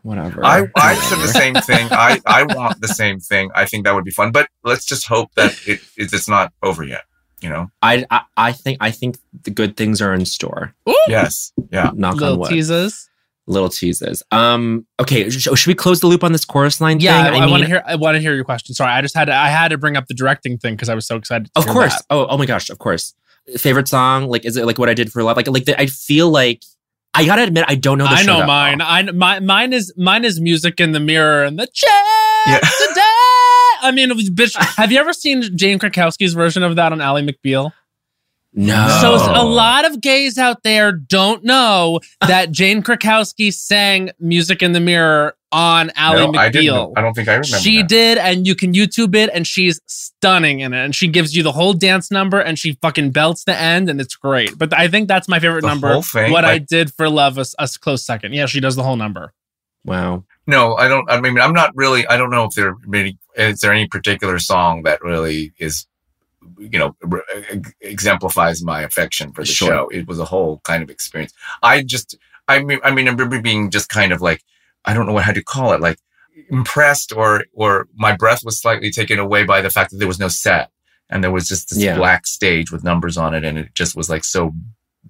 Whatever. 0.02 0.44
I, 0.46 0.68
I 0.76 0.96
said 0.96 1.20
the 1.20 1.28
same 1.30 1.54
thing. 1.56 1.88
I, 1.92 2.20
I 2.26 2.44
want 2.44 2.82
the 2.82 2.90
same 2.90 3.22
thing. 3.22 3.52
I 3.56 3.64
think 3.64 3.86
that 3.86 3.96
would 3.96 4.04
be 4.04 4.12
fun. 4.12 4.34
But 4.34 4.50
let's 4.66 4.84
just 4.84 5.08
hope 5.08 5.34
that 5.36 5.58
it, 5.66 5.80
it's 5.96 6.28
not 6.28 6.52
over 6.62 6.84
yet. 6.84 7.04
You 7.40 7.48
know, 7.52 7.68
I, 7.82 8.06
I, 8.12 8.22
I 8.36 8.52
think 8.52 8.80
I 8.82 8.92
think 8.92 9.18
the 9.44 9.52
good 9.52 9.78
things 9.78 10.02
are 10.02 10.14
in 10.14 10.26
store. 10.26 10.74
Ooh. 10.90 10.96
Yes, 11.08 11.54
yeah. 11.72 11.92
Knock 11.94 12.16
Little 12.16 12.34
on 12.34 12.40
wood. 12.42 12.50
teases 12.50 13.10
little 13.48 13.70
teases. 13.70 14.24
Um, 14.32 14.86
okay, 15.00 15.30
should 15.30 15.68
we 15.68 15.76
close 15.76 16.00
the 16.00 16.08
loop 16.08 16.24
on 16.24 16.32
this 16.32 16.46
chorus 16.46 16.82
line? 16.82 17.00
Yeah, 17.00 17.26
thing? 17.26 17.34
I, 17.34 17.46
I, 17.46 17.48
I 17.48 17.52
want 17.52 17.62
to 17.64 17.68
hear. 17.68 17.84
I 17.86 17.96
want 17.96 18.16
to 18.16 18.22
hear 18.22 18.34
your 18.34 18.44
question. 18.44 18.74
Sorry, 18.76 18.92
I 18.92 19.02
just 19.02 19.16
had 19.16 19.26
to, 19.26 19.36
I 19.36 19.50
had 19.50 19.70
to 19.70 19.78
bring 19.78 19.98
up 19.98 20.08
the 20.08 20.14
directing 20.14 20.58
thing 20.58 20.76
because 20.76 20.90
I 20.90 20.96
was 20.96 21.06
so 21.06 21.16
excited. 21.16 21.50
of 21.56 21.66
course. 21.68 21.94
That. 21.94 22.06
Oh, 22.10 22.28
oh 22.28 22.38
my 22.38 22.46
gosh. 22.46 22.70
Of 22.70 22.80
course. 22.80 23.14
Favorite 23.58 23.88
song? 23.88 24.28
Like, 24.28 24.46
is 24.46 24.58
it 24.58 24.66
like 24.66 24.80
what 24.80 24.90
I 24.90 24.96
did 24.96 25.12
for 25.12 25.22
love? 25.22 25.38
Like, 25.38 25.48
like 25.48 25.66
the, 25.66 25.80
I 25.80 25.86
feel 25.86 26.30
like 26.30 26.64
I 27.14 27.26
gotta 27.26 27.44
admit 27.44 27.66
I 27.68 27.76
don't 27.76 27.98
know. 27.98 28.06
I 28.06 28.24
know 28.24 28.46
mine. 28.46 28.80
Well. 28.80 28.88
I 28.90 29.02
my, 29.04 29.40
mine 29.40 29.72
is 29.72 29.94
mine 29.96 30.26
is 30.26 30.42
music 30.42 30.80
in 30.80 30.92
the 30.92 31.00
mirror 31.00 31.44
and 31.44 31.58
the 31.58 31.68
chair 31.68 31.90
yeah. 32.48 32.60
today. 32.60 33.02
I 33.82 33.92
mean, 33.94 34.10
bitch. 34.36 34.56
Have 34.76 34.92
you 34.92 35.00
ever 35.00 35.14
seen 35.14 35.56
Jane 35.56 35.80
Krakowski's 35.80 36.34
version 36.34 36.64
of 36.64 36.76
that 36.76 36.92
on 36.92 37.02
Ally 37.02 37.22
McBeal? 37.22 37.72
No. 38.58 38.88
So 39.02 39.16
a 39.16 39.44
lot 39.44 39.84
of 39.84 40.00
gays 40.00 40.38
out 40.38 40.64
there 40.64 40.94
don't 40.94 41.44
know 41.44 42.00
that 42.22 42.52
Jane 42.52 42.82
Krakowski 42.82 43.54
sang 43.54 44.12
"Music 44.18 44.64
in 44.64 44.72
the 44.72 44.80
Mirror" 44.80 45.36
on 45.52 45.92
Ally 45.96 46.26
no, 46.26 46.32
McBeal. 46.32 46.94
I, 46.96 47.02
I, 47.02 47.04
don't 47.04 47.14
think 47.14 47.28
I 47.28 47.34
remember. 47.34 47.58
She 47.58 47.82
that. 47.82 47.90
did, 47.90 48.18
and 48.18 48.48
you 48.48 48.56
can 48.56 48.74
YouTube 48.74 49.14
it, 49.14 49.30
and 49.34 49.46
she's 49.46 49.82
stunning 49.88 50.62
in 50.62 50.74
it. 50.74 50.86
And 50.86 50.96
she 50.96 51.10
gives 51.10 51.36
you 51.36 51.44
the 51.44 51.52
whole 51.52 51.74
dance 51.74 52.10
number, 52.12 52.40
and 52.40 52.58
she 52.58 52.78
fucking 52.82 53.12
belts 53.12 53.44
the 53.44 53.58
end, 53.58 53.90
and 53.90 54.00
it's 54.00 54.16
great. 54.16 54.58
But 54.58 54.74
I 54.74 54.88
think 54.88 55.10
that's 55.10 55.28
my 55.28 55.40
favorite 55.40 55.62
the 55.62 55.68
number. 55.68 56.02
Thing, 56.02 56.32
what 56.32 56.46
like, 56.46 56.54
I 56.54 56.58
did 56.60 56.94
for 56.94 57.10
love 57.10 57.36
was 57.36 57.56
a 57.60 57.68
close 57.82 58.06
second. 58.06 58.34
Yeah, 58.34 58.46
she 58.46 58.62
does 58.62 58.78
the 58.78 58.84
whole 58.84 58.96
number. 58.96 59.34
Wow. 59.84 60.24
No, 60.48 60.76
I 60.76 60.88
don't. 60.88 61.10
I 61.12 61.20
mean, 61.20 61.40
I'm 61.40 61.54
not 61.54 61.72
really. 61.76 62.08
I 62.08 62.16
don't 62.16 62.30
know 62.30 62.46
if 62.46 62.52
there 62.52 62.76
many. 62.86 63.18
Is 63.36 63.60
there 63.60 63.74
any 63.74 63.88
particular 63.88 64.40
song 64.40 64.84
that 64.84 65.02
really 65.02 65.54
is 65.58 65.88
you 66.58 66.80
know 66.80 66.96
exemplifies 67.82 68.64
my 68.64 68.82
affection 68.82 69.32
for 69.32 69.42
the 69.42 69.48
sure. 69.48 69.68
show. 69.68 69.90
It 69.90 70.08
was 70.08 70.20
a 70.20 70.26
whole 70.26 70.62
kind 70.64 70.84
of 70.84 70.90
experience. 70.90 71.34
I 71.64 71.84
just 71.84 72.18
I 72.48 72.64
mean 72.64 72.80
I 72.84 72.92
mean 72.92 73.08
I 73.08 73.12
remember 73.12 73.42
being 73.42 73.70
just 73.70 73.90
kind 73.90 74.12
of 74.12 74.22
like 74.22 74.44
I 74.84 74.94
don't 74.94 75.06
know 75.06 75.14
what 75.14 75.26
how 75.26 75.34
to 75.34 75.44
call 75.44 75.74
it 75.74 75.82
like 75.82 76.00
impressed 76.50 77.14
or 77.14 77.46
or 77.54 77.88
my 77.96 78.16
breath 78.16 78.44
was 78.44 78.60
slightly 78.60 78.92
taken 78.92 79.20
away 79.20 79.44
by 79.44 79.62
the 79.62 79.70
fact 79.70 79.92
that 79.92 79.98
there 79.98 80.08
was 80.08 80.20
no 80.20 80.28
set 80.28 80.70
and 81.10 81.24
there 81.24 81.32
was 81.32 81.48
just 81.48 81.70
this 81.70 81.80
yeah. 81.80 81.96
black 81.96 82.28
stage 82.28 82.72
with 82.72 82.84
numbers 82.84 83.18
on 83.18 83.34
it 83.34 83.44
and 83.44 83.58
it 83.58 83.74
just 83.74 83.96
was 83.96 84.10
like 84.10 84.24
so 84.24 84.54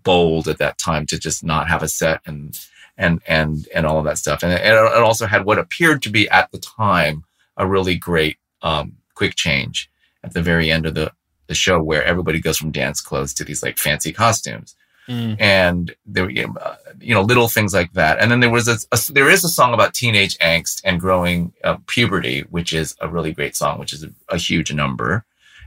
bold 0.03 0.47
at 0.47 0.57
that 0.59 0.77
time 0.77 1.05
to 1.07 1.17
just 1.17 1.43
not 1.43 1.67
have 1.67 1.83
a 1.83 1.87
set 1.87 2.21
and 2.25 2.59
and 2.97 3.21
and 3.27 3.67
and 3.73 3.85
all 3.85 3.99
of 3.99 4.05
that 4.05 4.17
stuff. 4.17 4.43
And, 4.43 4.51
and 4.53 4.73
it 4.73 5.01
also 5.01 5.25
had 5.25 5.45
what 5.45 5.59
appeared 5.59 6.01
to 6.03 6.09
be 6.09 6.29
at 6.29 6.51
the 6.51 6.59
time 6.59 7.23
a 7.57 7.67
really 7.67 7.95
great 7.95 8.37
um, 8.61 8.93
quick 9.15 9.35
change 9.35 9.89
at 10.23 10.33
the 10.33 10.41
very 10.41 10.71
end 10.71 10.85
of 10.85 10.95
the 10.95 11.11
the 11.47 11.55
show 11.55 11.81
where 11.81 12.03
everybody 12.03 12.39
goes 12.39 12.57
from 12.57 12.71
dance 12.71 13.01
clothes 13.01 13.33
to 13.35 13.43
these 13.43 13.63
like 13.63 13.77
fancy 13.77 14.11
costumes. 14.11 14.75
Mm. 15.07 15.39
And 15.39 15.95
there, 16.05 16.29
you 16.29 16.47
know, 16.47 16.75
you 16.99 17.13
know, 17.13 17.21
little 17.21 17.47
things 17.47 17.73
like 17.73 17.93
that. 17.93 18.19
And 18.19 18.31
then 18.31 18.39
there 18.39 18.49
was 18.49 18.67
a, 18.67 18.77
a, 18.91 18.99
there 19.11 19.29
is 19.29 19.43
a 19.43 19.49
song 19.49 19.73
about 19.73 19.93
teenage 19.93 20.35
angst 20.39 20.81
and 20.83 20.99
growing 20.99 21.53
uh, 21.63 21.77
puberty, 21.87 22.41
which 22.49 22.73
is 22.73 22.95
a 22.99 23.07
really 23.07 23.31
great 23.31 23.55
song, 23.55 23.77
which 23.77 23.93
is 23.93 24.03
a, 24.03 24.09
a 24.29 24.37
huge 24.37 24.73
number, 24.73 25.23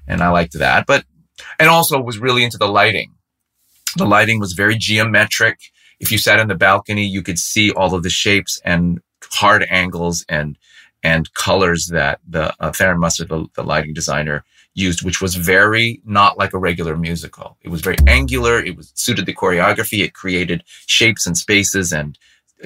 and 0.09 0.23
I 0.23 0.31
liked 0.31 0.55
that. 0.55 0.87
But 0.87 1.05
and 1.61 1.69
also 1.69 2.01
was 2.01 2.19
really 2.19 2.43
into 2.43 2.59
the 2.59 2.67
lighting. 2.67 3.15
The 3.97 4.07
lighting 4.07 4.41
was 4.41 4.55
very 4.55 4.77
geometric. 4.77 5.59
If 6.01 6.11
you 6.11 6.19
sat 6.19 6.41
in 6.41 6.49
the 6.49 6.55
balcony, 6.55 7.05
you 7.05 7.23
could 7.23 7.39
see 7.39 7.71
all 7.71 7.95
of 7.95 8.03
the 8.03 8.11
shapes 8.11 8.61
and 8.65 9.01
hard 9.33 9.65
angles 9.71 10.25
and 10.29 10.57
and 11.03 11.33
colors 11.35 11.91
that 11.93 12.19
the 12.29 12.53
uh, 12.61 12.73
Tharon 12.73 12.99
Musser, 12.99 13.25
the, 13.25 13.47
the 13.55 13.63
lighting 13.63 13.95
designer, 13.95 14.45
used, 14.79 15.05
which 15.05 15.21
was 15.21 15.35
very 15.35 16.01
not 16.05 16.39
like 16.39 16.53
a 16.55 16.59
regular 16.59 16.97
musical. 16.97 17.57
It 17.63 17.69
was 17.69 17.81
very 17.81 17.97
angular. 18.07 18.63
It 18.63 18.77
was 18.77 18.93
suited 18.95 19.27
the 19.27 19.35
choreography. 19.35 20.05
It 20.05 20.15
created 20.15 20.65
shapes 20.87 21.27
and 21.27 21.37
spaces 21.37 21.93
and 21.93 22.19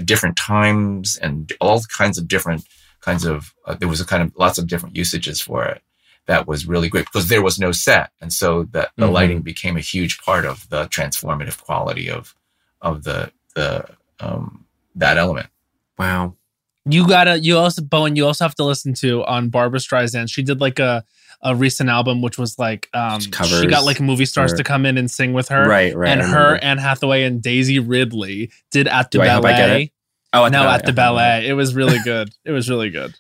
different 0.04 0.36
times 0.36 1.16
and 1.16 1.52
all 1.60 1.80
kinds 1.96 2.18
of 2.18 2.28
different 2.28 2.64
kinds 3.00 3.24
of. 3.24 3.54
Uh, 3.66 3.74
there 3.74 3.88
was 3.88 4.00
a 4.00 4.06
kind 4.06 4.22
of 4.22 4.32
lots 4.36 4.58
of 4.58 4.66
different 4.66 4.96
usages 4.96 5.40
for 5.40 5.64
it. 5.64 5.82
That 6.26 6.46
was 6.46 6.66
really 6.66 6.88
great 6.88 7.06
because 7.06 7.28
there 7.28 7.42
was 7.42 7.58
no 7.58 7.72
set, 7.72 8.10
and 8.20 8.32
so 8.32 8.64
that 8.70 8.90
the 8.96 9.06
mm-hmm. 9.06 9.14
lighting 9.14 9.42
became 9.42 9.76
a 9.76 9.80
huge 9.80 10.18
part 10.18 10.44
of 10.44 10.68
the 10.68 10.84
transformative 10.86 11.60
quality 11.62 12.08
of 12.10 12.34
of 12.80 13.04
the 13.04 13.32
the 13.54 13.88
um, 14.20 14.66
that 14.94 15.16
element. 15.16 15.48
Wow. 15.98 16.34
You 16.84 17.06
gotta, 17.06 17.38
you 17.38 17.58
also, 17.58 17.80
Bowen, 17.82 18.16
you 18.16 18.26
also 18.26 18.44
have 18.44 18.56
to 18.56 18.64
listen 18.64 18.92
to 18.94 19.24
on 19.24 19.50
Barbra 19.50 19.78
Streisand. 19.78 20.30
She 20.30 20.42
did 20.42 20.60
like 20.60 20.80
a, 20.80 21.04
a 21.43 21.55
recent 21.55 21.90
album 21.90 22.22
which 22.22 22.38
was 22.38 22.59
like 22.59 22.88
um 22.95 23.20
she, 23.20 23.30
she 23.30 23.66
got 23.66 23.84
like 23.84 24.01
movie 24.01 24.24
stars 24.24 24.53
or, 24.53 24.57
to 24.59 24.64
come 24.64 24.86
in 24.86 24.97
and 24.97 25.11
sing 25.11 25.32
with 25.32 25.49
her. 25.49 25.68
Right, 25.68 25.95
right. 25.95 26.11
And 26.11 26.22
her, 26.22 26.57
Anne 26.62 26.78
Hathaway, 26.78 27.24
and 27.24 27.43
Daisy 27.43 27.78
Ridley 27.78 28.51
did 28.70 28.88
at 28.88 29.11
the 29.11 29.18
ballet. 29.18 29.93
Oh, 30.32 30.47
at 30.47 30.53
no, 30.53 30.62
the 30.62 30.70
at 30.70 30.86
the 30.86 30.93
ballet. 30.93 31.47
It 31.47 31.55
was 31.55 31.74
really 31.74 31.99
good. 32.05 32.30
it 32.45 32.53
was 32.53 32.70
really 32.70 32.90
good. 32.90 33.14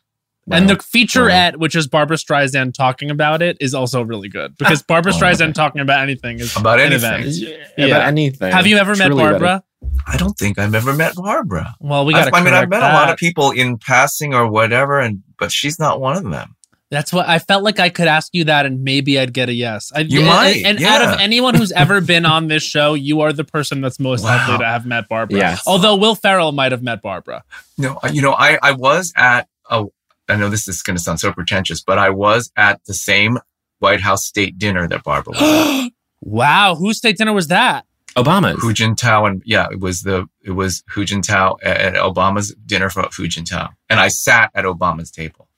Wow. 0.46 0.56
And 0.56 0.68
the 0.68 0.74
featurette, 0.74 1.52
wow. 1.52 1.58
which 1.58 1.76
is 1.76 1.86
Barbra 1.86 2.16
Streisand 2.16 2.74
talking 2.74 3.10
about 3.10 3.42
it, 3.42 3.56
is 3.60 3.74
also 3.74 4.02
really 4.02 4.28
good 4.28 4.56
because 4.58 4.82
Barbra 4.82 5.12
Streisand 5.12 5.54
talking 5.54 5.80
about 5.80 6.00
anything 6.00 6.40
is 6.40 6.56
about 6.56 6.80
anything. 6.80 7.24
Yeah. 7.26 7.66
yeah. 7.76 7.86
About 7.86 8.02
anything. 8.02 8.52
Have 8.52 8.66
you 8.66 8.76
ever 8.76 8.96
met 8.96 9.10
Barbra? 9.10 9.62
I 10.06 10.16
don't 10.16 10.34
think 10.34 10.58
I've 10.58 10.74
ever 10.74 10.94
met 10.94 11.14
Barbra. 11.14 11.74
Well, 11.80 12.04
we 12.04 12.12
got. 12.12 12.32
I 12.32 12.42
mean, 12.42 12.54
I've 12.54 12.68
met 12.68 12.80
that. 12.80 12.92
a 12.92 12.94
lot 12.94 13.10
of 13.10 13.18
people 13.18 13.50
in 13.50 13.78
passing 13.78 14.34
or 14.34 14.48
whatever, 14.50 14.98
and 14.98 15.22
but 15.38 15.52
she's 15.52 15.78
not 15.78 16.00
one 16.00 16.16
of 16.16 16.30
them. 16.30 16.56
That's 16.92 17.10
what 17.10 17.26
I 17.26 17.38
felt 17.38 17.64
like 17.64 17.80
I 17.80 17.88
could 17.88 18.06
ask 18.06 18.34
you 18.34 18.44
that 18.44 18.66
and 18.66 18.84
maybe 18.84 19.18
I'd 19.18 19.32
get 19.32 19.48
a 19.48 19.54
yes. 19.54 19.90
I, 19.94 20.00
you 20.00 20.18
and, 20.18 20.28
might. 20.28 20.62
And 20.62 20.78
yeah. 20.78 20.92
out 20.92 21.02
of 21.02 21.20
anyone 21.20 21.54
who's 21.54 21.72
ever 21.72 22.02
been 22.02 22.26
on 22.26 22.48
this 22.48 22.62
show, 22.62 22.92
you 22.92 23.22
are 23.22 23.32
the 23.32 23.44
person 23.44 23.80
that's 23.80 23.98
most 23.98 24.22
wow. 24.22 24.36
likely 24.36 24.58
to 24.58 24.64
have 24.66 24.84
met 24.84 25.08
Barbra. 25.08 25.38
Yes. 25.38 25.62
Although 25.66 25.96
Will 25.96 26.14
Ferrell 26.14 26.52
might 26.52 26.70
have 26.70 26.82
met 26.82 27.00
Barbra. 27.00 27.44
No, 27.78 27.98
uh, 28.04 28.10
you 28.12 28.20
know, 28.20 28.34
I, 28.34 28.58
I 28.62 28.72
was 28.72 29.10
at 29.16 29.48
a, 29.70 29.86
I 30.28 30.36
know 30.36 30.50
this 30.50 30.68
is 30.68 30.82
going 30.82 30.94
to 30.94 31.02
sound 31.02 31.18
so 31.18 31.32
pretentious, 31.32 31.82
but 31.82 31.96
I 31.96 32.10
was 32.10 32.52
at 32.56 32.84
the 32.84 32.92
same 32.92 33.38
White 33.78 34.02
House 34.02 34.26
state 34.26 34.58
dinner 34.58 34.86
that 34.86 35.02
Barbra 35.02 35.32
was 35.32 35.90
wow. 36.20 36.74
Whose 36.74 36.98
state 36.98 37.16
dinner 37.16 37.32
was 37.32 37.48
that? 37.48 37.86
Obama's. 38.16 38.60
Hu 38.60 38.74
Jintao 38.74 39.26
and 39.26 39.42
yeah, 39.46 39.66
it 39.70 39.80
was 39.80 40.02
the 40.02 40.28
it 40.44 40.50
was 40.50 40.84
Hu 40.90 41.06
Jintao 41.06 41.56
at 41.62 41.94
Obama's 41.94 42.54
dinner 42.66 42.90
for 42.90 43.04
Hu 43.04 43.28
Jintao, 43.28 43.70
and 43.88 43.98
I 43.98 44.08
sat 44.08 44.50
at 44.54 44.66
Obama's 44.66 45.10
table. 45.10 45.48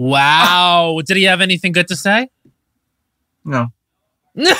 Wow. 0.00 1.02
Did 1.04 1.18
he 1.18 1.24
have 1.24 1.42
anything 1.42 1.72
good 1.72 1.86
to 1.88 1.94
say? 1.94 2.30
No. 3.44 3.66
no, 4.34 4.54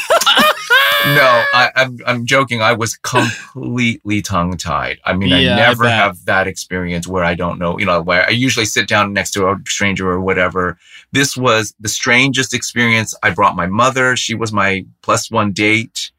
I, 1.55 1.70
am 1.76 1.97
I'm, 1.97 1.99
I'm 2.07 2.26
joking. 2.26 2.61
I 2.61 2.74
was 2.74 2.97
completely 2.97 4.20
tongue 4.20 4.59
tied. 4.59 4.99
I 5.03 5.14
mean, 5.14 5.30
yeah, 5.30 5.55
I 5.55 5.57
never 5.57 5.86
I 5.86 5.93
have 5.93 6.22
that 6.26 6.47
experience 6.47 7.09
where 7.09 7.24
I 7.24 7.34
don't 7.34 7.59
know, 7.59 7.78
you 7.78 7.86
know, 7.86 8.03
where 8.03 8.26
I 8.26 8.30
usually 8.30 8.66
sit 8.66 8.86
down 8.86 9.14
next 9.14 9.30
to 9.30 9.49
a 9.49 9.57
stranger 9.66 10.11
or 10.11 10.20
whatever. 10.20 10.76
This 11.12 11.38
was 11.38 11.74
the 11.80 11.88
strangest 11.88 12.53
experience. 12.53 13.14
I 13.22 13.30
brought 13.30 13.57
my 13.57 13.66
mother. 13.66 14.16
She 14.16 14.34
was 14.34 14.53
my 14.53 14.84
plus 15.01 15.30
one 15.30 15.53
date. 15.53 16.11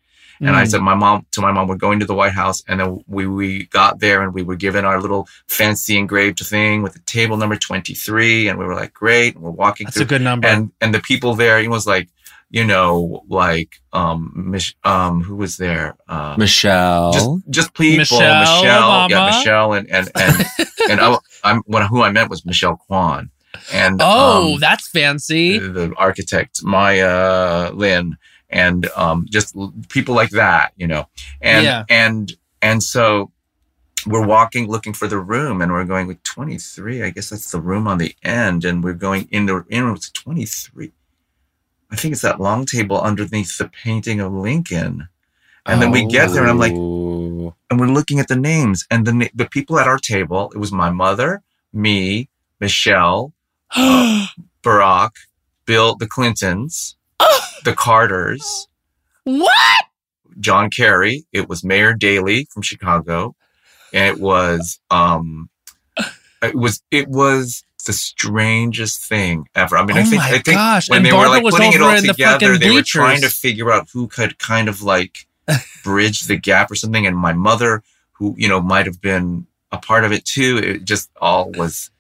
And 0.41 0.49
mm. 0.49 0.55
I 0.55 0.63
said, 0.63 0.81
my 0.81 0.95
mom, 0.95 1.27
to 1.33 1.41
my 1.41 1.51
mom, 1.51 1.67
we're 1.67 1.75
going 1.75 1.99
to 1.99 2.05
the 2.05 2.15
White 2.15 2.33
House. 2.33 2.63
And 2.67 2.79
then 2.79 3.03
we, 3.05 3.27
we 3.27 3.65
got 3.67 3.99
there 3.99 4.23
and 4.23 4.33
we 4.33 4.41
were 4.41 4.55
given 4.55 4.85
our 4.85 4.99
little 4.99 5.27
fancy 5.47 5.99
engraved 5.99 6.39
thing 6.39 6.81
with 6.81 6.93
the 6.93 6.99
table 7.01 7.37
number 7.37 7.55
23. 7.55 8.47
And 8.47 8.57
we 8.57 8.65
were 8.65 8.73
like, 8.73 8.91
great. 8.91 9.35
And 9.35 9.43
we're 9.43 9.51
walking 9.51 9.85
That's 9.85 9.97
through. 9.97 10.05
a 10.05 10.07
good 10.07 10.23
number. 10.23 10.47
And, 10.47 10.71
and 10.81 10.95
the 10.95 10.99
people 10.99 11.35
there, 11.35 11.59
it 11.59 11.69
was 11.69 11.85
like, 11.85 12.09
you 12.49 12.65
know, 12.65 13.23
like, 13.29 13.81
um, 13.93 14.33
Mich- 14.35 14.75
um, 14.83 15.21
who 15.21 15.35
was 15.35 15.57
there? 15.57 15.95
Uh, 16.07 16.35
Michelle. 16.39 17.13
Just, 17.13 17.29
just 17.51 17.73
people. 17.75 17.99
Michelle. 17.99 18.39
Michelle 18.39 19.09
yeah, 19.11 19.25
Michelle. 19.27 19.73
And, 19.73 19.91
and, 19.91 20.09
and, 20.15 20.45
and 20.89 20.99
I, 20.99 21.17
I'm, 21.43 21.61
when, 21.67 21.85
who 21.85 22.01
I 22.01 22.11
met 22.11 22.31
was 22.31 22.47
Michelle 22.47 22.77
Kwan. 22.77 23.29
And, 23.71 24.01
oh, 24.01 24.55
um, 24.55 24.59
that's 24.59 24.89
fancy. 24.89 25.59
The, 25.59 25.69
the 25.69 25.93
architect, 25.97 26.63
Maya 26.63 27.69
Lin 27.73 28.17
and 28.51 28.87
um, 28.95 29.25
just 29.29 29.55
people 29.89 30.15
like 30.15 30.31
that, 30.31 30.73
you 30.77 30.87
know. 30.87 31.07
And 31.41 31.65
yeah. 31.65 31.83
and 31.89 32.31
and 32.61 32.83
so 32.83 33.31
we're 34.05 34.25
walking 34.25 34.67
looking 34.67 34.93
for 34.93 35.07
the 35.07 35.19
room 35.19 35.61
and 35.61 35.71
we're 35.71 35.85
going 35.85 36.07
with 36.07 36.21
23 36.23 37.03
i 37.03 37.09
guess 37.09 37.29
that's 37.29 37.51
the 37.51 37.61
room 37.61 37.87
on 37.87 37.97
the 37.97 38.15
end 38.23 38.65
and 38.65 38.83
we're 38.83 38.93
going 38.93 39.27
in 39.31 39.45
the 39.45 39.63
in 39.69 39.87
it's 39.89 40.09
23 40.11 40.91
i 41.91 41.95
think 41.95 42.11
it's 42.11 42.21
that 42.21 42.39
long 42.39 42.65
table 42.65 42.99
underneath 42.99 43.57
the 43.57 43.69
painting 43.83 44.19
of 44.19 44.33
lincoln 44.33 45.07
and 45.65 45.77
oh. 45.77 45.79
then 45.79 45.91
we 45.91 46.05
get 46.05 46.31
there 46.31 46.41
and 46.41 46.51
i'm 46.51 46.57
like 46.57 46.73
oh. 46.75 47.53
and 47.69 47.79
we're 47.79 47.87
looking 47.87 48.19
at 48.19 48.27
the 48.27 48.35
names 48.35 48.85
and 48.89 49.05
the 49.05 49.29
the 49.35 49.47
people 49.47 49.77
at 49.77 49.87
our 49.87 49.99
table 49.99 50.51
it 50.53 50.57
was 50.57 50.71
my 50.71 50.89
mother 50.89 51.41
me 51.73 52.27
michelle 52.59 53.33
uh, 53.75 54.27
barack 54.63 55.11
bill 55.65 55.95
the 55.95 56.07
clintons 56.07 56.95
the 57.63 57.73
Carters. 57.73 58.67
What? 59.23 59.85
John 60.39 60.69
Kerry. 60.69 61.25
It 61.31 61.49
was 61.49 61.63
Mayor 61.63 61.93
Daley 61.93 62.47
from 62.51 62.61
Chicago. 62.61 63.35
And 63.93 64.05
it 64.05 64.21
was 64.21 64.79
um 64.89 65.49
it 66.41 66.55
was 66.55 66.81
it 66.91 67.07
was 67.07 67.63
the 67.85 67.93
strangest 67.93 69.03
thing 69.07 69.47
ever. 69.55 69.77
I 69.77 69.85
mean, 69.85 69.97
oh 69.97 70.01
I 70.01 70.03
think 70.03 70.21
I 70.21 70.31
think 70.31 70.57
gosh. 70.57 70.89
when 70.89 70.97
and 70.97 71.05
they 71.05 71.11
Barbra 71.11 71.29
were 71.29 71.43
like 71.43 71.53
putting 71.53 71.73
it 71.73 71.81
all 71.81 71.97
together, 72.01 72.53
the 72.53 72.59
they 72.59 72.71
were 72.71 72.83
trying 72.83 73.21
to 73.21 73.29
figure 73.29 73.71
out 73.71 73.89
who 73.91 74.07
could 74.07 74.39
kind 74.39 74.69
of 74.69 74.81
like 74.81 75.27
bridge 75.83 76.21
the 76.21 76.37
gap 76.37 76.71
or 76.71 76.75
something. 76.75 77.05
And 77.05 77.17
my 77.17 77.33
mother, 77.33 77.83
who, 78.13 78.35
you 78.37 78.47
know, 78.47 78.61
might 78.61 78.85
have 78.85 79.01
been 79.01 79.47
a 79.71 79.77
part 79.77 80.03
of 80.03 80.11
it 80.11 80.25
too, 80.25 80.57
it 80.57 80.85
just 80.85 81.09
all 81.19 81.51
was 81.51 81.91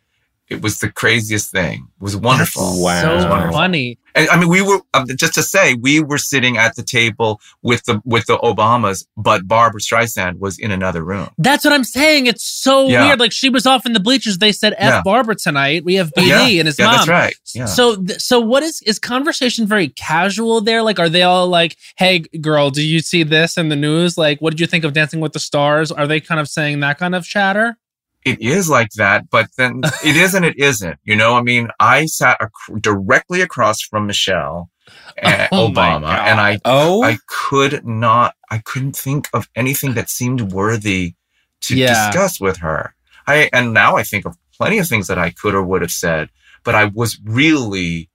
it 0.51 0.61
was 0.61 0.79
the 0.79 0.91
craziest 0.91 1.49
thing. 1.49 1.87
It 1.99 2.03
was 2.03 2.17
wonderful. 2.17 2.63
That's 2.63 2.81
wow. 2.81 3.01
So 3.01 3.29
wonderful. 3.29 3.53
funny. 3.53 3.97
And 4.15 4.27
I 4.29 4.37
mean, 4.37 4.49
we 4.49 4.61
were 4.61 4.81
um, 4.93 5.07
just 5.15 5.33
to 5.35 5.43
say 5.43 5.75
we 5.75 6.01
were 6.01 6.17
sitting 6.17 6.57
at 6.57 6.75
the 6.75 6.83
table 6.83 7.39
with 7.61 7.85
the 7.85 8.01
with 8.03 8.25
the 8.25 8.37
Obamas, 8.39 9.05
but 9.15 9.47
Barbra 9.47 9.79
Streisand 9.79 10.39
was 10.39 10.59
in 10.59 10.71
another 10.71 11.05
room. 11.05 11.29
That's 11.37 11.63
what 11.63 11.73
I'm 11.73 11.85
saying. 11.85 12.27
It's 12.27 12.43
so 12.43 12.89
yeah. 12.89 13.05
weird. 13.07 13.21
Like 13.21 13.31
she 13.31 13.49
was 13.49 13.65
off 13.65 13.85
in 13.85 13.93
the 13.93 14.01
bleachers. 14.01 14.39
They 14.39 14.51
said 14.51 14.73
"F 14.73 14.95
yeah. 14.95 15.01
Barbra 15.05 15.35
tonight." 15.35 15.85
We 15.85 15.95
have 15.95 16.11
BD 16.11 16.27
yeah. 16.27 16.59
and 16.59 16.67
his 16.67 16.77
yeah, 16.77 16.87
mom. 16.87 16.95
That's 16.95 17.07
right. 17.07 17.33
Yeah. 17.55 17.65
So 17.67 18.03
so 18.17 18.41
what 18.41 18.61
is 18.61 18.81
is 18.81 18.99
conversation 18.99 19.65
very 19.65 19.87
casual 19.87 20.59
there? 20.59 20.83
Like, 20.83 20.99
are 20.99 21.07
they 21.07 21.23
all 21.23 21.47
like, 21.47 21.77
"Hey, 21.95 22.19
girl, 22.19 22.71
do 22.71 22.85
you 22.85 22.99
see 22.99 23.23
this 23.23 23.57
in 23.57 23.69
the 23.69 23.77
news? 23.77 24.17
Like, 24.17 24.41
what 24.41 24.49
did 24.49 24.59
you 24.59 24.67
think 24.67 24.83
of 24.83 24.91
Dancing 24.91 25.21
with 25.21 25.31
the 25.31 25.39
Stars?" 25.39 25.93
Are 25.93 26.07
they 26.07 26.19
kind 26.19 26.41
of 26.41 26.49
saying 26.49 26.81
that 26.81 26.97
kind 26.97 27.15
of 27.15 27.23
chatter? 27.23 27.77
It 28.25 28.41
is 28.41 28.69
like 28.69 28.91
that, 28.91 29.29
but 29.29 29.47
then 29.57 29.81
it 30.05 30.15
is 30.15 30.33
and 30.33 30.45
it 30.45 30.57
isn't. 30.57 30.99
You 31.03 31.15
know, 31.15 31.35
I 31.35 31.41
mean, 31.41 31.69
I 31.79 32.05
sat 32.05 32.37
ac- 32.41 32.79
directly 32.79 33.41
across 33.41 33.81
from 33.81 34.07
Michelle 34.07 34.69
oh 34.89 35.11
and 35.17 35.49
oh 35.51 35.69
Obama, 35.69 36.17
and 36.19 36.39
I 36.39 36.59
oh 36.65 37.03
I 37.03 37.17
could 37.27 37.85
not, 37.85 38.35
I 38.49 38.59
couldn't 38.59 38.95
think 38.95 39.29
of 39.33 39.49
anything 39.55 39.93
that 39.93 40.09
seemed 40.09 40.51
worthy 40.51 41.15
to 41.61 41.77
yeah. 41.77 42.11
discuss 42.11 42.39
with 42.39 42.57
her. 42.57 42.93
I 43.27 43.49
and 43.53 43.73
now 43.73 43.97
I 43.97 44.03
think 44.03 44.25
of 44.25 44.37
plenty 44.57 44.79
of 44.79 44.87
things 44.87 45.07
that 45.07 45.17
I 45.17 45.31
could 45.31 45.55
or 45.55 45.63
would 45.63 45.81
have 45.81 45.91
said, 45.91 46.29
but 46.63 46.75
I 46.75 46.85
was 46.85 47.19
really 47.23 48.09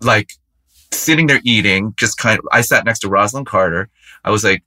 like 0.00 0.32
sitting 0.92 1.26
there 1.26 1.40
eating, 1.44 1.94
just 1.96 2.18
kind 2.18 2.38
of. 2.38 2.44
I 2.52 2.60
sat 2.60 2.84
next 2.84 3.00
to 3.00 3.08
Rosalynn 3.08 3.46
Carter. 3.46 3.88
I 4.24 4.30
was 4.30 4.44
like, 4.44 4.62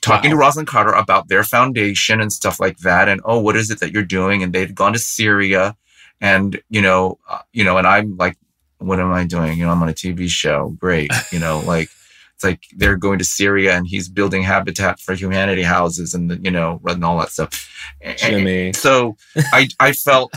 talking 0.00 0.36
wow. 0.36 0.50
to 0.50 0.60
Rosalynn 0.60 0.66
Carter 0.66 0.92
about 0.92 1.28
their 1.28 1.44
foundation 1.44 2.20
and 2.20 2.32
stuff 2.32 2.60
like 2.60 2.78
that. 2.78 3.08
And, 3.08 3.20
oh, 3.24 3.40
what 3.40 3.56
is 3.56 3.70
it 3.70 3.80
that 3.80 3.92
you're 3.92 4.02
doing? 4.02 4.42
And 4.42 4.52
they'd 4.52 4.74
gone 4.74 4.92
to 4.92 4.98
Syria 4.98 5.76
and, 6.20 6.60
you 6.70 6.82
know, 6.82 7.18
uh, 7.28 7.40
you 7.52 7.64
know, 7.64 7.78
and 7.78 7.86
I'm 7.86 8.16
like, 8.16 8.36
what 8.78 9.00
am 9.00 9.12
I 9.12 9.24
doing? 9.26 9.58
You 9.58 9.66
know, 9.66 9.72
I'm 9.72 9.82
on 9.82 9.88
a 9.88 9.94
TV 9.94 10.28
show. 10.28 10.70
Great. 10.78 11.10
You 11.30 11.38
know, 11.38 11.60
like 11.66 11.88
it's 12.34 12.44
like 12.44 12.64
they're 12.76 12.96
going 12.96 13.18
to 13.18 13.24
Syria 13.24 13.76
and 13.76 13.86
he's 13.86 14.08
building 14.08 14.42
Habitat 14.42 15.00
for 15.00 15.14
Humanity 15.14 15.62
houses 15.62 16.14
and 16.14 16.30
the, 16.30 16.38
you 16.38 16.50
know 16.50 16.80
and 16.84 17.04
all 17.04 17.18
that 17.18 17.30
stuff. 17.30 17.68
Jimmy. 18.16 18.66
And 18.66 18.76
so 18.76 19.16
I 19.36 19.68
I 19.78 19.92
felt 19.92 20.34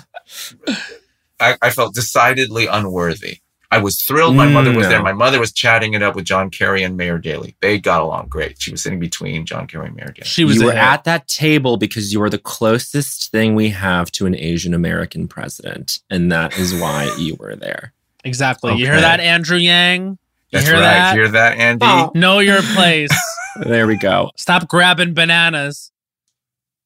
I, 1.39 1.57
I, 1.61 1.69
felt 1.69 1.93
decidedly 1.93 2.65
unworthy. 2.65 3.39
I 3.71 3.79
was 3.79 4.01
thrilled 4.01 4.35
my 4.35 4.47
mother 4.47 4.69
was 4.69 4.85
mm, 4.85 4.89
no. 4.89 4.89
there. 4.89 5.03
My 5.03 5.13
mother 5.13 5.39
was 5.39 5.51
chatting 5.51 5.93
it 5.93 6.03
up 6.03 6.15
with 6.15 6.25
John 6.25 6.49
Kerry 6.49 6.83
and 6.83 6.95
Mayor 6.97 7.17
Daley. 7.17 7.55
They 7.61 7.79
got 7.79 8.01
along 8.01 8.27
great. 8.27 8.61
She 8.61 8.71
was 8.71 8.81
sitting 8.81 8.99
between 8.99 9.45
John 9.45 9.67
Kerry 9.67 9.87
and 9.87 9.95
Mayor 9.95 10.11
Daley. 10.13 10.25
She 10.25 10.45
was 10.45 10.57
you 10.57 10.65
were 10.65 10.73
at 10.73 11.03
that 11.05 11.27
table 11.27 11.77
because 11.77 12.13
you 12.13 12.21
are 12.21 12.29
the 12.29 12.37
closest 12.37 13.31
thing 13.31 13.55
we 13.55 13.69
have 13.69 14.11
to 14.13 14.25
an 14.25 14.35
Asian 14.35 14.73
American 14.73 15.27
president, 15.27 15.99
and 16.09 16.31
that 16.31 16.57
is 16.57 16.73
why 16.73 17.13
you 17.19 17.35
were 17.39 17.55
there. 17.55 17.93
Exactly. 18.23 18.71
Okay. 18.71 18.79
You 18.79 18.87
hear 18.87 19.01
that, 19.01 19.19
Andrew 19.19 19.57
Yang? 19.57 20.07
You 20.07 20.17
That's 20.51 20.65
hear 20.65 20.75
right. 20.75 20.81
That? 20.81 21.13
Hear 21.15 21.29
that, 21.29 21.57
Andy? 21.57 21.85
Oh. 21.85 22.11
Know 22.15 22.39
your 22.39 22.61
place. 22.61 23.11
there 23.63 23.87
we 23.87 23.97
go. 23.97 24.31
Stop 24.35 24.67
grabbing 24.67 25.13
bananas. 25.13 25.91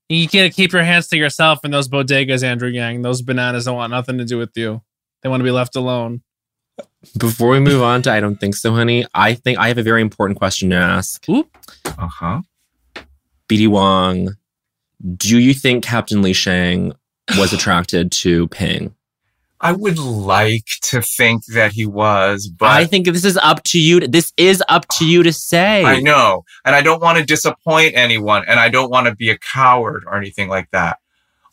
You 0.10 0.27
can't 0.27 0.53
keep 0.53 0.73
your 0.73 0.84
hands 0.84 1.07
to 1.10 1.18
yourself 1.18 1.64
in 1.64 1.72
those 1.72 1.88
bodegas, 1.88 2.43
Andrew 2.43 2.69
Yang. 2.69 3.03
Those 3.03 3.22
bananas 3.22 3.65
don't 3.65 3.76
want 3.76 3.91
nothing 3.91 4.18
to 4.18 4.26
do 4.26 4.38
with 4.38 4.51
you. 4.56 4.81
They 5.22 5.30
want 5.30 5.41
to 5.41 5.43
be 5.43 5.51
left 5.51 5.76
alone. 5.76 6.23
Before 7.18 7.49
we 7.49 7.60
move 7.60 7.81
on 7.81 8.01
to 8.03 8.11
I 8.11 8.19
don't 8.19 8.38
think 8.38 8.56
so, 8.56 8.73
honey, 8.73 9.06
I 9.14 9.34
think 9.34 9.57
I 9.57 9.68
have 9.69 9.77
a 9.77 9.84
very 9.84 10.01
important 10.01 10.38
question 10.38 10.69
to 10.72 10.76
ask. 10.76 11.26
Uh-huh. 11.30 12.41
BD 13.47 13.68
Wong, 13.68 14.35
do 15.15 15.39
you 15.39 15.53
think 15.53 15.84
Captain 15.84 16.22
Li 16.22 16.34
Shang 16.34 16.93
was 17.38 17.53
attracted 17.53 18.11
to 18.11 18.47
Ping? 18.49 18.93
I 19.61 19.73
would 19.73 19.99
like 19.99 20.68
to 20.84 21.01
think 21.01 21.45
that 21.47 21.73
he 21.73 21.85
was, 21.85 22.47
but 22.47 22.69
I 22.69 22.85
think 22.85 23.07
this 23.07 23.26
is 23.26 23.38
up 23.38 23.64
to 23.65 23.80
you. 23.80 23.99
To, 23.99 24.07
this 24.07 24.31
is 24.38 24.64
up 24.69 24.88
to 24.99 25.06
you 25.06 25.22
to 25.23 25.34
say. 25.34 25.84
I 25.84 25.99
know, 25.99 26.45
and 26.64 26.76
I 26.76 26.81
don't 26.81 27.01
want 27.01 27.18
to 27.18 27.26
disappoint 27.26 27.93
anyone, 27.95 28.45
and 28.47 28.57
I 28.57 28.69
don't 28.69 28.89
want 28.89 29.07
to 29.07 29.15
be 29.15 29.30
a 29.30 29.38
coward 29.38 30.06
or 30.07 30.15
anything 30.15 30.47
like 30.47 30.69
that. 30.72 30.99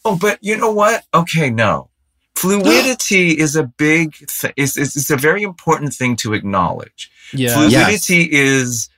Oh, 0.05 0.17
but 0.17 0.39
you 0.41 0.57
know 0.57 0.71
what? 0.71 1.03
Okay, 1.13 1.51
no. 1.51 1.91
Fluidity 2.37 3.31
is 3.31 3.57
a 3.57 3.65
big 3.65 4.15
thing. 4.29 4.53
It's, 4.57 4.77
it's, 4.77 4.97
it's, 4.97 5.11
a 5.11 5.17
very 5.17 5.43
important 5.43 5.95
thing 5.95 6.17
to 6.17 6.35
acknowledge. 6.35 7.11
Yeah. 7.33 7.55
Fluidity 7.55 8.29
yes. 8.31 8.31
is 8.31 8.89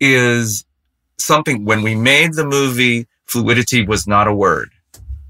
is 0.00 0.64
something. 1.18 1.64
When 1.64 1.82
we 1.82 1.94
made 1.94 2.34
the 2.34 2.46
movie, 2.46 3.06
fluidity 3.26 3.86
was 3.86 4.06
not 4.06 4.28
a 4.28 4.34
word. 4.34 4.70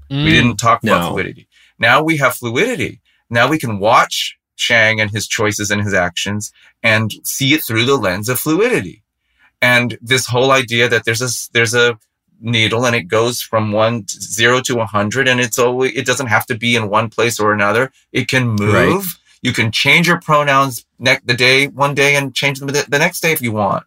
Mm, 0.09 0.23
we 0.23 0.31
didn't 0.31 0.57
talk 0.57 0.83
no. 0.83 0.95
about 0.95 1.11
fluidity. 1.11 1.47
Now 1.77 2.01
we 2.03 2.17
have 2.17 2.35
fluidity 2.35 3.01
now 3.29 3.47
we 3.47 3.59
can 3.59 3.79
watch 3.79 4.37
Shang 4.55 4.99
and 4.99 5.11
his 5.11 5.27
choices 5.27 5.69
and 5.69 5.83
his 5.83 5.93
actions 5.93 6.51
and 6.81 7.11
see 7.23 7.53
it 7.53 7.63
through 7.63 7.85
the 7.85 7.97
lens 7.97 8.29
of 8.29 8.39
fluidity. 8.39 9.03
And 9.61 9.97
this 10.01 10.27
whole 10.27 10.51
idea 10.51 10.87
that 10.89 11.05
there's 11.05 11.21
a, 11.21 11.29
there's 11.53 11.73
a 11.73 11.99
needle 12.39 12.85
and 12.85 12.95
it 12.95 13.03
goes 13.03 13.41
from 13.41 13.71
one 13.71 14.05
zero 14.07 14.61
to 14.61 14.79
a 14.79 14.85
hundred 14.85 15.27
and 15.27 15.39
it's 15.39 15.59
always, 15.59 15.95
it 15.95 16.05
doesn't 16.05 16.27
have 16.27 16.45
to 16.47 16.57
be 16.57 16.75
in 16.75 16.89
one 16.89 17.09
place 17.09 17.39
or 17.39 17.53
another. 17.53 17.91
It 18.11 18.27
can 18.27 18.47
move. 18.47 18.73
Right. 18.73 19.03
You 19.41 19.53
can 19.53 19.71
change 19.71 20.07
your 20.07 20.19
pronouns 20.19 20.85
the 20.99 21.35
day, 21.35 21.67
one 21.67 21.93
day 21.93 22.15
and 22.15 22.33
change 22.33 22.59
them 22.59 22.67
the, 22.69 22.85
the 22.87 22.99
next 22.99 23.21
day 23.21 23.31
if 23.31 23.41
you 23.41 23.51
want. 23.51 23.85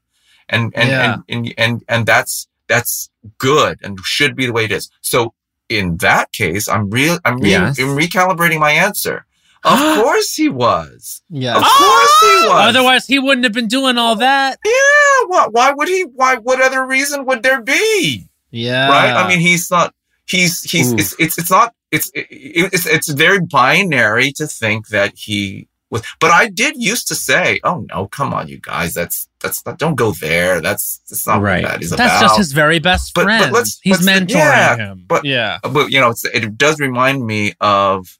And, 0.48 0.72
and, 0.74 0.88
yeah. 0.88 1.14
and, 1.14 1.24
and, 1.28 1.54
and, 1.58 1.84
and 1.88 2.06
that's, 2.06 2.48
that's 2.68 3.10
good 3.38 3.78
and 3.82 3.98
should 4.00 4.36
be 4.36 4.46
the 4.46 4.52
way 4.52 4.64
it 4.64 4.72
is. 4.72 4.90
So 5.00 5.34
in 5.68 5.96
that 5.98 6.32
case, 6.32 6.68
I'm 6.68 6.90
real, 6.90 7.18
I'm, 7.24 7.38
re- 7.38 7.50
yes. 7.50 7.78
I'm 7.78 7.96
recalibrating 7.96 8.60
my 8.60 8.72
answer. 8.72 9.26
Of 9.64 9.78
course 10.02 10.34
he 10.34 10.48
was. 10.48 11.22
Yeah. 11.28 11.56
Of 11.56 11.62
course 11.62 12.20
he 12.20 12.26
was. 12.48 12.74
Otherwise, 12.74 13.06
he 13.06 13.18
wouldn't 13.18 13.44
have 13.44 13.52
been 13.52 13.68
doing 13.68 13.98
all 13.98 14.16
that. 14.16 14.58
Yeah. 14.64 15.26
Why, 15.26 15.46
why 15.50 15.72
would 15.72 15.88
he? 15.88 16.02
Why? 16.02 16.36
What 16.36 16.60
other 16.60 16.86
reason 16.86 17.26
would 17.26 17.42
there 17.42 17.60
be? 17.60 18.29
Yeah. 18.50 18.88
Right. 18.88 19.12
I 19.12 19.28
mean, 19.28 19.40
he's 19.40 19.70
not. 19.70 19.94
He's 20.26 20.62
he's. 20.62 20.92
It's, 20.92 21.14
it's 21.18 21.38
it's 21.38 21.50
not. 21.50 21.74
It's 21.90 22.10
it's 22.14 22.86
it's 22.86 23.08
very 23.08 23.40
binary 23.40 24.32
to 24.32 24.46
think 24.46 24.88
that 24.88 25.12
he 25.16 25.68
was. 25.90 26.02
But 26.20 26.30
I 26.30 26.48
did 26.48 26.76
used 26.76 27.08
to 27.08 27.14
say, 27.14 27.60
"Oh 27.64 27.84
no, 27.88 28.06
come 28.06 28.32
on, 28.32 28.46
you 28.48 28.58
guys. 28.58 28.94
That's 28.94 29.28
that's 29.40 29.64
not. 29.66 29.78
Don't 29.78 29.96
go 29.96 30.12
there. 30.12 30.60
That's 30.60 30.98
that's 31.08 31.26
not 31.26 31.42
right. 31.42 31.62
what 31.62 31.72
that 31.72 31.82
is 31.82 31.90
that's 31.90 32.00
about." 32.00 32.20
That's 32.20 32.22
just 32.22 32.38
his 32.38 32.52
very 32.52 32.78
best 32.78 33.12
friend. 33.14 33.28
But, 33.40 33.50
but 33.50 33.52
let's, 33.52 33.80
he's 33.82 34.06
let's, 34.06 34.20
mentoring 34.20 34.36
yeah, 34.36 34.76
him. 34.76 35.04
But 35.08 35.24
yeah. 35.24 35.58
But 35.62 35.90
you 35.90 36.00
know, 36.00 36.14
it 36.32 36.56
does 36.56 36.78
remind 36.78 37.26
me 37.26 37.54
of 37.60 38.18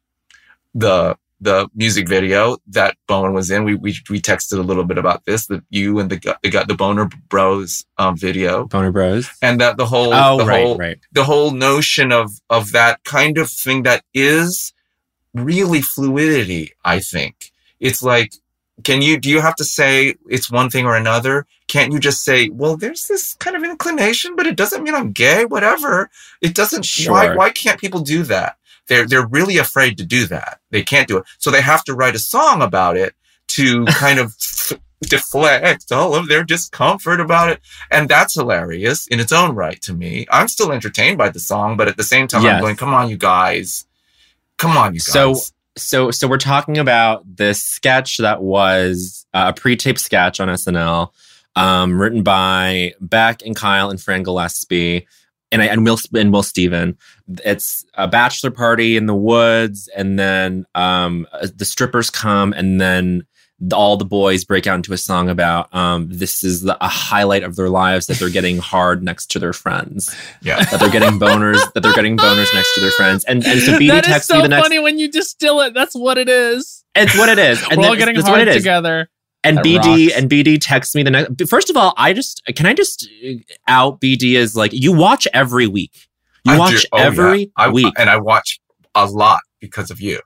the 0.74 1.16
the 1.40 1.68
music 1.74 2.08
video 2.08 2.58
that 2.68 2.96
Bowen 3.06 3.32
was 3.32 3.50
in. 3.50 3.64
We 3.64 3.74
we 3.74 3.96
we 4.08 4.20
texted 4.20 4.58
a 4.58 4.62
little 4.62 4.84
bit 4.84 4.98
about 4.98 5.24
this. 5.24 5.46
That 5.46 5.62
you 5.70 5.98
and 5.98 6.10
the 6.10 6.36
the 6.42 6.50
got 6.50 6.68
the 6.68 6.74
Boner 6.74 7.08
Bros 7.28 7.84
um, 7.98 8.16
video. 8.16 8.66
Boner 8.66 8.92
Bros. 8.92 9.28
And 9.42 9.60
that 9.60 9.76
the 9.76 9.86
whole 9.86 10.12
oh 10.12 10.38
the 10.38 10.46
right 10.46 10.64
whole, 10.64 10.76
right 10.76 10.98
the 11.12 11.24
whole 11.24 11.50
notion 11.50 12.12
of 12.12 12.30
of 12.48 12.72
that 12.72 13.04
kind 13.04 13.38
of 13.38 13.50
thing 13.50 13.82
that 13.84 14.04
is 14.14 14.72
really 15.34 15.82
fluidity. 15.82 16.72
I 16.84 17.00
think 17.00 17.52
it's 17.78 18.02
like. 18.02 18.32
Can 18.82 19.02
you, 19.02 19.20
do 19.20 19.28
you 19.28 19.42
have 19.42 19.56
to 19.56 19.64
say 19.64 20.14
it's 20.30 20.50
one 20.50 20.70
thing 20.70 20.86
or 20.86 20.96
another? 20.96 21.46
Can't 21.68 21.92
you 21.92 22.00
just 22.00 22.24
say, 22.24 22.48
well, 22.48 22.78
there's 22.78 23.08
this 23.08 23.34
kind 23.34 23.54
of 23.54 23.62
inclination, 23.62 24.36
but 24.36 24.46
it 24.46 24.56
doesn't 24.56 24.82
mean 24.82 24.94
I'm 24.94 25.12
gay, 25.12 25.44
whatever. 25.44 26.08
It 26.40 26.54
doesn't, 26.54 26.86
sure. 26.86 27.12
why, 27.12 27.36
why 27.36 27.50
can't 27.50 27.78
people 27.78 28.00
do 28.00 28.22
that? 28.22 28.56
They're 28.90 29.06
they're 29.06 29.26
really 29.26 29.56
afraid 29.56 29.96
to 29.98 30.04
do 30.04 30.26
that. 30.26 30.58
They 30.70 30.82
can't 30.82 31.06
do 31.06 31.18
it. 31.18 31.24
So 31.38 31.52
they 31.52 31.62
have 31.62 31.84
to 31.84 31.94
write 31.94 32.16
a 32.16 32.18
song 32.18 32.60
about 32.60 32.96
it 32.96 33.14
to 33.50 33.84
kind 33.88 34.18
of 34.18 34.34
deflect 35.02 35.92
all 35.92 36.16
of 36.16 36.26
their 36.26 36.42
discomfort 36.42 37.20
about 37.20 37.50
it. 37.50 37.60
And 37.92 38.08
that's 38.08 38.34
hilarious 38.34 39.06
in 39.06 39.20
its 39.20 39.30
own 39.30 39.54
right 39.54 39.80
to 39.82 39.94
me. 39.94 40.26
I'm 40.28 40.48
still 40.48 40.72
entertained 40.72 41.18
by 41.18 41.28
the 41.28 41.38
song, 41.38 41.76
but 41.76 41.86
at 41.86 41.96
the 41.96 42.02
same 42.02 42.26
time, 42.26 42.42
yes. 42.42 42.54
I'm 42.54 42.60
going, 42.60 42.74
come 42.74 42.92
on, 42.92 43.08
you 43.08 43.16
guys. 43.16 43.86
Come 44.58 44.76
on, 44.76 44.92
you 44.92 44.98
guys. 44.98 45.04
So 45.04 45.36
so 45.76 46.10
so 46.10 46.26
we're 46.26 46.38
talking 46.38 46.76
about 46.76 47.22
this 47.36 47.62
sketch 47.62 48.18
that 48.18 48.42
was 48.42 49.24
uh, 49.32 49.52
a 49.54 49.58
pre-taped 49.58 50.00
sketch 50.00 50.40
on 50.40 50.48
SNL, 50.48 51.12
um, 51.54 52.00
written 52.00 52.24
by 52.24 52.94
Beck 53.00 53.42
and 53.46 53.54
Kyle 53.54 53.88
and 53.88 54.02
Fran 54.02 54.24
Gillespie 54.24 55.06
and 55.52 55.62
I, 55.62 55.66
and 55.66 55.84
Will 55.84 55.98
and 56.14 56.32
Will 56.32 56.42
Steven. 56.42 56.96
It's 57.44 57.84
a 57.94 58.08
bachelor 58.08 58.50
party 58.50 58.96
in 58.96 59.06
the 59.06 59.14
woods, 59.14 59.88
and 59.96 60.18
then 60.18 60.66
um, 60.74 61.26
uh, 61.32 61.48
the 61.54 61.64
strippers 61.64 62.10
come, 62.10 62.52
and 62.52 62.80
then 62.80 63.26
all 63.74 63.96
the 63.96 64.04
boys 64.06 64.44
break 64.44 64.66
out 64.66 64.76
into 64.76 64.92
a 64.92 64.96
song 64.96 65.28
about 65.28 65.72
um, 65.74 66.08
this 66.10 66.42
is 66.42 66.62
the, 66.62 66.82
a 66.82 66.88
highlight 66.88 67.42
of 67.42 67.56
their 67.56 67.68
lives 67.68 68.06
that 68.06 68.18
they're 68.18 68.30
getting 68.30 68.58
hard 68.58 69.02
next 69.02 69.26
to 69.32 69.38
their 69.38 69.52
friends. 69.52 70.14
Yeah, 70.42 70.64
that 70.64 70.80
they're 70.80 70.90
getting 70.90 71.18
boners, 71.18 71.60
that 71.74 71.82
they're 71.82 71.94
getting 71.94 72.16
boners 72.16 72.52
next 72.54 72.74
to 72.74 72.80
their 72.80 72.90
friends, 72.92 73.24
and 73.24 73.44
and 73.44 73.60
so 73.60 73.72
BD 73.72 74.02
texts 74.02 74.28
so 74.28 74.36
me 74.36 74.42
the 74.42 74.48
next. 74.48 74.62
funny 74.62 74.78
when 74.78 74.98
you 74.98 75.10
distill 75.10 75.60
it. 75.60 75.74
That's 75.74 75.94
what 75.94 76.16
it 76.16 76.28
is. 76.28 76.84
It's 76.94 77.16
what 77.16 77.28
it 77.28 77.38
is. 77.38 77.62
And 77.70 77.80
We're 77.80 77.88
all 77.88 77.96
getting 77.96 78.20
hard 78.20 78.48
together. 78.48 79.08
And 79.42 79.58
that 79.58 79.64
BD 79.64 80.08
rocks. 80.08 80.18
and 80.18 80.30
BD 80.30 80.58
texts 80.60 80.94
me 80.94 81.02
the 81.02 81.10
next. 81.10 81.48
First 81.48 81.70
of 81.70 81.76
all, 81.76 81.94
I 81.96 82.12
just 82.12 82.42
can 82.54 82.66
I 82.66 82.74
just 82.74 83.08
uh, 83.26 83.32
out 83.66 84.00
BD 84.00 84.34
is 84.34 84.54
like 84.54 84.72
you 84.72 84.92
watch 84.92 85.26
every 85.32 85.66
week. 85.66 86.08
You 86.44 86.54
I 86.54 86.58
watch 86.58 86.86
oh, 86.92 86.98
every 86.98 87.40
yeah. 87.40 87.46
I, 87.56 87.68
week, 87.70 87.94
and 87.98 88.10
I 88.10 88.18
watch 88.18 88.60
a 88.94 89.06
lot 89.06 89.40
because 89.60 89.90
of 89.90 90.00
you. 90.00 90.20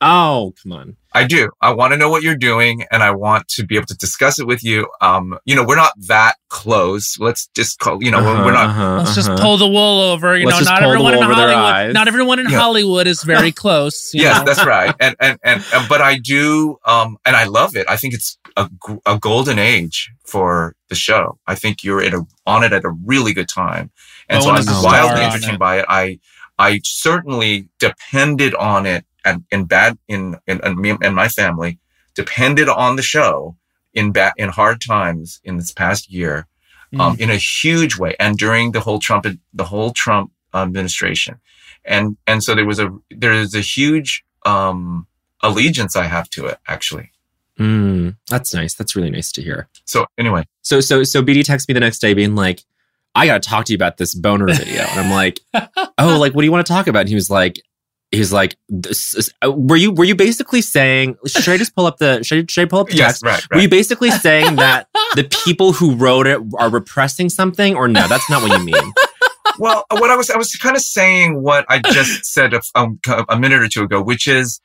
Oh, 0.00 0.54
come 0.62 0.72
on. 0.72 0.96
I 1.12 1.26
do. 1.26 1.50
I 1.60 1.72
want 1.74 1.92
to 1.92 1.96
know 1.96 2.08
what 2.08 2.22
you're 2.22 2.36
doing 2.36 2.84
and 2.90 3.02
I 3.02 3.10
want 3.10 3.48
to 3.48 3.66
be 3.66 3.76
able 3.76 3.86
to 3.86 3.96
discuss 3.96 4.38
it 4.38 4.46
with 4.46 4.62
you. 4.62 4.88
Um, 5.00 5.38
you 5.44 5.56
know, 5.56 5.64
we're 5.66 5.76
not 5.76 5.92
that 6.06 6.36
close. 6.48 7.18
Let's 7.18 7.48
just 7.48 7.80
call, 7.80 8.02
you 8.02 8.10
know, 8.10 8.18
uh-huh, 8.18 8.44
we're 8.44 8.52
not. 8.52 8.70
Uh-huh, 8.70 8.96
Let's 8.98 9.18
uh-huh. 9.18 9.28
just 9.28 9.42
pull 9.42 9.56
the 9.56 9.66
wool 9.66 10.00
over. 10.00 10.36
You 10.36 10.46
Let's 10.46 10.64
know, 10.64 10.70
not 10.70 10.82
everyone 10.84 11.14
in 11.14 11.22
Hollywood, 11.22 11.94
not 11.94 12.06
everyone 12.06 12.38
in 12.38 12.48
yeah. 12.48 12.58
Hollywood 12.58 13.06
is 13.08 13.24
very 13.24 13.50
close. 13.62 14.12
yes, 14.14 14.38
know? 14.38 14.44
that's 14.44 14.64
right. 14.64 14.94
And, 15.00 15.16
and, 15.20 15.38
and, 15.42 15.64
and, 15.74 15.88
but 15.88 16.00
I 16.00 16.18
do, 16.18 16.78
um, 16.84 17.18
and 17.24 17.34
I 17.34 17.44
love 17.44 17.76
it. 17.76 17.86
I 17.88 17.96
think 17.96 18.14
it's 18.14 18.38
a, 18.56 18.70
a 19.04 19.18
golden 19.18 19.58
age 19.58 20.12
for 20.24 20.76
the 20.88 20.94
show. 20.94 21.38
I 21.46 21.56
think 21.56 21.82
you're 21.82 22.02
at 22.02 22.14
a, 22.14 22.24
on 22.46 22.62
it 22.62 22.72
at 22.72 22.84
a 22.84 22.90
really 23.04 23.34
good 23.34 23.48
time. 23.48 23.90
And 24.28 24.38
oh, 24.38 24.42
so 24.42 24.50
I'm 24.50 24.84
wildly 24.84 25.22
entertained 25.22 25.58
by 25.58 25.80
it. 25.80 25.86
I, 25.88 26.20
I 26.56 26.80
certainly 26.84 27.68
depended 27.78 28.54
on 28.54 28.86
it 28.86 29.04
and 29.24 29.44
in 29.50 29.64
bad 29.64 29.98
in 30.08 30.36
in, 30.46 30.60
in 30.64 30.80
me 30.80 30.96
and 31.02 31.14
my 31.14 31.28
family 31.28 31.78
depended 32.14 32.68
on 32.68 32.96
the 32.96 33.02
show 33.02 33.56
in 33.94 34.12
bad 34.12 34.32
in 34.36 34.48
hard 34.48 34.80
times 34.80 35.40
in 35.44 35.56
this 35.56 35.72
past 35.72 36.10
year 36.10 36.46
mm. 36.92 37.00
um, 37.00 37.16
in 37.18 37.30
a 37.30 37.36
huge 37.36 37.96
way 37.98 38.14
and 38.18 38.38
during 38.38 38.72
the 38.72 38.80
whole 38.80 38.98
Trump 38.98 39.26
the 39.54 39.64
whole 39.64 39.92
Trump 39.92 40.30
administration 40.54 41.40
and 41.84 42.16
and 42.26 42.42
so 42.42 42.54
there 42.54 42.66
was 42.66 42.78
a 42.78 42.90
there 43.10 43.32
is 43.32 43.54
a 43.54 43.60
huge 43.60 44.24
um, 44.46 45.06
allegiance 45.42 45.96
I 45.96 46.04
have 46.04 46.28
to 46.30 46.46
it 46.46 46.58
actually. 46.66 47.12
Mm, 47.58 48.16
that's 48.28 48.54
nice. 48.54 48.74
That's 48.74 48.96
really 48.96 49.10
nice 49.10 49.30
to 49.32 49.42
hear. 49.42 49.68
So 49.84 50.06
anyway, 50.18 50.46
so 50.62 50.80
so 50.80 51.02
so 51.02 51.22
BD 51.22 51.44
texts 51.44 51.68
me 51.68 51.74
the 51.74 51.80
next 51.80 51.98
day 51.98 52.14
being 52.14 52.34
like, 52.34 52.62
"I 53.14 53.26
got 53.26 53.42
to 53.42 53.48
talk 53.48 53.66
to 53.66 53.72
you 53.72 53.76
about 53.76 53.98
this 53.98 54.14
boner 54.14 54.46
video," 54.46 54.82
and 54.82 55.00
I'm 55.00 55.10
like, 55.10 55.40
"Oh, 55.98 56.18
like 56.18 56.34
what 56.34 56.40
do 56.40 56.46
you 56.46 56.52
want 56.52 56.66
to 56.66 56.72
talk 56.72 56.86
about?" 56.86 57.00
And 57.00 57.08
he 57.08 57.14
was 57.14 57.30
like, 57.30 57.60
he's 58.10 58.32
like, 58.32 58.56
is, 58.68 59.32
uh, 59.44 59.52
were 59.52 59.76
you 59.76 59.92
were 59.92 60.04
you 60.04 60.14
basically 60.14 60.62
saying? 60.62 61.16
Should 61.26 61.48
I 61.48 61.56
just 61.56 61.74
pull 61.74 61.86
up 61.86 61.98
the? 61.98 62.22
Should 62.22 62.44
I, 62.44 62.46
should 62.48 62.62
I 62.62 62.68
pull 62.68 62.80
up 62.80 62.88
the 62.88 62.96
yes, 62.96 63.20
text? 63.20 63.24
Right, 63.24 63.32
right. 63.50 63.56
Were 63.56 63.62
you 63.62 63.68
basically 63.68 64.10
saying 64.10 64.56
that 64.56 64.88
the 65.14 65.24
people 65.44 65.72
who 65.72 65.94
wrote 65.94 66.26
it 66.26 66.40
are 66.58 66.70
repressing 66.70 67.28
something, 67.28 67.76
or 67.76 67.88
no? 67.88 68.06
That's 68.08 68.28
not 68.28 68.42
what 68.42 68.58
you 68.58 68.64
mean. 68.64 68.92
well, 69.58 69.84
what 69.90 70.10
I 70.10 70.16
was 70.16 70.30
I 70.30 70.36
was 70.36 70.54
kind 70.56 70.76
of 70.76 70.82
saying 70.82 71.42
what 71.42 71.64
I 71.68 71.80
just 71.80 72.24
said 72.26 72.54
a, 72.54 72.60
um, 72.74 72.98
a 73.28 73.38
minute 73.38 73.62
or 73.62 73.68
two 73.68 73.82
ago, 73.82 74.02
which 74.02 74.26
is 74.26 74.60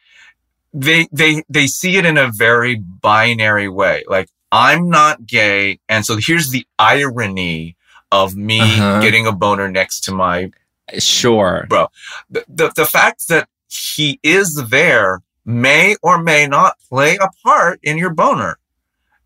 they 0.74 1.08
they 1.12 1.44
they 1.50 1.68
see 1.68 1.98
it 1.98 2.06
in 2.06 2.18
a 2.18 2.32
very 2.32 2.76
binary 2.76 3.70
way. 3.70 4.04
Like 4.08 4.30
I'm 4.52 4.90
not 4.90 5.26
gay, 5.26 5.80
and 5.90 6.06
so 6.06 6.18
here's 6.20 6.50
the 6.50 6.66
irony 6.80 7.76
of 8.12 8.36
me 8.36 8.62
uh-huh. 8.62 9.02
getting 9.02 9.28
a 9.28 9.32
boner 9.32 9.70
next 9.70 10.02
to 10.02 10.14
my 10.14 10.52
Sure. 11.00 11.66
Bro, 11.68 11.88
the, 12.30 12.46
the, 12.48 12.72
the 12.76 12.86
fact 12.86 13.28
that 13.30 13.50
he 13.68 14.20
is 14.24 14.64
there 14.70 15.22
may 15.46 15.96
or 16.02 16.22
may 16.22 16.48
not 16.48 16.78
play 16.90 17.18
a 17.18 17.30
part 17.44 17.80
in 17.84 17.98
your 17.98 18.14
boner. 18.14 18.58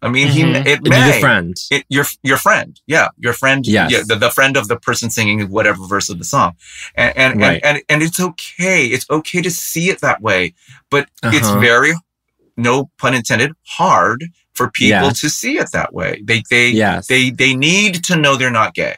I 0.02 0.08
mean, 0.08 0.30
mm-hmm. 0.30 0.64
he 0.64 0.72
it 0.72 0.82
may 0.88 1.12
your 1.12 1.20
friend, 1.20 1.60
it, 1.72 1.86
your 1.90 2.06
your 2.24 2.38
friend, 2.38 2.80
yeah, 2.88 3.10
your 3.18 3.34
friend, 3.34 3.68
yes. 3.68 3.92
yeah, 3.92 4.02
the, 4.08 4.16
the 4.16 4.30
friend 4.30 4.56
of 4.56 4.70
the 4.70 4.80
person 4.80 5.10
singing 5.10 5.50
whatever 5.50 5.86
verse 5.86 6.10
of 6.10 6.20
the 6.20 6.24
song, 6.24 6.56
and 6.96 7.18
and, 7.18 7.42
right. 7.42 7.62
and, 7.66 7.78
and 7.78 7.84
and 7.90 8.02
it's 8.02 8.20
okay, 8.20 8.86
it's 8.86 9.06
okay 9.10 9.42
to 9.42 9.52
see 9.52 9.90
it 9.90 10.00
that 10.00 10.22
way, 10.22 10.54
but 10.90 11.10
uh-huh. 11.22 11.36
it's 11.36 11.50
very, 11.62 11.92
no 12.56 12.90
pun 12.98 13.14
intended, 13.14 13.52
hard 13.68 14.24
for 14.54 14.72
people 14.72 15.08
yes. 15.08 15.20
to 15.20 15.30
see 15.30 15.58
it 15.58 15.70
that 15.74 15.94
way. 15.94 16.22
They 16.24 16.44
they 16.50 16.70
yes. 16.70 17.08
they 17.08 17.30
they 17.30 17.54
need 17.54 18.02
to 18.06 18.16
know 18.16 18.38
they're 18.38 18.50
not 18.50 18.76
gay. 18.76 18.96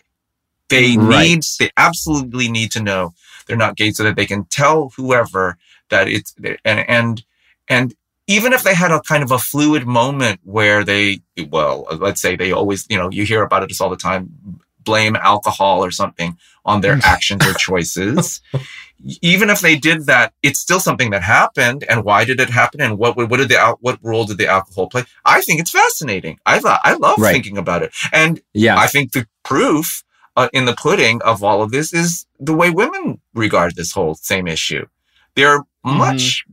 They 0.71 0.97
right. 0.97 1.27
need, 1.27 1.43
they 1.59 1.69
absolutely 1.77 2.49
need 2.49 2.71
to 2.71 2.81
know 2.81 3.13
they're 3.45 3.57
not 3.57 3.75
gay 3.75 3.91
so 3.91 4.03
that 4.03 4.15
they 4.15 4.25
can 4.25 4.45
tell 4.45 4.91
whoever 4.95 5.57
that 5.89 6.07
it's, 6.07 6.33
and, 6.65 6.89
and, 6.89 7.23
and 7.67 7.93
even 8.27 8.53
if 8.53 8.63
they 8.63 8.73
had 8.73 8.91
a 8.91 9.01
kind 9.01 9.23
of 9.23 9.31
a 9.31 9.37
fluid 9.37 9.85
moment 9.85 10.39
where 10.43 10.83
they, 10.83 11.21
well, 11.49 11.85
let's 11.99 12.21
say 12.21 12.35
they 12.35 12.51
always, 12.51 12.85
you 12.89 12.97
know, 12.97 13.09
you 13.11 13.25
hear 13.25 13.43
about 13.43 13.63
it 13.63 13.69
just 13.69 13.81
all 13.81 13.89
the 13.89 13.97
time, 13.97 14.59
blame 14.83 15.15
alcohol 15.15 15.83
or 15.83 15.91
something 15.91 16.37
on 16.65 16.81
their 16.81 16.99
actions 17.03 17.45
or 17.45 17.53
choices. 17.53 18.41
Even 19.21 19.49
if 19.49 19.61
they 19.61 19.75
did 19.75 20.05
that, 20.05 20.33
it's 20.43 20.59
still 20.59 20.79
something 20.79 21.09
that 21.09 21.23
happened. 21.23 21.83
And 21.89 22.03
why 22.03 22.23
did 22.23 22.39
it 22.39 22.49
happen? 22.49 22.81
And 22.81 22.97
what 22.97 23.17
what 23.17 23.37
did 23.37 23.49
the 23.49 23.75
what 23.81 23.97
role 24.03 24.25
did 24.25 24.37
the 24.37 24.47
alcohol 24.47 24.87
play? 24.87 25.03
I 25.25 25.41
think 25.41 25.59
it's 25.59 25.71
fascinating. 25.71 26.39
I 26.45 26.59
thought 26.59 26.81
I 26.83 26.93
love 26.93 27.17
right. 27.17 27.33
thinking 27.33 27.57
about 27.57 27.81
it, 27.81 27.93
and 28.13 28.41
yeah, 28.53 28.77
I 28.77 28.87
think 28.87 29.13
the 29.13 29.25
proof 29.43 30.03
uh, 30.35 30.49
in 30.53 30.65
the 30.65 30.75
pudding 30.75 31.21
of 31.23 31.43
all 31.43 31.61
of 31.61 31.71
this 31.71 31.93
is 31.93 32.25
the 32.39 32.53
way 32.53 32.69
women 32.69 33.19
regard 33.33 33.75
this 33.75 33.91
whole 33.91 34.15
same 34.15 34.47
issue. 34.47 34.85
They're 35.35 35.59
mm-hmm. 35.59 35.97
much 35.97 36.45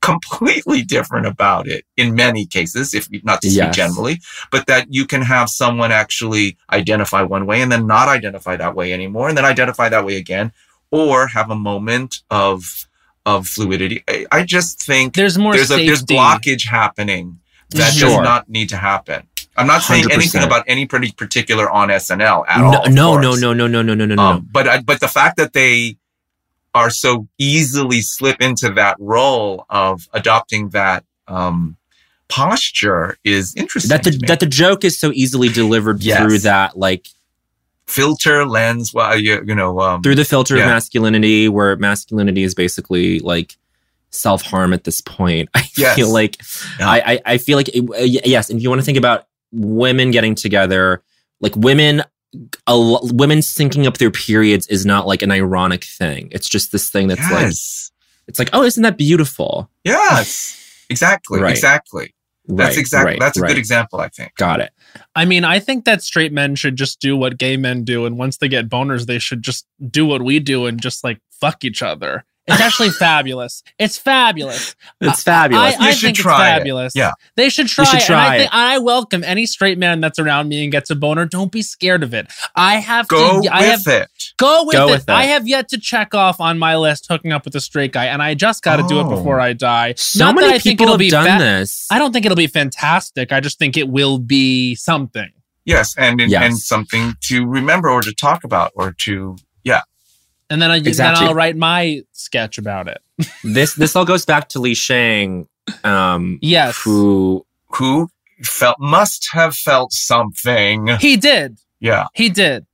completely 0.00 0.82
different 0.82 1.26
about 1.26 1.66
it 1.66 1.84
in 1.96 2.14
many 2.14 2.46
cases, 2.46 2.94
if 2.94 3.08
not 3.24 3.42
to 3.42 3.50
speak 3.50 3.58
yes. 3.58 3.76
generally, 3.76 4.20
but 4.50 4.66
that 4.66 4.86
you 4.90 5.04
can 5.06 5.22
have 5.22 5.50
someone 5.50 5.90
actually 5.90 6.56
identify 6.72 7.22
one 7.22 7.46
way 7.46 7.60
and 7.60 7.70
then 7.70 7.86
not 7.86 8.08
identify 8.08 8.56
that 8.56 8.74
way 8.74 8.92
anymore, 8.92 9.28
and 9.28 9.36
then 9.36 9.44
identify 9.44 9.88
that 9.88 10.04
way 10.04 10.16
again, 10.16 10.52
or 10.90 11.26
have 11.28 11.50
a 11.50 11.56
moment 11.56 12.22
of 12.30 12.86
of 13.26 13.46
fluidity. 13.46 14.02
I, 14.08 14.26
I 14.30 14.44
just 14.44 14.80
think 14.82 15.14
there's 15.14 15.36
more 15.36 15.52
there's 15.52 15.70
a 15.70 15.84
there's 15.84 16.04
blockage 16.04 16.66
happening 16.66 17.40
that 17.70 17.92
sure. 17.92 18.08
does 18.08 18.18
not 18.20 18.48
need 18.48 18.68
to 18.70 18.76
happen. 18.76 19.26
I'm 19.58 19.66
not 19.66 19.82
saying 19.82 20.04
100%. 20.04 20.12
anything 20.12 20.42
about 20.44 20.64
any 20.66 20.86
pretty 20.86 21.12
particular 21.12 21.68
on 21.68 21.88
SNL 21.88 22.44
at 22.48 22.60
no, 22.60 22.66
all. 22.66 22.90
No, 22.90 23.34
no, 23.34 23.34
no, 23.34 23.52
no, 23.52 23.66
no, 23.66 23.82
no, 23.82 23.94
no, 23.94 24.06
no, 24.06 24.22
um, 24.22 24.36
no. 24.36 24.42
But 24.50 24.86
but 24.86 25.00
the 25.00 25.08
fact 25.08 25.36
that 25.36 25.52
they 25.52 25.96
are 26.74 26.90
so 26.90 27.26
easily 27.38 28.00
slip 28.00 28.40
into 28.40 28.70
that 28.70 28.96
role 29.00 29.66
of 29.68 30.08
adopting 30.12 30.68
that 30.70 31.04
um, 31.26 31.76
posture 32.28 33.18
is 33.24 33.54
interesting. 33.56 33.88
That 33.88 34.04
the 34.04 34.10
that 34.26 34.40
the 34.40 34.46
joke 34.46 34.84
is 34.84 34.98
so 34.98 35.10
easily 35.12 35.48
delivered 35.48 36.02
yes. 36.02 36.20
through 36.20 36.38
that 36.40 36.78
like 36.78 37.08
filter 37.86 38.46
lens. 38.46 38.94
Well, 38.94 39.18
you, 39.18 39.42
you 39.44 39.54
know, 39.54 39.80
um, 39.80 40.02
through 40.02 40.14
the 40.14 40.24
filter 40.24 40.56
yeah. 40.56 40.64
of 40.64 40.68
masculinity, 40.68 41.48
where 41.48 41.76
masculinity 41.76 42.42
is 42.42 42.54
basically 42.54 43.18
like 43.20 43.56
self 44.10 44.42
harm 44.42 44.72
at 44.72 44.84
this 44.84 45.00
point. 45.00 45.48
I 45.54 45.64
yes. 45.76 45.96
feel 45.96 46.12
like 46.12 46.36
yeah. 46.78 46.88
I, 46.88 47.02
I, 47.06 47.20
I 47.26 47.38
feel 47.38 47.56
like 47.56 47.68
it, 47.68 47.88
uh, 47.90 48.02
yes, 48.02 48.50
and 48.50 48.58
if 48.58 48.62
you 48.62 48.68
want 48.68 48.80
to 48.80 48.84
think 48.84 48.98
about 48.98 49.26
women 49.52 50.10
getting 50.10 50.34
together, 50.34 51.02
like 51.40 51.56
women, 51.56 52.02
a, 52.66 52.98
women 53.12 53.38
syncing 53.38 53.86
up 53.86 53.98
their 53.98 54.10
periods 54.10 54.66
is 54.68 54.84
not 54.84 55.06
like 55.06 55.22
an 55.22 55.30
ironic 55.30 55.84
thing. 55.84 56.28
It's 56.32 56.48
just 56.48 56.72
this 56.72 56.90
thing 56.90 57.08
that's 57.08 57.20
yes. 57.20 57.30
like, 57.32 58.28
it's 58.28 58.38
like, 58.38 58.50
oh, 58.52 58.62
isn't 58.62 58.82
that 58.82 58.98
beautiful? 58.98 59.70
Yes, 59.84 60.84
exactly, 60.90 61.40
right. 61.40 61.50
exactly. 61.50 62.14
That's 62.50 62.76
right, 62.76 62.78
exactly. 62.78 63.10
Right, 63.12 63.20
that's 63.20 63.36
a 63.36 63.42
right. 63.42 63.48
good 63.48 63.58
example, 63.58 64.00
I 64.00 64.08
think. 64.08 64.34
Got 64.36 64.60
it. 64.60 64.72
I 65.14 65.26
mean, 65.26 65.44
I 65.44 65.58
think 65.58 65.84
that 65.84 66.02
straight 66.02 66.32
men 66.32 66.54
should 66.54 66.76
just 66.76 66.98
do 66.98 67.14
what 67.16 67.36
gay 67.36 67.58
men 67.58 67.84
do, 67.84 68.06
and 68.06 68.16
once 68.16 68.38
they 68.38 68.48
get 68.48 68.70
boners, 68.70 69.06
they 69.06 69.18
should 69.18 69.42
just 69.42 69.66
do 69.90 70.06
what 70.06 70.22
we 70.22 70.40
do 70.40 70.64
and 70.66 70.80
just 70.80 71.04
like 71.04 71.20
fuck 71.30 71.64
each 71.64 71.82
other. 71.82 72.24
It's 72.48 72.60
actually 72.60 72.90
fabulous. 72.90 73.62
It's 73.78 73.98
fabulous. 73.98 74.74
It's 75.00 75.22
fabulous. 75.22 75.76
I, 75.76 75.86
I, 75.86 75.88
I 75.90 75.92
think 75.92 76.18
it's 76.18 76.24
fabulous. 76.24 76.96
It. 76.96 76.98
Yeah. 76.98 77.12
They 77.36 77.50
should 77.50 77.68
try, 77.68 77.84
should 77.84 78.00
try 78.00 78.24
and 78.24 78.34
I, 78.34 78.38
think, 78.38 78.50
I 78.52 78.78
welcome 78.78 79.22
any 79.22 79.46
straight 79.46 79.78
man 79.78 80.00
that's 80.00 80.18
around 80.18 80.48
me 80.48 80.64
and 80.64 80.72
gets 80.72 80.90
a 80.90 80.96
boner. 80.96 81.24
Don't 81.24 81.52
be 81.52 81.62
scared 81.62 82.02
of 82.02 82.14
it. 82.14 82.26
I 82.56 82.76
have 82.76 83.06
go 83.06 83.42
to 83.42 83.54
I 83.54 83.62
have, 83.64 83.86
it. 83.86 84.10
Go 84.38 84.64
with, 84.64 84.74
go 84.74 84.88
it. 84.88 84.90
with 84.90 85.02
it. 85.02 85.10
I 85.10 85.24
have 85.24 85.46
yet 85.46 85.68
to 85.68 85.78
check 85.78 86.14
off 86.14 86.40
on 86.40 86.58
my 86.58 86.76
list 86.76 87.06
hooking 87.08 87.32
up 87.32 87.44
with 87.44 87.54
a 87.54 87.60
straight 87.60 87.92
guy, 87.92 88.06
and 88.06 88.20
I 88.20 88.34
just 88.34 88.62
got 88.62 88.76
to 88.76 88.84
oh. 88.84 88.88
do 88.88 89.00
it 89.00 89.04
oh. 89.04 89.10
before 89.10 89.40
I 89.40 89.52
die. 89.52 89.94
So 89.96 90.24
Not 90.24 90.34
many 90.34 90.58
people 90.58 90.88
have 90.88 91.10
done 91.10 91.38
fa- 91.38 91.44
this. 91.44 91.86
I 91.90 91.98
don't 91.98 92.12
think 92.12 92.26
it'll 92.26 92.36
be 92.36 92.48
fantastic. 92.48 93.32
I 93.32 93.38
just 93.38 93.58
think 93.58 93.76
it 93.76 93.88
will 93.88 94.18
be 94.18 94.74
something. 94.74 95.30
Yes, 95.64 95.94
and 95.96 96.18
yes. 96.18 96.42
and 96.42 96.58
something 96.58 97.14
to 97.24 97.46
remember 97.46 97.90
or 97.90 98.00
to 98.00 98.12
talk 98.12 98.42
about 98.42 98.72
or 98.74 98.92
to 99.00 99.36
yeah. 99.64 99.82
And 100.50 100.62
then 100.62 100.70
I 100.70 100.76
exactly. 100.76 101.20
then 101.20 101.28
I'll 101.28 101.34
write 101.34 101.56
my 101.56 102.02
sketch 102.12 102.58
about 102.58 102.88
it 102.88 103.02
this 103.44 103.74
this 103.74 103.96
all 103.96 104.04
goes 104.04 104.24
back 104.24 104.48
to 104.50 104.60
Li 104.60 104.74
Shang. 104.74 105.48
Um, 105.84 106.38
yes, 106.40 106.80
who 106.82 107.44
who 107.68 108.08
felt 108.42 108.76
must 108.78 109.28
have 109.32 109.54
felt 109.54 109.92
something. 109.92 110.88
He 111.00 111.16
did. 111.16 111.58
Yeah, 111.80 112.06
he 112.14 112.28
did. 112.28 112.66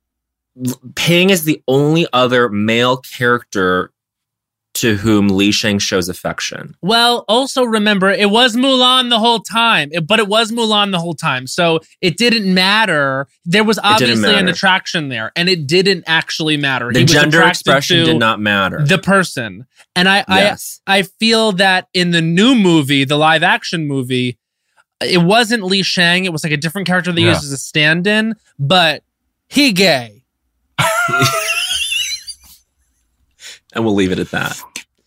Ping 0.95 1.31
is 1.31 1.43
the 1.43 1.61
only 1.67 2.07
other 2.13 2.47
male 2.47 2.97
character 2.97 3.91
to 4.75 4.95
whom 4.95 5.29
Li 5.29 5.51
Shang 5.51 5.79
shows 5.79 6.09
affection. 6.09 6.75
Well, 6.81 7.23
also 7.27 7.63
remember 7.63 8.09
it 8.09 8.29
was 8.29 8.55
Mulan 8.55 9.09
the 9.09 9.19
whole 9.19 9.39
time, 9.39 9.89
it, 9.91 10.05
but 10.05 10.19
it 10.19 10.27
was 10.27 10.51
Mulan 10.51 10.91
the 10.91 10.99
whole 10.99 11.13
time. 11.13 11.47
So 11.47 11.79
it 12.01 12.17
didn't 12.17 12.53
matter. 12.53 13.27
There 13.45 13.63
was 13.63 13.79
obviously 13.79 14.35
an 14.35 14.47
attraction 14.47 15.09
there, 15.09 15.31
and 15.35 15.49
it 15.49 15.65
didn't 15.65 16.03
actually 16.07 16.57
matter. 16.57 16.91
The 16.91 17.05
gender 17.05 17.43
expression 17.43 18.05
did 18.05 18.19
not 18.19 18.39
matter. 18.39 18.83
The 18.85 18.97
person. 18.97 19.65
And 19.95 20.09
I, 20.09 20.25
yes. 20.27 20.81
I 20.85 20.95
I 20.95 21.03
feel 21.03 21.51
that 21.53 21.87
in 21.93 22.11
the 22.11 22.21
new 22.21 22.55
movie, 22.55 23.05
the 23.05 23.17
live 23.17 23.43
action 23.43 23.85
movie, 23.87 24.37
it 25.01 25.21
wasn't 25.21 25.63
Li 25.63 25.83
Shang. 25.83 26.25
It 26.25 26.31
was 26.31 26.43
like 26.43 26.53
a 26.53 26.57
different 26.57 26.87
character 26.87 27.11
they 27.11 27.21
yeah. 27.21 27.29
used 27.29 27.43
as 27.43 27.51
a 27.51 27.57
stand-in, 27.57 28.35
but 28.59 29.03
he 29.49 29.71
gay. 29.71 30.23
and 33.75 33.85
we'll 33.85 33.95
leave 33.95 34.11
it 34.11 34.19
at 34.19 34.31
that. 34.31 34.61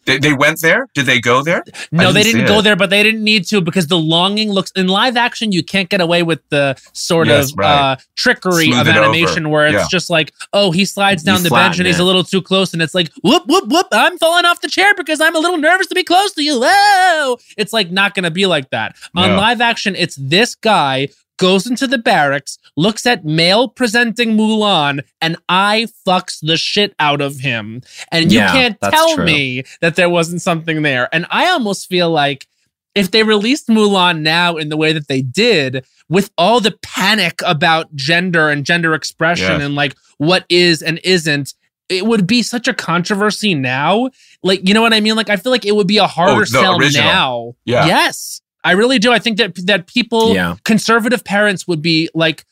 They, 0.09 0.19
they 0.19 0.33
went 0.33 0.63
there. 0.63 0.87
Did 0.95 1.05
they 1.05 1.21
go 1.21 1.43
there? 1.43 1.63
No, 1.93 2.05
didn't 2.05 2.15
they 2.15 2.23
didn't 2.23 2.47
go 2.47 2.61
it. 2.61 2.63
there, 2.63 2.77
but 2.77 2.89
they 2.89 3.03
didn't 3.03 3.23
need 3.23 3.45
to 3.49 3.61
because 3.61 3.89
the 3.89 3.99
longing 3.99 4.51
looks 4.51 4.71
in 4.71 4.89
live 4.89 5.19
action. 5.19 5.53
You 5.53 5.63
can't 5.63 5.91
get 5.91 6.01
away 6.01 6.23
with 6.23 6.41
the 6.49 6.81
sort 6.95 7.27
yes, 7.27 7.53
of 7.53 7.59
right. 7.59 7.93
uh, 7.93 7.97
trickery 8.17 8.67
Smooth 8.67 8.81
of 8.81 8.89
animation 8.89 9.45
over. 9.45 9.53
where 9.53 9.67
it's 9.67 9.75
yeah. 9.75 9.87
just 9.91 10.09
like, 10.09 10.33
oh, 10.55 10.71
he 10.71 10.87
slides 10.87 11.23
down 11.23 11.39
you 11.39 11.45
the 11.45 11.51
bench 11.51 11.79
and 11.79 11.87
it. 11.87 11.91
he's 11.91 11.99
a 11.99 12.05
little 12.05 12.25
too 12.25 12.41
close, 12.41 12.73
and 12.73 12.81
it's 12.81 12.95
like, 12.95 13.11
whoop 13.23 13.43
whoop 13.47 13.69
whoop, 13.69 13.89
I'm 13.93 14.17
falling 14.17 14.47
off 14.47 14.63
the 14.63 14.69
chair 14.69 14.95
because 14.95 15.21
I'm 15.21 15.37
a 15.37 15.39
little 15.39 15.59
nervous 15.59 15.89
to 15.89 15.95
be 15.95 16.05
close 16.05 16.33
to 16.33 16.43
you. 16.43 16.59
Whoa! 16.59 17.37
It's 17.59 17.75
like 17.75 17.91
not 17.91 18.15
going 18.15 18.25
to 18.25 18.31
be 18.31 18.47
like 18.47 18.71
that 18.71 18.97
on 19.15 19.37
live 19.37 19.61
action. 19.61 19.95
It's 19.95 20.17
this 20.17 20.55
guy 20.55 21.09
goes 21.39 21.67
into 21.67 21.87
the 21.87 21.99
barracks, 21.99 22.59
looks 22.77 23.07
at 23.07 23.25
male 23.25 23.69
presenting 23.69 24.37
Mulan, 24.37 25.03
and 25.21 25.37
I 25.49 25.87
fucks 26.07 26.39
the 26.41 26.57
shit 26.57 26.95
out 26.99 27.21
of 27.21 27.39
him. 27.39 27.83
And 28.13 28.31
you 28.31 28.39
yeah, 28.39 28.53
can't 28.53 28.81
tell 28.81 29.15
true. 29.15 29.25
me 29.25 29.65
that 29.81 29.97
there 29.97 30.11
wasn't 30.11 30.43
something 30.43 30.83
there. 30.83 31.09
And 31.13 31.27
I 31.31 31.49
almost 31.49 31.89
feel 31.89 32.11
like 32.11 32.47
if 32.95 33.11
they 33.11 33.23
released 33.23 33.69
Mulan 33.69 34.21
now 34.21 34.57
in 34.57 34.69
the 34.69 34.77
way 34.77 34.93
that 34.93 35.09
they 35.09 35.23
did, 35.23 35.87
with 36.09 36.31
all 36.37 36.61
the 36.61 36.77
panic 36.83 37.41
about 37.47 37.95
gender 37.95 38.49
and 38.49 38.65
gender 38.65 38.95
expression 38.95 39.61
and 39.61 39.75
like 39.75 39.95
what 40.19 40.45
is 40.49 40.83
and 40.83 41.01
isn't, 41.05 41.55
it 41.89 42.07
would 42.07 42.27
be 42.27 42.43
such 42.43 42.69
a 42.69 42.75
controversy 42.75 43.55
now. 43.55 44.11
Like, 44.43 44.67
you 44.67 44.75
know 44.75 44.83
what 44.83 44.93
I 44.93 45.01
mean? 45.01 45.17
Like, 45.17 45.31
I 45.31 45.37
feel 45.37 45.53
like 45.53 45.65
it 45.65 45.75
would 45.75 45.87
be 45.87 45.99
a 45.99 46.05
oh, 46.05 46.07
harder 46.07 46.43
oh, 46.43 46.45
sell 46.45 46.79
original. 46.79 47.05
now. 47.05 47.55
Yeah. 47.65 47.87
Yes. 47.87 48.43
I 48.69 48.73
really 48.73 48.99
do. 48.99 49.11
I 49.11 49.19
think 49.19 49.39
that 49.39 49.55
that 49.65 49.87
people, 49.87 50.35
yeah. 50.35 50.57
conservative 50.63 51.25
parents, 51.25 51.67
would 51.67 51.81
be 51.81 52.11
like 52.13 52.45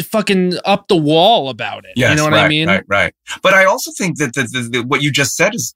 fucking 0.00 0.54
up 0.64 0.86
the 0.86 0.96
wall 0.96 1.48
about 1.48 1.84
it. 1.84 1.90
Yes, 1.96 2.10
you 2.10 2.16
know 2.16 2.22
what 2.22 2.34
right, 2.34 2.44
I 2.44 2.48
mean? 2.48 2.68
Right, 2.68 2.84
right. 2.86 3.14
But 3.42 3.54
I 3.54 3.64
also 3.64 3.90
think 3.98 4.18
that 4.18 4.34
the, 4.34 4.42
the, 4.42 4.68
the, 4.70 4.86
what 4.86 5.02
you 5.02 5.10
just 5.10 5.34
said 5.34 5.56
is 5.56 5.74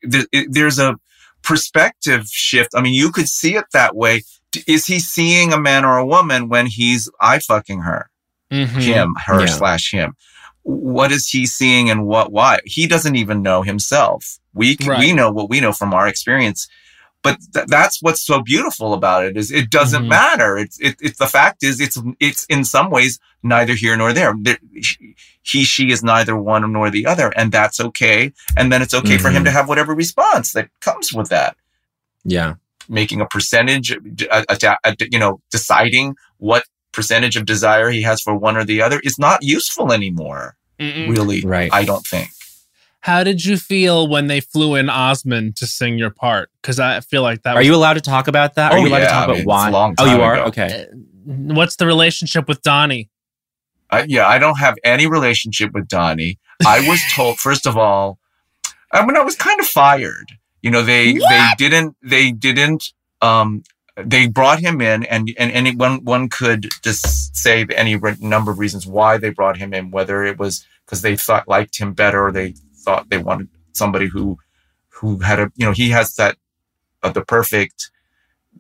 there's 0.49 0.79
a 0.79 0.95
perspective 1.43 2.29
shift. 2.29 2.71
I 2.77 2.83
mean, 2.83 2.95
you 2.95 3.11
could 3.11 3.29
see 3.29 3.57
it 3.57 3.65
that 3.73 3.97
way. 3.97 4.23
Is 4.69 4.87
he 4.87 5.01
seeing 5.01 5.53
a 5.53 5.59
man 5.59 5.85
or 5.85 5.99
a 5.99 6.07
woman 6.07 6.49
when 6.49 6.67
he's 6.67 7.11
I 7.21 7.41
fucking 7.41 7.81
her, 7.81 8.11
mm-hmm. 8.53 8.79
him, 8.79 9.15
her 9.27 9.41
yeah. 9.41 9.47
slash 9.47 9.91
him? 9.91 10.15
What 10.63 11.11
is 11.11 11.29
he 11.29 11.47
seeing 11.47 11.91
and 11.91 12.07
what? 12.07 12.31
Why? 12.31 12.61
He 12.65 12.87
doesn't 12.87 13.17
even 13.17 13.43
know 13.43 13.63
himself. 13.63 14.39
We 14.55 14.77
right. 14.87 15.01
we 15.01 15.13
know 15.13 15.33
what 15.33 15.51
we 15.51 15.59
know 15.59 15.73
from 15.73 15.93
our 15.95 16.07
experience 16.07 16.69
but 17.23 17.39
th- 17.53 17.67
that's 17.67 18.01
what's 18.01 18.25
so 18.25 18.43
beautiful 18.43 18.95
about 18.95 19.25
it 19.25 19.37
is 19.37 19.51
it 19.51 19.71
doesn't 19.71 20.03
mm-hmm. 20.03 20.09
matter. 20.09 20.57
It's 20.57 20.81
it, 20.81 20.97
it's 21.01 21.19
the 21.19 21.27
fact 21.27 21.63
is 21.63 21.81
it's 21.81 21.99
it's 22.19 22.45
in 22.45 22.65
some 22.65 22.91
ways 22.91 23.19
neither 23.43 23.75
here 23.75 23.97
nor 23.97 24.13
there. 24.13 24.35
He 25.43 25.65
she 25.65 25.91
is 25.91 26.03
neither 26.03 26.37
one 26.37 26.71
nor 26.73 26.91
the 26.91 27.07
other, 27.07 27.33
and 27.37 27.53
that's 27.53 27.81
okay. 27.81 28.33
And 28.57 28.73
then 28.73 28.83
it's 28.83 28.95
okay 28.95 29.15
mm-hmm. 29.15 29.23
for 29.23 29.31
him 29.31 29.45
to 29.45 29.51
mm-hmm. 29.51 29.57
have 29.57 29.69
whatever 29.69 29.95
response 29.95 30.53
that 30.53 30.69
comes 30.81 31.13
with 31.13 31.29
that. 31.29 31.57
Yeah, 32.25 32.55
making 32.89 33.21
a 33.21 33.27
percentage, 33.27 33.91
a, 33.91 34.45
a, 34.49 34.77
a, 34.85 34.97
you 35.11 35.19
know, 35.19 35.41
deciding 35.51 36.17
what 36.39 36.65
percentage 36.93 37.37
of 37.37 37.45
desire 37.47 37.91
he 37.91 38.03
has 38.03 38.21
for 38.21 38.35
one 38.35 38.57
or 38.57 38.65
the 38.65 38.83
other 38.83 39.01
is 39.05 39.19
not 39.19 39.43
useful 39.43 39.93
anymore. 39.93 40.57
Mm-mm. 40.79 41.11
Really, 41.11 41.43
right? 41.43 41.71
I 41.73 41.85
don't 41.85 42.07
think. 42.07 42.31
How 43.01 43.25
did 43.25 43.45
you 43.45 43.57
feel 43.57 44.09
when 44.09 44.27
they 44.27 44.41
flew 44.41 44.75
in 44.75 44.91
Osmond 44.91 45.57
to 45.57 45.67
sing 45.67 45.97
your 45.97 46.11
part? 46.11 46.51
Because 46.61 46.79
I 46.79 47.01
feel 47.01 47.23
like 47.23 47.43
that. 47.43 47.57
Are 47.57 47.61
was... 47.61 47.67
you 47.67 47.75
allowed 47.75 47.95
to 47.95 48.01
talk 48.01 48.29
about 48.29 48.55
that? 48.57 48.73
Oh, 48.73 48.77
are 48.77 48.79
you 48.79 48.89
allowed 48.89 48.99
yeah, 48.99 49.05
to 49.07 49.13
talk 49.13 49.29
I 49.29 49.33
mean, 49.33 49.43
about 49.43 49.73
why? 49.73 49.95
oh, 49.99 50.15
you 50.15 50.23
are. 50.23 50.39
Okay. 50.49 50.87
Uh, 50.91 50.95
what's 51.25 51.77
the 51.77 51.87
relationship 51.87 52.47
with 52.47 52.61
Donny? 52.63 53.09
Uh, 53.89 54.05
yeah, 54.07 54.27
I 54.29 54.39
don't 54.39 54.59
have 54.59 54.77
any 54.85 55.07
relationship 55.07 55.73
with 55.73 55.89
Donny. 55.89 56.39
I 56.67 56.87
was 56.87 57.01
told, 57.15 57.39
first 57.39 57.67
of 57.67 57.77
all, 57.77 58.19
I 58.93 59.05
mean, 59.07 59.17
I 59.17 59.23
was 59.23 59.37
kind 59.37 59.59
of 59.61 59.67
fired. 59.67 60.33
You 60.63 60.71
know, 60.71 60.83
they 60.83 61.15
what? 61.15 61.31
they 61.31 61.69
didn't 61.69 61.97
they 62.03 62.33
didn't 62.33 62.93
um 63.23 63.63
they 63.97 64.27
brought 64.27 64.61
him 64.61 64.81
in 64.81 65.05
and 65.05 65.31
and 65.39 65.51
anyone 65.53 66.05
one 66.05 66.29
could 66.29 66.69
just 66.83 67.35
say 67.35 67.67
any 67.75 67.99
number 68.21 68.51
of 68.51 68.59
reasons 68.59 68.87
why 68.87 69.17
they 69.17 69.31
brought 69.31 69.57
him 69.57 69.73
in, 69.73 69.91
whether 69.91 70.23
it 70.23 70.39
was 70.39 70.67
because 70.85 71.03
they 71.03 71.17
thought 71.17 71.49
liked 71.49 71.79
him 71.79 71.95
better 71.95 72.27
or 72.27 72.33
they 72.33 72.55
thought 72.81 73.09
they 73.09 73.19
wanted 73.19 73.49
somebody 73.73 74.07
who 74.07 74.39
who 74.89 75.19
had 75.19 75.39
a 75.39 75.53
you 75.57 75.67
know 75.67 75.73
he 75.73 75.91
has 75.91 76.15
that 76.17 76.37
uh, 77.03 77.11
the 77.11 77.25
perfect 77.25 77.91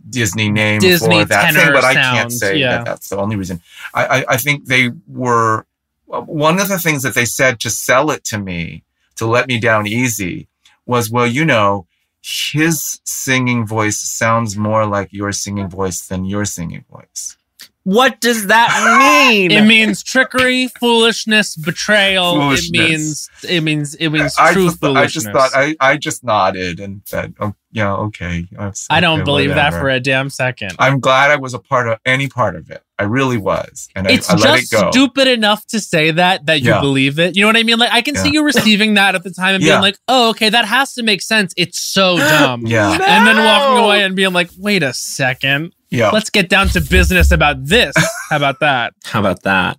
Disney 0.09 0.51
name 0.51 0.80
Disney 0.80 1.20
for 1.20 1.26
that 1.26 1.55
thing, 1.55 1.72
but 1.72 1.84
I 1.84 1.94
can't 1.94 2.32
say 2.32 2.56
yeah. 2.56 2.78
that 2.78 2.86
that's 2.86 3.09
the 3.09 3.18
only 3.18 3.36
reason. 3.36 3.60
I, 3.94 4.06
I 4.06 4.24
I 4.30 4.36
think 4.36 4.66
they 4.66 4.90
were 5.06 5.66
one 6.06 6.59
of 6.59 6.68
the 6.68 6.78
things 6.78 7.02
that 7.02 7.14
they 7.14 7.24
said 7.24 7.60
to 7.60 7.70
sell 7.70 8.10
it 8.10 8.24
to 8.24 8.38
me 8.38 8.84
to 9.16 9.26
let 9.26 9.47
me 9.47 9.60
down 9.60 9.86
easy 9.86 10.48
was 10.86 11.10
well 11.10 11.26
you 11.26 11.44
know 11.44 11.86
his 12.22 13.01
singing 13.05 13.66
voice 13.66 13.98
sounds 13.98 14.56
more 14.56 14.86
like 14.86 15.12
your 15.12 15.32
singing 15.32 15.68
voice 15.68 16.06
than 16.06 16.24
your 16.24 16.44
singing 16.44 16.84
voice. 16.90 17.36
What 17.85 18.20
does 18.20 18.48
that 18.48 19.31
mean? 19.31 19.51
it 19.51 19.62
means 19.62 20.02
trickery, 20.02 20.69
foolishness, 20.78 21.57
betrayal. 21.57 22.35
Foolishness. 22.35 22.69
It 22.69 22.89
means 22.89 23.31
it 23.48 23.61
means 23.62 23.94
it 23.94 24.09
means 24.11 24.36
I 24.39 24.52
true 24.52 24.66
just, 24.66 24.81
foolishness. 24.81 25.02
I 25.02 25.07
just 25.07 25.27
thought 25.32 25.51
I, 25.55 25.77
I 25.81 25.97
just 25.97 26.23
nodded 26.23 26.78
and 26.78 27.01
said, 27.07 27.35
"Oh, 27.40 27.55
yeah, 27.73 27.94
okay." 27.94 28.47
I 28.90 29.01
don't 29.01 29.24
believe 29.24 29.51
whatever. 29.51 29.77
that 29.77 29.81
for 29.81 29.89
a 29.89 29.98
damn 29.98 30.28
second. 30.28 30.73
I'm 30.78 31.01
glad 31.01 31.31
I 31.31 31.36
was 31.36 31.55
a 31.55 31.59
part 31.59 31.89
of 31.89 31.98
any 32.05 32.28
part 32.28 32.55
of 32.55 32.70
it. 32.70 32.82
I 32.98 33.05
really 33.05 33.39
was, 33.39 33.89
and 33.97 34.11
it's 34.11 34.28
I, 34.28 34.35
I 34.35 34.36
just 34.36 34.74
it 34.74 34.93
stupid 34.93 35.27
enough 35.27 35.65
to 35.69 35.81
say 35.81 36.11
that 36.11 36.44
that 36.47 36.61
you 36.61 36.70
yeah. 36.70 36.82
believe 36.82 37.19
it. 37.19 37.35
You 37.35 37.43
know 37.43 37.48
what 37.48 37.57
I 37.57 37.62
mean? 37.62 37.78
Like 37.78 37.93
I 37.93 38.02
can 38.02 38.15
yeah. 38.15 38.23
see 38.24 38.32
you 38.32 38.44
receiving 38.44 38.94
that 38.94 39.15
at 39.15 39.24
the 39.24 39.31
time 39.31 39.55
and 39.55 39.65
yeah. 39.65 39.77
being 39.77 39.82
like, 39.82 39.98
"Oh, 40.07 40.31
okay, 40.31 40.51
that 40.51 40.66
has 40.66 40.93
to 40.94 41.02
make 41.02 41.23
sense." 41.23 41.55
It's 41.57 41.81
so 41.81 42.19
dumb. 42.19 42.66
yeah, 42.66 42.98
no! 42.98 43.05
and 43.07 43.27
then 43.27 43.39
walking 43.39 43.85
away 43.85 44.05
and 44.05 44.15
being 44.15 44.35
like, 44.35 44.51
"Wait 44.59 44.82
a 44.82 44.93
second. 44.93 45.73
Yeah. 45.90 46.10
Let's 46.10 46.30
get 46.30 46.48
down 46.48 46.68
to 46.68 46.80
business 46.80 47.30
about 47.30 47.64
this. 47.64 47.94
How 48.28 48.36
about 48.36 48.60
that? 48.60 48.94
How 49.04 49.20
about 49.20 49.42
that? 49.42 49.78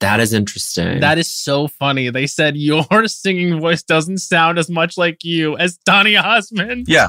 That 0.00 0.20
is 0.20 0.32
interesting. 0.32 1.00
That 1.00 1.18
is 1.18 1.32
so 1.32 1.68
funny. 1.68 2.10
They 2.10 2.26
said 2.26 2.56
your 2.56 2.84
singing 3.06 3.60
voice 3.60 3.82
doesn't 3.82 4.18
sound 4.18 4.58
as 4.58 4.68
much 4.68 4.98
like 4.98 5.24
you 5.24 5.56
as 5.56 5.78
Donny 5.78 6.16
Osmond. 6.16 6.86
Yeah. 6.88 7.08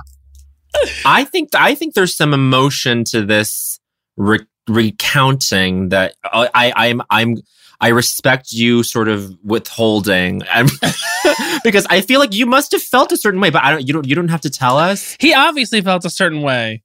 I 1.05 1.23
think 1.23 1.49
I 1.55 1.73
think 1.75 1.93
there's 1.93 2.15
some 2.15 2.33
emotion 2.33 3.03
to 3.05 3.25
this 3.25 3.79
re- 4.17 4.45
recounting 4.67 5.89
that 5.89 6.15
I, 6.23 6.49
I 6.53 6.73
I'm 6.75 7.01
I'm 7.09 7.37
I 7.79 7.89
respect 7.89 8.51
you 8.51 8.83
sort 8.83 9.07
of 9.07 9.37
withholding 9.43 10.43
because 11.63 11.85
I 11.89 12.01
feel 12.01 12.19
like 12.19 12.33
you 12.33 12.45
must 12.45 12.71
have 12.71 12.81
felt 12.81 13.11
a 13.11 13.17
certain 13.17 13.39
way, 13.41 13.49
but 13.49 13.63
I 13.63 13.71
don't 13.71 13.87
you 13.87 13.93
don't 13.93 14.07
you 14.07 14.15
don't 14.15 14.29
have 14.29 14.41
to 14.41 14.49
tell 14.49 14.77
us. 14.77 15.15
He 15.19 15.33
obviously 15.33 15.81
felt 15.81 16.05
a 16.05 16.09
certain 16.09 16.41
way. 16.41 16.83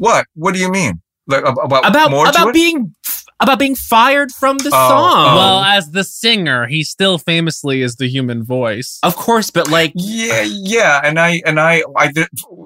What? 0.00 0.26
What 0.34 0.54
do 0.54 0.60
you 0.60 0.70
mean? 0.70 1.02
Like 1.26 1.44
about 1.44 1.86
about 1.86 2.34
about 2.34 2.54
being 2.54 2.94
about 3.38 3.58
being 3.58 3.74
fired 3.74 4.32
from 4.32 4.56
the 4.58 4.70
oh, 4.72 4.88
song. 4.88 5.26
Oh. 5.28 5.36
Well, 5.36 5.58
as 5.60 5.90
the 5.90 6.04
singer, 6.04 6.66
he 6.66 6.82
still 6.84 7.18
famously 7.18 7.82
is 7.82 7.96
the 7.96 8.06
human 8.06 8.42
voice. 8.42 8.98
Of 9.02 9.16
course, 9.16 9.50
but 9.50 9.70
like 9.70 9.92
yeah, 9.94 10.42
yeah, 10.42 11.02
and 11.04 11.20
I 11.20 11.42
and 11.44 11.60
I 11.60 11.82
I 11.96 12.12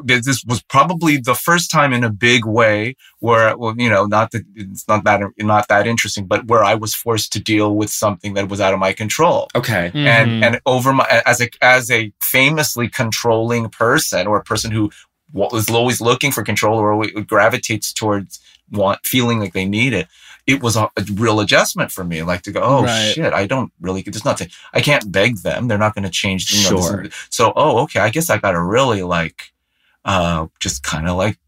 this 0.05 0.45
was 0.47 0.63
probably 0.63 1.17
the 1.17 1.35
first 1.35 1.73
time 1.73 1.93
in 1.93 2.05
a 2.05 2.11
big 2.11 2.45
way 2.45 2.95
where 3.19 3.57
well, 3.57 3.75
you 3.77 3.91
know, 3.91 4.07
not 4.07 4.31
that 4.31 4.45
it's 4.55 4.87
not 4.87 5.03
that 5.05 5.23
not 5.39 5.67
that 5.67 5.89
interesting, 5.89 6.27
but 6.27 6.47
where 6.47 6.63
I 6.63 6.77
was 6.77 6.95
forced 6.95 7.33
to 7.33 7.41
deal 7.41 7.75
with 7.75 7.91
something 7.91 8.35
that 8.35 8.49
was 8.49 8.61
out 8.61 8.73
of 8.73 8.79
my 8.79 8.93
control. 8.93 9.49
Okay. 9.57 9.89
Mm-hmm. 9.89 10.07
And 10.07 10.45
and 10.45 10.61
over 10.67 10.93
my 10.93 11.23
as 11.27 11.41
a 11.41 11.49
as 11.63 11.91
a 11.91 12.13
famously 12.21 12.89
controlling 12.89 13.69
person 13.71 14.29
or 14.29 14.39
a 14.39 14.45
person 14.45 14.71
who 14.71 14.91
was 15.35 15.69
always 15.69 16.01
looking 16.01 16.33
for 16.33 16.43
control 16.43 16.79
or 16.79 16.93
always 16.93 17.11
gravitates 17.27 17.93
towards 17.93 18.41
want 18.71 19.05
feeling 19.05 19.41
like 19.41 19.53
they 19.53 19.67
need 19.67 19.93
it 19.93 20.09
it 20.47 20.63
was 20.63 20.77
a, 20.77 20.85
a 20.97 21.05
real 21.15 21.41
adjustment 21.41 21.93
for 21.93 22.03
me 22.03 22.23
like 22.23 22.41
to 22.43 22.51
go 22.51 22.61
oh 22.63 22.83
right. 22.83 23.13
shit 23.13 23.33
i 23.35 23.47
don't 23.47 23.71
really 23.81 24.01
there's 24.03 24.25
nothing 24.25 24.49
i 24.73 24.81
can't 24.81 25.13
beg 25.13 25.37
them 25.39 25.69
they're 25.69 25.77
not 25.77 25.95
going 25.95 26.05
to 26.05 26.11
change 26.11 26.51
you 26.53 26.71
know, 26.71 26.81
sure. 26.81 27.07
so 27.29 27.53
oh 27.57 27.83
okay 27.83 28.01
i 28.01 28.09
guess 28.09 28.31
i 28.31 28.39
gotta 28.39 28.63
really 28.63 29.03
like 29.03 29.53
uh 30.07 30.47
just 30.61 30.83
kind 30.83 31.09
of 31.09 31.17
like 31.17 31.39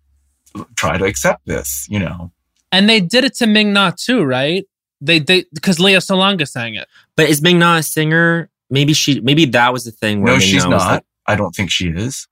try 0.74 0.96
to 0.98 1.04
accept 1.04 1.44
this 1.46 1.86
you 1.90 1.98
know. 1.98 2.30
And 2.72 2.88
they 2.88 3.00
did 3.00 3.24
it 3.24 3.34
to 3.36 3.46
Ming-Na 3.46 3.92
too 3.96 4.24
right? 4.24 4.66
They 5.00 5.18
they 5.18 5.44
because 5.54 5.78
Lea 5.78 5.96
Salonga 5.96 6.48
sang 6.48 6.74
it. 6.74 6.88
But 7.16 7.28
is 7.28 7.42
Ming-Na 7.42 7.76
a 7.76 7.82
singer? 7.82 8.50
Maybe 8.70 8.92
she 8.92 9.20
maybe 9.20 9.44
that 9.46 9.72
was 9.72 9.84
the 9.84 9.90
thing 9.90 10.22
where 10.22 10.32
no 10.32 10.38
ming 10.38 10.48
she's 10.48 10.66
not. 10.66 11.04
i 11.26 11.36
don't 11.36 11.54
think 11.54 11.70
she 11.70 11.88
is 11.88 12.26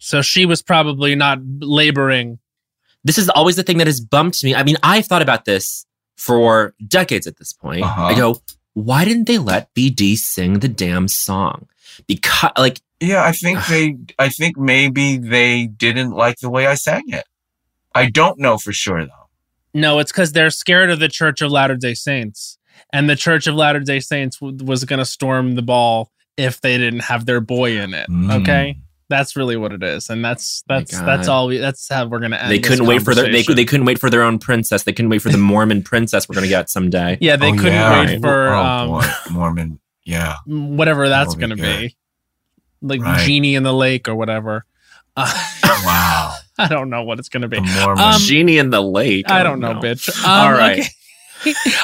so 0.00 0.22
she 0.22 0.46
was 0.46 0.62
probably 0.62 1.14
not 1.14 1.38
laboring. 1.60 2.38
This 3.04 3.18
is 3.18 3.28
always 3.28 3.56
the 3.56 3.62
thing 3.62 3.78
that 3.78 3.86
has 3.86 4.00
bumped 4.00 4.42
me. 4.42 4.54
I 4.54 4.62
mean, 4.64 4.76
I've 4.82 5.06
thought 5.06 5.22
about 5.22 5.44
this 5.44 5.86
for 6.16 6.74
decades 6.86 7.26
at 7.26 7.36
this 7.36 7.52
point. 7.52 7.84
Uh-huh. 7.84 8.04
I 8.04 8.14
go, 8.14 8.40
why 8.72 9.04
didn't 9.04 9.26
they 9.26 9.38
let 9.38 9.72
BD 9.74 10.16
sing 10.16 10.60
the 10.60 10.68
damn 10.68 11.06
song? 11.06 11.68
Because, 12.06 12.50
like, 12.58 12.80
yeah, 12.98 13.24
I 13.24 13.32
think 13.32 13.64
they, 13.66 13.96
I 14.18 14.30
think 14.30 14.56
maybe 14.56 15.18
they 15.18 15.66
didn't 15.66 16.12
like 16.12 16.38
the 16.38 16.50
way 16.50 16.66
I 16.66 16.74
sang 16.74 17.04
it. 17.08 17.24
I 17.94 18.08
don't 18.08 18.38
know 18.38 18.56
for 18.56 18.72
sure 18.72 19.04
though. 19.04 19.28
No, 19.74 19.98
it's 19.98 20.12
because 20.12 20.32
they're 20.32 20.50
scared 20.50 20.90
of 20.90 20.98
the 20.98 21.08
Church 21.08 21.42
of 21.42 21.50
Latter 21.50 21.76
day 21.76 21.94
Saints. 21.94 22.58
And 22.92 23.08
the 23.08 23.16
Church 23.16 23.46
of 23.46 23.54
Latter 23.54 23.80
day 23.80 24.00
Saints 24.00 24.38
w- 24.38 24.64
was 24.64 24.84
going 24.84 24.98
to 24.98 25.04
storm 25.04 25.54
the 25.54 25.62
ball 25.62 26.10
if 26.36 26.60
they 26.60 26.78
didn't 26.78 27.00
have 27.00 27.26
their 27.26 27.40
boy 27.40 27.78
in 27.78 27.94
it. 27.94 28.08
Mm. 28.08 28.40
Okay. 28.40 28.78
That's 29.10 29.34
really 29.34 29.56
what 29.56 29.72
it 29.72 29.82
is, 29.82 30.08
and 30.08 30.24
that's 30.24 30.62
that's 30.68 30.98
that's 31.00 31.26
all. 31.26 31.48
We, 31.48 31.58
that's 31.58 31.88
how 31.88 32.06
we're 32.06 32.20
gonna 32.20 32.36
end. 32.36 32.50
They 32.50 32.60
couldn't 32.60 32.86
wait 32.86 33.02
for 33.02 33.12
their 33.12 33.30
they, 33.30 33.42
they 33.42 33.64
couldn't 33.64 33.84
wait 33.84 33.98
for 33.98 34.08
their 34.08 34.22
own 34.22 34.38
princess. 34.38 34.84
They 34.84 34.92
couldn't 34.92 35.10
wait 35.10 35.20
for 35.20 35.30
the 35.30 35.38
Mormon 35.50 35.82
princess 35.82 36.28
we're 36.28 36.36
gonna 36.36 36.46
get 36.46 36.70
someday. 36.70 37.18
Yeah, 37.20 37.34
they 37.34 37.48
oh, 37.48 37.56
couldn't 37.56 37.72
yeah. 37.72 38.06
wait 38.06 38.20
for 38.20 38.48
oh, 38.54 39.00
um, 39.00 39.34
Mormon. 39.34 39.80
Yeah, 40.04 40.36
whatever 40.46 41.08
that's 41.08 41.36
Mormon, 41.36 41.58
gonna 41.58 41.68
yeah. 41.68 41.80
be, 41.80 41.96
like 42.82 43.00
right. 43.00 43.26
genie 43.26 43.56
in 43.56 43.64
the 43.64 43.74
lake 43.74 44.08
or 44.08 44.14
whatever. 44.14 44.64
Uh, 45.16 45.26
wow. 45.84 46.36
I 46.56 46.68
don't 46.68 46.88
know 46.88 47.02
what 47.02 47.18
it's 47.18 47.28
gonna 47.28 47.48
be. 47.48 47.58
Um, 47.58 48.20
genie 48.20 48.58
in 48.58 48.70
the 48.70 48.80
lake. 48.80 49.28
I, 49.28 49.42
don't, 49.42 49.58
know, 49.58 49.72
know. 49.72 49.80
bitch. 49.80 50.08
Um, 50.24 50.30
all 50.30 50.52
right. 50.52 50.78
Okay. 50.78 50.88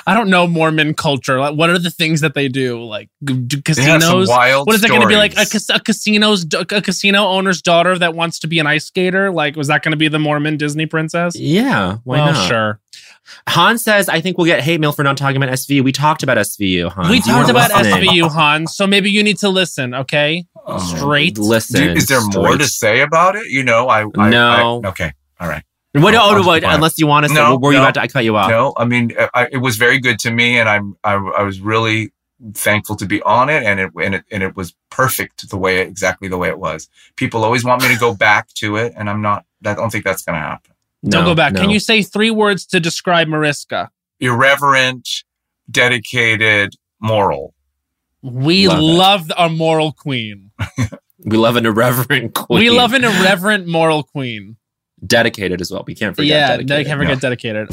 I 0.06 0.14
don't 0.14 0.28
know 0.28 0.46
Mormon 0.46 0.94
culture. 0.94 1.38
Like, 1.38 1.56
what 1.56 1.70
are 1.70 1.78
the 1.78 1.90
things 1.90 2.20
that 2.20 2.34
they 2.34 2.48
do? 2.48 2.84
Like 2.84 3.08
do 3.24 3.62
casinos? 3.62 4.28
what 4.28 4.74
is 4.74 4.84
it 4.84 4.88
going 4.88 5.00
to 5.00 5.06
be 5.06 5.16
like? 5.16 5.36
A, 5.36 5.46
a 5.74 5.80
casino's 5.80 6.46
a 6.54 6.82
casino 6.82 7.26
owner's 7.26 7.62
daughter 7.62 7.98
that 7.98 8.14
wants 8.14 8.38
to 8.40 8.46
be 8.46 8.58
an 8.58 8.66
ice 8.66 8.86
skater? 8.86 9.30
Like, 9.30 9.56
was 9.56 9.68
that 9.68 9.82
going 9.82 9.92
to 9.92 9.96
be 9.96 10.08
the 10.08 10.18
Mormon 10.18 10.56
Disney 10.56 10.86
princess? 10.86 11.36
Yeah, 11.36 11.98
why 12.04 12.18
well, 12.18 12.32
not? 12.32 12.48
Sure. 12.48 12.80
Han 13.48 13.78
says, 13.78 14.08
I 14.08 14.20
think 14.20 14.38
we'll 14.38 14.46
get 14.46 14.62
hate 14.62 14.80
mail 14.80 14.92
for 14.92 15.02
not 15.02 15.16
talking 15.16 15.36
about 15.36 15.48
SVU. 15.50 15.82
We 15.82 15.92
talked 15.92 16.22
about 16.22 16.36
SVU, 16.36 16.92
Han. 16.92 17.10
We 17.10 17.20
talked 17.20 17.50
about 17.50 17.70
listening. 17.72 18.08
SVU, 18.08 18.30
Han. 18.30 18.66
So 18.68 18.86
maybe 18.86 19.10
you 19.10 19.22
need 19.22 19.38
to 19.38 19.48
listen, 19.48 19.94
okay? 19.94 20.44
Uh, 20.64 20.78
Straight. 20.78 21.38
Listen. 21.38 21.88
Do, 21.88 21.92
is 21.92 22.06
there 22.06 22.20
straight. 22.20 22.42
more 22.42 22.56
to 22.56 22.66
say 22.66 23.00
about 23.00 23.36
it? 23.36 23.46
You 23.48 23.64
know, 23.64 23.88
I. 23.88 24.06
I 24.16 24.30
no. 24.30 24.80
I, 24.84 24.88
okay. 24.88 25.12
All 25.40 25.48
right. 25.48 25.64
What? 26.02 26.14
Oh, 26.14 26.42
what, 26.42 26.64
unless 26.64 26.98
you 26.98 27.06
want 27.06 27.24
to 27.24 27.28
say, 27.28 27.34
no, 27.34 27.56
were 27.56 27.72
you 27.72 27.78
no, 27.78 27.84
about 27.84 27.94
to? 27.94 28.00
I 28.02 28.08
cut 28.08 28.24
you 28.24 28.36
off. 28.36 28.50
No, 28.50 28.74
I 28.76 28.84
mean, 28.84 29.14
uh, 29.18 29.28
I, 29.34 29.48
it 29.50 29.58
was 29.58 29.76
very 29.76 29.98
good 29.98 30.18
to 30.20 30.30
me, 30.30 30.58
and 30.58 30.68
I'm, 30.68 30.96
I, 31.04 31.14
I 31.14 31.42
was 31.42 31.60
really 31.60 32.12
thankful 32.54 32.96
to 32.96 33.06
be 33.06 33.22
on 33.22 33.48
it 33.48 33.62
and 33.62 33.80
it 33.80 33.90
and 34.00 34.14
it 34.14 34.24
and 34.30 34.42
it 34.42 34.54
was 34.56 34.74
perfect 34.90 35.48
the 35.48 35.56
way 35.56 35.80
exactly 35.80 36.28
the 36.28 36.36
way 36.36 36.48
it 36.48 36.58
was. 36.58 36.88
People 37.16 37.44
always 37.44 37.64
want 37.64 37.82
me 37.82 37.88
to 37.88 37.98
go 37.98 38.14
back 38.14 38.48
to 38.54 38.76
it 38.76 38.92
and 38.96 39.08
I'm 39.08 39.22
not 39.22 39.46
I 39.64 39.74
don't 39.74 39.90
think 39.90 40.04
that's 40.04 40.22
going 40.22 40.36
to 40.36 40.46
happen. 40.46 40.72
Don't 41.04 41.24
go 41.24 41.34
back. 41.34 41.52
No. 41.52 41.60
Can 41.60 41.70
you 41.70 41.80
say 41.80 42.02
three 42.02 42.30
words 42.30 42.66
to 42.66 42.80
describe 42.80 43.28
Mariska? 43.28 43.90
Irreverent, 44.20 45.08
dedicated, 45.70 46.74
moral. 47.00 47.54
We 48.22 48.66
love, 48.66 48.80
love 48.80 49.32
a 49.38 49.48
moral 49.48 49.92
queen. 49.92 50.50
we 51.24 51.36
love 51.36 51.56
an 51.56 51.64
irreverent 51.64 52.34
queen. 52.34 52.58
We 52.58 52.70
love 52.70 52.92
an 52.92 53.04
irreverent 53.04 53.66
moral 53.66 54.02
queen. 54.02 54.56
Dedicated 55.04 55.60
as 55.60 55.70
well. 55.70 55.84
We 55.86 55.94
can't 55.94 56.16
forget. 56.16 56.28
Yeah, 56.28 56.56
dedicated. 56.56 56.86
can't 56.86 57.00
forget 57.00 57.16
yeah. 57.16 57.20
dedicated. 57.20 57.68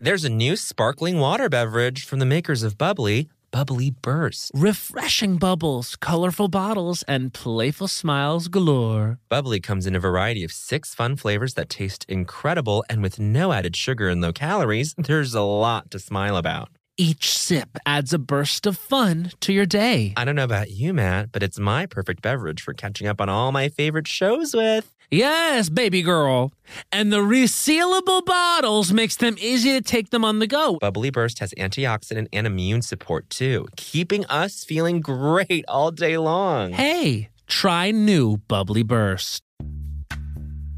There's 0.00 0.24
a 0.24 0.30
new 0.30 0.56
sparkling 0.56 1.18
water 1.18 1.48
beverage 1.48 2.04
from 2.04 2.18
the 2.18 2.26
makers 2.26 2.62
of 2.62 2.78
Bubbly, 2.78 3.28
Bubbly 3.50 3.90
Burst. 3.90 4.50
Refreshing 4.54 5.36
bubbles, 5.36 5.96
colorful 5.96 6.48
bottles, 6.48 7.02
and 7.04 7.32
playful 7.32 7.88
smiles 7.88 8.48
galore. 8.48 9.18
Bubbly 9.28 9.60
comes 9.60 9.86
in 9.86 9.94
a 9.94 10.00
variety 10.00 10.44
of 10.44 10.52
six 10.52 10.94
fun 10.94 11.16
flavors 11.16 11.54
that 11.54 11.68
taste 11.68 12.04
incredible, 12.08 12.84
and 12.88 13.02
with 13.02 13.18
no 13.18 13.52
added 13.52 13.76
sugar 13.76 14.08
and 14.08 14.20
low 14.20 14.32
calories, 14.32 14.94
there's 14.98 15.34
a 15.34 15.42
lot 15.42 15.90
to 15.90 15.98
smile 15.98 16.36
about. 16.36 16.70
Each 17.00 17.30
sip 17.30 17.78
adds 17.86 18.12
a 18.12 18.18
burst 18.18 18.66
of 18.66 18.76
fun 18.76 19.30
to 19.38 19.52
your 19.52 19.66
day. 19.66 20.12
I 20.16 20.24
don't 20.24 20.34
know 20.34 20.42
about 20.42 20.72
you, 20.72 20.92
Matt, 20.92 21.30
but 21.30 21.44
it's 21.44 21.56
my 21.56 21.86
perfect 21.86 22.22
beverage 22.22 22.60
for 22.60 22.74
catching 22.74 23.06
up 23.06 23.20
on 23.20 23.28
all 23.28 23.52
my 23.52 23.68
favorite 23.68 24.08
shows 24.08 24.52
with. 24.52 24.92
Yes, 25.08 25.68
baby 25.68 26.02
girl. 26.02 26.52
And 26.90 27.12
the 27.12 27.18
resealable 27.20 28.24
bottles 28.24 28.92
makes 28.92 29.14
them 29.14 29.36
easy 29.38 29.70
to 29.74 29.80
take 29.80 30.10
them 30.10 30.24
on 30.24 30.40
the 30.40 30.48
go. 30.48 30.76
Bubbly 30.80 31.10
Burst 31.10 31.38
has 31.38 31.54
antioxidant 31.56 32.26
and 32.32 32.48
immune 32.48 32.82
support 32.82 33.30
too, 33.30 33.68
keeping 33.76 34.26
us 34.26 34.64
feeling 34.64 35.00
great 35.00 35.64
all 35.68 35.92
day 35.92 36.18
long. 36.18 36.72
Hey, 36.72 37.28
try 37.46 37.92
new 37.92 38.38
Bubbly 38.48 38.82
Burst. 38.82 39.40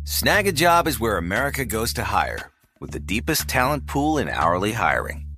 Snagajob 0.05 0.87
is 0.87 1.01
where 1.01 1.17
America 1.17 1.65
goes 1.65 1.95
to 1.95 2.05
hire, 2.05 2.51
with 2.79 2.91
the 2.91 3.01
deepest 3.01 3.49
talent 3.49 3.87
pool 3.87 4.19
in 4.19 4.29
hourly 4.29 4.73
hiring. 4.73 5.30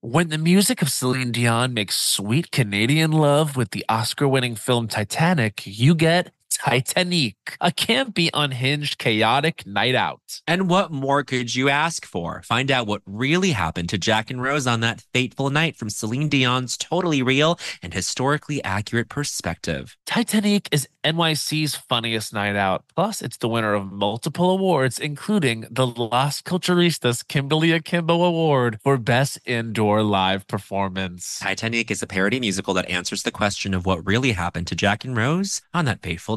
When 0.00 0.28
the 0.28 0.38
music 0.38 0.80
of 0.80 0.90
Celine 0.90 1.32
Dion 1.32 1.74
makes 1.74 1.98
sweet 1.98 2.52
Canadian 2.52 3.10
love 3.10 3.56
with 3.56 3.72
the 3.72 3.84
Oscar 3.88 4.28
winning 4.28 4.54
film 4.54 4.86
Titanic, 4.86 5.62
you 5.64 5.96
get 5.96 6.30
Titanic, 6.50 7.56
a 7.60 7.70
campy, 7.70 8.30
unhinged, 8.34 8.98
chaotic 8.98 9.66
night 9.66 9.94
out. 9.94 10.40
And 10.46 10.68
what 10.68 10.90
more 10.90 11.22
could 11.22 11.54
you 11.54 11.68
ask 11.68 12.04
for? 12.04 12.42
Find 12.42 12.70
out 12.70 12.86
what 12.86 13.02
really 13.06 13.52
happened 13.52 13.88
to 13.90 13.98
Jack 13.98 14.30
and 14.30 14.42
Rose 14.42 14.66
on 14.66 14.80
that 14.80 15.04
fateful 15.12 15.50
night 15.50 15.76
from 15.76 15.90
Celine 15.90 16.28
Dion's 16.28 16.76
totally 16.76 17.22
real 17.22 17.58
and 17.82 17.94
historically 17.94 18.62
accurate 18.64 19.08
perspective. 19.08 19.96
Titanic 20.06 20.68
is 20.72 20.88
NYC's 21.04 21.76
funniest 21.76 22.32
night 22.32 22.56
out. 22.56 22.84
Plus, 22.94 23.22
it's 23.22 23.36
the 23.36 23.48
winner 23.48 23.74
of 23.74 23.92
multiple 23.92 24.50
awards, 24.50 24.98
including 24.98 25.66
the 25.70 25.86
Las 25.86 26.42
Culturistas 26.42 27.26
Kimberly 27.26 27.72
Akimbo 27.72 28.22
Award 28.22 28.78
for 28.82 28.96
Best 28.96 29.38
Indoor 29.46 30.02
Live 30.02 30.46
Performance. 30.46 31.38
Titanic 31.40 31.90
is 31.90 32.02
a 32.02 32.06
parody 32.06 32.40
musical 32.40 32.74
that 32.74 32.88
answers 32.90 33.22
the 33.22 33.30
question 33.30 33.74
of 33.74 33.86
what 33.86 34.06
really 34.06 34.32
happened 34.32 34.66
to 34.66 34.74
Jack 34.74 35.04
and 35.04 35.16
Rose 35.16 35.62
on 35.72 35.84
that 35.84 36.02
fateful 36.02 36.36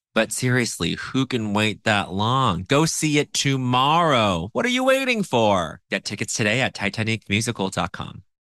But 0.13 0.33
seriously, 0.33 0.95
who 0.95 1.25
can 1.25 1.53
wait 1.53 1.85
that 1.85 2.11
long? 2.11 2.65
Go 2.67 2.85
see 2.85 3.17
it 3.17 3.33
tomorrow. 3.33 4.49
What 4.51 4.65
are 4.65 4.69
you 4.69 4.83
waiting 4.83 5.23
for? 5.23 5.79
Get 5.89 6.03
tickets 6.03 6.33
today 6.33 6.59
at 6.59 6.75
TitanicMusical.com. 6.75 8.23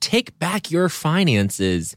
Take 0.00 0.38
back 0.38 0.70
your 0.70 0.88
finances. 0.88 1.96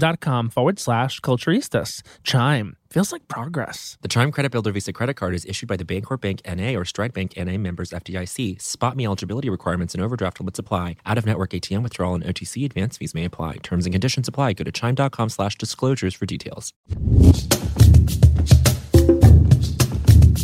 chime.com 0.00 0.50
forward 0.50 0.78
slash 0.78 1.20
culturistas. 1.20 2.02
Chime 2.24 2.76
feels 2.90 3.12
like 3.12 3.28
progress. 3.28 3.98
The 4.02 4.08
Chime 4.08 4.32
Credit 4.32 4.50
Builder 4.50 4.72
Visa 4.72 4.92
credit 4.92 5.14
card 5.14 5.34
is 5.34 5.44
issued 5.44 5.68
by 5.68 5.76
the 5.76 5.84
Bancorp 5.84 6.20
Bank 6.20 6.42
NA 6.46 6.78
or 6.78 6.84
Stride 6.84 7.12
Bank 7.12 7.34
NA 7.36 7.58
members 7.58 7.90
FDIC. 7.90 8.58
SpotMe 8.58 9.04
eligibility 9.04 9.50
requirements 9.50 9.94
and 9.94 10.02
overdraft 10.02 10.40
limits 10.40 10.58
apply. 10.58 10.96
Out 11.06 11.18
of 11.18 11.26
network 11.26 11.50
ATM 11.50 11.82
withdrawal 11.82 12.14
and 12.14 12.24
OTC 12.24 12.64
advance 12.64 12.96
fees 12.96 13.14
may 13.14 13.24
apply. 13.24 13.56
Terms 13.56 13.86
and 13.86 13.92
conditions 13.92 14.28
apply. 14.28 14.54
Go 14.54 14.64
to 14.64 14.72
chime.com 14.72 15.28
slash 15.28 15.56
disclosures 15.56 16.14
for 16.14 16.26
details. 16.26 16.72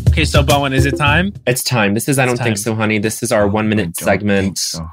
Okay, 0.08 0.24
so 0.24 0.42
Bowen, 0.42 0.72
is 0.72 0.86
it 0.86 0.96
time? 0.96 1.34
It's 1.46 1.62
time. 1.62 1.92
This 1.92 2.08
is 2.08 2.18
I 2.18 2.24
don't 2.24 2.38
think 2.38 2.56
so, 2.56 2.74
honey. 2.74 2.98
This 2.98 3.22
is 3.22 3.32
our 3.32 3.44
oh, 3.44 3.48
one 3.48 3.68
minute 3.68 3.96
segment. 3.96 4.56
So, 4.56 4.88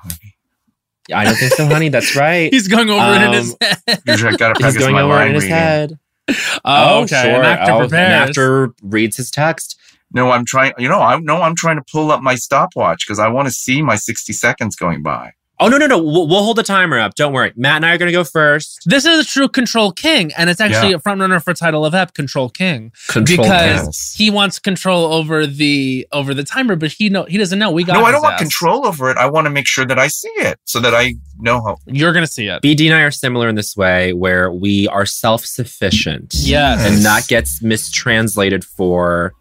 I 1.14 1.26
don't 1.26 1.36
think 1.36 1.54
so, 1.54 1.66
honey. 1.66 1.90
That's 1.90 2.16
right. 2.16 2.54
He's 2.54 2.68
going 2.68 2.90
over 2.90 3.02
um, 3.02 3.22
it 3.22 3.26
in 3.26 3.34
his 3.34 3.52
um, 3.52 3.58
head. 3.62 4.02
He's 4.06 4.78
going 4.78 4.96
over 4.96 5.22
it 5.22 5.28
in 5.30 5.36
his 5.36 5.46
head. 5.46 6.00
Oh, 6.30 6.36
oh 6.66 7.04
okay. 7.04 7.24
Sure. 7.24 7.40
An 7.42 7.46
actor, 7.46 7.72
oh, 7.72 7.82
an 7.84 7.94
actor 7.94 8.74
reads 8.82 9.18
his 9.18 9.30
text. 9.30 9.78
No, 10.14 10.32
I'm 10.32 10.46
trying. 10.46 10.74
You 10.78 10.88
know, 10.88 11.02
I'm 11.02 11.26
no, 11.26 11.42
I'm 11.42 11.56
trying 11.56 11.78
to 11.78 11.84
pull 11.92 12.12
up 12.12 12.22
my 12.22 12.36
stopwatch 12.36 13.06
because 13.06 13.20
I 13.20 13.28
want 13.28 13.48
to 13.48 13.54
see 13.54 13.82
my 13.82 13.96
60 13.96 14.32
seconds 14.32 14.76
going 14.76 15.02
by. 15.02 15.34
Oh 15.60 15.68
no 15.68 15.78
no 15.78 15.86
no! 15.86 16.02
We'll, 16.02 16.28
we'll, 16.28 16.44
hold 16.44 16.58
the 16.58 16.64
timer 16.64 16.98
up. 16.98 17.14
Don't 17.14 17.32
worry. 17.32 17.54
Matt 17.56 17.78
and 17.78 17.86
I 17.86 17.94
are 17.94 17.98
going 17.98 18.08
to 18.08 18.14
go 18.14 18.24
first. 18.24 18.82
This 18.86 19.06
is 19.06 19.20
a 19.20 19.28
true 19.28 19.48
Control 19.48 19.92
King, 19.92 20.32
and 20.36 20.50
it's 20.50 20.60
actually 20.60 20.90
yeah. 20.90 20.96
a 20.96 21.00
front 21.00 21.22
runner 21.22 21.40
for 21.40 21.54
title 21.54 21.86
of 21.86 21.94
Ep, 21.94 22.16
Control 22.16 22.50
King, 22.50 22.92
Control 23.08 23.38
because 23.38 23.86
yes. 23.86 24.16
he 24.18 24.32
wants 24.32 24.58
control 24.58 25.14
over 25.14 25.46
the 25.46 26.08
over 26.12 26.34
the 26.34 26.44
timer, 26.44 26.76
but 26.76 26.92
he 26.92 27.10
know 27.10 27.26
he 27.26 27.38
doesn't 27.38 27.60
know. 27.60 27.72
We 27.72 27.84
got 27.84 27.94
no. 27.94 28.04
I 28.04 28.12
don't 28.12 28.18
ass. 28.18 28.32
want 28.32 28.38
control 28.40 28.88
over 28.88 29.12
it. 29.12 29.18
I 29.18 29.30
want 29.30 29.46
to 29.46 29.52
make 29.52 29.68
sure 29.68 29.86
that 29.86 30.00
I 30.00 30.08
see 30.08 30.32
it 30.38 30.60
so 30.66 30.80
that 30.80 30.96
I 30.96 31.14
know 31.38 31.62
how 31.62 31.78
you're 31.86 32.14
going 32.14 32.26
to 32.26 32.32
see 32.32 32.48
it. 32.48 32.64
BD 32.64 32.88
and 32.88 32.96
I 32.96 33.02
are 33.02 33.12
similar 33.12 33.48
in 33.48 33.56
this 33.56 33.78
way, 33.78 34.12
where 34.12 34.52
we 34.52 34.88
are 34.88 35.06
self 35.06 35.46
sufficient. 35.46 36.34
Yes, 36.36 36.84
and 36.84 37.06
that 37.06 37.28
gets 37.28 37.62
mistranslated 37.62 38.66
for 38.66 39.34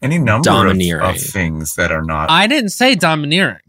any 0.00 0.18
number 0.18 0.44
domineering. 0.44 1.04
Of, 1.04 1.16
of 1.16 1.22
things 1.22 1.74
that 1.74 1.92
are 1.92 2.02
not. 2.02 2.30
I 2.30 2.46
didn't 2.46 2.70
say 2.70 2.94
domineering. 2.94 3.60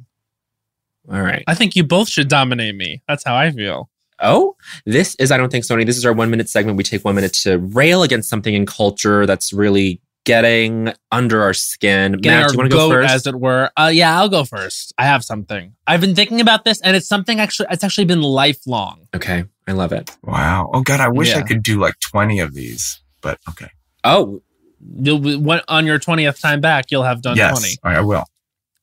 All 1.11 1.21
right. 1.21 1.43
I 1.47 1.55
think 1.55 1.75
you 1.75 1.83
both 1.83 2.09
should 2.09 2.27
dominate 2.27 2.75
me. 2.75 3.01
That's 3.07 3.23
how 3.23 3.35
I 3.35 3.51
feel. 3.51 3.89
Oh, 4.19 4.55
this 4.85 5.15
is 5.15 5.31
I 5.31 5.37
don't 5.37 5.51
think 5.51 5.63
Sony. 5.63 5.85
This 5.85 5.97
is 5.97 6.05
our 6.05 6.13
one 6.13 6.29
minute 6.29 6.49
segment. 6.49 6.77
We 6.77 6.83
take 6.83 7.05
one 7.05 7.15
minute 7.15 7.33
to 7.43 7.59
rail 7.59 8.01
against 8.03 8.29
something 8.29 8.53
in 8.53 8.65
culture 8.65 9.25
that's 9.25 9.53
really 9.53 10.01
getting 10.25 10.91
under 11.11 11.41
our 11.41 11.53
skin. 11.53 12.13
Getting 12.13 12.39
Matt, 12.39 12.49
do 12.49 12.53
you 12.53 12.57
want 12.57 12.71
to 12.71 12.75
go 12.75 12.89
first? 12.89 13.13
As 13.13 13.27
it 13.27 13.39
were. 13.39 13.69
Uh, 13.77 13.91
yeah, 13.93 14.19
I'll 14.19 14.27
go 14.27 14.43
first. 14.43 14.93
I 14.97 15.05
have 15.05 15.23
something. 15.23 15.73
I've 15.85 16.01
been 16.01 16.15
thinking 16.15 16.41
about 16.41 16.65
this, 16.65 16.81
and 16.81 16.97
it's 16.97 17.07
something 17.07 17.39
actually. 17.39 17.67
It's 17.71 17.83
actually 17.83 18.05
been 18.05 18.21
lifelong. 18.21 19.07
Okay, 19.15 19.45
I 19.67 19.71
love 19.71 19.93
it. 19.93 20.15
Wow. 20.23 20.71
Oh 20.73 20.81
God, 20.81 20.99
I 20.99 21.09
wish 21.09 21.29
yeah. 21.29 21.37
I 21.37 21.43
could 21.43 21.63
do 21.63 21.79
like 21.79 21.99
twenty 21.99 22.39
of 22.39 22.53
these, 22.53 22.99
but 23.21 23.39
okay. 23.49 23.69
Oh, 24.03 24.41
you'll 24.95 25.19
be, 25.19 25.61
on 25.67 25.85
your 25.85 25.99
twentieth 25.99 26.41
time 26.41 26.59
back, 26.59 26.85
you'll 26.89 27.03
have 27.03 27.21
done 27.21 27.37
yes, 27.37 27.51
twenty. 27.51 27.77
I 27.83 28.01
will. 28.01 28.25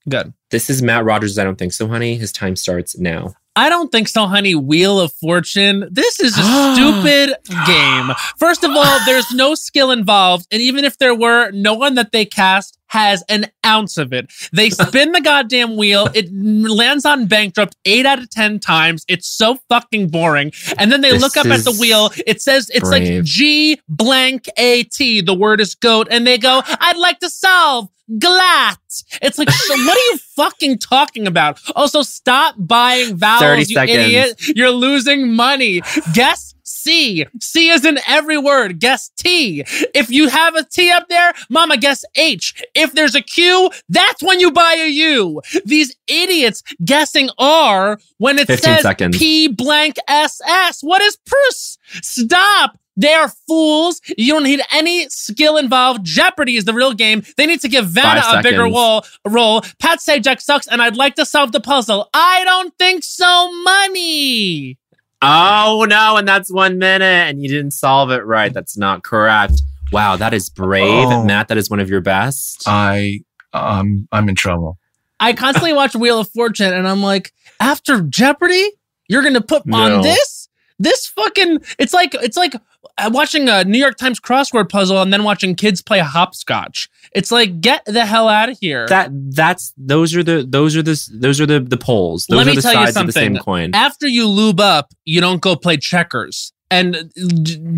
Good. 0.09 0.33
This 0.51 0.69
is 0.69 0.83
Matt 0.83 1.05
Rogers. 1.05 1.39
I 1.39 1.45
don't 1.45 1.57
think 1.57 1.73
so, 1.73 1.89
honey. 1.89 2.17
His 2.17 2.33
time 2.33 2.57
starts 2.57 2.99
now. 2.99 3.35
I 3.57 3.69
don't 3.69 3.93
think 3.93 4.09
so, 4.09 4.27
honey. 4.27 4.55
Wheel 4.55 4.99
of 4.99 5.13
Fortune. 5.13 5.89
This 5.91 6.19
is 6.19 6.37
a 6.37 6.43
stupid 6.75 7.37
game. 7.67 8.11
First 8.37 8.65
of 8.65 8.73
all, 8.73 8.99
there's 9.07 9.33
no 9.33 9.55
skill 9.55 9.93
involved. 9.93 10.47
And 10.51 10.61
even 10.61 10.85
if 10.85 10.99
there 10.99 11.15
were, 11.15 11.51
no 11.53 11.75
one 11.75 11.95
that 11.95 12.11
they 12.11 12.25
cast 12.25 12.79
has 12.89 13.23
an 13.29 13.47
ounce 13.65 13.97
of 13.97 14.13
it. 14.13 14.33
They 14.53 14.71
spin 14.71 15.13
the 15.13 15.21
goddamn 15.21 15.77
wheel. 15.77 16.09
It 16.15 16.33
lands 16.33 17.05
on 17.05 17.27
bankrupt 17.27 17.77
eight 17.85 18.07
out 18.07 18.19
of 18.19 18.29
10 18.31 18.59
times. 18.59 19.05
It's 19.09 19.29
so 19.29 19.59
fucking 19.69 20.09
boring. 20.09 20.53
And 20.77 20.91
then 20.91 21.01
they 21.01 21.13
this 21.13 21.23
look 21.23 21.37
up 21.37 21.47
at 21.47 21.61
the 21.61 21.77
wheel. 21.79 22.11
It 22.27 22.43
says, 22.43 22.71
it's 22.71 22.89
brave. 22.89 23.19
like 23.19 23.25
G 23.25 23.81
blank 23.89 24.49
AT. 24.59 24.99
The 24.99 25.37
word 25.39 25.61
is 25.61 25.77
goat. 25.77 26.09
And 26.11 26.27
they 26.27 26.39
go, 26.39 26.63
I'd 26.67 26.99
like 26.99 27.21
to 27.21 27.31
solve 27.31 27.89
Glat. 28.19 28.79
It's 29.23 29.39
like, 29.39 29.51
so 29.51 29.75
what 29.75 29.97
are 29.97 30.13
you 30.13 30.19
fucking 30.37 30.79
talking 30.79 31.27
about? 31.27 31.59
Also, 31.75 32.03
stop 32.03 32.55
buying 32.59 33.17
vowels, 33.17 33.71
you 33.71 33.75
seconds. 33.77 33.99
idiot. 33.99 34.43
You're 34.55 34.71
losing 34.71 35.33
money. 35.33 35.81
Guess 36.13 36.44
C. 36.85 37.27
C 37.41 37.71
is 37.71 37.85
in 37.85 37.99
every 38.07 38.37
word. 38.37 38.79
Guess 38.79 39.11
T. 39.17 39.65
If 39.95 40.11
you 40.11 40.29
have 40.29 40.55
a 40.55 40.65
T 40.65 40.91
up 40.91 41.09
there, 41.09 41.33
mama, 41.49 41.79
guess 41.79 42.05
H. 42.15 42.63
If 42.75 42.93
there's 42.93 43.15
a 43.15 43.23
Q, 43.23 43.71
that's 43.89 44.23
when 44.23 44.39
you 44.39 44.51
buy 44.51 44.75
a 44.75 44.89
U. 44.89 45.41
These 45.65 45.97
idiots 46.07 46.63
guessing 46.85 47.31
R 47.39 47.99
when 48.19 48.39
it 48.39 48.49
says 48.49 48.83
seconds. 48.83 49.17
P 49.17 49.49
blank 49.49 49.97
SS. 50.09 50.83
What 50.83 51.01
is 51.01 51.17
purse? 51.25 51.79
Stop. 52.03 52.79
They 52.97 53.13
are 53.13 53.29
fools. 53.29 54.01
You 54.17 54.35
don't 54.35 54.45
need 54.45 54.61
any 54.73 55.09
skill 55.09 55.57
involved. 55.57 56.05
Jeopardy 56.05 56.57
is 56.57 56.65
the 56.65 56.73
real 56.73 56.93
game. 56.93 57.25
They 57.37 57.47
need 57.47 57.61
to 57.63 57.69
give 57.69 57.87
Vanna 57.87 58.23
a 58.33 58.43
bigger 58.43 58.65
role. 58.65 59.05
role. 59.27 59.63
Pat 59.81 59.99
Sajak 59.99 60.41
sucks, 60.41 60.69
and 60.69 60.81
I'd 60.81 60.97
like 60.97 61.17
to 61.17 61.27
solve 61.27 61.53
the 61.53 61.61
puzzle. 61.61 62.09
I 62.15 62.45
don't 62.45 62.77
think 62.79 63.03
so. 63.03 63.51
Money. 63.65 64.79
Oh 65.25 65.87
no, 65.89 66.17
and 66.17 66.29
that's 66.29 66.53
one 66.53 66.79
minute, 66.79 67.05
and 67.05 67.43
you 67.43 67.49
didn't 67.49 67.73
solve 67.73 68.11
it 68.11 68.25
right. 68.25 68.53
That's 68.53 68.77
not 68.77 69.03
correct. 69.03 69.63
Wow, 69.93 70.17
that 70.17 70.35
is 70.35 70.51
brave, 70.51 71.07
oh, 71.09 71.25
Matt. 71.25 71.49
That 71.49 71.57
is 71.57 71.71
one 71.71 71.81
of 71.81 71.89
your 71.89 72.01
best. 72.01 72.65
I 72.67 73.21
um, 73.53 74.09
I'm 74.13 74.29
in 74.29 74.35
trouble. 74.35 74.79
I 75.21 75.33
constantly 75.33 75.73
watch 75.75 75.95
Wheel 75.95 76.19
of 76.19 76.29
Fortune, 76.29 76.73
and 76.73 76.87
I'm 76.87 77.03
like, 77.03 77.33
after 77.61 78.03
Jeopardy, 78.03 78.71
you're 79.09 79.23
gonna 79.23 79.41
put 79.41 79.67
no. 79.67 79.79
on 79.79 80.03
this. 80.03 80.49
This 80.79 81.07
fucking 81.07 81.61
it's 81.79 81.95
like 81.95 82.15
it's 82.15 82.37
like 82.37 82.57
uh, 82.99 83.11
watching 83.13 83.49
a 83.49 83.65
New 83.65 83.79
York 83.79 83.97
Times 83.97 84.21
crossword 84.21 84.69
puzzle 84.69 85.01
and 85.01 85.13
then 85.13 85.25
watching 85.25 85.55
kids 85.55 85.81
play 85.81 86.01
hopscotch. 86.01 86.91
It's 87.15 87.31
like 87.31 87.61
get 87.61 87.85
the 87.87 88.05
hell 88.05 88.29
out 88.29 88.49
of 88.49 88.59
here. 88.61 88.87
That 88.89 89.11
that's 89.13 89.73
those 89.77 90.17
are 90.17 90.25
the 90.25 90.45
those 90.47 90.77
are 90.77 90.83
the 90.83 91.01
those 91.13 91.41
are 91.41 91.47
the 91.47 91.61
the 91.61 91.77
poles. 91.77 92.27
Those 92.27 92.39
Let 92.39 92.47
me 92.57 92.61
tell 92.61 92.85
you 92.85 92.93
something. 92.93 93.39
After 93.73 94.09
you 94.09 94.27
lube 94.27 94.61
up, 94.61 94.93
you 95.05 95.21
don't 95.21 95.41
go 95.41 95.55
play 95.55 95.77
checkers. 95.77 96.53
And 96.71 97.13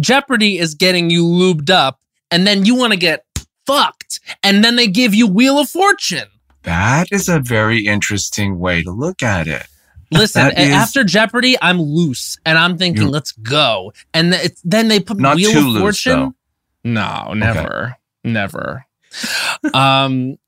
Jeopardy 0.00 0.58
is 0.58 0.74
getting 0.74 1.10
you 1.10 1.24
lubed 1.24 1.68
up, 1.68 2.00
and 2.30 2.46
then 2.46 2.64
you 2.64 2.74
want 2.74 2.94
to 2.94 2.98
get 2.98 3.26
fucked, 3.66 4.20
and 4.42 4.64
then 4.64 4.76
they 4.76 4.86
give 4.86 5.14
you 5.14 5.26
Wheel 5.26 5.58
of 5.58 5.68
Fortune. 5.68 6.28
That 6.62 7.12
is 7.12 7.28
a 7.28 7.38
very 7.38 7.86
interesting 7.86 8.58
way 8.58 8.82
to 8.82 8.90
look 8.90 9.22
at 9.22 9.46
it. 9.46 9.66
Listen, 10.10 10.52
is, 10.56 10.72
after 10.72 11.04
Jeopardy, 11.04 11.56
I'm 11.60 11.80
loose 11.80 12.38
and 12.46 12.56
I'm 12.56 12.78
thinking, 12.78 13.08
let's 13.08 13.32
go. 13.32 13.92
And 14.14 14.32
th- 14.32 14.52
then 14.64 14.88
they 14.88 15.00
put 15.00 15.18
Not 15.18 15.36
Wheel 15.36 15.58
of 15.58 15.64
loose, 15.64 15.80
Fortune. 15.80 16.20
Though. 16.20 16.34
No, 16.84 17.32
never, 17.34 17.84
okay. 17.84 17.92
never. 18.24 18.85
Um, 19.74 20.38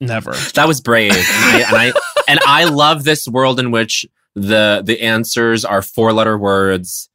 never. 0.00 0.32
That 0.54 0.66
was 0.66 0.80
brave, 0.80 1.12
and 1.12 1.20
I, 1.22 1.62
and 1.66 1.76
I 1.76 1.92
and 2.28 2.40
I 2.46 2.64
love 2.64 3.04
this 3.04 3.28
world 3.28 3.60
in 3.60 3.70
which 3.70 4.06
the 4.34 4.82
the 4.84 5.00
answers 5.02 5.64
are 5.64 5.82
four 5.82 6.12
letter 6.12 6.38
words. 6.38 7.08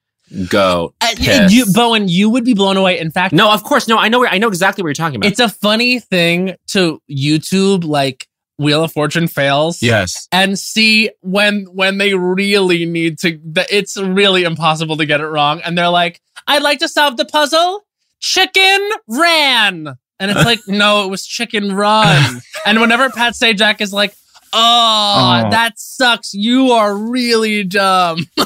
Go, 0.50 0.94
uh, 1.02 1.14
you, 1.50 1.66
Bowen. 1.72 2.08
You 2.08 2.30
would 2.32 2.44
be 2.44 2.56
blown 2.56 2.78
away. 2.78 3.00
In 3.00 3.12
fact, 3.12 3.34
no, 3.34 3.52
of 3.52 3.64
course, 3.64 3.88
no. 3.88 3.98
I 3.98 4.10
know. 4.10 4.26
I 4.26 4.40
know 4.40 4.48
exactly 4.48 4.82
what 4.82 4.88
you're 4.88 4.96
talking 4.96 5.18
about. 5.18 5.32
It's 5.32 5.40
a 5.40 5.50
funny 5.50 6.00
thing 6.00 6.56
to 6.70 7.00
YouTube, 7.10 7.84
like 7.84 8.28
Wheel 8.58 8.84
of 8.84 8.92
Fortune 8.92 9.28
fails. 9.28 9.82
Yes. 9.82 10.28
And 10.32 10.58
see 10.58 11.12
when 11.22 11.66
when 11.66 11.98
they 11.98 12.14
really 12.14 12.86
need 12.86 13.20
to 13.20 13.40
it's 13.70 13.98
really 13.98 14.44
impossible 14.44 14.98
to 14.98 15.06
get 15.06 15.22
it 15.22 15.28
wrong. 15.28 15.62
And 15.62 15.78
they're 15.78 15.90
like, 15.90 16.22
I'd 16.48 16.64
like 16.64 16.80
to 16.80 16.88
solve 16.88 17.18
the 17.18 17.26
puzzle. 17.26 17.86
Chicken 18.20 18.90
ran. 19.08 19.96
And 20.20 20.32
it's 20.32 20.46
like, 20.46 20.62
no, 20.68 21.06
it 21.06 21.10
was 21.10 21.26
chicken 21.26 21.76
run. 21.76 22.42
and 22.66 22.80
whenever 22.80 23.10
Pat 23.10 23.34
Sajak 23.34 23.82
is 23.82 23.92
like, 23.92 24.16
oh, 24.54 25.44
oh, 25.46 25.50
that 25.50 25.78
sucks. 25.78 26.34
You 26.34 26.72
are 26.72 26.96
really 26.96 27.64
dumb. 27.64 28.26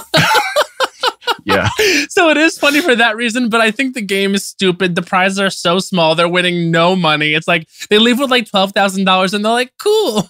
yeah. 1.46 1.70
so 2.10 2.30
it 2.30 2.38
is 2.38 2.58
funny 2.58 2.82
for 2.82 2.96
that 2.96 3.16
reason, 3.16 3.50
but 3.50 3.62
I 3.62 3.72
think 3.72 3.94
the 3.94 4.02
game 4.02 4.36
is 4.36 4.46
stupid. 4.46 4.96
The 4.96 5.02
prizes 5.02 5.40
are 5.40 5.50
so 5.50 5.80
small; 5.80 6.16
they're 6.16 6.30
winning 6.30 6.72
no 6.72 6.96
money. 6.96 7.34
It's 7.34 7.48
like 7.48 7.68
they 7.90 8.00
leave 8.00 8.20
with 8.20 8.32
like 8.32 8.50
twelve 8.50 8.72
thousand 8.72 9.06
dollars, 9.06 9.34
and 9.34 9.44
they're 9.44 9.52
like, 9.52 9.74
"Cool." 9.78 10.30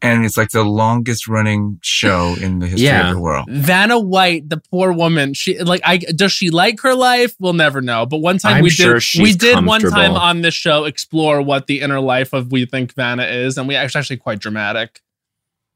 And 0.00 0.24
it's 0.24 0.36
like 0.36 0.50
the 0.50 0.62
longest 0.62 1.28
running 1.28 1.78
show 1.82 2.34
in 2.40 2.58
the 2.58 2.66
history 2.66 2.86
yeah. 2.86 3.08
of 3.08 3.16
the 3.16 3.20
world. 3.20 3.46
Vanna 3.50 3.98
White, 3.98 4.48
the 4.48 4.60
poor 4.70 4.92
woman, 4.92 5.34
she 5.34 5.58
like 5.58 5.80
I 5.84 5.98
does 5.98 6.32
she 6.32 6.50
like 6.50 6.80
her 6.80 6.94
life? 6.94 7.34
We'll 7.38 7.52
never 7.52 7.80
know. 7.80 8.06
But 8.06 8.18
one 8.18 8.38
time 8.38 8.56
I'm 8.56 8.62
we 8.62 8.70
sure 8.70 8.98
did 8.98 9.22
we 9.22 9.32
did 9.32 9.64
one 9.64 9.80
time 9.80 10.12
on 10.12 10.42
this 10.42 10.54
show 10.54 10.84
explore 10.84 11.42
what 11.42 11.66
the 11.66 11.80
inner 11.80 12.00
life 12.00 12.32
of 12.32 12.50
we 12.50 12.66
think 12.66 12.94
Vanna 12.94 13.24
is, 13.24 13.58
and 13.58 13.68
we 13.68 13.76
actually 13.76 13.98
actually 13.98 14.16
quite 14.18 14.38
dramatic. 14.38 15.00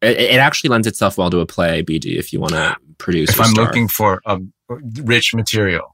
It, 0.00 0.18
it 0.18 0.38
actually 0.38 0.70
lends 0.70 0.86
itself 0.86 1.18
well 1.18 1.30
to 1.30 1.40
a 1.40 1.46
play, 1.46 1.82
BD, 1.82 2.16
if 2.16 2.32
you 2.32 2.40
want 2.40 2.52
to 2.52 2.76
produce. 2.98 3.30
If 3.30 3.40
I'm 3.40 3.50
star. 3.50 3.64
looking 3.64 3.88
for 3.88 4.20
a 4.26 4.40
rich 5.02 5.34
material. 5.34 5.91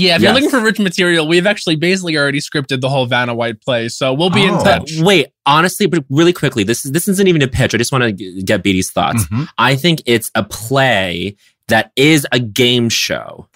Yeah, 0.00 0.16
if 0.16 0.22
yes. 0.22 0.28
you're 0.28 0.34
looking 0.34 0.50
for 0.50 0.64
rich 0.64 0.78
material, 0.78 1.28
we've 1.28 1.46
actually 1.46 1.76
basically 1.76 2.16
already 2.16 2.40
scripted 2.40 2.80
the 2.80 2.88
whole 2.88 3.04
Vanna 3.04 3.34
White 3.34 3.60
play, 3.60 3.88
so 3.88 4.14
we'll 4.14 4.30
be 4.30 4.48
oh. 4.48 4.58
in 4.58 4.64
touch. 4.64 4.98
Wait, 4.98 5.28
honestly, 5.44 5.86
but 5.86 6.04
really 6.08 6.32
quickly, 6.32 6.64
this 6.64 6.84
is 6.84 6.92
this 6.92 7.06
isn't 7.06 7.28
even 7.28 7.42
a 7.42 7.48
pitch. 7.48 7.74
I 7.74 7.78
just 7.78 7.92
want 7.92 8.04
to 8.04 8.42
get 8.42 8.62
BD's 8.62 8.90
thoughts. 8.90 9.24
Mm-hmm. 9.24 9.44
I 9.58 9.76
think 9.76 10.02
it's 10.06 10.30
a 10.34 10.42
play 10.42 11.36
that 11.68 11.92
is 11.96 12.26
a 12.32 12.38
game 12.38 12.88
show. 12.88 13.46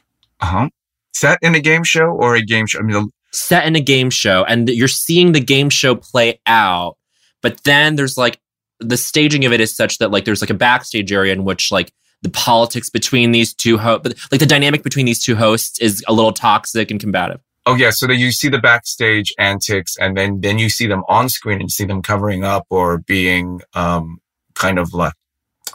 Uh 0.40 0.46
huh. 0.46 0.68
Set 1.14 1.38
in 1.40 1.54
a 1.54 1.60
game 1.60 1.84
show 1.84 2.06
or 2.06 2.34
a 2.34 2.42
game 2.42 2.66
show? 2.66 2.80
I 2.80 2.82
mean, 2.82 3.10
set 3.32 3.66
in 3.66 3.74
a 3.74 3.80
game 3.80 4.10
show, 4.10 4.44
and 4.44 4.68
you're 4.68 4.88
seeing 4.88 5.32
the 5.32 5.40
game 5.40 5.70
show 5.70 5.94
play 5.94 6.40
out, 6.46 6.98
but 7.40 7.64
then 7.64 7.96
there's 7.96 8.18
like 8.18 8.38
the 8.80 8.96
staging 8.96 9.44
of 9.44 9.52
it 9.52 9.60
is 9.60 9.74
such 9.74 9.98
that 9.98 10.10
like 10.10 10.24
there's 10.24 10.42
like 10.42 10.50
a 10.50 10.54
backstage 10.54 11.10
area 11.10 11.32
in 11.32 11.44
which 11.44 11.72
like 11.72 11.92
the 12.24 12.30
politics 12.30 12.88
between 12.88 13.30
these 13.32 13.54
two 13.54 13.78
hosts, 13.78 14.08
like 14.32 14.40
the 14.40 14.46
dynamic 14.46 14.82
between 14.82 15.06
these 15.06 15.22
two 15.22 15.36
hosts 15.36 15.78
is 15.78 16.02
a 16.08 16.12
little 16.12 16.32
toxic 16.32 16.90
and 16.90 16.98
combative. 16.98 17.40
Oh 17.66 17.76
yeah, 17.76 17.90
so 17.90 18.06
that 18.06 18.16
you 18.16 18.32
see 18.32 18.48
the 18.48 18.58
backstage 18.58 19.32
antics, 19.38 19.96
and 19.98 20.16
then 20.16 20.40
then 20.40 20.58
you 20.58 20.68
see 20.68 20.86
them 20.86 21.02
on 21.08 21.28
screen, 21.28 21.60
and 21.60 21.64
you 21.64 21.68
see 21.68 21.84
them 21.84 22.02
covering 22.02 22.42
up 22.42 22.66
or 22.70 22.98
being 22.98 23.60
um 23.74 24.18
kind 24.54 24.78
of 24.78 24.92
like 24.94 25.12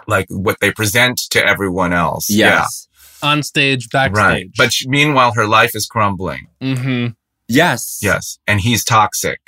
like 0.07 0.25
what 0.29 0.59
they 0.59 0.71
present 0.71 1.19
to 1.31 1.45
everyone 1.45 1.93
else. 1.93 2.29
Yes. 2.29 2.87
Yeah. 3.21 3.29
On 3.29 3.43
stage, 3.43 3.89
backstage. 3.89 4.17
Right. 4.17 4.49
But 4.57 4.71
meanwhile, 4.87 5.33
her 5.33 5.45
life 5.45 5.75
is 5.75 5.85
crumbling. 5.85 6.47
Mm-hmm. 6.61 7.13
Yes. 7.47 7.99
Yes. 8.01 8.39
And 8.47 8.61
he's 8.61 8.83
toxic. 8.83 9.39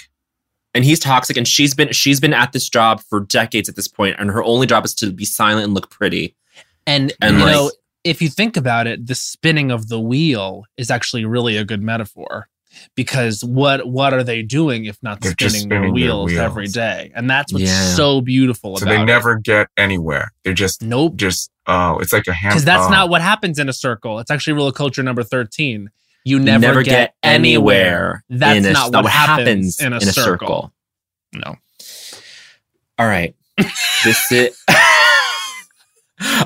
And 0.73 0.85
he's 0.85 0.99
toxic 0.99 1.35
and 1.35 1.47
she's 1.47 1.73
been 1.73 1.91
she's 1.91 2.19
been 2.19 2.33
at 2.33 2.53
this 2.53 2.69
job 2.69 3.01
for 3.01 3.21
decades 3.21 3.67
at 3.67 3.75
this 3.75 3.87
point 3.87 4.15
and 4.19 4.29
her 4.29 4.43
only 4.43 4.67
job 4.67 4.85
is 4.85 4.93
to 4.95 5.11
be 5.11 5.25
silent 5.25 5.65
and 5.65 5.73
look 5.73 5.89
pretty. 5.89 6.35
And, 6.87 7.13
and 7.21 7.37
you 7.37 7.43
like, 7.43 7.53
know, 7.53 7.71
if 8.03 8.21
you 8.21 8.29
think 8.29 8.57
about 8.57 8.87
it, 8.87 9.05
the 9.05 9.15
spinning 9.15 9.71
of 9.71 9.87
the 9.87 9.99
wheel 9.99 10.65
is 10.77 10.89
actually 10.89 11.25
really 11.25 11.57
a 11.57 11.63
good 11.63 11.81
metaphor 11.81 12.47
because 12.95 13.43
what 13.43 13.85
what 13.85 14.13
are 14.13 14.23
they 14.23 14.41
doing 14.41 14.85
if 14.85 14.97
not 15.03 15.21
spinning, 15.23 15.53
spinning 15.53 15.69
their, 15.69 15.91
wheels 15.91 16.31
wheels, 16.31 16.39
every 16.39 16.67
day? 16.67 17.11
And 17.13 17.29
that's 17.29 17.53
what's 17.53 17.65
yeah. 17.65 17.93
so 17.93 18.21
beautiful 18.21 18.77
so 18.77 18.85
they 18.85 19.03
never 19.03 19.33
it. 19.33 19.43
get 19.43 19.67
anywhere. 19.77 20.31
They're 20.43 20.53
just 20.53 20.81
nope. 20.81 21.15
just 21.15 21.51
oh 21.67 21.99
it's 21.99 22.13
like 22.13 22.27
a 22.27 22.33
hand 22.33 22.53
because 22.53 22.65
that's 22.65 22.87
oh. 22.87 22.89
not 22.89 23.09
what 23.09 23.21
happens 23.21 23.59
in 23.59 23.69
a 23.69 23.73
circle. 23.73 24.19
It's 24.19 24.31
actually 24.31 24.53
rule 24.53 24.67
of 24.67 24.73
culture 24.73 25.03
number 25.03 25.23
13 25.23 25.89
you 26.23 26.39
never, 26.39 26.67
never 26.67 26.83
get, 26.83 26.91
get, 26.91 27.13
anywhere, 27.23 28.23
that's 28.29 28.65
a, 28.65 28.71
not 28.71 28.93
what, 28.93 29.05
what 29.05 29.11
happens, 29.11 29.79
happens, 29.79 29.81
in 29.81 29.93
a, 29.93 29.95
in 29.97 30.07
a 30.07 30.11
circle. 30.11 30.47
circle. 30.47 30.73
No. 31.33 31.55
All 32.99 33.07
right. 33.07 33.35
This 34.03 34.31
is 34.31 34.57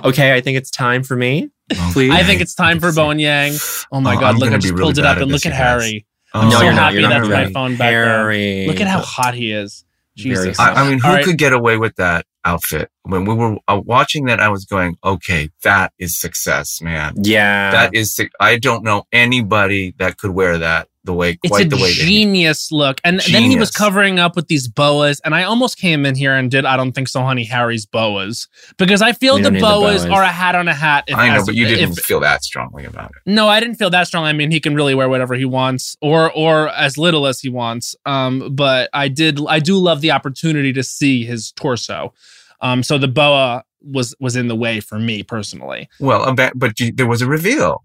okay 0.04 0.34
i 0.34 0.42
think 0.42 0.58
it's 0.58 0.70
time 0.70 1.04
for 1.04 1.16
me 1.16 1.50
Please. 1.94 2.12
I 2.12 2.22
think 2.24 2.42
it's 2.42 2.54
time 2.54 2.80
for 2.80 2.94
Bowen 2.94 3.18
Yang. 3.18 3.54
Oh 3.92 4.00
my 4.00 4.16
oh, 4.16 4.20
God! 4.20 4.36
I'm 4.36 4.38
look, 4.38 4.54
I 4.54 4.58
just 4.58 4.72
really 4.74 4.84
pulled 4.84 4.98
it 5.00 5.06
up 5.06 5.18
and 5.18 5.32
look 5.32 5.48
at 5.48 5.54
Harry. 5.54 6.06
Oh, 6.34 6.42
I'm 6.42 6.52
so 6.52 6.62
you're 6.62 6.74
happy 6.74 7.02
not, 7.02 7.10
that's 7.10 7.28
my 7.28 7.52
phone 7.52 7.76
back 7.76 7.92
Harry. 7.92 8.38
there. 8.38 8.68
Look 8.68 8.82
at 8.82 8.88
how 8.88 9.00
hot 9.00 9.34
he 9.34 9.52
is. 9.52 9.86
Jesus. 10.16 10.60
I, 10.60 10.74
I 10.74 10.90
mean, 10.90 11.00
who 11.00 11.08
right. 11.08 11.26
could 11.26 11.38
get 11.38 11.54
away 11.54 11.78
with 11.78 11.96
that 11.96 12.26
outfit? 12.46 12.90
When 13.04 13.26
we 13.26 13.34
were 13.34 13.58
uh, 13.68 13.82
watching 13.84 14.26
that, 14.26 14.40
I 14.40 14.50
was 14.50 14.66
going, 14.66 14.98
okay, 15.04 15.50
that 15.64 15.92
is 15.98 16.20
success, 16.20 16.82
man. 16.82 17.16
Yeah. 17.22 17.72
That 17.72 17.96
is, 17.96 18.20
I 18.40 18.58
don't 18.58 18.84
know 18.84 19.04
anybody 19.12 19.94
that 19.98 20.18
could 20.18 20.32
wear 20.32 20.58
that 20.58 20.88
the 21.06 21.14
way 21.14 21.38
it's 21.42 21.52
quite 21.52 21.70
the 21.70 21.78
way 21.78 21.92
genius 21.92 22.72
look. 22.72 23.00
And 23.04 23.20
genius. 23.20 23.42
then 23.42 23.52
he 23.52 23.58
was 23.58 23.72
covering 23.72 24.20
up 24.20 24.36
with 24.36 24.48
these 24.48 24.68
boas 24.68 25.22
and 25.24 25.34
i 25.34 25.44
almost 25.44 25.78
came 25.78 26.06
in 26.06 26.16
here 26.16 26.34
and 26.34 26.52
did 26.52 26.66
i 26.66 26.76
don't 26.76 26.92
think 26.92 27.08
so 27.08 27.22
honey 27.22 27.46
harry's 27.46 27.86
boas. 27.86 28.48
Because 28.78 29.02
i 29.02 29.14
feel 29.14 29.38
the 29.38 29.52
boas, 29.52 30.04
the 30.04 30.10
boas, 30.10 30.18
are 30.18 30.24
a 30.24 30.28
hat 30.28 30.56
on 30.56 30.68
a 30.68 30.74
hat 30.74 31.06
i 31.14 31.36
know 31.36 31.46
but 31.46 31.56
you 31.56 31.66
didn't 31.66 31.98
if, 31.98 32.04
feel 32.04 32.20
that 32.20 32.44
strongly 32.44 32.86
about 32.86 33.12
it. 33.12 33.18
No 33.26 33.48
i 33.48 33.60
didn't 33.60 33.76
feel 33.76 33.90
that 33.92 34.08
strong. 34.08 34.26
I 34.26 34.34
mean 34.34 34.52
he 34.52 34.60
can 34.60 34.76
really 34.76 34.96
wear 34.96 35.08
whatever 35.08 35.36
he 35.36 35.46
wants 35.46 35.96
or 36.02 36.32
or 36.34 36.70
as 36.70 36.98
little 36.98 37.28
as 37.28 37.40
he 37.40 37.50
wants. 37.50 37.96
Um 38.06 38.56
but 38.56 38.90
i 38.94 39.08
did 39.08 39.40
i 39.48 39.60
do 39.60 39.78
love 39.78 40.02
the 40.02 40.12
opportunity 40.12 40.74
to 40.74 40.84
see 40.84 41.24
his 41.24 41.52
torso. 41.52 42.14
Um 42.62 42.84
so 42.84 42.98
the 42.98 43.08
boa 43.08 43.64
was 43.82 44.16
was 44.20 44.36
in 44.36 44.48
the 44.48 44.56
way 44.56 44.80
for 44.80 44.98
me 44.98 45.22
personally. 45.24 45.88
Well 46.00 46.34
but 46.56 46.80
you, 46.80 46.92
there 46.92 47.08
was 47.08 47.22
a 47.22 47.28
reveal 47.28 47.84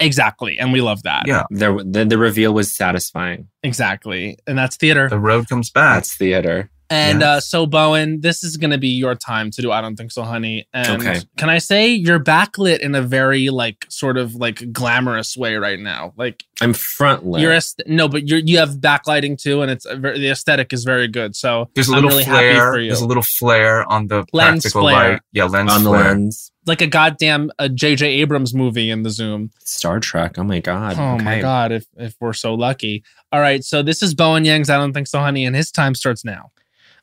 exactly, 0.00 0.58
and 0.58 0.72
we 0.72 0.80
love 0.80 1.02
that. 1.02 1.26
Yeah, 1.26 1.44
there, 1.50 1.76
the 1.84 2.04
the 2.04 2.18
reveal 2.18 2.52
was 2.52 2.74
satisfying. 2.74 3.48
Exactly, 3.62 4.38
and 4.46 4.56
that's 4.56 4.76
theater. 4.76 5.08
The 5.08 5.18
road 5.18 5.48
comes 5.48 5.70
back. 5.70 5.96
That's 5.96 6.14
theater. 6.14 6.70
And 6.90 7.20
yes. 7.20 7.28
uh, 7.28 7.40
so, 7.40 7.66
Bowen, 7.66 8.22
this 8.22 8.42
is 8.42 8.56
going 8.56 8.70
to 8.70 8.78
be 8.78 8.88
your 8.88 9.14
time 9.14 9.50
to 9.50 9.62
do 9.62 9.70
I 9.70 9.82
Don't 9.82 9.96
Think 9.96 10.10
So, 10.10 10.22
Honey. 10.22 10.66
And 10.72 11.02
okay. 11.02 11.20
can 11.36 11.50
I 11.50 11.58
say 11.58 11.88
you're 11.88 12.18
backlit 12.18 12.78
in 12.78 12.94
a 12.94 13.02
very, 13.02 13.50
like, 13.50 13.84
sort 13.90 14.16
of 14.16 14.34
like 14.34 14.72
glamorous 14.72 15.36
way 15.36 15.56
right 15.56 15.78
now? 15.78 16.14
Like, 16.16 16.44
I'm 16.62 16.72
front 16.72 17.26
lit. 17.26 17.42
You're 17.42 17.58
no, 17.86 18.08
but 18.08 18.26
you're, 18.26 18.38
you 18.38 18.56
have 18.58 18.76
backlighting 18.76 19.40
too, 19.40 19.60
and 19.60 19.70
it's 19.70 19.86
very, 19.86 20.18
the 20.18 20.30
aesthetic 20.30 20.72
is 20.72 20.84
very 20.84 21.08
good. 21.08 21.36
So, 21.36 21.68
there's 21.74 21.88
a 21.88 21.92
little 21.92 22.08
really 22.08 22.24
flare. 22.24 22.72
There's 22.72 23.02
a 23.02 23.06
little 23.06 23.22
flare 23.22 23.84
on 23.90 24.06
the 24.06 24.24
lens 24.32 24.62
practical 24.62 24.82
flare. 24.82 25.12
light. 25.12 25.20
Yeah, 25.32 25.44
lens 25.44 25.70
on 25.70 25.82
flare. 25.82 26.02
the 26.02 26.08
lens. 26.08 26.52
Like 26.68 26.82
a 26.82 26.86
goddamn 26.86 27.50
a 27.58 27.68
J.J. 27.68 28.06
Abrams 28.06 28.54
movie 28.54 28.90
in 28.90 29.02
the 29.02 29.10
Zoom. 29.10 29.50
Star 29.64 30.00
Trek. 30.00 30.38
Oh 30.38 30.44
my 30.44 30.60
god. 30.60 30.96
Oh 30.98 31.14
okay. 31.14 31.24
my 31.24 31.40
god. 31.40 31.72
If 31.72 31.86
if 31.96 32.14
we're 32.20 32.32
so 32.32 32.54
lucky. 32.54 33.02
All 33.32 33.40
right. 33.40 33.64
So 33.64 33.82
this 33.82 34.02
is 34.02 34.14
Bowen 34.14 34.44
Yang's 34.44 34.70
I 34.70 34.76
Don't 34.76 34.92
Think 34.92 35.06
So, 35.06 35.18
Honey, 35.20 35.44
and 35.44 35.56
his 35.56 35.72
time 35.72 35.94
starts 35.94 36.24
now. 36.24 36.50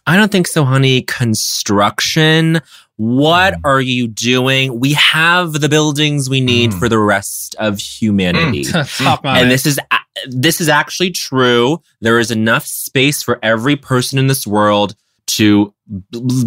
I 0.07 0.17
don't 0.17 0.31
think 0.31 0.47
so, 0.47 0.63
honey. 0.63 1.01
Construction. 1.01 2.61
What 2.97 3.55
mm. 3.55 3.61
are 3.63 3.81
you 3.81 4.07
doing? 4.07 4.79
We 4.79 4.93
have 4.93 5.53
the 5.53 5.67
buildings 5.67 6.29
we 6.29 6.41
need 6.41 6.71
mm. 6.71 6.79
for 6.79 6.87
the 6.87 6.99
rest 6.99 7.55
of 7.59 7.79
humanity. 7.79 8.65
Mm. 8.75 9.19
and 9.23 9.51
this 9.51 9.65
is 9.65 9.79
this 10.27 10.61
is 10.61 10.69
actually 10.69 11.11
true. 11.11 11.81
There 12.01 12.19
is 12.19 12.31
enough 12.31 12.65
space 12.65 13.21
for 13.21 13.39
every 13.43 13.75
person 13.75 14.17
in 14.19 14.27
this 14.27 14.45
world 14.47 14.95
to 15.27 15.73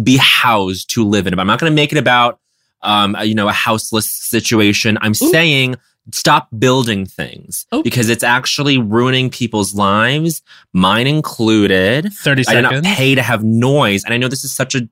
be 0.03 0.17
housed 0.17 0.89
to 0.91 1.03
live 1.03 1.27
in. 1.27 1.35
But 1.35 1.41
I'm 1.41 1.47
not 1.47 1.59
going 1.59 1.71
to 1.71 1.75
make 1.75 1.91
it 1.91 1.97
about 1.97 2.39
um, 2.81 3.15
you 3.23 3.35
know, 3.35 3.47
a 3.47 3.53
houseless 3.53 4.09
situation. 4.09 4.97
I'm 5.01 5.11
Ooh. 5.11 5.31
saying 5.31 5.75
stop 6.11 6.47
building 6.57 7.05
things 7.05 7.65
oh. 7.71 7.83
because 7.83 8.09
it's 8.09 8.23
actually 8.23 8.77
ruining 8.77 9.29
people's 9.29 9.73
lives, 9.73 10.41
mine 10.73 11.07
included. 11.07 12.11
30 12.11 12.43
seconds. 12.43 12.65
I 12.65 12.69
did 12.69 12.83
not 12.83 12.95
pay 12.95 13.15
to 13.15 13.21
have 13.21 13.43
noise. 13.43 14.03
And 14.03 14.13
I 14.13 14.17
know 14.17 14.27
this 14.27 14.43
is 14.43 14.53
such 14.53 14.75
a 14.75 14.89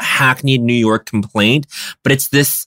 hackneyed 0.00 0.62
New 0.62 0.74
York 0.74 1.06
complaint, 1.06 1.66
but 2.02 2.12
it's 2.12 2.28
this, 2.28 2.66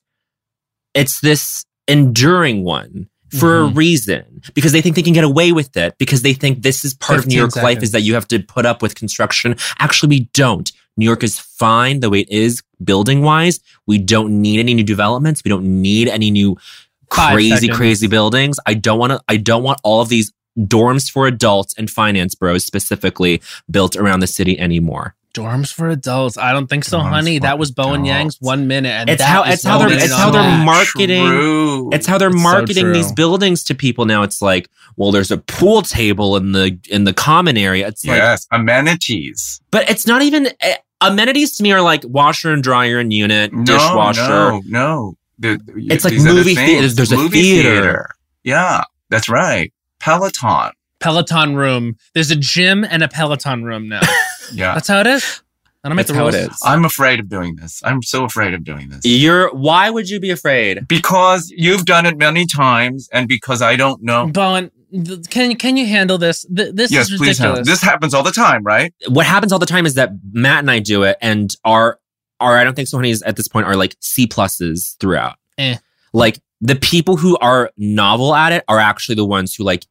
it's 0.93 1.19
this 1.19 1.65
enduring 1.87 2.63
one 2.63 3.09
for 3.31 3.59
mm-hmm. 3.59 3.73
a 3.73 3.75
reason 3.75 4.41
because 4.53 4.71
they 4.71 4.81
think 4.81 4.95
they 4.95 5.03
can 5.03 5.13
get 5.13 5.23
away 5.23 5.51
with 5.51 5.75
it 5.77 5.95
because 5.99 6.23
they 6.23 6.33
think 6.33 6.63
this 6.63 6.83
is 6.83 6.93
part 6.95 7.19
of 7.19 7.27
New 7.27 7.35
York 7.35 7.51
seconds. 7.51 7.63
life 7.63 7.83
is 7.83 7.91
that 7.91 8.01
you 8.01 8.15
have 8.15 8.27
to 8.27 8.39
put 8.39 8.65
up 8.65 8.81
with 8.81 8.95
construction. 8.95 9.55
Actually, 9.77 10.09
we 10.09 10.19
don't. 10.33 10.71
New 10.97 11.05
York 11.05 11.23
is 11.23 11.37
fine 11.37 11.99
the 11.99 12.09
way 12.09 12.21
it 12.21 12.29
is 12.29 12.63
building 12.83 13.21
wise. 13.21 13.59
We 13.85 13.97
don't 13.97 14.41
need 14.41 14.59
any 14.59 14.73
new 14.73 14.83
developments. 14.83 15.41
We 15.43 15.49
don't 15.49 15.81
need 15.81 16.07
any 16.07 16.31
new 16.31 16.57
crazy, 17.09 17.67
crazy 17.69 18.07
buildings. 18.07 18.59
I 18.65 18.73
don't 18.73 18.99
want 18.99 19.11
to, 19.11 19.21
I 19.27 19.37
don't 19.37 19.63
want 19.63 19.79
all 19.83 20.01
of 20.01 20.09
these 20.09 20.31
dorms 20.57 21.09
for 21.09 21.27
adults 21.27 21.73
and 21.77 21.89
finance 21.89 22.35
bros 22.35 22.65
specifically 22.65 23.41
built 23.69 23.95
around 23.95 24.19
the 24.19 24.27
city 24.27 24.59
anymore. 24.59 25.15
Dorms 25.35 25.71
for 25.71 25.89
adults. 25.89 26.39
I 26.39 26.51
don't 26.53 26.67
think 26.67 26.83
so, 26.83 26.97
dorms 26.97 27.09
honey. 27.09 27.39
That 27.39 27.59
was 27.59 27.69
Bowen 27.71 28.03
Yang's 28.03 28.37
one 28.39 28.67
minute, 28.67 28.89
and 28.89 29.09
it's 29.11 29.21
how 29.21 29.43
it's 29.43 29.63
how 29.63 29.77
they're 29.77 29.93
it's 29.93 30.11
how 30.11 30.31
they're 30.31 30.65
marketing. 30.65 31.23
True. 31.23 31.89
It's 31.93 32.07
how 32.07 32.17
they're 32.17 32.29
it's 32.29 32.41
marketing 32.41 32.85
so 32.85 32.93
these 32.93 33.11
buildings 33.11 33.63
to 33.65 33.75
people 33.75 34.05
now. 34.05 34.23
It's 34.23 34.41
like, 34.41 34.69
well, 34.97 35.11
there's 35.11 35.29
a 35.29 35.37
pool 35.37 35.83
table 35.83 36.35
in 36.35 36.53
the 36.53 36.79
in 36.89 37.03
the 37.03 37.13
common 37.13 37.57
area. 37.57 37.87
It's 37.87 38.03
yes, 38.03 38.47
like, 38.51 38.59
amenities. 38.59 39.61
But 39.69 39.87
it's 39.87 40.07
not 40.07 40.23
even 40.23 40.47
uh, 40.47 40.73
amenities 41.01 41.55
to 41.57 41.63
me 41.63 41.71
are 41.71 41.81
like 41.81 42.03
washer 42.05 42.53
and 42.53 42.63
dryer 42.63 42.99
and 42.99 43.11
unit, 43.13 43.53
no, 43.53 43.63
dishwasher. 43.63 44.21
No, 44.21 44.61
no, 44.65 45.17
the, 45.37 45.59
it's 45.75 46.03
like 46.03 46.13
movie 46.13 46.55
theater. 46.55 46.87
There's 46.87 47.11
movie 47.11 47.39
a 47.39 47.41
theater. 47.41 47.69
theater. 47.69 48.09
Yeah, 48.43 48.83
that's 49.09 49.29
right. 49.29 49.73
Peloton. 49.99 50.71
Peloton 50.99 51.55
room. 51.55 51.95
There's 52.13 52.31
a 52.31 52.35
gym 52.35 52.83
and 52.83 53.03
a 53.03 53.07
Peloton 53.07 53.63
room 53.63 53.87
now. 53.87 54.01
yeah, 54.53 54.73
that's 54.73 54.87
how 54.87 54.99
it 54.99 55.07
is. 55.07 55.41
I 55.83 55.87
don't 55.87 55.95
make 55.95 56.07
the 56.07 56.13
rules. 56.13 56.35
It 56.35 56.51
is. 56.51 56.59
I'm 56.63 56.83
afraid 56.83 57.21
of 57.21 57.29
doing 57.29 57.55
this. 57.55 57.81
I'm 57.85 58.03
so 58.03 58.25
afraid 58.25 58.53
of 58.53 58.65
doing 58.65 58.89
this. 58.89 59.01
You're. 59.05 59.53
Why 59.55 59.89
would 59.89 60.09
you 60.09 60.19
be 60.19 60.29
afraid? 60.29 60.85
Because 60.87 61.49
you've 61.55 61.85
done 61.85 62.05
it 62.05 62.17
many 62.17 62.45
times, 62.45 63.07
and 63.13 63.29
because 63.29 63.61
I 63.61 63.77
don't 63.77 64.03
know. 64.03 64.27
Bowen, 64.27 64.71
can 65.29 65.55
can 65.55 65.77
you 65.77 65.85
handle 65.85 66.17
this? 66.17 66.45
This 66.49 66.91
yes, 66.91 67.05
is 67.05 67.19
ridiculous. 67.19 67.19
Please 67.19 67.37
handle. 67.37 67.63
This 67.63 67.81
happens 67.81 68.13
all 68.13 68.23
the 68.23 68.31
time, 68.31 68.63
right? 68.63 68.93
What 69.07 69.25
happens 69.25 69.51
all 69.51 69.59
the 69.59 69.65
time 69.65 69.85
is 69.85 69.95
that 69.95 70.11
Matt 70.31 70.59
and 70.59 70.71
I 70.71 70.79
do 70.79 71.03
it, 71.03 71.17
and 71.21 71.53
our 71.63 71.99
are 72.39 72.57
I 72.57 72.63
don't 72.63 72.75
think 72.75 72.87
so 72.87 72.97
honeys 72.97 73.21
at 73.23 73.35
this 73.35 73.47
point 73.47 73.67
are 73.67 73.75
like 73.75 73.95
C 73.99 74.27
pluses 74.27 74.97
throughout. 74.99 75.35
Eh. 75.57 75.77
Like 76.13 76.39
the 76.61 76.75
people 76.75 77.17
who 77.17 77.37
are 77.37 77.71
novel 77.77 78.33
at 78.35 78.51
it 78.51 78.63
are 78.67 78.79
actually 78.79 79.15
the 79.15 79.25
ones 79.25 79.55
who 79.55 79.63
like 79.63 79.85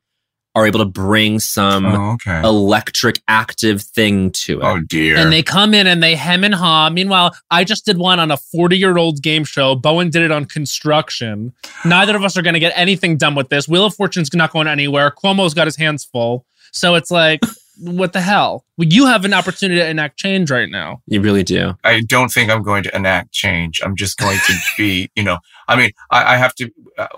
are 0.54 0.66
able 0.66 0.80
to 0.80 0.84
bring 0.84 1.38
some 1.38 1.84
oh, 1.84 2.12
okay. 2.12 2.40
electric 2.40 3.20
active 3.28 3.82
thing 3.82 4.30
to 4.32 4.60
it. 4.60 4.64
Oh 4.64 4.80
dear. 4.80 5.16
And 5.16 5.32
they 5.32 5.42
come 5.42 5.74
in 5.74 5.86
and 5.86 6.02
they 6.02 6.14
hem 6.14 6.44
and 6.44 6.54
haw. 6.54 6.90
Meanwhile, 6.90 7.36
I 7.50 7.64
just 7.64 7.84
did 7.84 7.98
one 7.98 8.18
on 8.18 8.30
a 8.30 8.36
40 8.36 8.76
year 8.76 8.98
old 8.98 9.22
game 9.22 9.44
show. 9.44 9.74
Bowen 9.74 10.10
did 10.10 10.22
it 10.22 10.32
on 10.32 10.46
construction. 10.46 11.52
Neither 11.84 12.16
of 12.16 12.24
us 12.24 12.36
are 12.36 12.42
going 12.42 12.54
to 12.54 12.60
get 12.60 12.72
anything 12.74 13.16
done 13.16 13.34
with 13.34 13.48
this. 13.50 13.68
Wheel 13.68 13.86
of 13.86 13.94
Fortune's 13.94 14.32
not 14.34 14.52
going 14.52 14.66
anywhere. 14.66 15.10
Cuomo's 15.10 15.54
got 15.54 15.66
his 15.66 15.76
hands 15.76 16.04
full. 16.04 16.44
So 16.72 16.94
it's 16.94 17.10
like, 17.10 17.40
what 17.80 18.12
the 18.12 18.20
hell? 18.20 18.64
Well, 18.76 18.88
you 18.88 19.06
have 19.06 19.24
an 19.24 19.34
opportunity 19.34 19.80
to 19.80 19.88
enact 19.88 20.18
change 20.18 20.50
right 20.50 20.68
now. 20.68 21.02
You 21.06 21.20
really 21.20 21.44
do. 21.44 21.74
I 21.84 22.00
don't 22.00 22.30
think 22.30 22.50
I'm 22.50 22.62
going 22.62 22.82
to 22.82 22.96
enact 22.96 23.32
change. 23.32 23.80
I'm 23.84 23.96
just 23.96 24.18
going 24.18 24.38
to 24.46 24.54
be, 24.76 25.10
you 25.14 25.22
know, 25.22 25.38
I 25.68 25.76
mean, 25.76 25.92
I, 26.10 26.34
I 26.34 26.36
have 26.36 26.54
to, 26.56 26.70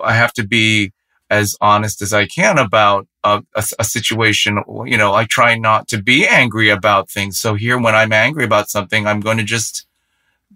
I 0.03 0.13
have 0.13 0.33
to 0.33 0.45
be 0.45 0.91
as 1.31 1.55
honest 1.61 2.01
as 2.01 2.13
I 2.13 2.27
can 2.27 2.59
about 2.59 3.07
a, 3.23 3.41
a, 3.55 3.63
a, 3.79 3.83
situation. 3.85 4.61
You 4.85 4.97
know, 4.97 5.13
I 5.13 5.23
try 5.23 5.57
not 5.57 5.87
to 5.87 6.03
be 6.03 6.27
angry 6.27 6.69
about 6.69 7.09
things. 7.09 7.39
So 7.39 7.55
here, 7.55 7.79
when 7.79 7.95
I'm 7.95 8.11
angry 8.11 8.43
about 8.43 8.69
something, 8.69 9.07
I'm 9.07 9.21
going 9.21 9.37
to 9.37 9.43
just 9.43 9.87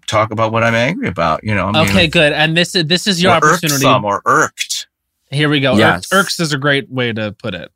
talk 0.06 0.30
about 0.30 0.52
what 0.52 0.62
I'm 0.62 0.74
angry 0.74 1.08
about. 1.08 1.42
You 1.42 1.54
know. 1.54 1.68
I 1.68 1.72
mean, 1.72 1.90
okay, 1.90 2.06
good. 2.06 2.32
And 2.32 2.56
this 2.56 2.74
is 2.74 2.84
this 2.84 3.06
is 3.06 3.20
your 3.20 3.32
opportunity. 3.32 3.86
Irksome 3.86 4.04
or 4.04 4.20
irked. 4.26 4.86
Here 5.30 5.48
we 5.48 5.60
go. 5.60 5.74
Yes. 5.76 6.12
irks 6.12 6.38
is 6.38 6.52
a 6.52 6.58
great 6.58 6.88
way 6.90 7.12
to 7.12 7.32
put 7.32 7.54
it. 7.54 7.72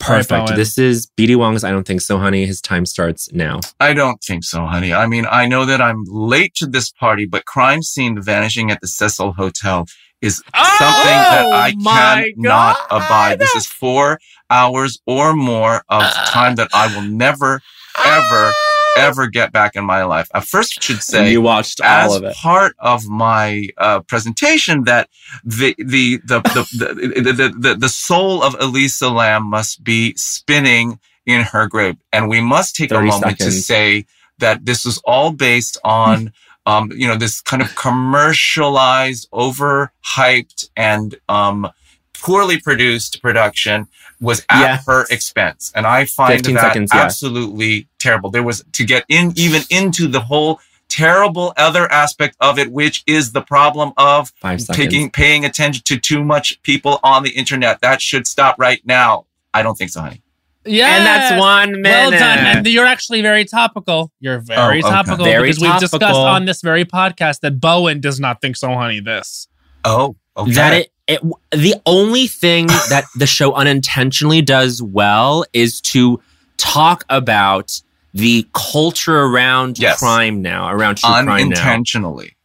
Perfect. 0.00 0.48
Right, 0.48 0.56
this 0.56 0.78
is 0.78 1.10
BD 1.16 1.36
Wong's 1.36 1.62
I 1.62 1.70
Don't 1.70 1.86
Think 1.86 2.00
So, 2.00 2.18
Honey. 2.18 2.46
His 2.46 2.60
time 2.60 2.86
starts 2.86 3.30
now. 3.32 3.60
I 3.78 3.92
don't 3.92 4.20
think 4.22 4.44
so, 4.44 4.64
honey. 4.64 4.94
I 4.94 5.06
mean, 5.06 5.26
I 5.30 5.46
know 5.46 5.66
that 5.66 5.82
I'm 5.82 6.04
late 6.04 6.54
to 6.54 6.66
this 6.66 6.90
party, 6.90 7.26
but 7.26 7.44
crime 7.44 7.82
scene 7.82 8.20
vanishing 8.20 8.70
at 8.70 8.80
the 8.80 8.88
Cecil 8.88 9.34
Hotel 9.34 9.86
is 10.20 10.42
oh, 10.54 10.76
something 10.78 11.04
that 11.04 11.46
I 11.52 11.72
cannot 11.72 12.76
God. 12.76 12.86
abide. 12.90 13.38
This 13.38 13.54
is 13.54 13.66
four 13.66 14.20
hours 14.50 15.00
or 15.06 15.34
more 15.34 15.82
of 15.88 16.02
time 16.26 16.56
that 16.56 16.68
I 16.74 16.94
will 16.94 17.02
never, 17.02 17.62
ever, 18.04 18.52
ever 18.96 19.26
get 19.28 19.52
back 19.52 19.76
in 19.76 19.84
my 19.84 20.04
life. 20.04 20.28
I 20.34 20.40
first 20.40 20.82
should 20.82 21.02
say 21.02 21.30
you 21.30 21.40
watched 21.40 21.80
all 21.80 22.14
of 22.14 22.24
it. 22.24 22.34
part 22.36 22.74
of 22.78 23.06
my 23.06 23.68
uh, 23.78 24.00
presentation 24.00 24.84
that 24.84 25.08
the 25.44 25.74
the 25.78 26.20
the 26.24 26.40
the, 26.40 26.66
the, 26.72 27.22
the, 27.22 27.32
the, 27.32 27.48
the, 27.56 27.74
the 27.76 27.88
soul 27.88 28.42
of 28.42 28.56
Elisa 28.60 29.08
Lam 29.08 29.44
must 29.44 29.82
be 29.82 30.14
spinning 30.16 30.98
in 31.26 31.42
her 31.42 31.66
grave, 31.66 31.96
and 32.12 32.28
we 32.28 32.40
must 32.40 32.76
take 32.76 32.90
a 32.90 33.00
moment 33.00 33.38
seconds. 33.38 33.44
to 33.44 33.50
say 33.52 34.06
that 34.38 34.64
this 34.66 34.84
is 34.84 34.98
all 35.04 35.32
based 35.32 35.78
on. 35.84 36.32
Um, 36.70 36.92
you 37.00 37.08
know, 37.08 37.16
this 37.16 37.40
kind 37.40 37.62
of 37.62 37.74
commercialized, 37.74 39.28
overhyped, 39.32 40.68
and 40.76 41.08
um, 41.28 41.68
poorly 42.14 42.60
produced 42.60 43.20
production 43.20 43.88
was 44.20 44.44
at 44.48 44.60
yes. 44.60 44.86
her 44.86 45.06
expense. 45.10 45.72
And 45.74 45.86
I 45.86 46.04
find 46.04 46.44
that 46.44 46.60
seconds, 46.60 46.90
absolutely 46.92 47.74
yeah. 47.74 47.82
terrible. 47.98 48.30
There 48.30 48.42
was 48.42 48.62
to 48.78 48.84
get 48.84 49.04
in 49.08 49.32
even 49.36 49.62
into 49.70 50.06
the 50.06 50.20
whole 50.20 50.60
terrible 50.88 51.52
other 51.56 51.90
aspect 51.90 52.36
of 52.40 52.58
it, 52.58 52.70
which 52.70 53.02
is 53.06 53.32
the 53.32 53.40
problem 53.40 53.92
of 53.96 54.32
taking, 54.72 55.10
paying 55.10 55.44
attention 55.44 55.82
to 55.84 55.98
too 55.98 56.22
much 56.22 56.60
people 56.62 57.00
on 57.02 57.22
the 57.22 57.30
internet. 57.30 57.80
That 57.80 58.02
should 58.02 58.26
stop 58.26 58.56
right 58.58 58.82
now. 58.84 59.26
I 59.54 59.62
don't 59.62 59.76
think 59.76 59.90
so, 59.90 60.02
honey. 60.02 60.22
Yeah, 60.66 60.96
and 60.96 61.06
that's 61.06 61.40
one 61.40 61.80
minute. 61.80 61.84
Well 61.84 62.10
done. 62.10 62.38
And 62.38 62.66
you're 62.66 62.86
actually 62.86 63.22
very 63.22 63.44
topical. 63.46 64.12
You're 64.20 64.36
oh, 64.36 64.40
very 64.40 64.82
oh, 64.82 64.86
okay. 64.86 64.94
topical 64.94 65.24
very 65.24 65.48
because 65.48 65.58
topical. 65.58 65.72
we've 65.72 65.80
discussed 65.80 66.18
on 66.18 66.44
this 66.44 66.60
very 66.60 66.84
podcast 66.84 67.40
that 67.40 67.60
Bowen 67.60 68.00
does 68.00 68.20
not 68.20 68.40
think 68.40 68.56
so, 68.56 68.68
honey. 68.74 69.00
This. 69.00 69.48
Oh, 69.84 70.16
okay. 70.36 70.52
That 70.52 70.72
it 70.74 70.92
it, 71.10 71.20
the 71.50 71.74
only 71.86 72.28
thing 72.28 72.68
that 72.68 73.04
the 73.16 73.26
show 73.26 73.52
unintentionally 73.52 74.42
does 74.42 74.80
well 74.80 75.44
is 75.52 75.80
to 75.80 76.22
talk 76.56 77.04
about 77.08 77.82
the 78.14 78.46
culture 78.54 79.18
around 79.18 79.78
yes. 79.78 79.98
crime 79.98 80.40
now, 80.40 80.70
around 80.70 80.98
true 80.98 81.10
crime 81.10 81.26
now. 81.26 81.34
Unintentionally. 81.34 82.36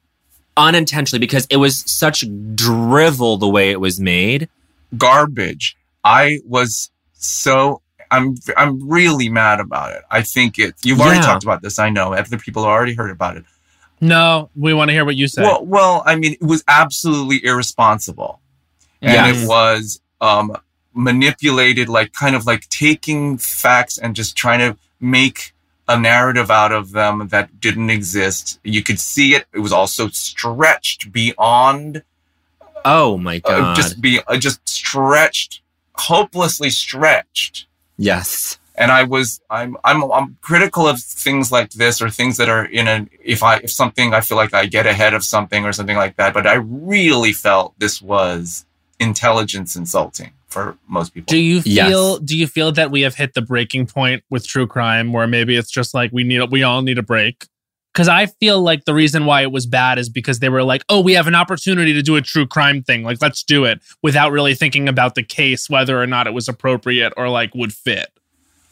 Unintentionally, 0.58 1.20
because 1.20 1.46
it 1.52 1.58
was 1.58 1.84
such 1.92 2.24
drivel 2.56 3.38
the 3.38 3.48
way 3.48 3.70
it 3.70 3.80
was 3.80 4.00
made. 4.00 4.50
Garbage. 4.98 5.76
I 6.04 6.40
was 6.46 6.90
so 7.14 7.82
I'm 8.12 8.36
I'm 8.58 8.88
really 8.88 9.30
mad 9.30 9.60
about 9.60 9.92
it. 9.94 10.04
I 10.10 10.22
think 10.22 10.60
it. 10.60 10.76
You've 10.84 11.02
already 11.02 11.20
yeah. 11.20 11.26
talked 11.26 11.44
about 11.44 11.62
this. 11.62 11.80
I 11.80 11.90
know. 11.90 12.14
Other 12.14 12.38
people 12.38 12.64
have 12.64 12.72
already 12.72 12.94
heard 12.94 13.12
about 13.12 13.38
it. 13.38 13.44
No, 14.02 14.50
we 14.56 14.74
want 14.74 14.90
to 14.90 14.94
hear 14.94 15.06
what 15.06 15.16
you 15.16 15.28
say. 15.28 15.42
Well, 15.42 15.66
well, 15.66 16.04
I 16.06 16.16
mean, 16.16 16.34
it 16.34 16.44
was 16.44 16.64
absolutely 16.68 17.44
irresponsible 17.46 18.42
and 19.02 19.14
yes. 19.14 19.44
it 19.44 19.48
was 19.48 20.02
um, 20.22 20.56
manipulated, 20.94 21.90
like 21.90 22.14
kind 22.14 22.36
of 22.36 22.46
like 22.46 22.68
taking 22.70 23.38
facts 23.38 23.98
and 23.98 24.16
just 24.16 24.36
trying 24.36 24.60
to 24.60 24.78
make 25.00 25.54
a 25.88 26.00
narrative 26.00 26.50
out 26.50 26.72
of 26.72 26.92
them 26.92 27.28
that 27.28 27.60
didn't 27.60 27.92
exist. 27.92 28.60
You 28.64 28.82
could 28.82 29.00
see 29.00 29.36
it. 29.36 29.46
It 29.54 29.60
was 29.60 29.72
also 29.72 30.08
stretched 30.10 31.12
beyond. 31.12 32.04
Oh 32.84 33.18
my 33.18 33.40
god! 33.40 33.62
Uh, 33.62 33.76
just 33.76 34.02
be 34.02 34.20
uh, 34.28 34.38
just 34.38 34.68
stretched, 34.68 35.62
hopelessly 35.96 36.70
stretched. 36.70 37.68
Yes. 37.98 38.60
And 38.78 38.92
I 38.92 39.04
was, 39.04 39.40
I'm, 39.50 39.78
I'm, 39.86 40.04
I'm 40.12 40.38
critical 40.42 40.86
of 40.88 41.00
things 41.00 41.52
like 41.52 41.72
this 41.72 42.02
or 42.02 42.10
things 42.10 42.38
that 42.38 42.50
are 42.50 42.66
in 42.66 42.88
a, 42.88 43.08
if 43.24 43.42
I, 43.42 43.58
if 43.58 43.72
something, 43.72 44.14
I 44.14 44.20
feel 44.20 44.38
like 44.38 44.54
I 44.54 44.66
get 44.66 44.86
ahead 44.86 45.14
of 45.14 45.24
something 45.24 45.64
or 45.64 45.72
something 45.72 45.96
like 45.96 46.18
that. 46.18 46.34
But 46.34 46.46
I 46.46 46.56
really 46.56 47.32
felt 47.32 47.74
this 47.80 48.02
was 48.02 48.66
intelligence 49.00 49.76
insulting 49.76 50.32
for 50.56 50.78
most 50.88 51.14
people. 51.14 51.32
Do 51.32 51.38
you 51.38 51.62
feel 51.62 52.12
yes. 52.12 52.20
do 52.20 52.38
you 52.38 52.48
feel 52.48 52.72
that 52.74 52.90
we 52.90 53.02
have 53.02 53.16
hit 53.16 53.34
the 53.34 53.42
breaking 53.42 53.88
point 53.88 54.24
with 54.30 54.48
true 54.48 54.68
crime 54.68 55.12
where 55.12 55.28
maybe 55.28 55.58
it's 55.58 55.70
just 55.70 55.94
like 55.94 56.12
we 56.14 56.24
need 56.24 56.50
we 56.50 56.64
all 56.64 56.82
need 56.82 56.98
a 56.98 57.04
break? 57.04 57.48
Cuz 57.96 58.08
I 58.08 58.28
feel 58.28 58.62
like 58.62 58.86
the 58.86 58.94
reason 58.94 59.26
why 59.26 59.42
it 59.42 59.52
was 59.52 59.66
bad 59.66 59.98
is 59.98 60.10
because 60.10 60.40
they 60.40 60.50
were 60.50 60.64
like, 60.64 60.84
"Oh, 60.90 61.02
we 61.02 61.14
have 61.14 61.26
an 61.26 61.34
opportunity 61.34 61.94
to 61.94 62.04
do 62.04 62.16
a 62.16 62.22
true 62.22 62.46
crime 62.46 62.84
thing. 62.84 63.04
Like 63.04 63.22
let's 63.22 63.42
do 63.42 63.66
it." 63.66 63.82
Without 64.04 64.32
really 64.32 64.54
thinking 64.54 64.88
about 64.88 65.16
the 65.16 65.24
case 65.24 65.70
whether 65.70 66.00
or 66.00 66.06
not 66.06 66.28
it 66.28 66.34
was 66.34 66.48
appropriate 66.48 67.14
or 67.18 67.30
like 67.30 67.56
would 67.56 67.74
fit. 67.74 68.10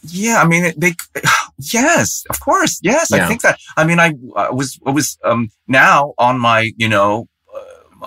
Yeah, 0.06 0.42
I 0.44 0.46
mean, 0.46 0.74
they, 0.78 0.94
yes, 1.58 2.26
of 2.30 2.40
course, 2.42 2.80
yes. 2.84 3.10
Yeah. 3.10 3.26
I 3.26 3.28
think 3.28 3.42
that. 3.42 3.58
I 3.78 3.86
mean, 3.86 4.00
I, 4.00 4.14
I 4.36 4.52
was, 4.52 4.78
I 4.86 4.92
was 4.92 5.18
um, 5.24 5.50
now 5.68 6.14
on 6.18 6.40
my, 6.40 6.72
you 6.78 6.90
know, 6.90 7.30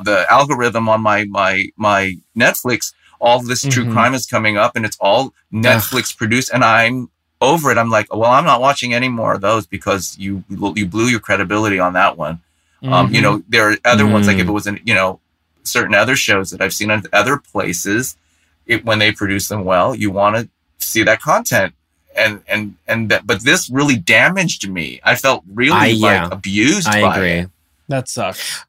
the 0.05 0.27
algorithm 0.31 0.89
on 0.89 1.01
my 1.01 1.25
my 1.25 1.67
my 1.77 2.17
Netflix, 2.37 2.93
all 3.21 3.43
this 3.43 3.63
true 3.63 3.85
mm-hmm. 3.85 3.93
crime 3.93 4.15
is 4.15 4.27
coming 4.27 4.57
up, 4.57 4.77
and 4.77 4.85
it's 4.85 4.97
all 5.01 5.33
Netflix 5.53 6.17
produced, 6.17 6.51
and 6.53 6.65
I'm 6.65 7.09
over 7.41 7.71
it. 7.71 7.79
I'm 7.79 7.91
like, 7.91 8.15
well, 8.15 8.31
I'm 8.31 8.45
not 8.45 8.61
watching 8.61 8.95
any 8.95 9.09
more 9.09 9.35
of 9.35 9.41
those 9.41 9.67
because 9.67 10.17
you 10.19 10.43
you 10.49 10.87
blew 10.87 11.07
your 11.07 11.21
credibility 11.21 11.79
on 11.79 11.93
that 11.95 12.17
one. 12.17 12.41
Mm-hmm. 12.83 12.93
Um, 12.93 13.15
you 13.15 13.21
know, 13.21 13.39
mm-hmm. 13.39 13.51
there 13.51 13.71
are 13.71 13.77
other 13.85 14.05
mm-hmm. 14.05 14.13
ones 14.13 14.27
like 14.27 14.37
if 14.37 14.47
it 14.47 14.51
mm. 14.51 14.55
was 14.55 14.67
in 14.67 14.81
you 14.85 14.95
know 14.95 15.21
certain 15.63 15.95
other 15.95 16.17
shows 16.17 16.51
that 16.51 16.61
I've 16.61 16.75
seen 16.75 16.91
in 16.91 17.03
other 17.13 17.39
places, 17.39 18.17
it, 18.67 18.85
when 18.85 18.99
they 18.99 19.13
produce 19.13 19.49
them 19.49 19.65
well, 19.65 19.95
you 19.95 20.11
want 20.11 20.37
to 20.37 20.49
see 20.79 21.03
that 21.03 21.21
content. 21.21 21.75
And 22.17 22.43
and 22.49 22.77
and 22.89 23.11
that, 23.11 23.27
but 23.27 23.45
this 23.45 23.69
really 23.69 23.97
damaged 23.97 24.71
me. 24.71 25.01
I 25.05 25.17
felt 25.17 25.45
really 25.53 25.73
I, 25.73 25.87
like 25.89 25.99
yeah. 25.99 26.29
abused. 26.33 26.89
I 26.89 27.15
agree. 27.15 27.31
It. 27.31 27.51
That 27.89 28.09
sucks 28.09 28.65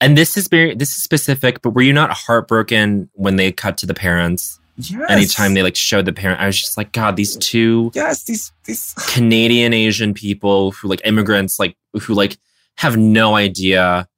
and 0.00 0.16
this 0.16 0.36
is 0.36 0.48
very 0.48 0.74
this 0.74 0.96
is 0.96 1.02
specific 1.02 1.60
but 1.62 1.70
were 1.70 1.82
you 1.82 1.92
not 1.92 2.10
heartbroken 2.10 3.08
when 3.14 3.36
they 3.36 3.52
cut 3.52 3.76
to 3.78 3.86
the 3.86 3.94
parents 3.94 4.59
yes. 4.82 5.10
anytime 5.10 5.54
they 5.54 5.62
like 5.62 5.76
showed 5.76 6.04
the 6.04 6.12
parent 6.12 6.40
i 6.40 6.46
was 6.46 6.58
just 6.58 6.76
like 6.76 6.92
god 6.92 7.16
these 7.16 7.36
two 7.36 7.90
yes 7.94 8.24
these 8.24 8.52
these 8.64 8.94
canadian 9.08 9.72
asian 9.72 10.14
people 10.14 10.70
who 10.72 10.88
like 10.88 11.00
immigrants 11.04 11.58
like 11.58 11.76
who 12.02 12.14
like 12.14 12.38
have 12.76 12.96
no 12.96 13.36
idea 13.36 14.08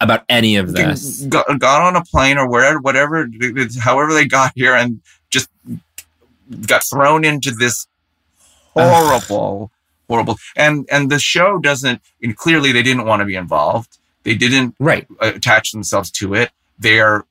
about 0.00 0.24
any 0.28 0.56
of 0.56 0.72
this 0.72 1.22
got, 1.26 1.46
got 1.58 1.82
on 1.82 1.96
a 1.96 2.04
plane 2.04 2.36
or 2.36 2.48
wherever 2.48 2.78
whatever 2.80 3.28
however 3.80 4.12
they 4.12 4.26
got 4.26 4.52
here 4.54 4.74
and 4.74 5.00
just 5.30 5.48
got 6.66 6.82
thrown 6.84 7.24
into 7.24 7.50
this 7.52 7.86
horrible 8.74 9.70
horrible 10.08 10.36
and 10.56 10.86
and 10.90 11.10
the 11.10 11.18
show 11.18 11.58
doesn't 11.58 12.02
and 12.22 12.36
clearly 12.36 12.72
they 12.72 12.82
didn't 12.82 13.06
want 13.06 13.20
to 13.20 13.26
be 13.26 13.36
involved 13.36 13.98
they 14.24 14.34
didn't 14.34 14.74
right. 14.80 15.06
attach 15.20 15.72
themselves 15.72 16.10
to 16.12 16.34
it. 16.34 16.50
They 16.78 16.98
are 16.98 17.24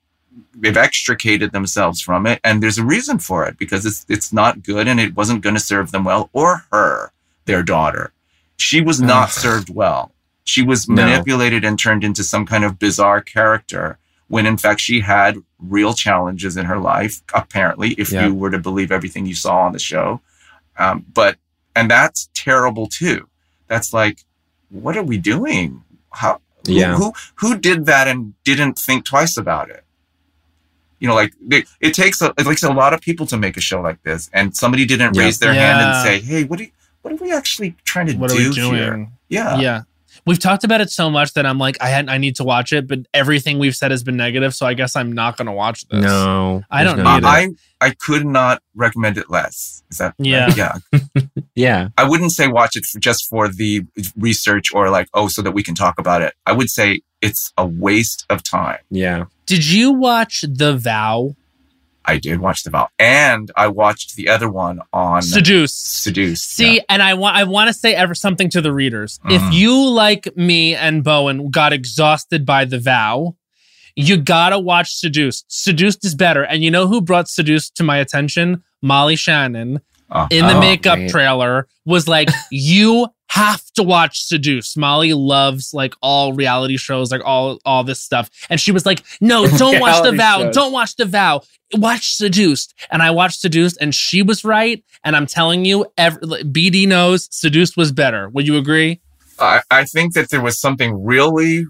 they've 0.56 0.78
extricated 0.78 1.52
themselves 1.52 2.02
from 2.02 2.26
it 2.26 2.40
and 2.44 2.62
there's 2.62 2.78
a 2.78 2.86
reason 2.86 3.20
for 3.20 3.46
it 3.46 3.58
because 3.58 3.86
it's 3.86 4.06
it's 4.10 4.34
not 4.34 4.64
good 4.64 4.88
and 4.88 5.00
it 5.00 5.16
wasn't 5.16 5.42
going 5.42 5.56
to 5.56 5.62
serve 5.62 5.92
them 5.92 6.04
well 6.04 6.30
or 6.34 6.66
her 6.72 7.12
their 7.46 7.64
daughter 7.64 8.12
she 8.58 8.82
was 8.82 9.02
not 9.02 9.30
served 9.30 9.70
well 9.70 10.12
she 10.44 10.62
was 10.62 10.88
no. 10.88 10.96
manipulated 10.96 11.64
and 11.64 11.80
turned 11.80 12.04
into 12.04 12.24
some 12.24 12.46
kind 12.46 12.64
of 12.64 12.80
bizarre 12.80 13.22
character 13.22 13.98
when 14.28 14.46
in 14.46 14.58
fact 14.58 14.80
she 14.80 15.00
had 15.02 15.38
real 15.60 15.94
challenges 15.94 16.58
in 16.58 16.66
her 16.66 16.80
life 16.80 17.22
apparently 17.34 17.92
if 17.94 18.12
yeah. 18.12 18.26
you 18.26 18.34
were 18.34 18.50
to 18.50 18.60
believe 18.60 18.92
everything 18.92 19.26
you 19.26 19.36
saw 19.36 19.58
on 19.62 19.72
the 19.72 19.80
show 19.80 20.20
um, 20.78 21.06
but 21.14 21.38
and 21.76 21.90
that's 21.90 22.30
terrible 22.34 22.88
too 22.88 23.28
that's 23.68 23.94
like 23.94 24.20
what 24.70 24.98
are 24.98 25.04
we 25.04 25.18
doing 25.18 25.84
how 26.12 26.40
yeah. 26.66 26.96
Who, 26.96 27.14
who, 27.36 27.58
did 27.58 27.86
that 27.88 28.08
and 28.08 28.34
didn't 28.44 28.80
think 28.80 29.06
twice 29.06 29.38
about 29.38 29.70
it? 29.70 29.84
You 31.04 31.10
know, 31.10 31.16
like 31.16 31.34
they, 31.42 31.66
it 31.82 31.94
takes 31.94 32.22
a, 32.22 32.34
it 32.38 32.46
takes 32.46 32.64
a 32.64 32.72
lot 32.72 32.94
of 32.94 33.02
people 33.02 33.26
to 33.26 33.38
make 33.38 33.58
a 33.58 33.60
show 33.60 33.82
like 33.82 34.02
this, 34.04 34.30
and 34.32 34.56
somebody 34.56 34.86
didn't 34.86 35.16
yeah. 35.16 35.24
raise 35.24 35.38
their 35.38 35.54
yeah. 35.54 35.76
hand 35.76 35.86
and 35.86 36.02
say, 36.02 36.26
"Hey, 36.26 36.46
what 36.46 36.62
are 36.62 36.64
you, 36.64 36.72
what 37.02 37.14
are 37.14 37.18
we 37.18 37.34
actually 37.34 37.76
trying 37.84 38.08
to 38.08 38.16
what 38.16 38.30
do 38.30 38.38
are 38.38 38.50
we 38.50 38.56
doing? 38.56 38.74
here?" 38.74 39.10
Yeah, 39.28 39.60
yeah. 39.60 39.82
We've 40.26 40.40
talked 40.40 40.64
about 40.64 40.80
it 40.80 40.90
so 40.90 41.10
much 41.10 41.34
that 41.34 41.46
I'm 41.46 41.58
like, 41.58 41.76
I 41.82 41.90
had, 41.90 42.08
I 42.08 42.18
need 42.18 42.38
to 42.38 42.46
watch 42.46 42.72
it, 42.72 42.88
but 42.88 43.00
everything 43.14 43.60
we've 43.60 43.76
said 43.76 43.92
has 43.92 44.02
been 44.02 44.16
negative, 44.16 44.56
so 44.56 44.66
I 44.66 44.76
guess 44.76 44.96
I'm 44.96 45.12
not 45.12 45.36
going 45.36 45.48
to 45.48 45.52
watch 45.52 45.86
this. 45.90 46.06
No, 46.06 46.64
I 46.72 46.86
don't 46.86 47.00
no 47.00 47.16
need 47.16 47.26
I. 47.26 47.50
I 47.82 47.90
could 47.90 48.26
not 48.26 48.64
recommend 48.74 49.18
it 49.18 49.30
less. 49.30 49.84
Is 49.92 49.98
that 49.98 50.16
yeah, 50.20 50.46
right? 50.46 50.58
yeah, 50.58 51.02
yeah? 51.56 51.90
I 51.98 52.08
wouldn't 52.08 52.32
say 52.32 52.48
watch 52.48 52.78
it 52.78 52.86
for, 52.86 53.00
just 53.00 53.28
for 53.28 53.50
the 53.50 53.82
research 54.16 54.74
or 54.74 54.90
like 54.90 55.10
oh, 55.14 55.28
so 55.28 55.42
that 55.42 55.52
we 55.52 55.64
can 55.64 55.76
talk 55.76 56.00
about 56.00 56.22
it. 56.22 56.34
I 56.46 56.54
would 56.54 56.70
say 56.70 57.02
it's 57.22 57.52
a 57.58 57.66
waste 57.66 58.26
of 58.30 58.42
time. 58.44 58.80
Yeah. 58.90 59.26
Did 59.46 59.70
you 59.70 59.92
watch 59.92 60.46
The 60.48 60.76
Vow? 60.78 61.36
I 62.06 62.18
did 62.18 62.40
watch 62.40 62.64
The 62.64 62.70
Vow, 62.70 62.90
and 63.00 63.52
I 63.56 63.68
watched 63.68 64.16
the 64.16 64.30
other 64.30 64.50
one 64.50 64.80
on 64.92 65.22
Seduce. 65.22 65.74
Seduce. 65.74 66.44
See, 66.44 66.76
yeah. 66.76 66.82
and 66.90 67.02
I 67.02 67.14
want 67.14 67.38
I 67.38 67.44
want 67.46 67.70
to 67.70 67.74
say 67.74 67.96
ever 67.96 68.14
something 68.14 68.50
to 68.50 68.62
the 68.62 68.74
readers. 68.74 69.20
Mm. 69.26 69.36
If 69.36 69.54
you 69.54 69.90
like 69.90 70.36
me 70.36 70.76
and 70.76 71.04
Bowen 71.04 71.50
got 71.50 71.72
exhausted 71.72 72.46
by 72.46 72.66
The 72.66 72.80
Vow, 72.80 73.36
you 73.96 74.18
gotta 74.18 74.60
watch 74.60 74.96
Seduced. 74.96 75.46
Seduced 75.48 76.04
is 76.04 76.16
better, 76.16 76.44
and 76.44 76.64
you 76.64 76.72
know 76.72 76.88
who 76.88 77.02
brought 77.02 77.30
Seduced 77.30 77.76
to 77.76 77.84
my 77.84 77.98
attention? 77.98 78.64
Molly 78.82 79.16
Shannon. 79.16 79.80
Oh, 80.12 80.28
in 80.30 80.46
the 80.46 80.58
oh, 80.58 80.60
makeup 80.60 81.00
trailer 81.10 81.68
was 81.86 82.08
like, 82.08 82.30
you 82.52 83.08
have 83.34 83.64
to 83.74 83.82
watch 83.82 84.22
Seduce. 84.26 84.78
Molly 84.78 85.14
loves 85.14 85.74
like 85.74 85.96
all 86.04 86.34
reality 86.34 86.78
shows, 86.78 87.12
like 87.12 87.24
all 87.26 87.58
all 87.66 87.84
this 87.84 88.00
stuff. 88.00 88.30
And 88.48 88.62
she 88.62 88.72
was 88.72 88.86
like, 88.86 89.04
"No, 89.22 89.48
don't 89.58 89.80
watch 89.80 90.04
The 90.04 90.12
Vow. 90.12 90.40
Shows. 90.40 90.56
Don't 90.56 90.72
watch 90.72 90.96
The 90.98 91.06
Vow. 91.06 91.42
Watch 91.74 92.14
Seduced." 92.14 92.76
And 92.92 93.02
I 93.02 93.10
watched 93.10 93.40
Seduced, 93.40 93.80
and 93.82 93.96
she 93.96 94.22
was 94.22 94.44
right. 94.44 94.84
And 95.04 95.16
I'm 95.16 95.26
telling 95.26 95.66
you, 95.66 95.88
every, 95.98 96.22
BD 96.44 96.88
knows 96.88 97.28
Seduced 97.32 97.76
was 97.76 97.92
better. 97.92 98.30
Would 98.30 98.46
you 98.46 98.56
agree? 98.56 99.02
I, 99.40 99.62
I 99.72 99.86
think 99.86 100.14
that 100.14 100.30
there 100.30 100.42
was 100.42 100.60
something 100.60 101.04
really 101.04 101.66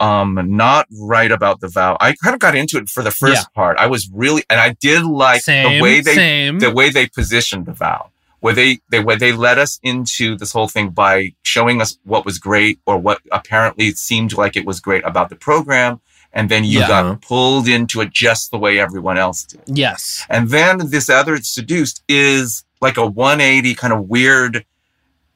um 0.00 0.40
not 0.56 0.86
right 1.02 1.30
about 1.30 1.60
the 1.60 1.68
vow. 1.68 1.98
I 2.00 2.14
kind 2.14 2.32
of 2.32 2.40
got 2.40 2.56
into 2.56 2.78
it 2.78 2.88
for 2.88 3.02
the 3.02 3.10
first 3.10 3.42
yeah. 3.42 3.54
part. 3.54 3.76
I 3.76 3.88
was 3.88 4.08
really 4.10 4.42
and 4.48 4.58
I 4.58 4.74
did 4.80 5.04
like 5.04 5.42
same, 5.42 5.70
the 5.70 5.82
way 5.82 6.00
they 6.00 6.14
same. 6.14 6.60
the 6.60 6.70
way 6.70 6.88
they 6.88 7.08
positioned 7.08 7.66
the 7.66 7.74
vow. 7.74 8.10
Where 8.44 8.54
they, 8.54 8.80
they 8.90 9.00
where 9.00 9.16
they 9.16 9.32
led 9.32 9.58
us 9.58 9.80
into 9.82 10.36
this 10.36 10.52
whole 10.52 10.68
thing 10.68 10.90
by 10.90 11.34
showing 11.44 11.80
us 11.80 11.98
what 12.04 12.26
was 12.26 12.38
great 12.38 12.78
or 12.84 12.98
what 12.98 13.22
apparently 13.32 13.92
seemed 13.92 14.36
like 14.36 14.54
it 14.54 14.66
was 14.66 14.80
great 14.80 15.02
about 15.06 15.30
the 15.30 15.36
program 15.36 16.00
and 16.34 16.50
then 16.50 16.62
you 16.62 16.80
yeah. 16.80 16.88
got 16.88 17.22
pulled 17.22 17.68
into 17.68 18.02
it 18.02 18.10
just 18.10 18.50
the 18.50 18.58
way 18.58 18.78
everyone 18.78 19.16
else 19.16 19.44
did. 19.44 19.62
Yes. 19.66 20.26
And 20.28 20.50
then 20.50 20.90
this 20.90 21.08
other 21.08 21.38
seduced 21.38 22.02
is 22.06 22.64
like 22.82 22.98
a 22.98 23.06
180 23.06 23.74
kind 23.76 23.94
of 23.94 24.10
weird 24.10 24.66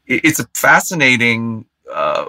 it's 0.08 0.38
a 0.38 0.46
fascinating 0.54 1.66
uh, 1.92 2.24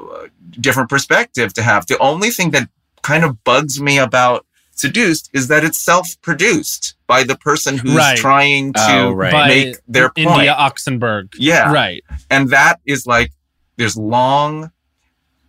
different 0.51 0.89
perspective 0.89 1.53
to 1.53 1.64
have. 1.64 1.85
The 1.88 1.97
only 1.99 2.30
thing 2.30 2.51
that 2.51 2.69
kind 3.01 3.23
of 3.23 3.43
bugs 3.43 3.81
me 3.81 3.97
about 3.97 4.45
Seduced 4.80 5.30
is 5.34 5.49
that 5.49 5.65
it's 5.65 5.77
self-produced 5.77 6.95
by 7.06 7.26
the 7.26 7.35
person 7.35 7.77
who's 7.77 7.95
right. 7.95 8.18
trying 8.18 8.72
to 8.72 8.80
oh, 8.88 9.11
right. 9.11 9.47
make 9.47 9.76
by 9.76 9.81
their 9.89 10.11
India 10.15 10.56
point. 10.56 10.73
Oxenberg. 10.73 11.35
Yeah. 11.38 11.73
Right. 11.73 12.01
And 12.30 12.49
that 12.51 12.80
is 12.85 13.06
like, 13.06 13.34
there's 13.76 13.97
long, 13.97 14.72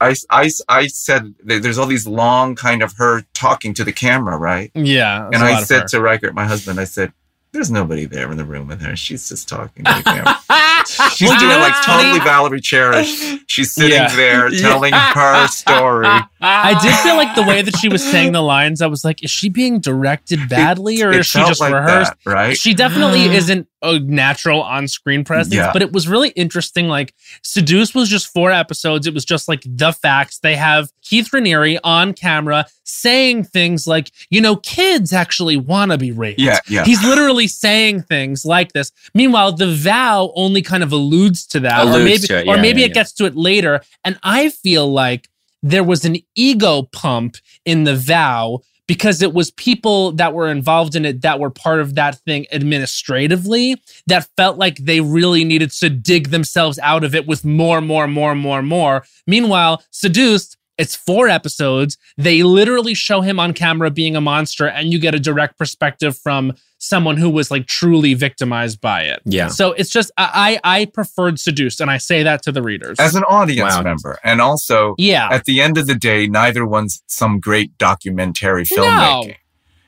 I, 0.01 0.17
I, 0.31 0.51
I 0.69 0.89
said 0.89 1.33
there's 1.45 1.79
all 1.79 1.87
these 1.87 2.09
long 2.09 2.57
kind 2.57 2.83
of 2.83 2.95
her 2.95 3.23
talking 3.33 3.73
to 3.75 3.85
the 3.85 3.93
camera, 3.93 4.37
right? 4.37 4.73
Yeah. 4.75 5.27
And 5.33 5.37
I 5.37 5.63
said 5.63 5.87
to 5.89 6.01
Riker, 6.01 6.33
my 6.33 6.47
husband, 6.47 6.81
I 6.81 6.85
said, 6.85 7.13
there's 7.53 7.71
nobody 7.71 8.07
there 8.07 8.31
in 8.33 8.37
the 8.37 8.45
room 8.45 8.67
with 8.67 8.81
her. 8.81 8.97
She's 8.97 9.29
just 9.29 9.49
talking 9.49 9.85
to 9.85 9.93
the 9.93 10.03
camera. 10.05 10.39
She's 10.87 11.29
well, 11.29 11.39
doing 11.39 11.59
like 11.59 11.75
totally 11.85 12.21
Valerie 12.21 12.61
Cherish. 12.61 13.39
She's 13.47 13.73
sitting 13.73 13.93
yeah. 13.93 14.15
there 14.15 14.51
telling 14.51 14.93
yeah. 14.93 15.13
her 15.13 15.47
story. 15.49 16.07
I 16.41 16.79
did 16.83 16.95
feel 17.01 17.17
like 17.17 17.35
the 17.35 17.43
way 17.43 17.63
that 17.63 17.77
she 17.77 17.89
was 17.89 18.03
saying 18.03 18.33
the 18.33 18.43
lines, 18.43 18.83
I 18.83 18.87
was 18.87 19.05
like, 19.05 19.23
is 19.23 19.31
she 19.31 19.49
being 19.49 19.81
directed 19.81 20.49
badly 20.49 21.03
or 21.03 21.11
it, 21.11 21.17
it 21.17 21.21
is 21.21 21.27
she 21.27 21.39
just 21.41 21.61
like 21.61 21.73
rehearsed? 21.73 22.13
That, 22.25 22.31
right? 22.31 22.57
She 22.57 22.75
definitely 22.75 23.25
isn't 23.25 23.69
a 23.83 23.99
natural 23.99 24.63
on-screen 24.63 25.25
presence, 25.25 25.55
yeah. 25.55 25.73
but 25.73 25.83
it 25.83 25.93
was 25.93 26.09
really 26.09 26.31
interesting. 26.31 26.89
Like 26.89 27.15
Seduce 27.43 27.95
was 27.95 28.09
just 28.09 28.27
four 28.27 28.51
episodes. 28.51 29.07
It 29.07 29.15
was 29.15 29.25
just 29.25 29.49
like 29.49 29.63
the 29.65 29.93
facts. 29.93 30.39
They 30.39 30.57
have 30.57 30.91
Keith 31.03 31.31
Raniere 31.31 31.79
on 31.83 32.13
camera 32.13 32.67
saying 32.85 33.45
things 33.45 33.87
like, 33.87 34.11
you 34.29 34.41
know, 34.41 34.57
kids 34.57 35.13
actually 35.13 35.57
want 35.57 35.93
to 35.93 35.99
be 35.99 36.13
raped. 36.13 36.41
Yeah, 36.41 36.59
yeah. 36.69 36.85
He's 36.85 37.03
literally 37.05 37.49
saying 37.49 38.03
things 38.03 38.45
like 38.45 38.73
this. 38.73 38.93
Meanwhile, 39.15 39.53
the 39.53 39.73
vow 39.73 40.33
only 40.35 40.63
kind 40.63 40.83
of 40.83 40.93
alludes 40.93 41.47
to 41.49 41.61
that, 41.61 41.87
alludes 41.87 41.97
or 41.97 42.05
maybe, 42.05 42.41
it, 42.41 42.47
yeah, 42.47 42.53
or 42.53 42.59
maybe 42.59 42.81
yeah, 42.81 42.87
it 42.87 42.95
gets 42.95 43.13
to 43.15 43.25
it 43.25 43.37
later. 43.37 43.81
And 44.05 44.19
I 44.23 44.51
feel 44.51 44.91
like 44.91 45.29
there 45.63 45.85
was 45.85 46.05
an 46.05 46.17
ego 46.35 46.83
pump 46.83 47.37
in 47.65 47.85
the 47.85 47.97
vow 47.97 48.61
because 48.91 49.23
it 49.23 49.33
was 49.33 49.53
people 49.53 50.11
that 50.11 50.35
were 50.35 50.51
involved 50.51 50.97
in 50.97 51.05
it 51.05 51.23
that 51.23 51.39
were 51.39 51.49
part 51.49 51.79
of 51.79 51.95
that 51.95 52.17
thing 52.25 52.45
administratively 52.51 53.81
that 54.09 54.29
felt 54.37 54.59
like 54.59 54.79
they 54.79 55.01
really 55.01 55.45
needed 55.45 55.71
to 55.71 55.89
dig 55.89 56.31
themselves 56.31 56.77
out 56.81 57.05
of 57.05 57.15
it 57.15 57.25
with 57.25 57.45
more, 57.45 57.81
more, 57.81 58.09
more, 58.09 58.35
more, 58.35 58.63
more. 58.63 59.05
Meanwhile, 59.29 59.81
Seduced, 59.93 60.57
it's 60.77 60.97
four 60.97 61.29
episodes. 61.29 61.99
They 62.17 62.43
literally 62.43 62.95
show 62.95 63.21
him 63.21 63.39
on 63.39 63.53
camera 63.53 63.93
being 63.93 64.17
a 64.17 64.21
monster, 64.21 64.67
and 64.67 64.93
you 64.93 64.99
get 64.99 65.15
a 65.15 65.21
direct 65.21 65.57
perspective 65.57 66.19
from 66.19 66.55
someone 66.81 67.17
who 67.17 67.31
was 67.31 67.51
like 67.51 67.67
truly 67.67 68.15
victimized 68.15 68.81
by 68.81 69.03
it. 69.03 69.21
Yeah. 69.25 69.49
So 69.49 69.73
it's 69.73 69.91
just 69.91 70.11
I 70.19 70.59
I 70.65 70.87
preferred 70.87 71.39
seduced, 71.39 71.81
and 71.81 71.91
I 71.91 71.99
say 71.99 72.25
that 72.25 72.43
to 72.43 72.53
the 72.53 72.63
readers 72.63 72.99
as 72.99 73.15
an 73.15 73.23
audience 73.25 73.77
wow. 73.77 73.83
member, 73.83 74.19
and 74.25 74.41
also 74.41 74.95
yeah. 74.99 75.29
At 75.31 75.45
the 75.45 75.61
end 75.61 75.79
of 75.79 75.87
the 75.87 75.95
day, 75.95 76.27
neither 76.27 76.67
one's 76.67 77.03
some 77.07 77.39
great 77.39 77.77
documentary 77.79 78.65
filmmaking. 78.65 79.37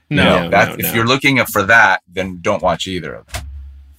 No, 0.09 0.24
no, 0.24 0.48
no, 0.48 0.66
no 0.66 0.77
if 0.78 0.94
you're 0.94 1.06
looking 1.06 1.43
for 1.47 1.62
that, 1.64 2.02
then 2.06 2.39
don't 2.40 2.62
watch 2.62 2.86
either 2.86 3.14
of 3.14 3.27
them. 3.32 3.43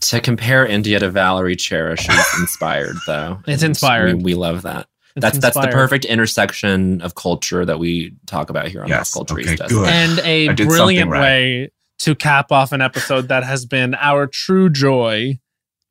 To 0.02 0.22
compare 0.22 0.66
India 0.66 1.00
to 1.00 1.10
Valerie 1.10 1.56
Cherish 1.56 2.08
is 2.08 2.26
inspired, 2.40 2.96
though. 3.08 3.40
It's 3.48 3.64
inspired. 3.64 4.18
We, 4.18 4.24
we 4.24 4.36
love 4.36 4.62
that. 4.62 4.88
It's 5.16 5.22
that's 5.22 5.36
inspired. 5.38 5.54
that's 5.54 5.68
the 5.68 5.72
perfect 5.72 6.06
intersection 6.06 7.02
of 7.02 7.16
culture 7.16 7.66
that 7.66 7.80
we 7.80 8.14
talk 8.26 8.50
about 8.50 8.68
here 8.68 8.84
on 8.84 8.90
yes, 8.90 9.12
Pop 9.12 9.28
Culture 9.28 9.42
okay, 9.42 9.56
good. 9.68 9.90
And 9.90 10.20
a 10.20 10.50
brilliant 10.54 11.10
right. 11.10 11.22
way 11.22 11.72
to 12.04 12.16
cap 12.16 12.52
off 12.52 12.72
an 12.72 12.82
episode 12.82 13.28
that 13.28 13.44
has 13.44 13.66
been 13.66 13.96
our 13.96 14.28
true 14.28 14.70
joy. 14.70 15.40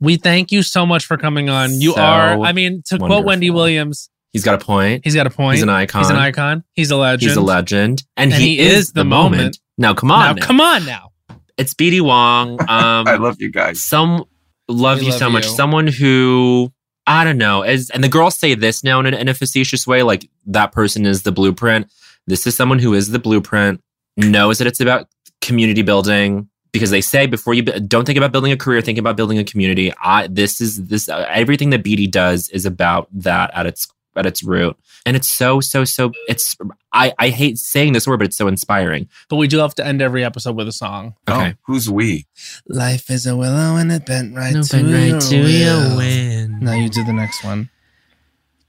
We 0.00 0.16
thank 0.16 0.50
you 0.50 0.62
so 0.62 0.84
much 0.84 1.06
for 1.06 1.16
coming 1.16 1.48
on. 1.48 1.72
You 1.80 1.92
so 1.92 2.00
are, 2.02 2.40
I 2.40 2.52
mean, 2.52 2.82
to 2.86 2.96
wonderful. 2.96 3.08
quote 3.08 3.24
Wendy 3.24 3.50
Williams, 3.50 4.10
He's 4.32 4.44
got 4.44 4.60
a 4.60 4.64
point. 4.64 5.02
He's 5.04 5.14
got 5.14 5.26
a 5.26 5.30
point. 5.30 5.56
He's 5.56 5.62
an 5.62 5.68
icon. 5.68 6.00
He's 6.02 6.10
an 6.10 6.16
icon. 6.16 6.64
He's 6.74 6.90
a 6.90 6.96
legend. 6.96 7.28
He's 7.28 7.36
a 7.36 7.42
legend. 7.42 8.02
And, 8.16 8.32
and 8.32 8.42
he, 8.42 8.56
he, 8.56 8.60
is, 8.60 8.92
the, 8.92 9.00
the 9.00 9.04
moment. 9.04 9.38
moment. 9.38 9.58
Now, 9.76 9.94
come 9.94 10.10
on. 10.10 10.20
Now, 10.20 10.32
now, 10.32 10.46
come 10.46 10.60
on 10.60 10.86
now. 10.86 11.12
It's 11.58 11.74
BD 11.74 12.00
Wong. 12.00 12.58
Um, 12.60 13.06
I 13.06 13.16
love 13.16 13.36
you 13.40 13.50
guys. 13.50 13.82
Some 13.82 14.24
love 14.68 14.98
we 14.98 15.06
you 15.06 15.10
love 15.10 15.18
so 15.18 15.26
you. 15.26 15.32
much. 15.32 15.46
Someone 15.46 15.86
who 15.86 16.72
I 17.06 17.24
don't 17.24 17.38
know. 17.38 17.62
As 17.62 17.90
and 17.90 18.02
the 18.02 18.08
girls 18.08 18.38
say 18.38 18.54
this 18.54 18.82
now 18.82 19.00
in 19.00 19.06
in 19.06 19.28
a 19.28 19.34
facetious 19.34 19.86
way, 19.86 20.02
like 20.02 20.30
that 20.46 20.72
person 20.72 21.04
is 21.04 21.24
the 21.24 21.32
blueprint. 21.32 21.88
This 22.26 22.46
is 22.46 22.56
someone 22.56 22.78
who 22.78 22.94
is 22.94 23.10
the 23.10 23.18
blueprint. 23.18 23.82
Knows 24.16 24.58
that 24.58 24.66
it's 24.66 24.80
about 24.80 25.08
community 25.42 25.82
building 25.82 26.48
because 26.72 26.90
they 26.90 27.02
say 27.02 27.26
before 27.26 27.52
you 27.52 27.62
don't 27.62 28.06
think 28.06 28.16
about 28.16 28.32
building 28.32 28.50
a 28.50 28.56
career, 28.56 28.80
think 28.80 28.98
about 28.98 29.16
building 29.16 29.38
a 29.38 29.44
community. 29.44 29.92
I 30.02 30.26
this 30.26 30.60
is 30.60 30.86
this 30.86 31.08
uh, 31.08 31.26
everything 31.28 31.70
that 31.70 31.82
BD 31.82 32.10
does 32.10 32.48
is 32.48 32.64
about 32.64 33.08
that 33.12 33.50
at 33.54 33.66
its 33.66 33.86
at 34.16 34.26
its 34.26 34.42
root, 34.42 34.76
and 35.04 35.16
it's 35.16 35.30
so 35.30 35.60
so 35.60 35.84
so. 35.84 36.12
It's 36.28 36.56
I 36.92 37.12
I 37.18 37.28
hate 37.28 37.58
saying 37.58 37.92
this 37.92 38.06
word, 38.06 38.18
but 38.18 38.26
it's 38.26 38.36
so 38.36 38.48
inspiring. 38.48 39.08
But 39.28 39.36
we 39.36 39.48
do 39.48 39.58
have 39.58 39.74
to 39.76 39.86
end 39.86 40.00
every 40.00 40.24
episode 40.24 40.56
with 40.56 40.66
a 40.66 40.72
song. 40.72 41.14
Okay, 41.28 41.50
oh, 41.50 41.58
who's 41.66 41.90
we? 41.90 42.26
Life 42.66 43.10
is 43.10 43.26
a 43.26 43.36
willow 43.36 43.76
and 43.76 43.92
it 43.92 44.06
bent 44.06 44.34
right 44.34 44.54
no, 44.54 44.62
to, 44.62 44.76
bent 44.76 44.92
right 44.92 45.08
your, 45.08 45.20
to 45.20 45.50
your 45.50 45.96
wind. 45.96 46.62
Now 46.62 46.74
you 46.74 46.88
do 46.88 47.04
the 47.04 47.12
next 47.12 47.44
one. 47.44 47.68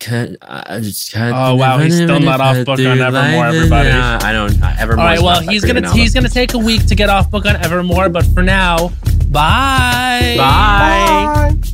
Cut, 0.04 0.36
uh, 0.42 0.82
cut 1.14 1.32
oh 1.34 1.56
wow, 1.56 1.78
he's 1.78 1.96
still 1.96 2.20
not 2.20 2.42
off 2.42 2.66
book 2.66 2.78
on 2.80 3.00
Evermore. 3.00 3.46
Everybody, 3.46 3.90
uh, 3.90 4.20
I 4.22 4.34
don't. 4.34 4.62
Uh, 4.62 4.76
Evermore. 4.78 5.06
All 5.06 5.10
right, 5.10 5.22
well 5.22 5.40
he's 5.40 5.64
gonna 5.64 5.94
he's 5.94 6.14
gonna 6.14 6.28
take 6.28 6.54
a 6.54 6.58
week 6.58 6.86
to 6.88 6.96
get 6.96 7.10
off 7.10 7.32
book 7.32 7.46
on 7.46 7.56
Evermore, 7.56 8.10
but 8.10 8.26
for 8.34 8.44
now, 8.44 8.90
bye. 9.32 10.36
Bye. 10.38 11.56
bye. 11.56 11.74